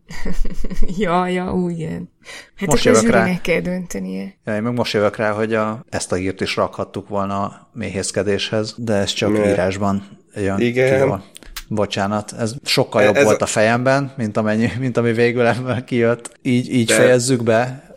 ja, 0.97 1.27
ja, 1.27 1.53
úgy 1.53 1.71
igen. 1.71 2.09
Hát 2.55 2.69
most 2.69 2.83
jövök 2.83 3.09
rá. 3.09 3.41
kell 3.41 3.59
döntenie. 3.59 4.33
Ja, 4.45 4.55
én 4.55 4.61
meg 4.61 4.73
most 4.73 4.93
jövök 4.93 5.15
rá, 5.15 5.31
hogy 5.31 5.53
a, 5.53 5.85
ezt 5.89 6.11
a 6.11 6.15
hírt 6.15 6.41
is 6.41 6.55
rakhattuk 6.55 7.07
volna 7.07 7.41
a 7.41 7.69
méhészkedéshez, 7.73 8.75
de 8.77 8.93
ez 8.93 9.13
csak 9.13 9.31
Mert... 9.31 9.45
írásban 9.45 10.07
jön 10.35 10.59
Igen. 10.59 11.19
Ki 11.19 11.23
Bocsánat, 11.67 12.33
ez 12.39 12.55
sokkal 12.63 13.03
jobb 13.03 13.15
ez 13.15 13.23
volt 13.23 13.41
a 13.41 13.45
fejemben, 13.45 14.13
mint, 14.17 14.37
amennyi, 14.37 14.71
mint 14.79 14.97
ami 14.97 15.13
végül 15.13 15.45
ebből 15.45 15.83
kijött. 15.83 16.39
Így, 16.41 16.73
így 16.73 16.87
de... 16.87 16.95
fejezzük 16.95 17.43
be, 17.43 17.89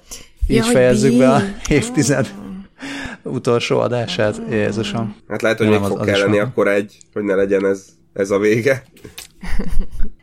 így 0.49 0.57
ja, 0.57 0.63
fejezzük 0.63 1.19
be 1.19 1.31
a 1.31 1.43
évtized 1.69 2.35
utolsó 3.23 3.79
adását. 3.79 4.41
Jézusom. 4.51 5.17
Hát 5.29 5.43
lehet, 5.43 5.59
hogy 5.59 5.69
Nem, 5.69 5.81
még 5.81 5.89
fog 5.89 6.05
kelleni 6.05 6.39
akkor 6.39 6.69
egy, 6.69 6.99
hogy 7.13 7.23
ne 7.23 7.35
legyen 7.35 7.67
ez, 7.67 7.87
ez 8.13 8.31
a 8.31 8.39
vége. 8.39 8.83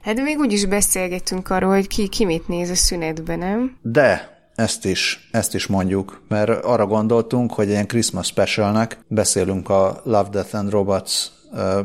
Hát 0.02 0.16
de 0.16 0.22
még 0.22 0.38
úgyis 0.38 0.66
beszélgetünk 0.66 1.50
arról, 1.50 1.74
hogy 1.74 1.88
ki, 1.88 2.08
ki 2.08 2.26
mit 2.26 2.48
néz 2.48 2.70
a 2.70 2.76
szünetben, 2.76 3.40
nem? 3.40 3.78
De, 3.82 4.36
ezt 4.56 4.86
is, 4.86 5.28
ezt 5.32 5.56
is 5.56 5.68
mondjuk, 5.68 6.22
mert 6.28 6.50
arra 6.50 6.86
gondoltunk, 6.86 7.54
hogy 7.54 7.68
ilyen 7.68 7.88
Christmas 7.88 8.28
specialnek 8.28 8.98
beszélünk 9.08 9.70
a 9.70 10.02
Love, 10.04 10.30
Death 10.32 10.56
and 10.56 10.70
Robots 10.70 11.12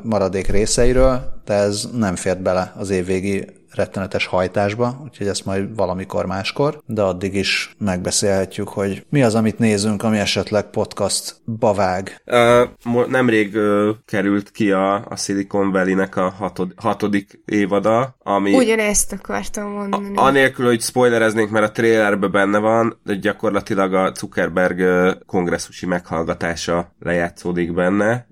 maradék 0.03 0.47
részeiről, 0.47 1.41
de 1.45 1.55
ez 1.55 1.89
nem 1.93 2.17
fért 2.17 2.43
bele 2.43 2.73
az 2.77 2.91
évvégi 2.91 3.45
rettenetes 3.75 4.27
hajtásba, 4.27 5.01
úgyhogy 5.05 5.27
ezt 5.27 5.45
majd 5.45 5.77
valamikor 5.77 6.27
máskor, 6.27 6.83
de 6.87 7.03
addig 7.03 7.35
is 7.35 7.75
megbeszélhetjük, 7.79 8.69
hogy 8.69 9.07
mi 9.09 9.23
az, 9.23 9.35
amit 9.35 9.59
nézünk, 9.59 10.03
ami 10.03 10.19
esetleg 10.19 10.71
podcast 10.71 11.37
bavág. 11.59 12.23
Uh, 12.27 13.07
nemrég 13.09 13.55
uh, 13.55 13.89
került 14.07 14.51
ki 14.51 14.71
a, 14.71 14.95
a 14.95 15.17
Silicon 15.17 15.73
Valley-nek 15.73 16.17
a 16.17 16.31
hatod, 16.31 16.73
hatodik 16.77 17.43
évada, 17.45 18.17
ami... 18.19 18.55
Ugyanezt 18.55 19.13
akartam 19.13 19.71
mondani. 19.71 20.17
A, 20.17 20.23
anélkül, 20.23 20.67
hogy 20.67 20.81
spoilereznénk, 20.81 21.51
mert 21.51 21.69
a 21.69 21.73
trailerben 21.73 22.31
benne 22.31 22.59
van, 22.59 22.99
de 23.05 23.15
gyakorlatilag 23.15 23.95
a 23.95 24.13
Zuckerberg 24.15 24.83
kongresszusi 25.27 25.87
meghallgatása 25.87 26.95
lejátszódik 26.99 27.75
benne, 27.75 28.29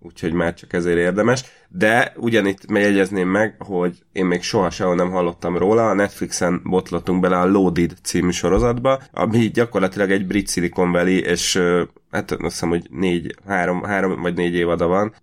úgyhogy 0.00 0.32
már 0.32 0.54
csak 0.54 0.72
ezért 0.72 0.98
érdemes. 0.98 1.44
De 1.68 2.12
ugyanitt 2.16 2.66
megjegyezném 2.66 3.28
meg, 3.28 3.54
hogy 3.58 3.98
én 4.12 4.24
még 4.24 4.42
soha 4.42 4.70
sehol 4.70 4.94
nem 4.94 5.10
hallottam 5.10 5.58
róla, 5.58 5.88
a 5.88 5.94
Netflixen 5.94 6.60
botlottunk 6.64 7.20
bele 7.20 7.38
a 7.38 7.46
Loaded 7.46 7.92
című 8.02 8.30
sorozatba, 8.30 9.00
ami 9.12 9.38
gyakorlatilag 9.38 10.10
egy 10.10 10.26
brit 10.26 10.48
Silicon 10.48 10.92
Valley, 10.92 11.18
és 11.18 11.62
hát 12.10 12.30
azt 12.30 12.40
hiszem, 12.40 12.68
hogy 12.68 12.86
négy, 12.90 13.34
három, 13.46 13.82
három 13.82 14.20
vagy 14.20 14.34
négy 14.34 14.54
évada 14.54 14.86
van, 14.86 15.14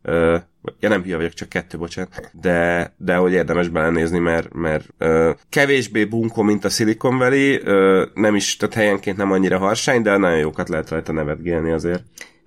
ja 0.80 0.90
nem 0.90 1.04
hülye 1.04 1.16
vagyok, 1.16 1.34
csak 1.34 1.50
kettő, 1.50 1.78
bocsánat, 1.78 2.30
de, 2.42 2.94
de 2.98 3.16
hogy 3.16 3.32
érdemes 3.32 3.68
belenézni, 3.68 4.20
mert, 4.20 4.54
mert 4.54 4.94
uh, 5.00 5.30
kevésbé 5.50 6.06
bunkó, 6.06 6.42
mint 6.42 6.66
a 6.66 6.70
Silicon 6.70 7.18
Valley, 7.18 7.56
uh, 7.56 8.08
nem 8.14 8.36
is, 8.36 8.58
tehát 8.58 8.76
helyenként 8.76 9.18
nem 9.18 9.32
annyira 9.32 9.58
harsány, 9.58 10.02
de 10.02 10.18
nagyon 10.18 10.38
jókat 10.38 10.70
lehet 10.70 10.90
rajta 10.90 11.12
nevetgélni 11.12 11.72
azért. 11.72 12.04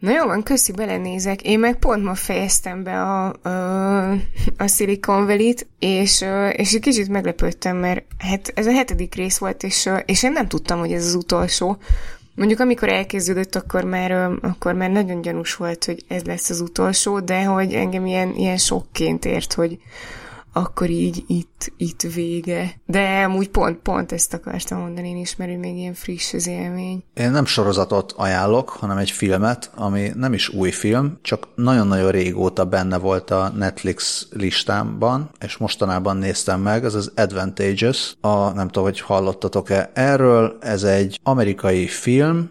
Na 0.06 0.12
jó 0.12 0.26
van, 0.26 0.42
köszi, 0.42 0.72
belenézek. 0.72 1.42
Én 1.42 1.58
meg 1.58 1.78
pont 1.78 2.04
ma 2.04 2.14
fejeztem 2.14 2.82
be 2.82 3.02
a, 3.02 3.32
a, 3.42 4.10
a 4.56 4.66
Silicon 4.66 5.26
Valley-t, 5.26 5.66
és, 5.78 6.24
és 6.52 6.74
egy 6.74 6.80
kicsit 6.80 7.08
meglepődtem, 7.08 7.76
mert 7.76 8.04
hát 8.18 8.52
ez 8.54 8.66
a 8.66 8.72
hetedik 8.72 9.14
rész 9.14 9.38
volt, 9.38 9.62
és, 9.62 9.88
és 10.04 10.22
én 10.22 10.32
nem 10.32 10.48
tudtam, 10.48 10.78
hogy 10.78 10.92
ez 10.92 11.06
az 11.06 11.14
utolsó. 11.14 11.78
Mondjuk 12.34 12.60
amikor 12.60 12.88
elkezdődött, 12.88 13.54
akkor 13.54 13.84
már, 13.84 14.10
akkor 14.40 14.74
már 14.74 14.90
nagyon 14.90 15.20
gyanús 15.20 15.54
volt, 15.54 15.84
hogy 15.84 16.04
ez 16.08 16.22
lesz 16.22 16.50
az 16.50 16.60
utolsó, 16.60 17.20
de 17.20 17.44
hogy 17.44 17.72
engem 17.72 18.06
ilyen, 18.06 18.34
ilyen 18.34 18.56
sokként 18.56 19.24
ért, 19.24 19.52
hogy, 19.52 19.78
akkor 20.56 20.90
így 20.90 21.24
itt, 21.26 21.72
itt 21.76 22.00
vége. 22.00 22.80
De 22.86 23.22
amúgy 23.22 23.48
pont, 23.48 23.78
pont 23.78 24.12
ezt 24.12 24.34
akartam 24.34 24.80
mondani 24.80 25.08
én 25.08 25.16
is, 25.16 25.36
mert 25.36 25.58
még 25.58 25.76
ilyen 25.76 25.94
friss 25.94 26.32
az 26.32 26.46
élmény. 26.46 27.04
Én 27.14 27.30
nem 27.30 27.44
sorozatot 27.44 28.12
ajánlok, 28.16 28.68
hanem 28.68 28.96
egy 28.96 29.10
filmet, 29.10 29.70
ami 29.74 30.10
nem 30.14 30.32
is 30.32 30.48
új 30.48 30.70
film, 30.70 31.18
csak 31.22 31.48
nagyon-nagyon 31.54 32.10
régóta 32.10 32.64
benne 32.64 32.98
volt 32.98 33.30
a 33.30 33.48
Netflix 33.48 34.26
listámban, 34.30 35.30
és 35.40 35.56
mostanában 35.56 36.16
néztem 36.16 36.60
meg, 36.60 36.84
ez 36.84 36.94
az 36.94 37.12
Advantages, 37.16 38.16
a, 38.20 38.50
nem 38.50 38.66
tudom, 38.66 38.84
hogy 38.84 39.00
hallottatok-e 39.00 39.90
erről, 39.94 40.56
ez 40.60 40.82
egy 40.82 41.20
amerikai 41.22 41.86
film, 41.86 42.50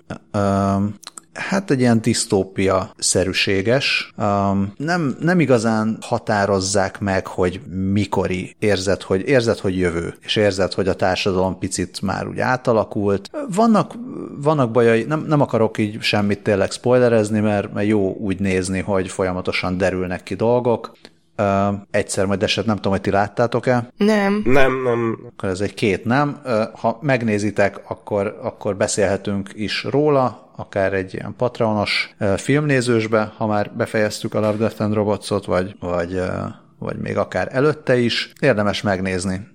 hát 1.36 1.72
egy 1.72 1.80
ilyen 1.80 2.02
disztópia 2.02 2.92
szerűséges. 2.98 4.14
Um, 4.18 4.74
nem, 4.78 5.18
nem 5.20 5.40
igazán 5.40 5.98
határozzák 6.02 7.00
meg, 7.00 7.28
hogy 7.28 7.62
mikori 7.92 8.56
érzed, 8.60 9.02
hogy 9.02 9.28
érzed, 9.28 9.58
hogy 9.58 9.78
jövő, 9.78 10.14
és 10.22 10.36
érzed, 10.36 10.74
hogy 10.74 10.88
a 10.88 10.96
társadalom 10.96 11.60
picit 11.60 12.02
már 12.02 12.28
úgy 12.28 12.40
átalakult. 12.40 13.30
Vannak, 13.56 13.94
vannak 14.42 14.72
bajai, 14.72 15.04
nem, 15.04 15.26
nem 15.28 15.42
akarok 15.42 15.78
így 15.78 16.02
semmit 16.02 16.44
tényleg 16.44 16.72
spoilerezni, 16.72 17.40
mert, 17.40 17.74
mert 17.74 17.88
jó 17.88 18.16
úgy 18.16 18.40
nézni, 18.40 18.80
hogy 18.80 19.08
folyamatosan 19.08 19.78
derülnek 19.78 20.24
ki 20.24 20.36
dolgok. 20.36 20.92
Uh, 21.38 21.74
egyszer 21.92 22.26
majd 22.26 22.44
eset, 22.44 22.66
nem 22.66 22.76
tudom, 22.76 22.92
hogy 22.92 23.02
ti 23.02 23.12
láttátok-e? 23.12 23.88
Nem. 23.98 24.42
Nem, 24.46 24.84
nem. 24.84 25.20
Akkor 25.28 25.50
ez 25.50 25.62
egy 25.62 25.74
két 25.74 26.06
nem. 26.06 26.42
Uh, 26.46 26.64
ha 26.80 26.98
megnézitek, 27.02 27.82
akkor, 27.88 28.40
akkor 28.42 28.76
beszélhetünk 28.76 29.50
is 29.54 29.84
róla, 29.84 30.52
akár 30.56 30.94
egy 30.94 31.14
ilyen 31.14 31.34
patronos 31.38 32.16
filmnézősbe, 32.38 33.34
ha 33.38 33.48
már 33.48 33.72
befejeztük 33.78 34.34
a 34.34 34.40
Love, 34.40 34.58
Death 34.58 34.82
and 34.82 34.94
Robots-ot, 34.94 35.46
vagy, 35.46 35.76
vagy, 35.80 36.22
vagy 36.80 36.98
még 36.98 37.18
akár 37.18 37.48
előtte 37.52 37.98
is. 37.98 38.34
Érdemes 38.40 38.82
megnézni. 38.82 39.48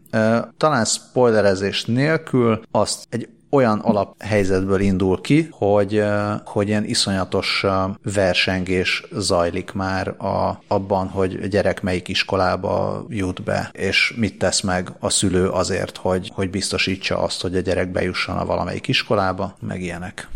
Talán 0.57 0.85
spoilerezés 0.85 1.85
nélkül 1.85 2.63
azt 2.71 3.07
egy 3.11 3.29
olyan 3.51 3.79
alaphelyzetből 3.79 4.81
indul 4.81 5.21
ki, 5.21 5.49
hogy, 5.51 6.05
hogy 6.45 6.69
ilyen 6.69 6.85
iszonyatos 6.85 7.65
versengés 8.03 9.05
zajlik 9.13 9.73
már 9.73 10.09
a, 10.09 10.63
abban, 10.69 11.09
hogy 11.09 11.39
a 11.43 11.47
gyerek 11.47 11.83
melyik 11.83 12.09
iskolába 12.09 13.05
jut 13.09 13.43
be, 13.43 13.71
és 13.73 14.15
mit 14.17 14.39
tesz 14.39 14.61
meg 14.61 14.93
a 14.99 15.11
szülő 15.11 15.49
azért, 15.49 15.97
hogy, 15.97 16.31
hogy 16.35 16.51
biztosítsa 16.51 17.19
azt, 17.19 17.43
hogy 17.43 17.57
a 17.57 17.61
gyerek 17.61 17.93
bejusson 17.93 18.37
a 18.37 18.45
valamelyik 18.47 18.89
iskolába, 18.89 19.57
meg 19.61 19.83
ilyenek. 19.83 20.29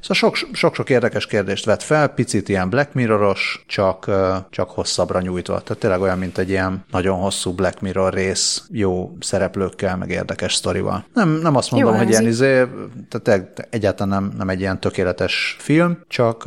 Szóval 0.00 0.34
sok-sok 0.52 0.90
érdekes 0.90 1.26
kérdést 1.26 1.64
vett 1.64 1.82
fel, 1.82 2.08
picit 2.08 2.48
ilyen 2.48 2.70
Black 2.70 2.92
Mirroros, 2.92 3.64
csak, 3.66 4.10
csak 4.50 4.70
hosszabbra 4.70 5.20
nyújtva. 5.20 5.60
Tehát 5.60 5.80
tényleg 5.80 6.00
olyan, 6.00 6.18
mint 6.18 6.38
egy 6.38 6.48
ilyen 6.48 6.84
nagyon 6.90 7.18
hosszú 7.18 7.52
Black 7.52 7.80
Mirror 7.80 8.12
rész, 8.12 8.62
jó 8.70 9.16
szereplőkkel, 9.20 9.96
meg 9.96 10.10
érdekes 10.10 10.54
sztorival. 10.54 11.04
Nem, 11.14 11.28
nem 11.28 11.56
azt 11.56 11.70
mondom, 11.70 11.92
jó, 11.92 11.98
hogy 11.98 12.08
ilyen 12.08 12.26
izé, 12.26 12.64
tehát 13.08 13.66
egyáltalán 13.70 14.22
nem, 14.22 14.32
nem 14.36 14.48
egy 14.48 14.60
ilyen 14.60 14.80
tökéletes 14.80 15.56
film, 15.58 15.98
csak 16.08 16.44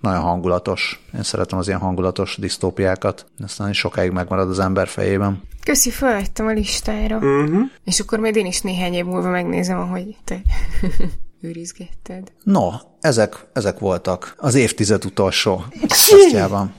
nagyon 0.00 0.20
hangulatos. 0.20 1.02
Én 1.14 1.22
szeretem 1.22 1.58
az 1.58 1.66
ilyen 1.68 1.80
hangulatos 1.80 2.36
disztópiákat. 2.36 3.26
Aztán 3.44 3.68
is 3.68 3.78
sokáig 3.78 4.10
megmarad 4.10 4.50
az 4.50 4.58
ember 4.58 4.88
fejében. 4.88 5.42
Köszi, 5.64 5.90
felvettem 5.90 6.46
a 6.46 6.50
listára. 6.50 7.16
Uh-huh. 7.16 7.60
És 7.84 8.00
akkor 8.00 8.18
majd 8.18 8.36
én 8.36 8.46
is 8.46 8.60
néhány 8.60 8.94
év 8.94 9.04
múlva 9.04 9.28
megnézem, 9.28 9.78
ahogy 9.78 10.16
te 10.24 10.40
őrizgetted. 11.40 12.32
No, 12.42 12.70
ezek, 13.00 13.46
ezek 13.52 13.78
voltak 13.78 14.34
az 14.36 14.54
évtized 14.54 15.04
utolsó 15.04 15.64
podcastjában. 15.80 16.74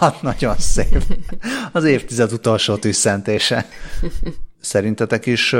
Hát 0.00 0.22
nagyon 0.22 0.56
szép. 0.58 1.02
Az 1.72 1.84
évtized 1.84 2.32
utolsó 2.32 2.76
tűzszentése. 2.76 3.66
Szerintetek 4.60 5.26
is 5.26 5.54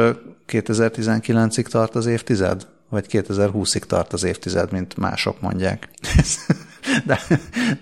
2019-ig 0.49 1.65
tart 1.65 1.95
az 1.95 2.07
évtized? 2.07 2.67
Vagy 2.89 3.07
2020-ig 3.11 3.81
tart 3.81 4.13
az 4.13 4.23
évtized, 4.23 4.73
mint 4.73 4.97
mások 4.97 5.41
mondják? 5.41 5.89
De, 7.07 7.21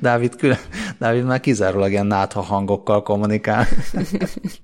Dávid, 0.01 0.37
külön, 0.37 0.59
Dávid 0.99 1.25
már 1.25 1.41
kizárólag 1.41 1.91
ilyen 1.91 2.07
nátha 2.07 2.41
hangokkal 2.41 3.03
kommunikál. 3.03 3.67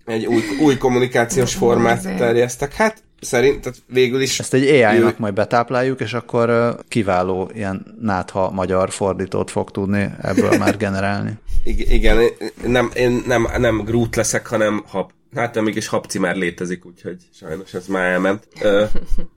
Egy 0.05 0.27
új, 0.27 0.43
új 0.61 0.77
kommunikációs 0.77 1.55
formát 1.55 2.03
terjesztek. 2.17 2.75
Hát 2.75 3.03
szerint, 3.25 3.61
tehát 3.61 3.79
végül 3.87 4.21
is... 4.21 4.41
Ezt 4.41 4.55
egy 4.55 4.69
AI-nak 4.69 5.19
majd 5.19 5.35
betápláljuk, 5.35 6.01
és 6.01 6.13
akkor 6.13 6.77
kiváló 6.89 7.51
ilyen 7.55 7.97
nátha 8.01 8.51
magyar 8.51 8.91
fordítót 8.91 9.51
fog 9.51 9.71
tudni 9.71 10.11
ebből 10.21 10.59
már 10.59 10.77
generálni. 10.77 11.39
I- 11.65 11.95
igen, 11.95 12.31
nem, 12.67 12.91
én 12.95 13.23
nem, 13.27 13.49
nem 13.59 13.85
Groot 13.85 14.17
leszek, 14.17 14.47
hanem 14.47 14.85
hab. 14.87 15.11
Hát 15.35 15.61
mégis 15.61 15.87
habci 15.87 16.19
már 16.19 16.37
létezik, 16.37 16.87
úgyhogy 16.87 17.17
sajnos 17.35 17.75
ez 17.75 17.87
már 17.87 18.13
elment. 18.13 18.49
Ö, 18.61 18.85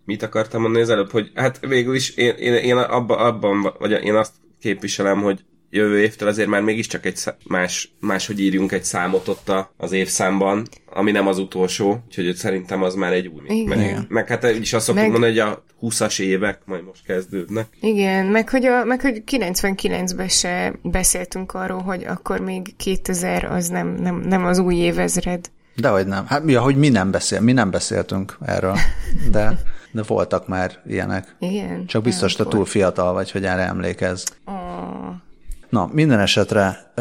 mit 0.05 0.23
akartam 0.23 0.61
mondani 0.61 0.83
az 0.83 0.89
előbb, 0.89 1.11
hogy 1.11 1.31
hát 1.35 1.59
végül 1.59 1.95
is 1.95 2.09
én, 2.09 2.35
én, 2.35 2.53
én 2.53 2.77
abba, 2.77 3.17
abban, 3.17 3.73
vagy 3.79 3.91
én 3.91 4.15
azt 4.15 4.33
képviselem, 4.59 5.21
hogy 5.21 5.43
jövő 5.69 6.01
évtől 6.01 6.29
azért 6.29 6.47
már 6.47 6.61
mégiscsak 6.61 7.05
egy 7.05 7.19
más, 7.47 7.91
máshogy 7.99 8.39
írjunk 8.39 8.71
egy 8.71 8.83
számot 8.83 9.27
ott 9.27 9.51
az 9.77 9.91
évszámban, 9.91 10.67
ami 10.85 11.11
nem 11.11 11.27
az 11.27 11.37
utolsó, 11.37 12.03
úgyhogy 12.07 12.35
szerintem 12.35 12.83
az 12.83 12.95
már 12.95 13.13
egy 13.13 13.27
új. 13.27 13.65
Meg, 13.65 14.05
meg 14.07 14.27
hát 14.27 14.43
is 14.43 14.73
azt 14.73 14.85
szoktuk 14.85 15.03
meg... 15.03 15.11
mondani, 15.11 15.39
hogy 15.39 15.49
a 15.49 15.63
20-as 15.81 16.19
évek 16.19 16.61
majd 16.65 16.83
most 16.83 17.03
kezdődnek. 17.05 17.67
Igen, 17.79 18.25
meg 18.25 18.49
hogy, 18.49 18.65
a, 18.65 18.83
meg 18.83 19.01
hogy 19.01 19.23
99-ben 19.31 20.27
se 20.27 20.73
beszéltünk 20.81 21.53
arról, 21.53 21.81
hogy 21.81 22.03
akkor 22.03 22.39
még 22.39 22.75
2000 22.75 23.43
az 23.43 23.67
nem, 23.67 23.87
nem, 23.87 24.19
nem 24.19 24.45
az 24.45 24.57
új 24.57 24.75
évezred. 24.75 25.49
Dehogy 25.75 26.07
nem. 26.07 26.25
Hát 26.25 26.43
mi, 26.43 26.55
ahogy 26.55 26.75
mi 26.75 26.89
nem 26.89 27.11
beszél, 27.11 27.41
mi 27.41 27.51
nem 27.51 27.71
beszéltünk 27.71 28.37
erről, 28.45 28.77
de, 29.31 29.59
de 29.91 30.03
voltak 30.07 30.47
már 30.47 30.81
ilyenek. 30.87 31.35
Igen. 31.39 31.85
Csak 31.85 32.03
biztos, 32.03 32.33
te 32.33 32.43
túl 32.43 32.65
fiatal 32.65 33.13
vagy, 33.13 33.31
hogy 33.31 33.45
erre 33.45 33.61
emlékezz. 33.61 34.23
Oh. 34.45 35.25
Na, 35.69 35.89
minden 35.91 36.19
esetre 36.19 36.91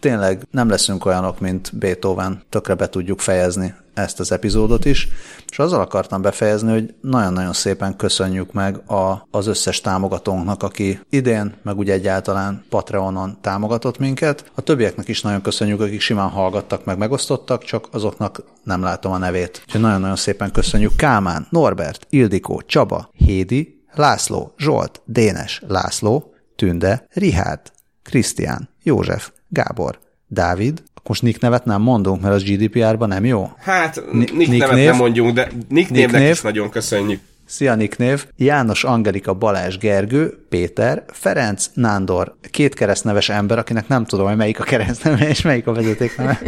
tényleg 0.00 0.46
nem 0.50 0.68
leszünk 0.68 1.04
olyanok, 1.04 1.40
mint 1.40 1.78
Beethoven, 1.78 2.42
tökre 2.48 2.74
be 2.74 2.88
tudjuk 2.88 3.20
fejezni 3.20 3.74
ezt 3.94 4.20
az 4.20 4.32
epizódot 4.32 4.84
is, 4.84 5.08
és 5.50 5.58
azzal 5.58 5.80
akartam 5.80 6.22
befejezni, 6.22 6.72
hogy 6.72 6.94
nagyon-nagyon 7.00 7.52
szépen 7.52 7.96
köszönjük 7.96 8.52
meg 8.52 8.90
a, 8.90 9.26
az 9.30 9.46
összes 9.46 9.80
támogatónknak, 9.80 10.62
aki 10.62 11.00
idén, 11.10 11.54
meg 11.62 11.78
úgy 11.78 11.90
egyáltalán 11.90 12.64
Patreonon 12.68 13.38
támogatott 13.40 13.98
minket. 13.98 14.50
A 14.54 14.60
többieknek 14.60 15.08
is 15.08 15.22
nagyon 15.22 15.42
köszönjük, 15.42 15.80
akik 15.80 16.00
simán 16.00 16.28
hallgattak, 16.28 16.84
meg 16.84 16.98
megosztottak, 16.98 17.64
csak 17.64 17.88
azoknak 17.90 18.42
nem 18.62 18.82
látom 18.82 19.12
a 19.12 19.18
nevét. 19.18 19.62
Úgyhogy 19.66 19.80
nagyon-nagyon 19.80 20.16
szépen 20.16 20.52
köszönjük 20.52 20.96
Kálmán, 20.96 21.46
Norbert, 21.50 22.06
Ildikó, 22.10 22.62
Csaba, 22.66 23.10
Hédi, 23.12 23.82
László, 23.92 24.52
Zsolt, 24.58 25.00
Dénes, 25.04 25.62
László, 25.66 26.34
Tünde, 26.56 27.06
Rihárd, 27.12 27.72
Krisztián, 28.04 28.68
József, 28.82 29.30
Gábor, 29.48 29.98
Dávid, 30.28 30.82
Most 31.02 31.22
Nick 31.22 31.40
nevet 31.40 31.64
nem 31.64 31.82
mondunk, 31.82 32.20
mert 32.20 32.34
az 32.34 32.42
GDPR-ban 32.42 33.08
nem 33.08 33.24
jó? 33.24 33.50
Hát, 33.58 34.02
Nick, 34.12 34.32
Nick 34.32 34.58
nevet 34.58 34.74
név? 34.74 34.88
nem 34.88 34.96
mondjunk, 34.96 35.34
de 35.34 35.48
Nick, 35.52 35.68
Nick 35.68 35.90
névnek 35.90 36.20
név? 36.20 36.30
is 36.30 36.40
nagyon 36.40 36.70
köszönjük. 36.70 37.20
Szia 37.46 37.74
Nick 37.74 37.98
név, 37.98 38.26
János 38.36 38.84
Angelika 38.84 39.34
Balázs 39.34 39.76
Gergő, 39.76 40.46
Péter, 40.48 41.04
Ferenc 41.12 41.70
Nándor, 41.74 42.36
két 42.50 42.74
keresztneves 42.74 43.28
ember, 43.28 43.58
akinek 43.58 43.88
nem 43.88 44.04
tudom, 44.04 44.26
hogy 44.26 44.36
melyik 44.36 44.60
a 44.60 44.64
keresztneve 44.64 45.28
és 45.28 45.42
melyik 45.42 45.66
a 45.66 45.72
vezetékneve. 45.72 46.40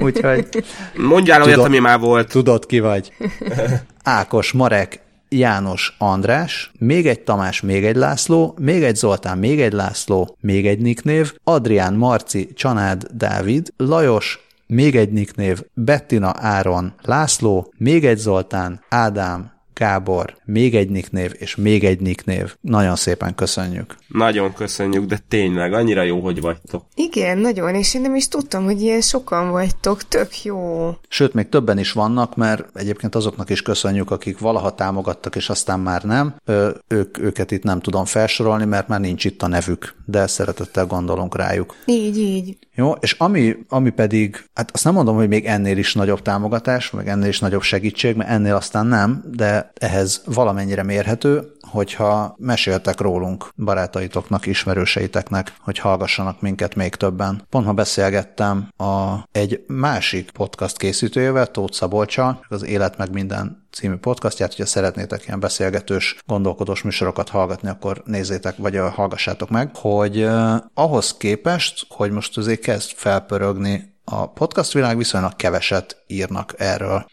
Úgyhogy... 0.00 0.48
Mondjál 0.96 1.42
olyat, 1.42 1.64
ami 1.64 1.78
már 1.78 1.98
volt. 1.98 2.28
Tudod, 2.28 2.66
ki 2.66 2.80
vagy. 2.80 3.12
Ákos, 4.02 4.52
Marek, 4.52 5.00
János 5.30 5.96
András, 5.98 6.72
még 6.78 7.06
egy 7.06 7.20
Tamás, 7.20 7.60
még 7.60 7.84
egy 7.84 7.96
László, 7.96 8.54
még 8.60 8.82
egy 8.82 8.96
Zoltán, 8.96 9.38
még 9.38 9.60
egy 9.60 9.72
László, 9.72 10.36
még 10.40 10.66
egy 10.66 10.78
nicknév, 10.80 11.34
Adrián, 11.44 11.94
Marci, 11.94 12.52
Csanád, 12.52 13.06
Dávid, 13.12 13.72
Lajos, 13.76 14.38
még 14.66 14.96
egy 14.96 15.12
nicknév, 15.12 15.62
Bettina, 15.74 16.32
Áron, 16.36 16.94
László, 17.02 17.72
még 17.76 18.04
egy 18.04 18.18
Zoltán, 18.18 18.84
Ádám, 18.88 19.59
Gábor, 19.80 20.36
még 20.44 20.74
egy 20.74 20.88
nicknév, 20.88 21.32
és 21.38 21.56
még 21.56 21.84
egy 21.84 22.00
nicknév. 22.00 22.54
Nagyon 22.60 22.96
szépen 22.96 23.34
köszönjük. 23.34 23.96
Nagyon 24.08 24.52
köszönjük, 24.52 25.04
de 25.04 25.18
tényleg 25.28 25.72
annyira 25.72 26.02
jó, 26.02 26.20
hogy 26.20 26.40
vagytok. 26.40 26.84
Igen, 26.94 27.38
nagyon, 27.38 27.74
és 27.74 27.94
én 27.94 28.00
nem 28.00 28.14
is 28.14 28.28
tudtam, 28.28 28.64
hogy 28.64 28.80
ilyen 28.82 29.00
sokan 29.00 29.50
vagytok, 29.50 30.08
tök 30.08 30.42
jó. 30.42 30.90
Sőt, 31.08 31.34
még 31.34 31.48
többen 31.48 31.78
is 31.78 31.92
vannak, 31.92 32.36
mert 32.36 32.64
egyébként 32.74 33.14
azoknak 33.14 33.50
is 33.50 33.62
köszönjük, 33.62 34.10
akik 34.10 34.38
valaha 34.38 34.74
támogattak, 34.74 35.36
és 35.36 35.48
aztán 35.48 35.80
már 35.80 36.02
nem. 36.02 36.34
Ö, 36.44 36.70
ők, 36.88 37.18
őket 37.18 37.50
itt 37.50 37.62
nem 37.62 37.80
tudom 37.80 38.04
felsorolni, 38.04 38.64
mert 38.64 38.88
már 38.88 39.00
nincs 39.00 39.24
itt 39.24 39.42
a 39.42 39.46
nevük, 39.46 39.94
de 40.06 40.26
szeretettel 40.26 40.86
gondolunk 40.86 41.36
rájuk. 41.36 41.74
Így, 41.84 42.18
így. 42.18 42.56
Jó, 42.80 42.92
és 43.00 43.12
ami, 43.12 43.56
ami 43.68 43.90
pedig, 43.90 44.44
hát 44.54 44.70
azt 44.72 44.84
nem 44.84 44.94
mondom, 44.94 45.16
hogy 45.16 45.28
még 45.28 45.46
ennél 45.46 45.78
is 45.78 45.94
nagyobb 45.94 46.22
támogatás, 46.22 46.90
meg 46.90 47.08
ennél 47.08 47.28
is 47.28 47.38
nagyobb 47.38 47.62
segítség, 47.62 48.16
mert 48.16 48.30
ennél 48.30 48.54
aztán 48.54 48.86
nem, 48.86 49.24
de 49.30 49.72
ehhez 49.74 50.22
valamennyire 50.24 50.82
mérhető, 50.82 51.52
hogyha 51.70 52.34
meséltek 52.38 53.00
rólunk 53.00 53.48
barátaitoknak, 53.56 54.46
ismerőseiteknek, 54.46 55.54
hogy 55.60 55.78
hallgassanak 55.78 56.40
minket 56.40 56.74
még 56.74 56.94
többen. 56.94 57.46
Pont 57.50 57.66
ma 57.66 57.72
beszélgettem 57.72 58.68
a, 58.76 59.14
egy 59.32 59.64
másik 59.66 60.30
podcast 60.30 60.76
készítőjével, 60.76 61.46
Tóth 61.46 61.74
Szabolcsa, 61.74 62.40
az 62.48 62.64
Élet 62.64 62.98
meg 62.98 63.12
minden 63.12 63.66
című 63.72 63.94
podcastját, 63.94 64.50
hogyha 64.50 64.66
szeretnétek 64.66 65.26
ilyen 65.26 65.40
beszélgetős, 65.40 66.16
gondolkodós 66.26 66.82
műsorokat 66.82 67.28
hallgatni, 67.28 67.68
akkor 67.68 68.02
nézzétek, 68.04 68.56
vagy 68.56 68.76
hallgassátok 68.76 69.50
meg, 69.50 69.76
hogy 69.76 70.22
uh, 70.22 70.54
ahhoz 70.74 71.16
képest, 71.16 71.86
hogy 71.88 72.10
most 72.10 72.36
azért 72.36 72.60
kezd 72.60 72.90
felpörögni 72.94 73.94
a 74.04 74.26
podcast 74.26 74.72
világ 74.72 74.96
viszonylag 74.96 75.36
keveset 75.36 76.02
írnak 76.06 76.54
erről 76.58 77.06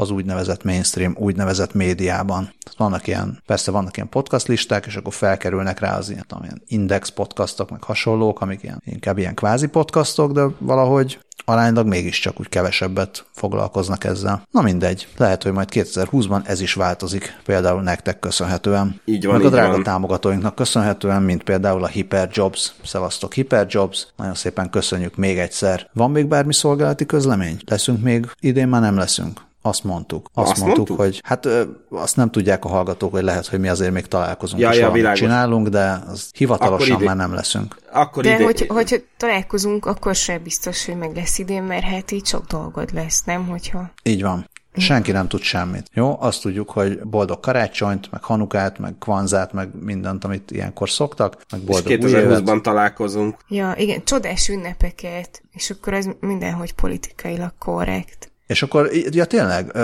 az 0.00 0.10
úgynevezett 0.10 0.64
mainstream, 0.64 1.14
úgynevezett 1.18 1.74
médiában. 1.74 2.52
Vannak 2.76 3.06
ilyen, 3.06 3.42
persze 3.46 3.70
vannak 3.70 3.96
ilyen 3.96 4.08
podcast 4.08 4.48
listák, 4.48 4.86
és 4.86 4.96
akkor 4.96 5.12
felkerülnek 5.12 5.80
rá 5.80 5.96
az 5.96 6.10
ilyen, 6.10 6.24
ilyen 6.42 6.62
index 6.66 7.08
podcastok, 7.08 7.70
meg 7.70 7.82
hasonlók, 7.82 8.40
amik 8.40 8.62
ilyen, 8.62 8.82
inkább 8.84 9.18
ilyen 9.18 9.34
kvázi 9.34 9.66
podcastok, 9.66 10.32
de 10.32 10.42
valahogy 10.58 11.18
aránylag 11.44 11.86
mégiscsak 11.86 12.40
úgy 12.40 12.48
kevesebbet 12.48 13.24
foglalkoznak 13.32 14.04
ezzel. 14.04 14.42
Na 14.50 14.60
mindegy, 14.60 15.08
lehet, 15.16 15.42
hogy 15.42 15.52
majd 15.52 15.68
2020-ban 15.72 16.46
ez 16.48 16.60
is 16.60 16.74
változik, 16.74 17.40
például 17.44 17.82
nektek 17.82 18.18
köszönhetően. 18.18 19.00
Így 19.04 19.26
van, 19.26 19.36
Meg 19.36 19.44
a 19.46 19.50
drága 19.50 19.70
van. 19.70 19.82
támogatóinknak 19.82 20.54
köszönhetően, 20.54 21.22
mint 21.22 21.42
például 21.42 21.84
a 21.84 21.88
Hyperjobs. 21.88 22.72
Szevasztok 22.84 23.34
Hyperjobs, 23.34 24.06
nagyon 24.16 24.34
szépen 24.34 24.70
köszönjük 24.70 25.16
még 25.16 25.38
egyszer. 25.38 25.88
Van 25.92 26.10
még 26.10 26.26
bármi 26.26 26.54
szolgálati 26.54 27.06
közlemény? 27.06 27.60
Leszünk 27.66 28.02
még? 28.02 28.26
Idén 28.40 28.68
már 28.68 28.80
nem 28.80 28.96
leszünk. 28.96 29.48
Azt 29.62 29.84
mondtuk. 29.84 30.30
Azt, 30.34 30.50
azt 30.50 30.60
mondtuk, 30.60 30.88
mondtuk, 30.88 31.06
hogy 31.06 31.20
hát 31.24 31.46
ö, 31.46 31.62
azt 31.90 32.16
nem 32.16 32.30
tudják 32.30 32.64
a 32.64 32.68
hallgatók, 32.68 33.10
hogy 33.10 33.22
lehet, 33.22 33.46
hogy 33.46 33.60
mi 33.60 33.68
azért 33.68 33.92
még 33.92 34.06
találkozunk 34.06 34.62
ja, 34.62 34.70
és 34.70 34.78
ja, 34.78 34.90
valamit 34.90 35.12
csinálunk, 35.14 35.68
de 35.68 36.02
az 36.08 36.30
hivatalosan 36.36 36.94
Akkor 36.94 37.06
már 37.06 37.16
nem 37.16 37.34
leszünk. 37.34 37.76
Akkor 37.92 38.22
De 38.22 38.34
ide... 38.34 38.44
hogy, 38.44 38.66
hogyha 38.66 38.96
találkozunk, 39.16 39.86
akkor 39.86 40.14
se 40.14 40.38
biztos, 40.38 40.86
hogy 40.86 40.96
meg 40.96 41.14
lesz 41.14 41.38
idén, 41.38 41.62
mert 41.62 41.84
hát 41.84 42.10
így 42.10 42.26
sok 42.26 42.46
dolgod 42.46 42.94
lesz, 42.94 43.22
nem? 43.24 43.46
Hogyha... 43.46 43.90
Így 44.02 44.22
van. 44.22 44.48
Senki 44.76 45.12
nem 45.12 45.28
tud 45.28 45.40
semmit. 45.40 45.90
Jó, 45.92 46.16
azt 46.20 46.42
tudjuk, 46.42 46.70
hogy 46.70 47.00
boldog 47.00 47.40
karácsonyt, 47.40 48.10
meg 48.10 48.22
hanukát, 48.22 48.78
meg 48.78 48.94
kvanzát, 48.98 49.52
meg 49.52 49.68
mindent, 49.80 50.24
amit 50.24 50.50
ilyenkor 50.50 50.90
szoktak, 50.90 51.36
meg 51.50 51.60
boldog 51.60 51.90
és 51.90 52.12
2020-ban 52.12 52.62
találkozunk. 52.62 53.36
Ja, 53.48 53.74
igen, 53.76 54.04
csodás 54.04 54.48
ünnepeket, 54.48 55.42
és 55.52 55.70
akkor 55.70 55.94
ez 55.94 56.06
mindenhogy 56.20 56.72
politikailag 56.72 57.52
korrekt. 57.58 58.29
És 58.50 58.62
akkor, 58.62 58.90
ja 59.10 59.24
tényleg, 59.24 59.76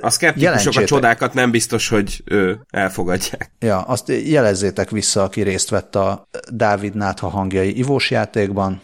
a 0.00 0.10
szkeptikusok 0.10 0.76
a 0.76 0.84
csodákat 0.84 1.34
nem 1.34 1.50
biztos, 1.50 1.88
hogy 1.88 2.22
ő, 2.24 2.60
elfogadják. 2.70 3.50
Ja, 3.58 3.80
azt 3.80 4.12
jelezzétek 4.24 4.90
vissza, 4.90 5.22
aki 5.22 5.42
részt 5.42 5.68
vett 5.68 5.96
a 5.96 6.28
Dávid 6.50 6.94
Nátha 6.94 7.28
hangjai 7.28 7.78
ivós 7.78 8.10
játékban. 8.10 8.80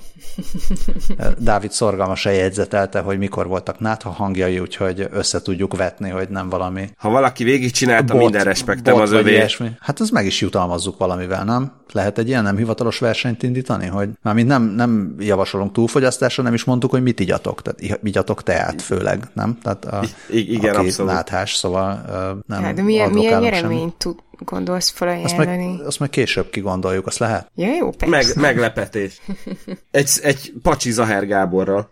Dávid 1.39 1.73
szorgalmasan 1.73 2.33
jegyzetelte, 2.33 3.01
hogy 3.01 3.19
mikor 3.19 3.47
voltak 3.47 3.79
Nátha 3.79 4.11
hangjai, 4.11 4.59
úgyhogy 4.59 5.07
össze 5.11 5.43
tudjuk 5.43 5.77
vetni, 5.77 6.11
hogy 6.11 6.29
nem 6.29 6.49
valami... 6.49 6.91
Ha 6.97 7.11
valaki 7.11 7.45
végigcsinálta, 7.45 8.13
bot, 8.13 8.23
minden 8.23 8.45
respektem 8.45 8.95
bot 8.95 9.03
az 9.03 9.13
övé. 9.13 9.31
Ilyesmi. 9.31 9.71
Hát 9.81 10.01
az 10.01 10.11
meg 10.11 10.27
is 10.27 10.41
jutalmazzuk 10.41 10.99
valamivel, 10.99 11.45
nem? 11.45 11.73
Lehet 11.93 12.19
egy 12.19 12.29
ilyen 12.29 12.43
nem 12.43 12.57
hivatalos 12.57 12.99
versenyt 12.99 13.43
indítani, 13.43 13.87
hogy 13.87 14.09
mármint 14.23 14.49
nem, 14.49 14.63
nem 14.63 15.15
javasolunk 15.19 15.73
túlfogyasztásra, 15.73 16.43
nem 16.43 16.55
is 16.55 16.65
mondtuk, 16.65 16.91
hogy 16.91 17.03
mit 17.03 17.21
igyatok. 17.21 17.63
Tehát 17.63 18.01
igyatok 18.03 18.43
teát 18.43 18.83
főleg, 18.83 19.23
nem? 19.33 19.59
Tehát 19.63 19.85
a, 19.85 20.03
I- 20.31 20.53
igen, 20.53 20.75
aki 20.75 20.87
abszolút. 20.87 21.13
náthás, 21.13 21.55
szóval 21.55 22.05
nem 22.47 22.63
hát, 22.63 22.75
de 22.75 22.83
milyen, 22.83 23.11
milyen 23.11 23.41
nyereményt 23.41 23.95
tud, 23.95 24.17
gondolsz 24.45 24.91
felajánlani? 24.91 25.35
Azt 25.35 25.77
meg, 25.77 25.87
azt 25.87 25.99
meg 25.99 26.11
később 26.11 26.51
kigondoljuk, 26.51 27.07
azt 27.07 27.19
lehet? 27.19 27.51
Ja, 27.55 27.75
jó, 27.75 27.91
persze. 27.91 28.11
Meg, 28.11 28.37
meglepetés. 28.37 29.21
Egy, 29.91 30.11
egy 30.23 30.53
pacsi 30.63 30.91
Zahár 30.91 31.27
Gáborral. 31.27 31.91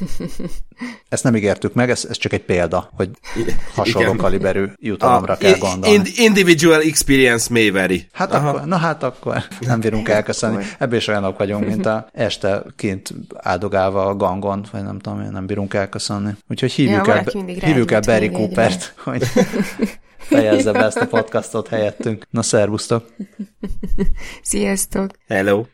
Ezt 1.08 1.24
nem 1.24 1.36
ígértük 1.36 1.74
meg, 1.74 1.90
ez, 1.90 2.06
ez 2.10 2.16
csak 2.16 2.32
egy 2.32 2.44
példa, 2.44 2.90
hogy 2.94 3.10
hasonló 3.74 4.08
Igen. 4.08 4.16
kaliberű 4.16 4.64
jutalomra 4.76 5.32
a, 5.32 5.36
kell 5.36 5.58
gondolni. 5.58 5.94
In, 5.94 6.02
individual 6.16 6.80
experience 6.80 7.46
may 7.50 7.70
vary. 7.70 8.06
Hát 8.12 8.32
akkor, 8.32 8.64
na 8.64 8.76
hát 8.76 9.02
akkor 9.02 9.42
nem 9.60 9.80
bírunk 9.80 10.08
elköszönni. 10.08 10.64
Ebből 10.78 10.98
is 10.98 11.06
olyanok 11.06 11.38
vagyunk, 11.38 11.66
mint 11.66 11.86
a 11.86 12.06
este 12.12 12.62
kint 12.76 13.14
áldogálva 13.34 14.06
a 14.06 14.16
gangon, 14.16 14.66
vagy 14.72 14.82
nem 14.82 14.98
tudom, 14.98 15.30
nem 15.30 15.46
bírunk 15.46 15.74
elköszönni. 15.74 16.30
Úgyhogy 16.48 16.72
hívjuk 16.72 17.06
ja, 17.06 17.14
el, 17.14 17.24
hívjuk 17.60 17.90
el 17.90 18.00
Barry 18.00 18.30
Coopert, 18.30 18.94
hogy 19.04 19.22
fejezze 20.16 20.72
be 20.72 20.84
ezt 20.84 20.96
a 21.00 21.06
podcastot 21.06 21.68
helyettünk. 21.68 22.26
Na, 22.30 22.42
szervusztok! 22.42 23.06
Sziasztok! 24.42 25.10
Hello! 25.28 25.64